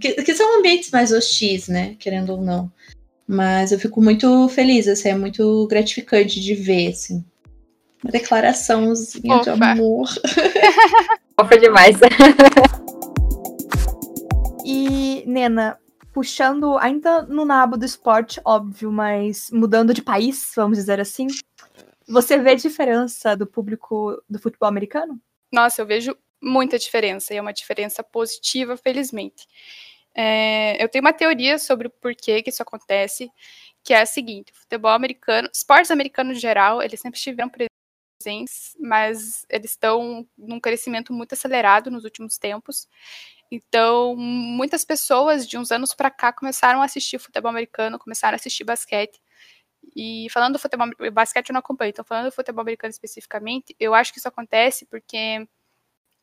que, 0.00 0.22
que, 0.22 0.34
são 0.34 0.58
ambientes 0.58 0.90
mais 0.90 1.12
hostis, 1.12 1.68
né? 1.68 1.94
Querendo 1.98 2.30
ou 2.30 2.42
não. 2.42 2.70
Mas 3.26 3.70
eu 3.70 3.78
fico 3.78 4.02
muito 4.02 4.48
feliz, 4.48 4.88
assim, 4.88 5.10
é 5.10 5.14
muito 5.14 5.66
gratificante 5.68 6.40
de 6.40 6.54
ver, 6.54 6.88
assim. 6.88 7.24
Uma 8.02 8.10
declaraçãozinha 8.10 9.40
de 9.40 9.50
amor. 9.50 10.08
Fofa 11.38 11.58
demais. 11.58 11.96
E, 14.64 15.22
Nena, 15.26 15.78
puxando 16.12 16.76
ainda 16.78 17.22
no 17.22 17.44
nabo 17.44 17.76
do 17.76 17.84
esporte, 17.84 18.40
óbvio, 18.44 18.90
mas 18.90 19.50
mudando 19.52 19.94
de 19.94 20.02
país, 20.02 20.50
vamos 20.56 20.78
dizer 20.78 21.00
assim, 21.00 21.26
você 22.08 22.38
vê 22.38 22.56
diferença 22.56 23.36
do 23.36 23.46
público 23.46 24.20
do 24.28 24.38
futebol 24.38 24.68
americano? 24.68 25.20
Nossa, 25.52 25.82
eu 25.82 25.86
vejo 25.86 26.16
muita 26.42 26.78
diferença, 26.78 27.32
e 27.32 27.36
é 27.36 27.40
uma 27.40 27.52
diferença 27.52 28.02
positiva, 28.02 28.76
felizmente. 28.76 29.46
É, 30.14 30.82
eu 30.82 30.88
tenho 30.88 31.04
uma 31.04 31.12
teoria 31.12 31.58
sobre 31.58 31.86
o 31.88 31.90
porquê 31.90 32.42
que 32.42 32.50
isso 32.50 32.62
acontece, 32.62 33.30
que 33.84 33.94
é 33.94 34.00
a 34.02 34.06
seguinte: 34.06 34.52
o 34.52 34.56
futebol 34.56 34.90
americano, 34.92 35.48
esportes 35.52 35.90
americanos 35.90 36.36
em 36.36 36.40
geral, 36.40 36.82
eles 36.82 37.00
sempre 37.00 37.18
estiveram 37.18 37.50
presentes, 37.50 38.76
mas 38.80 39.46
eles 39.48 39.70
estão 39.72 40.26
num 40.36 40.60
crescimento 40.60 41.12
muito 41.12 41.34
acelerado 41.34 41.90
nos 41.90 42.04
últimos 42.04 42.38
tempos. 42.38 42.88
Então, 43.50 44.14
muitas 44.16 44.84
pessoas 44.84 45.46
de 45.46 45.58
uns 45.58 45.72
anos 45.72 45.94
para 45.94 46.10
cá 46.10 46.32
começaram 46.32 46.82
a 46.82 46.84
assistir 46.84 47.18
futebol 47.18 47.50
americano, 47.50 47.98
começaram 47.98 48.34
a 48.34 48.36
assistir 48.36 48.64
basquete. 48.64 49.20
E 49.96 50.28
falando 50.30 50.54
do 50.54 50.58
futebol 50.58 50.88
basquete 51.12 51.50
eu 51.50 51.54
não 51.54 51.60
acompanho, 51.60 51.90
então 51.90 52.04
falando 52.04 52.26
do 52.26 52.32
futebol 52.32 52.62
americano 52.62 52.90
especificamente, 52.90 53.74
eu 53.80 53.94
acho 53.94 54.12
que 54.12 54.18
isso 54.18 54.28
acontece 54.28 54.86
porque 54.86 55.46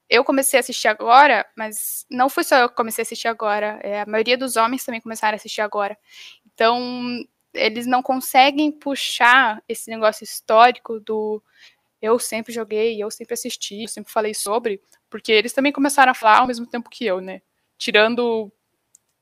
eu 0.10 0.24
comecei 0.24 0.58
a 0.58 0.62
assistir 0.62 0.88
agora, 0.88 1.45
mas 1.55 2.05
não 2.10 2.30
foi 2.30 2.43
só 2.43 2.58
eu 2.58 2.70
que 2.70 2.76
comecei 2.76 3.01
a 3.01 3.05
assistir 3.05 3.28
agora, 3.28 3.80
é, 3.84 4.01
a 4.01 4.05
maioria 4.05 4.38
dos 4.38 4.55
homens 4.55 4.84
também 4.84 5.01
começaram 5.01 5.36
a 5.36 5.38
assistir 5.38 5.62
agora. 5.62 5.97
Então, 6.53 6.80
eles 7.53 7.86
não 7.86 8.01
conseguem 8.01 8.72
puxar 8.72 9.62
esse 9.68 9.89
negócio 9.89 10.24
histórico 10.24 10.99
do 10.99 11.41
eu 12.01 12.20
sempre 12.20 12.53
joguei, 12.53 13.01
eu 13.01 13.10
sempre 13.10 13.34
assisti, 13.34 13.84
eu 13.84 13.88
sempre 13.88 14.12
falei 14.12 14.34
sobre, 14.34 14.82
porque 15.10 15.32
eles 15.32 15.53
também 15.53 15.72
começaram 15.72 16.12
a 16.12 16.16
falar 16.16 16.39
ao 16.39 16.47
mesmo 16.47 16.68
tempo 16.68 16.89
que 16.89 17.05
eu, 17.05 17.20
né? 17.20 17.41
Tirando 17.78 18.51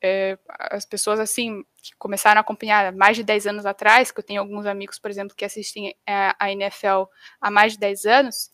é, 0.01 0.37
as 0.47 0.85
pessoas 0.85 1.19
assim 1.19 1.63
que 1.81 1.95
começaram 1.97 2.39
a 2.39 2.41
acompanhar 2.41 2.91
mais 2.93 3.15
de 3.15 3.23
10 3.23 3.47
anos 3.47 3.65
atrás, 3.65 4.11
que 4.11 4.19
eu 4.19 4.23
tenho 4.23 4.41
alguns 4.41 4.65
amigos, 4.65 4.99
por 4.99 5.09
exemplo, 5.09 5.35
que 5.35 5.45
assistem 5.45 5.95
a, 6.05 6.35
a 6.39 6.51
NFL 6.51 7.03
há 7.39 7.49
mais 7.49 7.73
de 7.73 7.79
10 7.79 8.05
anos, 8.05 8.51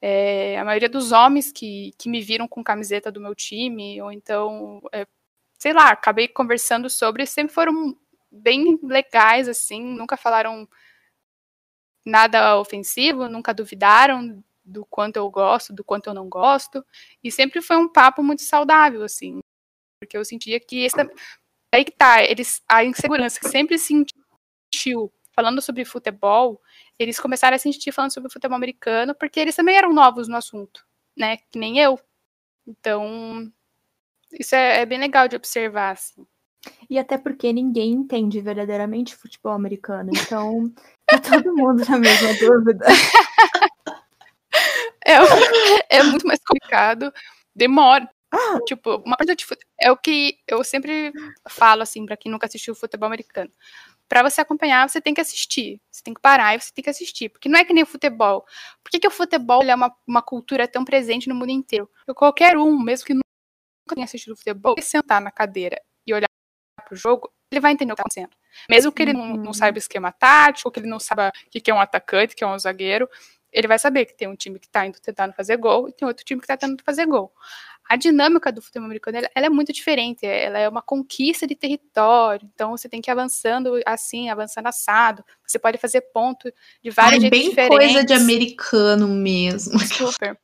é, 0.00 0.58
a 0.58 0.64
maioria 0.64 0.88
dos 0.88 1.12
homens 1.12 1.50
que, 1.50 1.92
que 1.98 2.08
me 2.08 2.20
viram 2.20 2.46
com 2.46 2.62
camiseta 2.62 3.10
do 3.10 3.20
meu 3.20 3.34
time, 3.34 4.00
ou 4.02 4.12
então, 4.12 4.80
é, 4.92 5.06
sei 5.58 5.72
lá, 5.72 5.90
acabei 5.90 6.28
conversando 6.28 6.88
sobre, 6.90 7.26
sempre 7.26 7.54
foram 7.54 7.96
bem 8.30 8.78
legais, 8.82 9.48
assim, 9.48 9.82
nunca 9.82 10.16
falaram 10.16 10.68
nada 12.04 12.58
ofensivo, 12.58 13.28
nunca 13.28 13.54
duvidaram 13.54 14.42
do 14.64 14.84
quanto 14.84 15.16
eu 15.16 15.30
gosto, 15.30 15.72
do 15.72 15.84
quanto 15.84 16.08
eu 16.08 16.14
não 16.14 16.28
gosto, 16.28 16.84
e 17.22 17.30
sempre 17.30 17.62
foi 17.62 17.76
um 17.76 17.88
papo 17.88 18.22
muito 18.22 18.42
saudável, 18.42 19.02
assim, 19.02 19.40
porque 20.00 20.16
eu 20.16 20.24
sentia 20.24 20.60
que 20.60 20.84
esse, 20.84 20.96
aí 21.72 21.84
que 21.84 21.92
tá, 21.92 22.22
eles, 22.22 22.62
a 22.68 22.84
insegurança 22.84 23.40
que 23.40 23.48
sempre 23.48 23.78
sentiu 23.78 25.12
falando 25.32 25.60
sobre 25.60 25.84
futebol, 25.84 26.60
eles 26.98 27.20
começaram 27.20 27.56
a 27.56 27.58
sentir 27.58 27.92
falando 27.92 28.12
sobre 28.12 28.32
futebol 28.32 28.56
americano, 28.56 29.14
porque 29.14 29.40
eles 29.40 29.54
também 29.56 29.76
eram 29.76 29.92
novos 29.92 30.28
no 30.28 30.36
assunto, 30.36 30.84
né, 31.16 31.38
que 31.50 31.58
nem 31.58 31.78
eu. 31.78 31.98
Então, 32.66 33.50
isso 34.32 34.54
é, 34.54 34.80
é 34.82 34.86
bem 34.86 34.98
legal 34.98 35.28
de 35.28 35.36
observar, 35.36 35.92
assim. 35.92 36.26
E 36.90 36.98
até 36.98 37.16
porque 37.16 37.52
ninguém 37.52 37.92
entende 37.92 38.40
verdadeiramente 38.40 39.14
futebol 39.14 39.52
americano, 39.52 40.10
então 40.12 40.72
tá 41.06 41.18
todo 41.18 41.54
mundo 41.54 41.84
na 41.88 41.98
mesma 41.98 42.34
dúvida. 42.34 42.86
É, 45.08 45.98
é 45.98 46.02
muito 46.02 46.26
mais 46.26 46.40
complicado, 46.44 47.12
demora. 47.54 48.10
Tipo, 48.66 48.96
uma 49.06 49.16
coisa 49.16 49.36
de 49.36 49.44
futebol. 49.44 49.72
É 49.80 49.90
o 49.90 49.96
que 49.96 50.38
eu 50.48 50.64
sempre 50.64 51.12
falo, 51.48 51.82
assim, 51.82 52.04
para 52.04 52.16
quem 52.16 52.30
nunca 52.30 52.46
assistiu 52.46 52.74
futebol 52.74 53.06
americano. 53.06 53.50
Para 54.08 54.22
você 54.22 54.40
acompanhar, 54.40 54.88
você 54.88 55.00
tem 55.00 55.12
que 55.12 55.20
assistir. 55.20 55.80
Você 55.90 56.02
tem 56.02 56.14
que 56.14 56.20
parar 56.20 56.54
e 56.54 56.60
você 56.60 56.72
tem 56.72 56.82
que 56.82 56.90
assistir. 56.90 57.28
Porque 57.28 57.48
não 57.48 57.58
é 57.58 57.64
que 57.64 57.72
nem 57.72 57.82
o 57.82 57.86
futebol. 57.86 58.44
Por 58.82 58.90
que, 58.90 59.00
que 59.00 59.08
o 59.08 59.10
futebol 59.10 59.62
é 59.62 59.74
uma, 59.74 59.94
uma 60.06 60.22
cultura 60.22 60.68
tão 60.68 60.84
presente 60.84 61.28
no 61.28 61.34
mundo 61.34 61.50
inteiro? 61.50 61.90
Eu, 62.06 62.14
qualquer 62.14 62.56
um, 62.56 62.78
mesmo 62.78 63.06
que 63.06 63.14
nunca 63.14 63.24
tenha 63.94 64.04
assistido 64.04 64.36
futebol, 64.36 64.74
sentar 64.80 65.20
na 65.20 65.30
cadeira 65.30 65.80
e 66.06 66.14
olhar 66.14 66.28
pro 66.86 66.96
jogo, 66.96 67.32
ele 67.50 67.60
vai 67.60 67.72
entender 67.72 67.92
o 67.92 67.96
que 67.96 68.02
está 68.02 68.22
acontecendo. 68.22 68.36
Mesmo 68.70 68.92
que 68.92 69.02
ele 69.02 69.12
não, 69.12 69.36
não 69.36 69.52
saiba 69.52 69.76
o 69.76 69.78
esquema 69.78 70.12
tático, 70.12 70.70
que 70.70 70.80
ele 70.80 70.88
não 70.88 70.98
saiba 70.98 71.32
o 71.46 71.50
que 71.50 71.70
é 71.70 71.74
um 71.74 71.80
atacante, 71.80 72.34
que 72.34 72.44
é 72.44 72.46
um 72.46 72.58
zagueiro, 72.58 73.08
ele 73.52 73.66
vai 73.66 73.78
saber 73.78 74.04
que 74.04 74.14
tem 74.14 74.28
um 74.28 74.36
time 74.36 74.58
que 74.58 74.66
está 74.66 74.86
indo 74.86 75.00
tentando 75.00 75.32
fazer 75.32 75.56
gol 75.56 75.88
e 75.88 75.92
tem 75.92 76.06
outro 76.06 76.24
time 76.24 76.40
que 76.40 76.44
está 76.44 76.56
tentando 76.56 76.82
fazer 76.84 77.06
gol. 77.06 77.32
A 77.88 77.96
dinâmica 77.96 78.50
do 78.50 78.60
futebol 78.60 78.86
americano 78.86 79.18
ela, 79.18 79.30
ela, 79.34 79.46
é 79.46 79.48
muito 79.48 79.72
diferente, 79.72 80.26
ela 80.26 80.58
é 80.58 80.68
uma 80.68 80.82
conquista 80.82 81.46
de 81.46 81.54
território, 81.54 82.48
então 82.52 82.70
você 82.70 82.88
tem 82.88 83.00
que 83.00 83.10
ir 83.10 83.12
avançando 83.12 83.80
assim, 83.86 84.28
avançando 84.28 84.66
assado. 84.66 85.24
Você 85.46 85.58
pode 85.58 85.78
fazer 85.78 86.00
ponto 86.12 86.52
de 86.82 86.90
vários 86.90 87.24
Ai, 87.24 87.30
bem 87.30 87.48
diferentes. 87.48 87.78
coisa 87.78 88.04
de 88.04 88.12
americano 88.12 89.08
mesmo. 89.08 89.78
Super. 89.80 90.38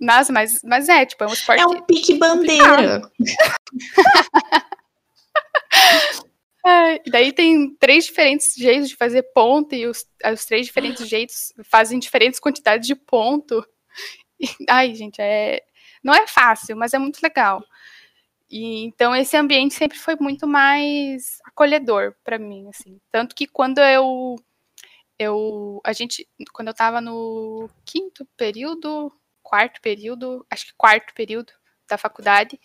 Mas, 0.00 0.28
mas, 0.30 0.60
mas 0.64 0.88
é, 0.88 1.06
tipo, 1.06 1.22
é 1.22 1.26
um 1.28 1.32
esporte. 1.32 1.60
É 1.60 1.66
um 1.66 1.80
pique 1.82 2.14
bandeira. 2.14 3.02
E 7.04 7.10
daí 7.10 7.32
tem 7.32 7.74
três 7.74 8.04
diferentes 8.04 8.54
jeitos 8.54 8.88
de 8.88 8.96
fazer 8.96 9.22
ponto, 9.34 9.74
e 9.74 9.86
os, 9.86 10.06
os 10.32 10.44
três 10.44 10.66
diferentes 10.66 11.08
jeitos 11.08 11.52
fazem 11.64 11.98
diferentes 11.98 12.38
quantidades 12.38 12.86
de 12.86 12.94
ponto. 12.94 13.66
E, 14.38 14.46
ai, 14.68 14.94
gente, 14.94 15.20
é. 15.20 15.62
Não 16.02 16.14
é 16.14 16.26
fácil, 16.26 16.76
mas 16.76 16.94
é 16.94 16.98
muito 16.98 17.20
legal. 17.22 17.64
E, 18.50 18.84
então 18.84 19.16
esse 19.16 19.36
ambiente 19.36 19.74
sempre 19.74 19.98
foi 19.98 20.16
muito 20.20 20.46
mais 20.46 21.40
acolhedor 21.44 22.14
para 22.24 22.38
mim, 22.38 22.68
assim. 22.68 23.00
Tanto 23.10 23.34
que 23.34 23.46
quando 23.46 23.78
eu 23.80 24.36
eu 25.18 25.80
a 25.84 25.92
gente 25.92 26.28
quando 26.52 26.68
eu 26.68 26.72
estava 26.72 27.00
no 27.00 27.68
quinto 27.84 28.26
período, 28.36 29.12
quarto 29.42 29.80
período, 29.82 30.46
acho 30.50 30.66
que 30.66 30.74
quarto 30.76 31.14
período 31.14 31.52
da 31.88 31.98
faculdade, 31.98 32.58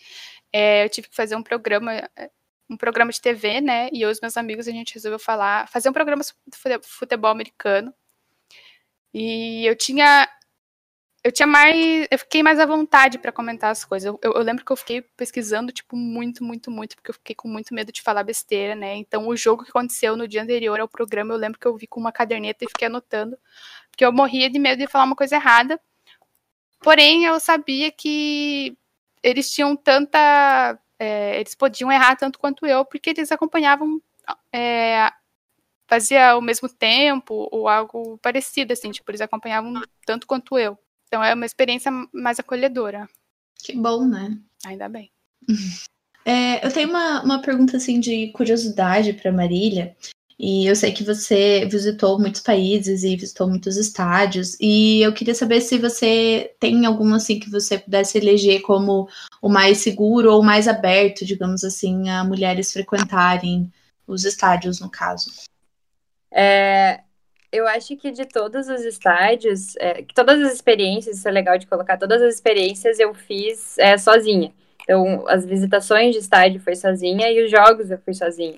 é, 0.53 0.85
eu 0.85 0.89
tive 0.89 1.09
que 1.09 1.15
fazer 1.15 1.35
um 1.35 1.43
programa 1.43 1.91
um 2.69 2.77
programa 2.77 3.11
de 3.11 3.22
TV, 3.22 3.61
né? 3.61 3.89
E 3.93 4.01
eu 4.01 4.09
e 4.09 4.11
os 4.11 4.22
meus 4.22 4.38
amigos 4.38 4.68
a 4.68 4.72
gente 4.72 4.93
resolveu 4.95 5.19
falar, 5.19 5.68
fazer 5.69 5.89
um 5.89 5.93
programa 5.93 6.23
de 6.23 6.80
futebol 6.84 7.31
americano. 7.31 7.93
E 9.14 9.65
eu 9.65 9.76
tinha 9.76 10.27
eu 11.27 11.31
tinha 11.31 11.45
mais. 11.45 12.07
Eu 12.09 12.19
fiquei 12.19 12.41
mais 12.41 12.57
à 12.57 12.65
vontade 12.65 13.17
para 13.17 13.33
comentar 13.33 13.69
as 13.69 13.83
coisas. 13.83 14.07
Eu, 14.07 14.17
eu, 14.23 14.31
eu, 14.31 14.41
lembro 14.41 14.63
que 14.63 14.71
eu 14.71 14.77
fiquei 14.77 15.01
pesquisando, 15.01 15.73
tipo, 15.73 15.97
muito, 15.97 16.41
muito, 16.41 16.71
muito, 16.71 16.95
porque 16.95 17.11
eu 17.11 17.13
fiquei 17.15 17.35
com 17.35 17.49
muito 17.49 17.73
medo 17.73 17.91
de 17.91 18.01
falar 18.01 18.23
besteira, 18.23 18.75
né? 18.75 18.95
Então, 18.95 19.27
o 19.27 19.35
jogo 19.35 19.65
que 19.65 19.69
aconteceu 19.69 20.15
no 20.15 20.25
dia 20.25 20.41
anterior 20.41 20.79
ao 20.79 20.87
programa, 20.87 21.33
eu 21.33 21.37
lembro 21.37 21.59
que 21.59 21.67
eu 21.67 21.75
vi 21.75 21.85
com 21.85 21.99
uma 21.99 22.13
caderneta 22.13 22.63
e 22.63 22.69
fiquei 22.69 22.87
anotando, 22.87 23.37
porque 23.91 24.05
eu 24.05 24.13
morria 24.13 24.49
de 24.49 24.57
medo 24.57 24.79
de 24.79 24.87
falar 24.87 25.03
uma 25.03 25.17
coisa 25.17 25.35
errada. 25.35 25.77
Porém, 26.79 27.25
eu 27.25 27.39
sabia 27.41 27.91
que 27.91 28.77
eles 29.21 29.51
tinham 29.51 29.75
tanta. 29.75 30.79
É, 30.97 31.39
eles 31.41 31.55
podiam 31.55 31.91
errar 31.91 32.15
tanto 32.15 32.39
quanto 32.39 32.65
eu, 32.65 32.85
porque 32.85 33.09
eles 33.09 33.31
acompanhavam. 33.33 34.01
É, 34.53 35.11
fazia 35.87 36.31
ao 36.31 36.41
mesmo 36.41 36.69
tempo, 36.69 37.49
ou 37.51 37.67
algo 37.67 38.17
parecido, 38.19 38.73
assim, 38.73 38.91
tipo, 38.91 39.09
eles 39.11 39.21
acompanhavam 39.21 39.81
tanto 40.05 40.25
quanto 40.27 40.57
eu. 40.57 40.77
Então 41.07 41.23
é 41.23 41.34
uma 41.34 41.45
experiência 41.45 41.91
mais 42.13 42.39
acolhedora. 42.39 43.07
Que 43.55 43.75
bom, 43.75 44.05
né? 44.05 44.38
Ainda 44.65 44.88
bem. 44.89 45.11
É, 46.29 46.65
eu 46.65 46.69
tenho 46.73 46.89
uma, 46.89 47.23
uma 47.23 47.41
pergunta 47.41 47.77
assim 47.77 48.01
de 48.01 48.34
curiosidade 48.34 49.13
para 49.13 49.31
Marília. 49.31 49.95
E 50.38 50.67
eu 50.67 50.75
sei 50.75 50.91
que 50.91 51.01
você 51.01 51.65
visitou 51.71 52.19
muitos 52.19 52.41
países 52.41 53.03
e 53.03 53.15
visitou 53.15 53.47
muitos 53.47 53.77
estádios. 53.77 54.57
E 54.59 55.01
eu 55.01 55.13
queria 55.13 55.34
saber 55.34 55.61
se 55.61 55.79
você 55.79 56.53
tem 56.59 56.85
algum 56.85 57.13
assim 57.13 57.39
que 57.39 57.49
você 57.49 57.79
pudesse 57.79 58.17
eleger 58.17 58.61
como 58.61 59.07
o 59.41 59.47
mais 59.47 59.77
seguro 59.77 60.34
ou 60.34 60.43
mais 60.43 60.67
aberto, 60.67 61.25
digamos 61.25 61.63
assim, 61.63 62.09
a 62.09 62.25
mulheres 62.25 62.73
frequentarem 62.73 63.71
os 64.05 64.25
estádios, 64.25 64.81
no 64.81 64.91
caso. 64.91 65.31
É, 66.29 67.03
eu 67.51 67.67
acho 67.67 67.95
que 67.97 68.11
de 68.11 68.25
todos 68.25 68.67
os 68.67 68.81
estádios, 68.83 69.75
é, 69.77 70.03
todas 70.13 70.41
as 70.41 70.53
experiências, 70.53 71.17
isso 71.17 71.27
é 71.27 71.31
legal 71.31 71.57
de 71.57 71.67
colocar, 71.67 71.97
todas 71.97 72.21
as 72.21 72.35
experiências 72.35 72.99
eu 72.99 73.13
fiz 73.13 73.77
é, 73.77 73.97
sozinha. 73.97 74.53
Então, 74.81 75.27
as 75.27 75.45
visitações 75.45 76.13
de 76.13 76.21
estádio 76.21 76.61
foi 76.61 76.75
sozinha 76.75 77.29
e 77.29 77.43
os 77.43 77.51
jogos 77.51 77.91
eu 77.91 77.97
fui 77.99 78.13
sozinha. 78.13 78.57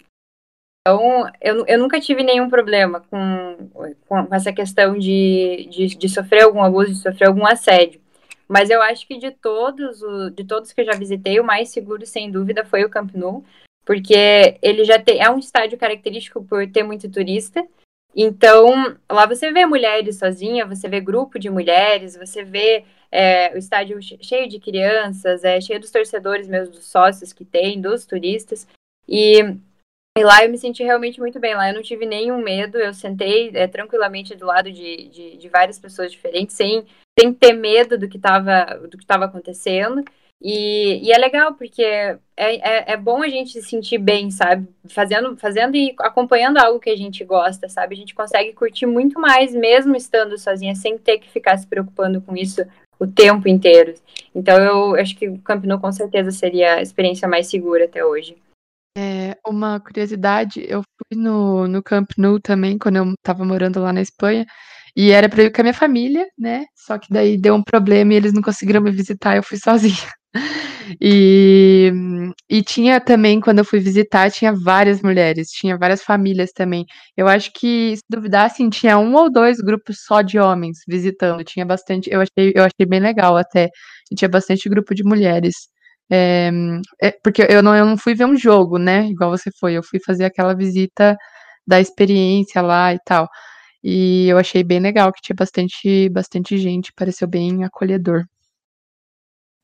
Então, 0.81 1.29
eu, 1.41 1.65
eu 1.67 1.79
nunca 1.79 1.99
tive 1.99 2.23
nenhum 2.23 2.49
problema 2.49 3.01
com, 3.01 3.69
com 4.07 4.27
essa 4.33 4.53
questão 4.53 4.97
de, 4.97 5.67
de, 5.69 5.87
de 5.95 6.09
sofrer 6.09 6.43
algum 6.43 6.63
abuso, 6.63 6.93
de 6.93 6.99
sofrer 6.99 7.27
algum 7.27 7.45
assédio. 7.45 7.99
Mas 8.47 8.69
eu 8.69 8.81
acho 8.81 9.07
que 9.07 9.17
de 9.17 9.29
todos, 9.29 10.01
o, 10.01 10.31
de 10.31 10.43
todos 10.43 10.71
que 10.71 10.81
eu 10.81 10.85
já 10.85 10.93
visitei, 10.93 11.39
o 11.39 11.43
mais 11.43 11.69
seguro, 11.69 12.05
sem 12.05 12.31
dúvida, 12.31 12.65
foi 12.65 12.83
o 12.83 12.89
Camp 12.89 13.13
Nou, 13.13 13.43
porque 13.85 14.57
ele 14.61 14.83
já 14.83 14.99
tem, 14.99 15.21
é 15.21 15.29
um 15.29 15.37
estádio 15.37 15.77
característico 15.77 16.43
por 16.43 16.67
ter 16.71 16.83
muito 16.83 17.09
turista, 17.09 17.63
então, 18.15 18.97
lá 19.09 19.25
você 19.25 19.51
vê 19.51 19.65
mulheres 19.65 20.17
sozinhas, 20.17 20.67
você 20.67 20.87
vê 20.89 20.99
grupo 20.99 21.37
de 21.37 21.49
mulheres, 21.49 22.17
você 22.17 22.43
vê 22.43 22.83
é, 23.11 23.53
o 23.53 23.57
estádio 23.57 23.99
cheio 24.01 24.47
de 24.47 24.59
crianças, 24.59 25.43
é, 25.43 25.59
cheio 25.61 25.79
dos 25.79 25.91
torcedores 25.91 26.47
mesmo, 26.47 26.73
dos 26.73 26.85
sócios 26.85 27.33
que 27.33 27.45
tem, 27.45 27.79
dos 27.79 28.05
turistas. 28.05 28.67
E, 29.07 29.39
e, 30.17 30.23
lá 30.23 30.43
eu 30.43 30.49
me 30.49 30.57
senti 30.57 30.83
realmente 30.83 31.19
muito 31.19 31.39
bem. 31.39 31.55
Lá 31.55 31.69
eu 31.69 31.75
não 31.75 31.81
tive 31.81 32.05
nenhum 32.05 32.41
medo, 32.43 32.77
eu 32.77 32.93
sentei 32.93 33.51
é, 33.53 33.67
tranquilamente 33.67 34.35
do 34.35 34.45
lado 34.45 34.71
de, 34.71 35.07
de, 35.09 35.37
de, 35.37 35.49
várias 35.49 35.79
pessoas 35.79 36.11
diferentes, 36.11 36.55
sem, 36.55 36.85
sem 37.19 37.33
ter 37.33 37.53
medo 37.53 37.97
do 37.97 38.07
que 38.07 38.17
estava 38.17 39.25
acontecendo. 39.25 40.03
E, 40.41 41.05
e, 41.05 41.11
é 41.11 41.17
legal, 41.17 41.53
porque 41.55 41.83
é, 41.83 42.17
é, 42.37 42.93
é, 42.93 42.97
bom 42.97 43.21
a 43.21 43.27
gente 43.27 43.51
se 43.51 43.61
sentir 43.61 43.97
bem, 43.97 44.31
sabe? 44.31 44.67
Fazendo, 44.87 45.35
fazendo 45.35 45.75
e 45.75 45.93
acompanhando 45.99 46.57
algo 46.57 46.79
que 46.79 46.89
a 46.89 46.95
gente 46.95 47.25
gosta, 47.25 47.67
sabe? 47.67 47.93
A 47.93 47.97
gente 47.97 48.15
consegue 48.15 48.53
curtir 48.53 48.85
muito 48.85 49.19
mais, 49.19 49.53
mesmo 49.53 49.95
estando 49.97 50.37
sozinha, 50.37 50.73
sem 50.75 50.97
ter 50.97 51.19
que 51.19 51.29
ficar 51.29 51.57
se 51.57 51.67
preocupando 51.67 52.21
com 52.21 52.37
isso 52.37 52.65
o 52.97 53.05
tempo 53.05 53.49
inteiro. 53.49 53.93
Então, 54.33 54.57
eu 54.57 54.95
acho 54.95 55.15
que 55.17 55.27
o 55.27 55.37
Camp 55.39 55.65
Nou 55.65 55.79
com 55.79 55.91
certeza 55.91 56.31
seria 56.31 56.75
a 56.75 56.81
experiência 56.81 57.27
mais 57.27 57.47
segura 57.47 57.83
até 57.85 58.03
hoje. 58.03 58.37
É, 58.97 59.37
uma 59.45 59.79
curiosidade, 59.79 60.65
eu 60.67 60.81
fui 60.81 61.21
no, 61.21 61.67
no 61.67 61.83
Camp 61.83 62.11
Nou 62.17 62.39
também, 62.39 62.77
quando 62.77 62.95
eu 62.95 63.13
estava 63.13 63.43
morando 63.43 63.81
lá 63.81 63.91
na 63.91 64.01
Espanha, 64.01 64.45
e 64.95 65.11
era 65.11 65.29
para 65.29 65.43
ir 65.43 65.51
com 65.51 65.61
a 65.61 65.63
minha 65.63 65.73
família, 65.73 66.27
né? 66.37 66.65
Só 66.75 66.97
que 66.97 67.07
daí 67.11 67.37
deu 67.37 67.55
um 67.55 67.63
problema 67.63 68.13
e 68.13 68.17
eles 68.17 68.33
não 68.33 68.41
conseguiram 68.41 68.81
me 68.81 68.91
visitar, 68.91 69.35
eu 69.35 69.43
fui 69.43 69.57
sozinha. 69.57 70.18
E, 71.01 71.91
e 72.49 72.63
tinha 72.63 72.99
também, 72.99 73.39
quando 73.39 73.59
eu 73.59 73.65
fui 73.65 73.79
visitar, 73.79 74.31
tinha 74.31 74.53
várias 74.53 75.01
mulheres, 75.01 75.49
tinha 75.49 75.77
várias 75.77 76.03
famílias 76.03 76.51
também. 76.51 76.85
Eu 77.15 77.27
acho 77.27 77.51
que, 77.53 77.95
se 77.97 78.03
duvidar, 78.09 78.45
assim, 78.45 78.69
tinha 78.69 78.97
um 78.97 79.13
ou 79.15 79.31
dois 79.31 79.57
grupos 79.59 79.97
só 80.05 80.21
de 80.21 80.39
homens 80.39 80.79
visitando. 80.87 81.43
Tinha 81.43 81.65
bastante, 81.65 82.09
eu 82.11 82.21
achei, 82.21 82.53
eu 82.55 82.63
achei 82.63 82.85
bem 82.87 82.99
legal 82.99 83.37
até. 83.37 83.69
E 84.11 84.15
tinha 84.15 84.29
bastante 84.29 84.69
grupo 84.69 84.95
de 84.95 85.03
mulheres. 85.03 85.55
É, 86.11 86.49
é, 87.01 87.11
porque 87.23 87.45
eu 87.49 87.61
não, 87.61 87.75
eu 87.75 87.85
não 87.85 87.97
fui 87.97 88.15
ver 88.15 88.25
um 88.25 88.35
jogo, 88.37 88.77
né? 88.79 89.07
Igual 89.07 89.31
você 89.31 89.49
foi. 89.59 89.73
Eu 89.73 89.83
fui 89.83 89.99
fazer 90.05 90.25
aquela 90.25 90.55
visita 90.55 91.15
da 91.67 91.79
experiência 91.79 92.61
lá 92.61 92.93
e 92.93 92.99
tal. 93.05 93.27
E 93.83 94.27
eu 94.29 94.37
achei 94.37 94.63
bem 94.63 94.79
legal 94.79 95.11
que 95.13 95.21
tinha 95.21 95.35
bastante, 95.35 96.09
bastante 96.09 96.57
gente, 96.57 96.91
pareceu 96.95 97.27
bem 97.27 97.63
acolhedor. 97.63 98.23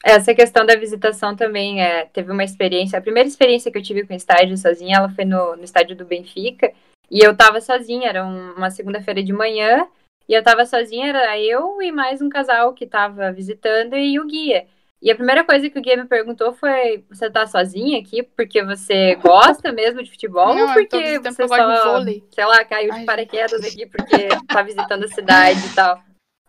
Essa 0.03 0.35
questão 0.35 0.65
da 0.65 0.75
visitação 0.75 1.35
também 1.35 1.81
é, 1.81 2.05
teve 2.05 2.31
uma 2.31 2.43
experiência. 2.43 2.99
A 2.99 3.01
primeira 3.01 3.27
experiência 3.27 3.71
que 3.71 3.77
eu 3.77 3.83
tive 3.83 4.05
com 4.05 4.13
o 4.13 4.17
estádio 4.17 4.57
sozinha, 4.57 4.97
ela 4.97 5.09
foi 5.09 5.25
no, 5.25 5.55
no 5.55 5.63
estádio 5.63 5.95
do 5.95 6.05
Benfica. 6.05 6.71
E 7.09 7.23
eu 7.23 7.35
tava 7.35 7.61
sozinha, 7.61 8.09
era 8.09 8.25
uma 8.25 8.69
segunda-feira 8.69 9.23
de 9.23 9.33
manhã. 9.33 9.87
E 10.27 10.33
eu 10.33 10.43
tava 10.43 10.65
sozinha, 10.65 11.07
era 11.07 11.39
eu 11.39 11.81
e 11.81 11.91
mais 11.91 12.21
um 12.21 12.29
casal 12.29 12.73
que 12.73 12.85
tava 12.85 13.31
visitando 13.31 13.95
e 13.95 14.19
o 14.19 14.25
guia. 14.25 14.65
E 15.01 15.11
a 15.11 15.15
primeira 15.15 15.43
coisa 15.43 15.69
que 15.69 15.77
o 15.77 15.81
guia 15.81 15.97
me 15.97 16.07
perguntou 16.07 16.53
foi: 16.53 17.03
Você 17.09 17.29
tá 17.29 17.45
sozinha 17.45 17.99
aqui 17.99 18.23
porque 18.23 18.63
você 18.63 19.15
gosta 19.15 19.71
mesmo 19.71 20.01
de 20.01 20.09
futebol? 20.09 20.55
Não, 20.55 20.67
ou 20.67 20.73
porque 20.73 21.19
você 21.19 21.47
só, 21.47 22.01
sei 22.31 22.45
lá, 22.45 22.65
caiu 22.65 22.91
de 22.91 23.05
paraquedas 23.05 23.63
aqui 23.63 23.85
porque 23.85 24.29
tá 24.47 24.63
visitando 24.63 25.03
a 25.03 25.07
cidade 25.07 25.63
e 25.65 25.75
tal? 25.75 26.01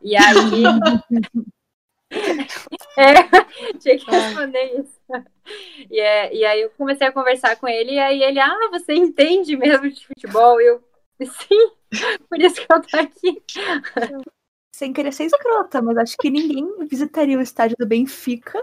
E 0.03 0.17
aí. 0.17 0.35
É, 2.11 3.13
tinha 3.79 3.99
que 3.99 4.11
responder 4.11 4.81
isso. 4.81 5.01
E, 5.91 6.01
é, 6.01 6.35
e 6.35 6.45
aí 6.45 6.63
eu 6.63 6.71
comecei 6.71 7.07
a 7.07 7.13
conversar 7.13 7.57
com 7.57 7.69
ele, 7.69 7.93
e 7.93 7.99
aí 7.99 8.23
ele, 8.23 8.41
ah, 8.41 8.69
você 8.71 8.95
entende 8.95 9.57
mesmo 9.57 9.91
de 9.91 10.07
futebol? 10.07 10.61
E 10.61 10.67
eu, 10.67 10.85
sim, 11.21 11.71
por 12.29 12.41
isso 12.41 12.55
que 12.55 12.73
eu 12.73 12.81
tô 12.83 12.97
aqui. 12.99 13.43
Sem 14.75 14.93
querer 14.93 15.13
ser 15.13 15.25
escrota, 15.25 15.81
mas 15.81 15.97
acho 15.97 16.17
que 16.19 16.31
ninguém 16.31 16.87
visitaria 16.87 17.39
o 17.39 17.43
estádio 17.43 17.77
do 17.79 17.87
Benfica 17.87 18.63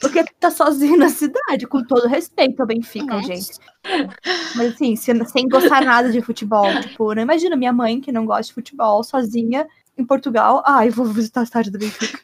porque 0.00 0.24
tá 0.40 0.50
sozinho 0.50 0.96
na 0.96 1.08
cidade, 1.08 1.66
com 1.66 1.84
todo 1.84 2.08
respeito 2.08 2.60
ao 2.60 2.66
Benfica, 2.66 3.16
Nossa. 3.16 3.26
gente. 3.28 3.58
Mas 4.56 4.74
assim, 4.74 4.96
sem 4.96 5.48
gostar 5.48 5.84
nada 5.84 6.10
de 6.10 6.20
futebol. 6.20 6.66
Tipo, 6.80 7.14
não 7.14 7.22
imagina 7.22 7.56
minha 7.56 7.72
mãe 7.72 8.00
que 8.00 8.10
não 8.10 8.24
gosta 8.24 8.44
de 8.44 8.54
futebol 8.54 9.02
sozinha 9.04 9.68
em 9.96 10.04
Portugal. 10.04 10.62
Ai, 10.66 10.90
vou 10.90 11.06
visitar 11.06 11.40
o 11.40 11.44
estádio 11.44 11.72
do 11.72 11.78
Benfica. 11.78 12.20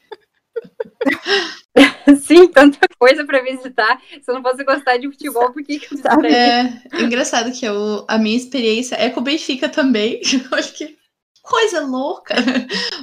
Sim, 2.22 2.48
tanta 2.48 2.86
coisa 2.98 3.24
para 3.24 3.42
visitar. 3.42 4.00
Se 4.22 4.30
eu 4.30 4.34
não 4.34 4.42
fosse 4.42 4.64
gostar 4.64 4.96
de 4.96 5.08
futebol, 5.08 5.52
por 5.52 5.62
que, 5.62 5.78
que 5.78 5.94
eu 5.94 5.98
Sabe? 5.98 6.28
É 6.28 6.82
engraçado 7.00 7.52
que 7.52 7.64
eu, 7.64 8.04
a 8.08 8.18
minha 8.18 8.36
experiência 8.36 8.96
é 8.96 9.10
com 9.10 9.20
o 9.20 9.22
Benfica 9.22 9.68
também. 9.68 10.20
Acho 10.52 10.72
que 10.74 10.96
coisa 11.42 11.80
louca. 11.80 12.34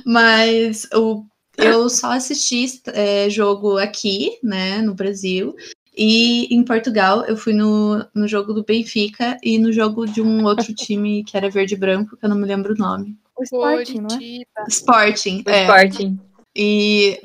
Mas 0.06 0.88
o, 0.94 1.26
eu 1.58 1.90
só 1.90 2.12
assisti 2.12 2.82
é, 2.88 3.30
jogo 3.30 3.78
aqui, 3.78 4.38
né, 4.44 4.82
no 4.82 4.94
Brasil. 4.94 5.56
E 5.98 6.54
em 6.54 6.64
Portugal, 6.64 7.24
eu 7.26 7.38
fui 7.38 7.54
no, 7.54 8.06
no 8.14 8.28
jogo 8.28 8.54
do 8.54 8.66
Benfica 8.66 9.38
e 9.42 9.58
no 9.58 9.72
jogo 9.72 10.06
de 10.06 10.22
um 10.22 10.44
outro 10.44 10.74
time 10.74 11.24
que 11.24 11.38
era 11.38 11.50
verde 11.50 11.74
e 11.74 11.78
branco, 11.78 12.18
que 12.18 12.26
eu 12.26 12.30
não 12.30 12.36
me 12.36 12.46
lembro 12.46 12.74
o 12.74 12.78
nome. 12.78 13.18
O 13.38 13.44
Sporting, 13.44 14.00
não 14.00 14.18
é? 14.18 14.66
Sporting, 14.68 15.44
o 15.46 15.50
é. 15.50 15.62
Sporting. 15.64 16.20
E. 16.56 17.22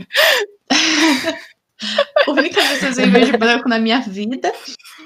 a 2.27 2.31
única 2.31 2.61
vez 2.61 2.79
que 2.79 2.85
eu 2.85 2.91
usei 2.91 3.07
verde 3.07 3.35
e 3.35 3.37
branco 3.37 3.69
na 3.69 3.79
minha 3.79 4.01
vida. 4.01 4.53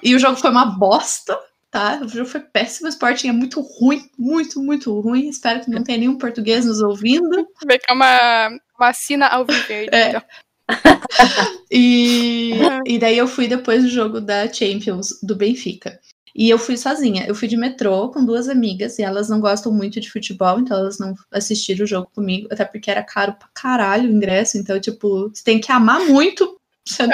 E 0.02 0.14
o 0.14 0.18
jogo 0.18 0.36
foi 0.36 0.50
uma 0.50 0.66
bosta. 0.66 1.38
tá? 1.70 2.00
O 2.02 2.08
jogo 2.08 2.28
foi 2.28 2.40
péssimo, 2.40 2.86
o 2.86 2.90
Sporting 2.90 3.28
é 3.28 3.32
muito 3.32 3.60
ruim, 3.60 4.08
muito, 4.18 4.60
muito 4.60 4.98
ruim. 5.00 5.28
Espero 5.28 5.60
que 5.60 5.70
não 5.70 5.84
tenha 5.84 5.98
nenhum 5.98 6.16
português 6.16 6.64
nos 6.64 6.80
ouvindo. 6.80 7.48
Vai 7.66 7.78
que 7.78 7.90
é 7.90 7.92
uma 7.92 8.50
vacina 8.78 9.26
ao 9.26 9.44
viver. 9.44 9.92
É. 9.92 10.08
Então. 10.08 10.22
E, 11.76 12.52
e 12.86 12.98
daí 13.00 13.18
eu 13.18 13.26
fui 13.26 13.48
depois 13.48 13.82
do 13.82 13.88
jogo 13.88 14.20
da 14.20 14.50
Champions 14.52 15.18
do 15.20 15.34
Benfica. 15.34 15.98
E 16.34 16.50
eu 16.50 16.58
fui 16.58 16.76
sozinha. 16.76 17.24
Eu 17.26 17.34
fui 17.34 17.46
de 17.46 17.56
metrô 17.56 18.08
com 18.08 18.24
duas 18.24 18.48
amigas 18.48 18.98
e 18.98 19.02
elas 19.02 19.28
não 19.28 19.40
gostam 19.40 19.70
muito 19.72 20.00
de 20.00 20.10
futebol, 20.10 20.58
então 20.58 20.76
elas 20.76 20.98
não 20.98 21.14
assistiram 21.30 21.84
o 21.84 21.88
jogo 21.88 22.10
comigo, 22.12 22.48
até 22.50 22.64
porque 22.64 22.90
era 22.90 23.02
caro 23.04 23.34
pra 23.34 23.48
caralho 23.54 24.10
o 24.10 24.12
ingresso. 24.12 24.58
Então, 24.58 24.80
tipo, 24.80 25.28
você 25.28 25.44
tem 25.44 25.60
que 25.60 25.70
amar 25.70 26.00
muito 26.06 26.58
você 26.86 27.04
É 27.04 27.06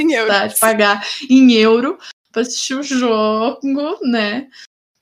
em 0.00 0.12
euros. 0.12 0.58
pagar 0.58 1.06
em 1.30 1.52
euro 1.52 1.98
pra 2.32 2.42
assistir 2.42 2.74
o 2.74 2.82
jogo, 2.82 3.98
né? 4.02 4.48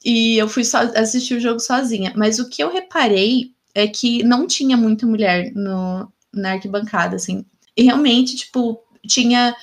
E 0.05 0.36
eu 0.36 0.48
fui 0.48 0.64
só 0.64 0.78
assistir 0.78 1.34
o 1.34 1.40
jogo 1.40 1.60
sozinha. 1.60 2.12
Mas 2.16 2.38
o 2.38 2.48
que 2.48 2.62
eu 2.62 2.72
reparei 2.72 3.52
é 3.74 3.86
que 3.86 4.22
não 4.22 4.47
tinha 4.47 4.76
muita 4.76 5.06
mulher 5.06 5.52
no, 5.55 6.12
na 6.32 6.52
arquibancada, 6.52 7.16
assim. 7.16 7.44
E 7.76 7.84
realmente, 7.84 8.36
tipo, 8.36 8.82
tinha. 9.06 9.55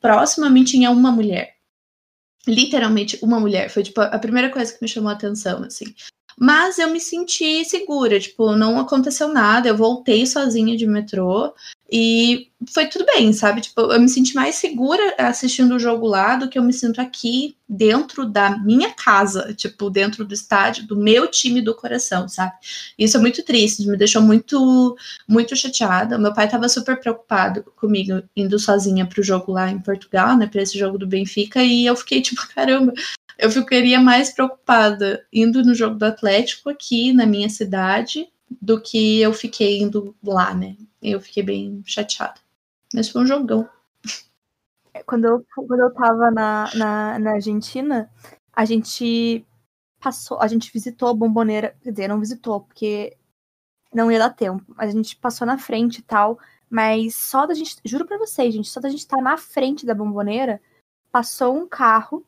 Próximo 0.00 0.46
a 0.46 0.50
mim 0.50 0.62
tinha 0.62 0.90
uma 0.92 1.10
mulher. 1.10 1.57
Literalmente 2.48 3.18
uma 3.22 3.38
mulher. 3.38 3.68
Foi, 3.70 3.82
tipo, 3.82 4.00
a 4.00 4.18
primeira 4.18 4.48
coisa 4.50 4.72
que 4.72 4.80
me 4.80 4.88
chamou 4.88 5.10
a 5.10 5.12
atenção, 5.12 5.62
assim. 5.62 5.94
Mas 6.40 6.78
eu 6.78 6.88
me 6.88 7.00
senti 7.00 7.64
segura, 7.64 8.18
tipo, 8.18 8.56
não 8.56 8.78
aconteceu 8.78 9.28
nada. 9.28 9.68
Eu 9.68 9.76
voltei 9.76 10.24
sozinha 10.24 10.76
de 10.76 10.86
metrô 10.86 11.52
e 11.90 12.50
foi 12.70 12.86
tudo 12.86 13.06
bem, 13.06 13.32
sabe? 13.32 13.62
Tipo, 13.62 13.80
eu 13.80 14.00
me 14.00 14.08
senti 14.08 14.34
mais 14.34 14.56
segura 14.56 15.14
assistindo 15.16 15.74
o 15.74 15.78
jogo 15.78 16.06
lá 16.06 16.36
do 16.36 16.48
que 16.48 16.58
eu 16.58 16.62
me 16.62 16.72
sinto 16.72 17.00
aqui 17.00 17.56
dentro 17.66 18.26
da 18.26 18.58
minha 18.58 18.92
casa, 18.92 19.54
tipo, 19.54 19.88
dentro 19.88 20.24
do 20.24 20.34
estádio, 20.34 20.86
do 20.86 20.96
meu 20.96 21.26
time 21.28 21.62
do 21.62 21.74
coração, 21.74 22.28
sabe? 22.28 22.52
Isso 22.98 23.16
é 23.16 23.20
muito 23.20 23.42
triste, 23.42 23.86
me 23.86 23.96
deixou 23.96 24.20
muito, 24.20 24.96
muito 25.26 25.56
chateada. 25.56 26.18
Meu 26.18 26.34
pai 26.34 26.48
tava 26.48 26.68
super 26.68 27.00
preocupado 27.00 27.64
comigo 27.76 28.22
indo 28.36 28.58
sozinha 28.58 29.06
pro 29.06 29.22
jogo 29.22 29.52
lá 29.52 29.70
em 29.70 29.78
Portugal, 29.78 30.36
né, 30.36 30.46
pra 30.46 30.62
esse 30.62 30.78
jogo 30.78 30.98
do 30.98 31.06
Benfica, 31.06 31.62
e 31.62 31.86
eu 31.86 31.96
fiquei 31.96 32.20
tipo, 32.22 32.46
caramba, 32.54 32.92
eu 33.38 33.50
ficaria 33.50 34.00
mais 34.00 34.30
preocupada 34.30 35.24
indo 35.32 35.62
no 35.64 35.74
jogo 35.74 35.94
do 35.94 36.04
Atlético 36.04 36.68
aqui 36.68 37.12
na 37.12 37.24
minha 37.24 37.48
cidade 37.48 38.28
do 38.50 38.80
que 38.80 39.20
eu 39.20 39.32
fiquei 39.32 39.80
indo 39.80 40.14
lá, 40.22 40.54
né? 40.54 40.76
Eu 41.02 41.20
fiquei 41.20 41.42
bem 41.42 41.82
chateada. 41.84 42.40
Mas 42.94 43.08
foi 43.08 43.22
um 43.22 43.26
jogão. 43.26 43.68
Quando 45.06 45.26
eu, 45.26 45.46
quando 45.54 45.80
eu 45.80 45.92
tava 45.92 46.30
na, 46.30 46.70
na, 46.74 47.18
na 47.18 47.30
Argentina, 47.32 48.10
a 48.52 48.64
gente 48.64 49.46
passou, 50.00 50.40
a 50.40 50.46
gente 50.46 50.72
visitou 50.72 51.08
a 51.08 51.14
bomboneira, 51.14 51.76
quer 51.82 51.90
dizer, 51.90 52.08
não 52.08 52.20
visitou, 52.20 52.60
porque 52.62 53.16
não 53.92 54.10
ia 54.10 54.18
dar 54.18 54.30
tempo, 54.30 54.64
a 54.76 54.86
gente 54.86 55.16
passou 55.16 55.46
na 55.46 55.58
frente 55.58 55.98
e 55.98 56.02
tal, 56.02 56.38
mas 56.68 57.14
só 57.14 57.46
da 57.46 57.54
gente, 57.54 57.76
juro 57.84 58.06
pra 58.06 58.18
vocês, 58.18 58.52
gente, 58.52 58.68
só 58.68 58.80
da 58.80 58.88
gente 58.88 59.00
estar 59.00 59.20
na 59.22 59.36
frente 59.36 59.86
da 59.86 59.94
bomboneira, 59.94 60.60
passou 61.10 61.56
um 61.56 61.66
carro 61.66 62.24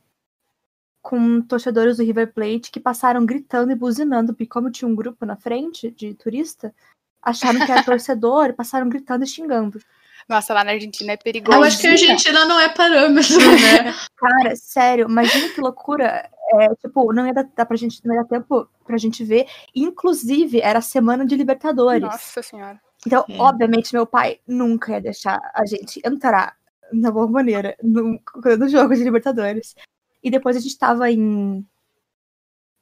com 1.02 1.40
torcedores 1.42 1.96
do 1.96 2.04
River 2.04 2.32
Plate 2.32 2.70
que 2.70 2.80
passaram 2.80 3.24
gritando 3.24 3.72
e 3.72 3.74
buzinando, 3.74 4.32
porque 4.32 4.46
como 4.46 4.70
tinha 4.70 4.88
um 4.88 4.94
grupo 4.94 5.24
na 5.24 5.36
frente 5.36 5.90
de 5.90 6.14
turista, 6.14 6.74
acharam 7.22 7.64
que 7.64 7.72
era 7.72 7.82
torcedor 7.84 8.46
e 8.50 8.52
passaram 8.52 8.88
gritando 8.88 9.24
e 9.24 9.26
xingando. 9.26 9.80
Nossa, 10.28 10.54
lá 10.54 10.62
na 10.62 10.72
Argentina 10.72 11.12
é 11.12 11.16
perigoso. 11.16 11.58
Eu 11.58 11.64
acho 11.64 11.80
que 11.80 11.86
a 11.88 11.90
Argentina 11.92 12.44
não 12.44 12.60
é 12.60 12.68
parâmetro, 12.68 13.36
né? 13.40 13.94
Cara, 14.16 14.54
sério, 14.54 15.08
imagina 15.08 15.48
que 15.48 15.60
loucura. 15.60 16.28
É, 16.54 16.74
tipo, 16.76 17.12
não 17.12 17.26
ia 17.26 17.32
dar, 17.32 17.48
dar 17.56 17.66
pra 17.66 17.76
gente, 17.76 18.04
não 18.04 18.14
ia 18.14 18.22
dar 18.22 18.28
tempo 18.28 18.68
pra 18.84 18.96
gente 18.98 19.24
ver. 19.24 19.46
Inclusive, 19.74 20.60
era 20.60 20.78
a 20.78 20.82
semana 20.82 21.24
de 21.24 21.34
Libertadores. 21.36 22.02
Nossa 22.02 22.42
senhora. 22.42 22.80
Então, 23.06 23.24
É. 23.28 23.38
obviamente, 23.38 23.92
meu 23.92 24.06
pai 24.06 24.38
nunca 24.46 24.92
ia 24.92 25.00
deixar 25.00 25.40
a 25.54 25.64
gente 25.64 26.00
entrar 26.04 26.54
na 26.92 27.10
bomboneira 27.10 27.76
no, 27.82 28.20
no 28.58 28.68
jogo 28.68 28.94
de 28.94 29.02
Libertadores. 29.02 29.74
E 30.22 30.30
depois 30.30 30.56
a 30.56 30.60
gente 30.60 30.76
tava 30.78 31.10
em, 31.10 31.66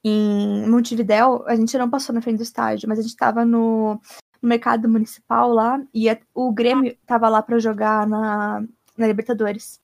em 0.03 0.67
Montevidéu, 0.69 1.43
a 1.47 1.55
gente 1.55 1.77
não 1.77 1.89
passou 1.89 2.13
na 2.15 2.21
frente 2.21 2.37
do 2.37 2.43
estádio, 2.43 2.87
mas 2.87 2.99
a 2.99 3.01
gente 3.01 3.15
tava 3.15 3.43
no, 3.45 3.95
no 4.41 4.49
mercado 4.49 4.87
municipal 4.87 5.49
lá, 5.51 5.81
e 5.93 6.09
a- 6.09 6.19
o 6.33 6.51
Grêmio 6.51 6.95
tava 7.05 7.27
lá 7.29 7.41
pra 7.41 7.59
jogar 7.59 8.07
na, 8.07 8.63
na 8.97 9.07
Libertadores. 9.07 9.81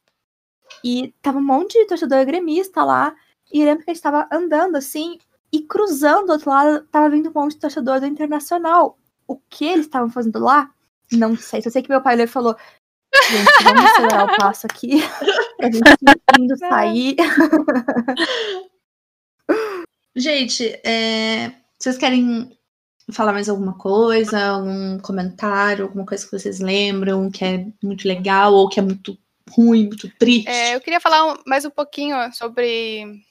E 0.83 1.13
tava 1.21 1.39
um 1.39 1.43
monte 1.43 1.79
de 1.79 1.87
torcedor 1.87 2.25
gremista 2.25 2.83
lá, 2.83 3.15
e 3.51 3.63
lembro 3.63 3.83
que 3.83 3.91
a 3.91 3.93
gente 3.93 4.03
tava 4.03 4.27
andando 4.31 4.75
assim, 4.77 5.19
e 5.51 5.61
cruzando 5.61 6.27
do 6.27 6.33
outro 6.33 6.49
lado, 6.49 6.85
tava 6.87 7.09
vindo 7.09 7.29
um 7.29 7.33
monte 7.33 7.53
de 7.53 7.59
torcedor 7.61 7.99
do 7.99 8.05
Internacional 8.05 8.97
o 9.27 9.37
que 9.49 9.65
eles 9.65 9.85
estavam 9.85 10.09
fazendo 10.09 10.39
lá, 10.39 10.71
não 11.11 11.35
sei. 11.35 11.61
Só 11.61 11.69
sei 11.69 11.81
que 11.81 11.89
meu 11.89 12.01
pai 12.01 12.15
olhou 12.15 12.25
e 12.25 12.27
falou: 12.27 12.55
Gente, 13.29 13.63
vamos 13.63 13.91
acelerar 13.91 14.25
o 14.25 14.37
passo 14.37 14.67
aqui 14.67 15.01
pra 15.57 15.71
gente 15.71 15.81
indo 16.39 16.57
sair. 16.57 17.15
Gente, 20.15 20.79
é, 20.85 21.51
vocês 21.79 21.97
querem 21.97 22.57
falar 23.11 23.33
mais 23.33 23.49
alguma 23.49 23.77
coisa, 23.77 24.45
algum 24.45 24.99
comentário, 24.99 25.85
alguma 25.85 26.05
coisa 26.05 26.25
que 26.25 26.31
vocês 26.31 26.59
lembram 26.59 27.29
que 27.29 27.43
é 27.43 27.65
muito 27.83 28.07
legal 28.07 28.53
ou 28.53 28.69
que 28.69 28.79
é 28.79 28.83
muito 28.83 29.17
ruim, 29.49 29.87
muito 29.87 30.09
triste? 30.17 30.47
É, 30.47 30.75
eu 30.75 30.81
queria 30.81 30.99
falar 30.99 31.37
mais 31.45 31.65
um 31.65 31.69
pouquinho 31.69 32.15
sobre. 32.33 33.21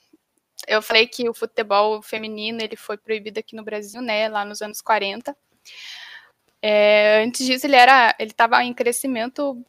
Eu 0.67 0.81
falei 0.81 1.07
que 1.07 1.29
o 1.29 1.35
futebol 1.35 2.01
feminino 2.03 2.61
ele 2.61 2.77
foi 2.77 2.97
proibido 2.97 3.39
aqui 3.39 3.55
no 3.55 3.65
Brasil, 3.65 4.01
né, 4.01 4.29
lá 4.29 4.45
nos 4.45 4.63
anos 4.63 4.81
40. 4.81 5.37
É, 6.63 7.23
antes 7.23 7.45
disso, 7.45 7.67
ele 7.67 7.77
era, 7.77 8.15
ele 8.19 8.31
estava 8.31 8.63
em 8.65 8.73
crescimento 8.73 9.63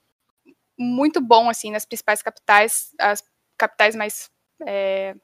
muito 0.78 1.22
bom, 1.22 1.50
assim, 1.50 1.72
nas 1.72 1.86
principais 1.86 2.22
capitais, 2.22 2.94
as 3.00 3.24
capitais 3.58 3.96
mais, 3.96 4.30
é, 4.66 5.16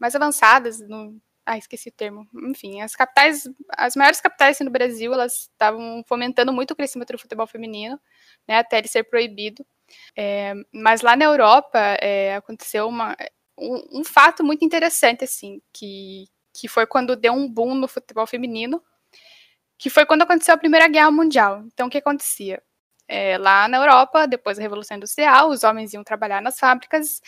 mais 0.00 0.14
avançadas, 0.14 0.80
no, 0.80 1.20
ah, 1.44 1.58
esqueci 1.58 1.88
o 1.88 1.92
termo, 1.92 2.26
enfim, 2.48 2.80
as 2.82 2.94
capitais, 2.94 3.48
as 3.70 3.96
maiores 3.96 4.20
capitais 4.20 4.56
assim, 4.56 4.70
Brasil, 4.70 5.12
elas 5.12 5.50
estavam 5.50 6.04
fomentando 6.06 6.52
muito 6.52 6.72
o 6.72 6.76
crescimento 6.76 7.12
do 7.12 7.18
futebol 7.18 7.46
feminino, 7.46 7.98
né, 8.46 8.58
até 8.58 8.78
ele 8.78 8.88
ser 8.88 9.04
proibido. 9.04 9.64
É, 10.16 10.54
mas 10.72 11.02
lá 11.02 11.16
na 11.16 11.24
Europa 11.24 11.78
é, 12.00 12.36
aconteceu 12.36 12.88
uma, 12.88 13.16
um, 13.58 14.00
um 14.00 14.04
fato 14.04 14.44
muito 14.44 14.64
interessante, 14.64 15.24
assim, 15.24 15.60
que, 15.72 16.26
que 16.54 16.68
foi 16.68 16.86
quando 16.86 17.16
deu 17.16 17.32
um 17.32 17.48
boom 17.48 17.74
no 17.74 17.88
futebol 17.88 18.26
feminino, 18.26 18.82
que 19.78 19.90
foi 19.90 20.06
quando 20.06 20.22
aconteceu 20.22 20.54
a 20.54 20.58
Primeira 20.58 20.88
Guerra 20.88 21.10
Mundial. 21.10 21.64
Então, 21.66 21.88
o 21.88 21.90
que 21.90 21.98
acontecia? 21.98 22.62
É, 23.14 23.36
lá 23.36 23.68
na 23.68 23.76
Europa, 23.76 24.26
depois 24.26 24.56
da 24.56 24.62
Revolução 24.62 24.96
Industrial, 24.96 25.50
os 25.50 25.64
homens 25.64 25.92
iam 25.92 26.02
trabalhar 26.02 26.40
nas 26.40 26.58
fábricas 26.58 27.20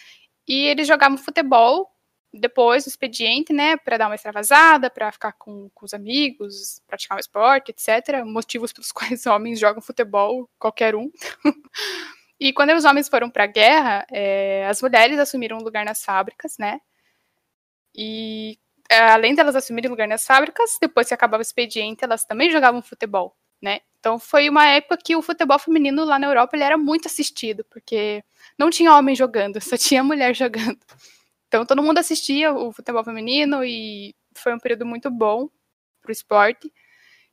e 0.48 0.66
eles 0.66 0.88
jogavam 0.88 1.18
futebol 1.18 1.90
depois 2.32 2.84
do 2.84 2.88
expediente, 2.88 3.52
né, 3.52 3.76
para 3.76 3.98
dar 3.98 4.06
uma 4.06 4.14
extravasada, 4.14 4.88
para 4.88 5.12
ficar 5.12 5.32
com, 5.32 5.68
com 5.74 5.84
os 5.84 5.92
amigos, 5.92 6.80
praticar 6.86 7.18
um 7.18 7.20
esporte, 7.20 7.70
etc. 7.70 8.24
Motivos 8.24 8.72
pelos 8.72 8.90
quais 8.92 9.26
homens 9.26 9.60
jogam 9.60 9.82
futebol, 9.82 10.48
qualquer 10.58 10.96
um. 10.96 11.10
e 12.40 12.50
quando 12.54 12.72
os 12.72 12.86
homens 12.86 13.06
foram 13.06 13.28
para 13.28 13.44
a 13.44 13.46
guerra, 13.46 14.06
é, 14.10 14.66
as 14.66 14.80
mulheres 14.80 15.18
assumiram 15.18 15.58
um 15.58 15.62
lugar 15.62 15.84
nas 15.84 16.02
fábricas, 16.02 16.56
né? 16.58 16.80
E 17.94 18.58
é, 18.90 19.00
além 19.00 19.34
delas 19.34 19.54
assumirem 19.54 19.90
lugar 19.90 20.08
nas 20.08 20.24
fábricas, 20.26 20.78
depois 20.80 21.08
que 21.08 21.14
acabava 21.14 21.40
o 21.40 21.42
expediente, 21.42 22.04
elas 22.04 22.24
também 22.24 22.50
jogavam 22.50 22.80
futebol, 22.80 23.36
né? 23.60 23.80
Então 23.98 24.18
foi 24.18 24.48
uma 24.48 24.66
época 24.66 24.98
que 25.02 25.16
o 25.16 25.22
futebol 25.22 25.58
feminino 25.58 26.04
lá 26.04 26.18
na 26.18 26.26
Europa 26.26 26.56
ele 26.56 26.64
era 26.64 26.76
muito 26.76 27.06
assistido, 27.06 27.64
porque 27.70 28.22
não 28.58 28.70
tinha 28.70 28.94
homem 28.94 29.16
jogando, 29.16 29.60
só 29.64 29.76
tinha 29.76 30.04
mulher 30.04 30.34
jogando. 30.34 30.78
Então 31.48 31.64
todo 31.64 31.82
mundo 31.82 31.98
assistia 31.98 32.52
o 32.52 32.72
futebol 32.72 33.04
feminino 33.04 33.64
e 33.64 34.14
foi 34.34 34.54
um 34.54 34.58
período 34.58 34.84
muito 34.84 35.10
bom 35.10 35.48
pro 36.02 36.12
esporte, 36.12 36.70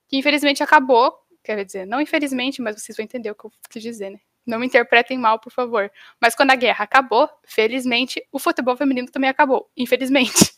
que 0.08 0.18
infelizmente 0.18 0.64
acabou, 0.64 1.14
quer 1.44 1.66
dizer, 1.66 1.86
não 1.86 2.00
infelizmente, 2.00 2.62
mas 2.62 2.82
vocês 2.82 2.96
vão 2.96 3.04
entender 3.04 3.32
o 3.32 3.36
que 3.36 3.46
eu 3.46 3.52
quis 3.70 3.84
dizer, 3.84 4.12
né? 4.12 4.20
Não 4.46 4.60
me 4.60 4.66
interpretem 4.66 5.18
mal, 5.18 5.40
por 5.40 5.52
favor. 5.52 5.92
Mas 6.20 6.36
quando 6.36 6.52
a 6.52 6.56
guerra 6.56 6.84
acabou, 6.84 7.30
felizmente, 7.46 8.26
o 8.32 8.40
futebol 8.40 8.76
feminino 8.76 9.10
também 9.12 9.30
acabou, 9.30 9.70
infelizmente. 9.78 10.51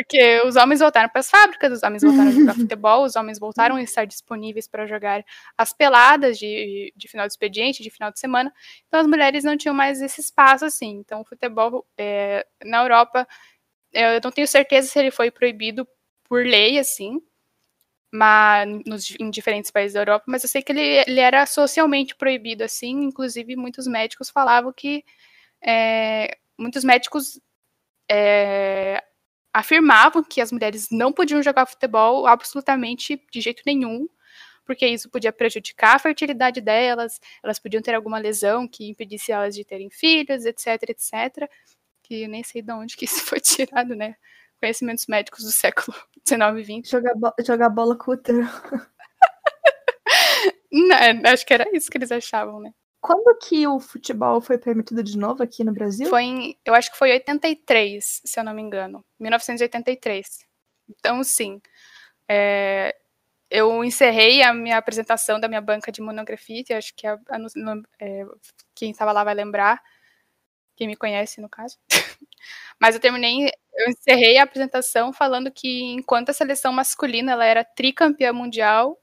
Porque 0.00 0.40
os 0.46 0.56
homens 0.56 0.80
voltaram 0.80 1.10
para 1.10 1.20
as 1.20 1.28
fábricas, 1.28 1.74
os 1.74 1.82
homens 1.82 2.02
voltaram 2.02 2.30
a 2.30 2.32
jogar 2.32 2.54
futebol, 2.56 3.04
os 3.04 3.16
homens 3.16 3.38
voltaram 3.38 3.76
a 3.76 3.82
estar 3.82 4.06
disponíveis 4.06 4.66
para 4.66 4.86
jogar 4.86 5.22
as 5.58 5.74
peladas 5.74 6.38
de, 6.38 6.90
de 6.96 7.06
final 7.06 7.26
de 7.26 7.34
expediente, 7.34 7.82
de 7.82 7.90
final 7.90 8.10
de 8.10 8.18
semana. 8.18 8.50
Então 8.88 8.98
as 8.98 9.06
mulheres 9.06 9.44
não 9.44 9.58
tinham 9.58 9.74
mais 9.74 10.00
esse 10.00 10.22
espaço 10.22 10.64
assim. 10.64 10.96
Então 11.00 11.20
o 11.20 11.24
futebol 11.24 11.86
é, 11.98 12.46
na 12.64 12.82
Europa, 12.82 13.28
é, 13.92 14.16
eu 14.16 14.20
não 14.24 14.30
tenho 14.30 14.48
certeza 14.48 14.88
se 14.88 14.98
ele 14.98 15.10
foi 15.10 15.30
proibido 15.30 15.86
por 16.24 16.46
lei, 16.46 16.78
assim, 16.78 17.20
mas 18.10 18.66
nos, 18.86 19.14
em 19.20 19.28
diferentes 19.30 19.70
países 19.70 19.92
da 19.92 20.00
Europa, 20.00 20.24
mas 20.26 20.42
eu 20.42 20.48
sei 20.48 20.62
que 20.62 20.72
ele, 20.72 20.80
ele 20.80 21.20
era 21.20 21.44
socialmente 21.44 22.16
proibido, 22.16 22.64
assim. 22.64 23.02
Inclusive 23.04 23.54
muitos 23.54 23.86
médicos 23.86 24.30
falavam 24.30 24.72
que 24.72 25.04
é, 25.62 26.38
muitos 26.58 26.84
médicos 26.84 27.38
é, 28.10 29.04
afirmavam 29.52 30.22
que 30.22 30.40
as 30.40 30.52
mulheres 30.52 30.88
não 30.90 31.12
podiam 31.12 31.42
jogar 31.42 31.66
futebol 31.66 32.26
absolutamente 32.26 33.20
de 33.30 33.40
jeito 33.40 33.62
nenhum, 33.66 34.08
porque 34.64 34.86
isso 34.86 35.10
podia 35.10 35.32
prejudicar 35.32 35.96
a 35.96 35.98
fertilidade 35.98 36.60
delas, 36.60 37.20
elas 37.42 37.58
podiam 37.58 37.82
ter 37.82 37.94
alguma 37.94 38.18
lesão 38.18 38.68
que 38.68 38.88
impedisse 38.88 39.32
elas 39.32 39.54
de 39.54 39.64
terem 39.64 39.90
filhos, 39.90 40.44
etc, 40.44 40.90
etc. 40.90 41.50
Que 42.02 42.22
eu 42.22 42.28
nem 42.28 42.44
sei 42.44 42.62
de 42.62 42.72
onde 42.72 42.96
que 42.96 43.04
isso 43.04 43.24
foi 43.26 43.40
tirado, 43.40 43.96
né? 43.96 44.14
Conhecimentos 44.60 45.06
médicos 45.06 45.44
do 45.44 45.50
século 45.50 45.96
XIX 46.26 46.40
e 46.58 46.82
XX. 46.82 46.90
Jogar, 46.90 47.14
bo 47.16 47.32
jogar 47.44 47.68
bola 47.70 47.96
com 47.96 48.12
o. 48.12 48.16
Não, 50.70 50.96
acho 51.32 51.44
que 51.44 51.54
era 51.54 51.68
isso 51.76 51.90
que 51.90 51.98
eles 51.98 52.12
achavam, 52.12 52.60
né? 52.60 52.72
Quando 53.00 53.36
que 53.38 53.66
o 53.66 53.80
futebol 53.80 54.40
foi 54.40 54.58
permitido 54.58 55.02
de 55.02 55.16
novo 55.16 55.42
aqui 55.42 55.64
no 55.64 55.72
Brasil? 55.72 56.08
Foi 56.08 56.22
em, 56.22 56.58
eu 56.64 56.74
acho 56.74 56.90
que 56.92 56.98
foi 56.98 57.12
83, 57.12 58.20
se 58.24 58.38
eu 58.38 58.44
não 58.44 58.52
me 58.52 58.60
engano. 58.60 59.04
1983. 59.18 60.46
Então, 60.88 61.24
sim. 61.24 61.60
É, 62.28 62.94
eu 63.50 63.82
encerrei 63.82 64.42
a 64.42 64.54
minha 64.54 64.76
apresentação 64.76 65.40
da 65.40 65.48
minha 65.48 65.60
banca 65.60 65.90
de 65.90 66.02
monografite, 66.02 66.72
acho 66.72 66.94
que 66.94 67.06
a, 67.06 67.18
a, 67.28 67.38
no, 67.38 67.82
é, 67.98 68.24
quem 68.74 68.90
estava 68.90 69.12
lá 69.12 69.24
vai 69.24 69.34
lembrar, 69.34 69.82
quem 70.76 70.86
me 70.86 70.96
conhece 70.96 71.40
no 71.40 71.48
caso. 71.48 71.78
Mas 72.78 72.94
eu 72.94 73.00
terminei, 73.00 73.50
eu 73.74 73.90
encerrei 73.90 74.38
a 74.38 74.44
apresentação 74.44 75.12
falando 75.12 75.50
que 75.50 75.84
enquanto 75.92 76.30
a 76.30 76.34
seleção 76.34 76.72
masculina 76.72 77.32
ela 77.32 77.44
era 77.44 77.64
tricampeã 77.64 78.32
mundial, 78.32 78.99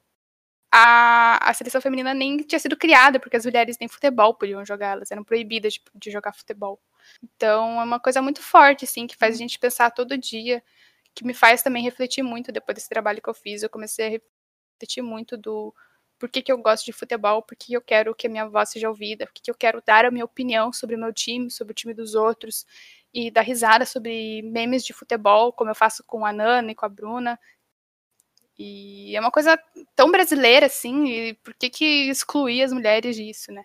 a, 0.72 1.50
a 1.50 1.54
seleção 1.54 1.82
feminina 1.82 2.14
nem 2.14 2.38
tinha 2.38 2.60
sido 2.60 2.76
criada, 2.76 3.20
porque 3.20 3.38
as 3.38 3.46
mulheres 3.46 3.78
nem 3.80 3.88
futebol 3.88 4.34
podiam 4.34 4.66
jogar, 4.66 4.94
elas 4.94 5.12
eram 5.12 5.24
proibidas 5.24 5.74
de, 5.74 5.82
de 5.96 6.12
jogar 6.12 6.34
futebol. 6.34 6.80
Então 7.24 7.80
é 7.80 7.84
uma 7.84 8.00
coisa 8.00 8.22
muito 8.22 8.42
forte, 8.42 8.86
assim, 8.86 9.08
que 9.08 9.16
faz 9.16 9.36
a 9.36 9.38
gente 9.38 9.60
pensar 9.60 9.92
todo 9.92 10.18
dia, 10.18 10.64
que 11.16 11.26
me 11.26 11.34
faz 11.34 11.64
também 11.64 11.84
refletir 11.84 12.24
muito 12.24 12.52
depois 12.52 12.76
desse 12.76 12.90
trabalho 12.90 13.22
que 13.22 13.30
eu 13.30 13.34
fiz. 13.34 13.64
Eu 13.64 13.70
comecei 13.70 14.08
a 14.08 14.10
refletir 14.80 15.02
muito 15.02 15.38
do 15.38 15.74
por 16.20 16.30
que, 16.30 16.42
que 16.42 16.52
eu 16.52 16.58
gosto 16.58 16.86
de 16.86 16.92
futebol, 16.92 17.44
por 17.44 17.56
que 17.56 17.74
eu 17.74 17.82
quero 17.82 18.14
que 18.16 18.28
a 18.28 18.30
minha 18.30 18.48
voz 18.48 18.70
seja 18.70 18.90
ouvida, 18.90 19.26
por 19.26 19.34
que, 19.34 19.42
que 19.42 19.52
eu 19.52 19.56
quero 19.56 19.82
dar 19.86 20.06
a 20.06 20.12
minha 20.12 20.26
opinião 20.26 20.74
sobre 20.74 20.96
o 20.96 21.00
meu 21.00 21.14
time, 21.14 21.50
sobre 21.52 21.72
o 21.72 21.76
time 21.76 21.94
dos 21.94 22.16
outros, 22.16 22.66
e 23.14 23.32
dar 23.32 23.42
risada 23.42 23.86
sobre 23.86 24.42
memes 24.44 24.84
de 24.84 24.94
futebol, 24.94 25.54
como 25.54 25.70
eu 25.72 25.76
faço 25.76 26.04
com 26.06 26.26
a 26.26 26.34
Nana 26.34 26.72
e 26.72 26.76
com 26.76 26.86
a 26.86 26.90
Bruna, 26.90 27.40
e 28.58 29.16
é 29.16 29.20
uma 29.20 29.32
coisa 29.32 29.58
tão 29.96 30.12
brasileira, 30.12 30.66
assim, 30.66 31.06
e 31.06 31.34
por 31.36 31.54
que, 31.54 31.70
que 31.70 32.10
excluir 32.10 32.64
as 32.64 32.74
mulheres 32.74 33.16
disso, 33.16 33.52
né? 33.52 33.64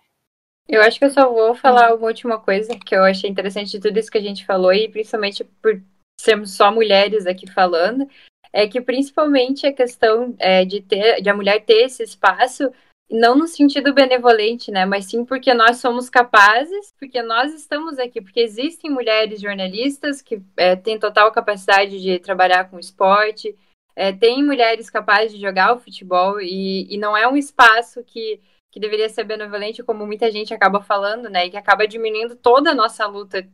Eu 0.69 0.81
acho 0.83 0.99
que 0.99 1.05
eu 1.05 1.11
só 1.11 1.31
vou 1.31 1.55
falar 1.55 1.95
uma 1.95 2.07
última 2.07 2.39
coisa 2.39 2.79
que 2.79 2.95
eu 2.95 3.03
achei 3.03 3.29
interessante 3.29 3.73
de 3.73 3.81
tudo 3.81 3.99
isso 3.99 4.11
que 4.11 4.19
a 4.19 4.23
gente 4.23 4.47
falou, 4.47 4.73
e 4.73 4.89
principalmente 4.89 5.45
por 5.45 5.81
sermos 6.21 6.53
só 6.53 6.71
mulheres 6.71 7.27
aqui 7.27 7.51
falando, 7.51 8.09
é 8.53 8.69
que 8.69 8.81
principalmente 8.81 9.67
a 9.67 9.73
questão 9.73 10.35
é, 10.39 10.65
de 10.65 10.81
ter, 10.81 11.21
de 11.21 11.29
a 11.29 11.35
mulher 11.35 11.65
ter 11.65 11.85
esse 11.85 12.03
espaço, 12.03 12.71
não 13.11 13.37
no 13.37 13.47
sentido 13.47 13.93
benevolente, 13.93 14.71
né, 14.71 14.85
mas 14.85 15.07
sim 15.07 15.25
porque 15.25 15.53
nós 15.53 15.79
somos 15.79 16.09
capazes, 16.09 16.95
porque 16.99 17.23
nós 17.23 17.53
estamos 17.55 17.99
aqui, 17.99 18.21
porque 18.21 18.41
existem 18.41 18.91
mulheres 18.91 19.41
jornalistas 19.41 20.23
que 20.23 20.41
é, 20.57 20.77
têm 20.77 20.99
total 20.99 21.33
capacidade 21.33 22.01
de 22.01 22.19
trabalhar 22.19 22.71
com 22.71 22.79
esporte, 22.79 23.57
é, 23.95 24.13
tem 24.13 24.43
mulheres 24.43 24.89
capazes 24.89 25.33
de 25.33 25.41
jogar 25.41 25.75
o 25.75 25.79
futebol 25.79 26.41
e, 26.41 26.87
e 26.93 26.99
não 26.99 27.17
é 27.17 27.29
um 27.29 27.37
espaço 27.37 28.03
que, 28.05 28.41
que 28.71 28.81
deveria 28.81 29.09
ser 29.09 29.25
benevolente, 29.25 29.83
como 29.83 30.07
muita 30.07 30.31
gente 30.31 30.55
acaba 30.55 30.81
falando, 30.81 31.29
né? 31.29 31.47
E 31.47 31.51
que 31.51 31.57
acaba 31.57 31.87
diminuindo 31.87 32.35
toda 32.37 32.71
a 32.71 32.75
nossa 32.75 33.07
luta, 33.07 33.47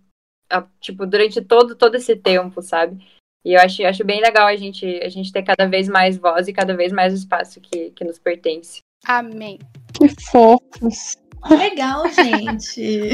tipo, 0.80 1.06
durante 1.06 1.40
todo, 1.40 1.74
todo 1.74 1.96
esse 1.96 2.14
tempo, 2.14 2.62
sabe? 2.62 3.04
E 3.44 3.54
eu 3.54 3.60
acho, 3.60 3.84
acho 3.84 4.04
bem 4.04 4.20
legal 4.20 4.46
a 4.46 4.56
gente, 4.56 4.86
a 5.02 5.08
gente 5.08 5.32
ter 5.32 5.42
cada 5.42 5.66
vez 5.66 5.88
mais 5.88 6.16
voz 6.16 6.48
e 6.48 6.52
cada 6.52 6.76
vez 6.76 6.92
mais 6.92 7.14
espaço 7.14 7.60
que, 7.60 7.90
que 7.90 8.04
nos 8.04 8.18
pertence. 8.18 8.80
Amém. 9.06 9.58
Que 9.94 10.08
fofos. 10.30 11.16
Legal, 11.48 12.04
gente. 12.10 13.10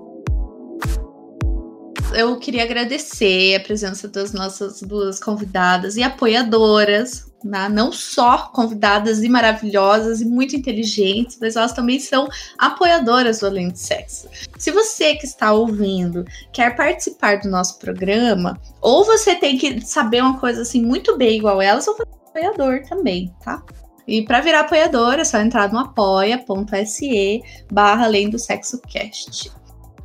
eu 2.14 2.36
queria 2.38 2.64
agradecer 2.64 3.56
a 3.56 3.60
presença 3.60 4.08
das 4.08 4.32
nossas 4.32 4.80
duas 4.82 5.20
convidadas 5.20 5.96
e 5.96 6.02
apoiadoras, 6.02 7.30
né? 7.44 7.68
não 7.68 7.92
só 7.92 8.48
convidadas 8.48 9.22
e 9.22 9.28
maravilhosas 9.28 10.20
e 10.20 10.24
muito 10.24 10.56
inteligentes, 10.56 11.38
mas 11.40 11.56
elas 11.56 11.72
também 11.72 12.00
são 12.00 12.28
apoiadoras 12.58 13.40
do 13.40 13.46
Além 13.46 13.70
de 13.70 13.78
Sexo. 13.78 14.28
Se 14.58 14.70
você 14.70 15.14
que 15.14 15.26
está 15.26 15.52
ouvindo 15.52 16.24
quer 16.52 16.76
participar 16.76 17.40
do 17.40 17.48
nosso 17.48 17.78
programa, 17.78 18.60
ou 18.80 19.04
você 19.04 19.34
tem 19.34 19.56
que 19.56 19.80
saber 19.80 20.22
uma 20.22 20.38
coisa 20.38 20.62
assim 20.62 20.84
muito 20.84 21.16
bem 21.16 21.38
igual 21.38 21.62
elas, 21.62 21.86
ou 21.86 21.96
você 21.96 22.04
é 22.36 22.46
apoiador 22.46 22.82
também, 22.88 23.32
tá? 23.44 23.62
E 24.06 24.22
para 24.22 24.40
virar 24.40 24.60
apoiador 24.60 25.14
é 25.14 25.24
só 25.24 25.38
entrar 25.38 25.72
no 25.72 25.78
apoia.se 25.78 27.42
barra 27.70 28.06
além 28.06 28.28
do 28.28 28.38
sexo 28.38 28.80
cast. 28.88 29.52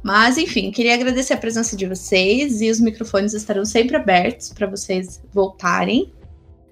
Mas, 0.05 0.37
enfim, 0.37 0.69
queria 0.69 0.93
agradecer 0.93 1.33
a 1.33 1.37
presença 1.37 1.75
de 1.75 1.87
vocês 1.87 2.61
e 2.61 2.69
os 2.69 2.79
microfones 2.79 3.33
estarão 3.33 3.65
sempre 3.65 3.95
abertos 3.95 4.53
para 4.53 4.67
vocês 4.67 5.19
voltarem. 5.33 6.13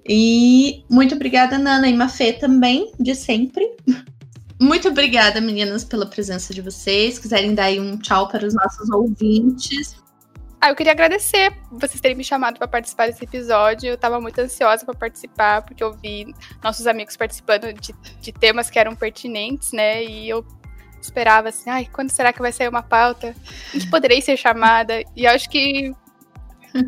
E 0.08 0.86
muito 0.88 1.16
obrigada, 1.16 1.58
Nana 1.58 1.90
e 1.90 1.98
Mafê 1.98 2.34
também, 2.34 2.92
de 3.00 3.16
sempre. 3.16 3.76
Muito 4.62 4.88
obrigada, 4.88 5.42
meninas, 5.42 5.84
pela 5.84 6.06
presença 6.06 6.54
de 6.54 6.62
vocês. 6.62 7.20
Quiserem 7.20 7.54
dar 7.54 7.66
aí 7.66 7.82
um 7.82 7.98
tchau 7.98 8.30
para 8.30 8.46
os 8.46 8.54
nossos 8.54 8.90
ouvintes. 8.92 9.96
Ah, 10.62 10.70
eu 10.70 10.76
queria 10.76 10.94
agradecer 10.94 11.52
vocês 11.70 12.00
terem 12.00 12.16
me 12.16 12.24
chamado 12.24 12.60
para 12.60 12.68
participar 12.68 13.08
desse 13.08 13.26
episódio. 13.26 13.90
Eu 13.90 13.96
estava 13.96 14.22
muito 14.22 14.40
ansiosa 14.40 14.86
para 14.86 14.94
participar, 14.94 15.64
porque 15.64 15.84
eu 15.84 15.92
vi 15.98 16.34
nossos 16.64 16.88
amigos 16.88 17.18
participando 17.18 17.74
de, 17.74 17.94
de 18.22 18.32
temas 18.32 18.70
que 18.70 18.80
eram 18.80 18.96
pertinentes, 18.96 19.74
né? 19.74 20.06
E 20.06 20.30
eu 20.30 20.46
esperava 21.04 21.50
assim, 21.50 21.70
ai, 21.70 21.88
quando 21.92 22.10
será 22.10 22.34
que 22.34 22.42
vai 22.42 22.52
sair 22.52 22.68
uma 22.68 22.84
pauta 22.84 23.36
em 23.74 23.80
que 23.80 23.90
poderei 23.90 24.22
ser 24.22 24.38
chamada? 24.38 25.04
E 25.16 25.28
acho 25.28 25.50
que 25.50 25.94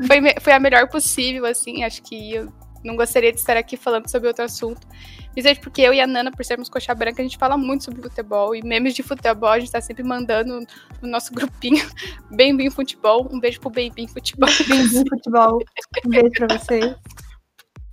foi, 0.07 0.19
foi 0.41 0.53
a 0.53 0.59
melhor 0.59 0.87
possível, 0.89 1.45
assim, 1.45 1.83
acho 1.83 2.01
que 2.01 2.33
eu 2.33 2.51
não 2.83 2.95
gostaria 2.95 3.31
de 3.31 3.39
estar 3.39 3.57
aqui 3.57 3.75
falando 3.75 4.09
sobre 4.09 4.27
outro 4.27 4.45
assunto. 4.45 4.87
Principalmente 5.33 5.59
porque 5.59 5.81
eu 5.81 5.93
e 5.93 5.99
a 5.99 6.07
Nana, 6.07 6.31
por 6.31 6.45
sermos 6.45 6.69
coxa 6.69 6.95
branca, 6.95 7.21
a 7.21 7.25
gente 7.25 7.37
fala 7.37 7.57
muito 7.57 7.83
sobre 7.83 8.01
futebol. 8.01 8.55
E 8.55 8.61
memes 8.63 8.93
de 8.93 9.03
futebol 9.03 9.49
a 9.49 9.59
gente 9.59 9.71
tá 9.71 9.81
sempre 9.81 10.03
mandando 10.03 10.65
no 11.01 11.09
nosso 11.09 11.33
grupinho. 11.33 11.85
Bem 12.31 12.55
Bem 12.55 12.69
Futebol. 12.69 13.27
Um 13.29 13.39
beijo 13.39 13.59
pro 13.59 13.69
Bem 13.69 13.91
Bem 13.91 14.07
Futebol. 14.07 14.47
Bem 14.69 14.87
futebol. 14.87 15.59
Um 16.05 16.09
beijo 16.09 16.31
pra 16.31 16.57
vocês. 16.57 16.95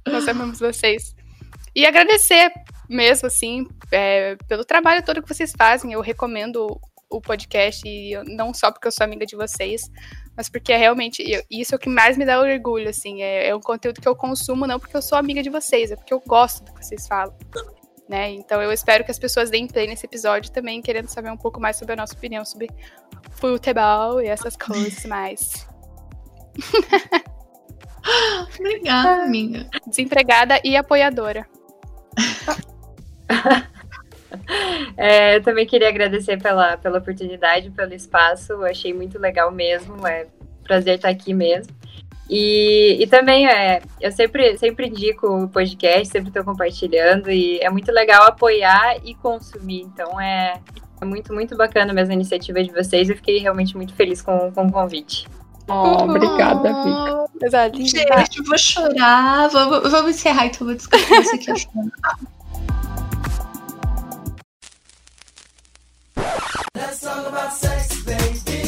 Nós 0.06 0.28
amamos 0.28 0.60
vocês. 0.60 1.16
E 1.74 1.84
agradecer 1.84 2.52
mesmo, 2.92 3.26
assim, 3.26 3.66
é, 3.90 4.36
pelo 4.48 4.64
trabalho 4.64 5.04
todo 5.04 5.22
que 5.22 5.28
vocês 5.28 5.52
fazem. 5.56 5.92
Eu 5.92 6.00
recomendo 6.00 6.80
o 7.08 7.20
podcast, 7.20 7.86
e 7.86 8.14
não 8.24 8.54
só 8.54 8.72
porque 8.72 8.88
eu 8.88 8.92
sou 8.92 9.04
amiga 9.04 9.26
de 9.26 9.36
vocês, 9.36 9.90
mas 10.36 10.48
porque 10.48 10.72
é 10.72 10.76
realmente 10.76 11.22
isso 11.50 11.74
é 11.74 11.76
o 11.76 11.78
que 11.78 11.88
mais 11.88 12.16
me 12.16 12.24
dá 12.24 12.40
orgulho, 12.40 12.88
assim. 12.88 13.22
É, 13.22 13.48
é 13.48 13.54
um 13.54 13.60
conteúdo 13.60 14.00
que 14.00 14.08
eu 14.08 14.16
consumo 14.16 14.66
não 14.66 14.80
porque 14.80 14.96
eu 14.96 15.02
sou 15.02 15.18
amiga 15.18 15.42
de 15.42 15.50
vocês, 15.50 15.90
é 15.90 15.96
porque 15.96 16.14
eu 16.14 16.22
gosto 16.26 16.64
do 16.64 16.72
que 16.72 16.84
vocês 16.84 17.06
falam. 17.06 17.36
Né? 18.08 18.30
Então 18.32 18.60
eu 18.60 18.72
espero 18.72 19.04
que 19.04 19.10
as 19.10 19.18
pessoas 19.18 19.50
deem 19.50 19.66
play 19.66 19.86
nesse 19.86 20.06
episódio 20.06 20.50
também, 20.50 20.82
querendo 20.82 21.08
saber 21.08 21.30
um 21.30 21.36
pouco 21.36 21.60
mais 21.60 21.76
sobre 21.76 21.92
a 21.92 21.96
nossa 21.96 22.14
opinião 22.14 22.44
sobre 22.44 22.68
futebol 23.32 24.20
e 24.20 24.26
essas 24.26 24.56
coisas 24.56 25.04
mais. 25.04 25.66
Obrigada, 28.58 29.22
amiga. 29.22 29.68
Desempregada 29.86 30.60
e 30.64 30.76
apoiadora. 30.76 31.46
É, 34.96 35.36
eu 35.36 35.42
também 35.42 35.66
queria 35.66 35.88
agradecer 35.88 36.40
pela, 36.40 36.76
pela 36.78 36.98
oportunidade, 36.98 37.70
pelo 37.70 37.92
espaço. 37.92 38.52
Eu 38.52 38.64
achei 38.64 38.92
muito 38.92 39.18
legal 39.18 39.50
mesmo. 39.50 40.06
É 40.06 40.26
prazer 40.64 40.96
estar 40.96 41.08
aqui 41.08 41.34
mesmo. 41.34 41.72
E, 42.30 42.96
e 42.98 43.06
também 43.06 43.46
é, 43.46 43.82
eu 44.00 44.10
sempre, 44.10 44.56
sempre 44.56 44.88
indico 44.88 45.26
o 45.26 45.48
podcast, 45.48 46.08
sempre 46.08 46.28
estou 46.28 46.44
compartilhando 46.44 47.30
e 47.30 47.58
é 47.58 47.68
muito 47.68 47.92
legal 47.92 48.26
apoiar 48.26 48.96
e 49.04 49.14
consumir. 49.14 49.82
Então 49.82 50.18
é, 50.20 50.58
é 51.00 51.04
muito, 51.04 51.34
muito 51.34 51.56
bacana 51.56 51.92
mesmo 51.92 52.12
a 52.12 52.14
iniciativa 52.14 52.62
de 52.62 52.72
vocês. 52.72 53.10
Eu 53.10 53.16
fiquei 53.16 53.38
realmente 53.38 53.76
muito 53.76 53.94
feliz 53.94 54.22
com, 54.22 54.50
com 54.52 54.66
o 54.66 54.72
convite. 54.72 55.28
Oh, 55.68 56.04
obrigada. 56.04 56.72
Coisa 57.38 57.66
linda. 57.68 57.86
Gente, 57.86 58.38
eu 58.38 58.44
vou 58.44 58.58
chorar. 58.58 59.48
Vamos, 59.48 59.90
vamos 59.90 60.10
encerrar 60.12 60.46
então, 60.46 60.66
vou 60.66 60.74
descansar 60.74 61.20
isso 61.20 61.34
aqui. 61.34 61.68
Let's 66.74 67.00
talk 67.00 67.26
about 67.28 67.52
sex, 67.52 68.02
baby. 68.02 68.61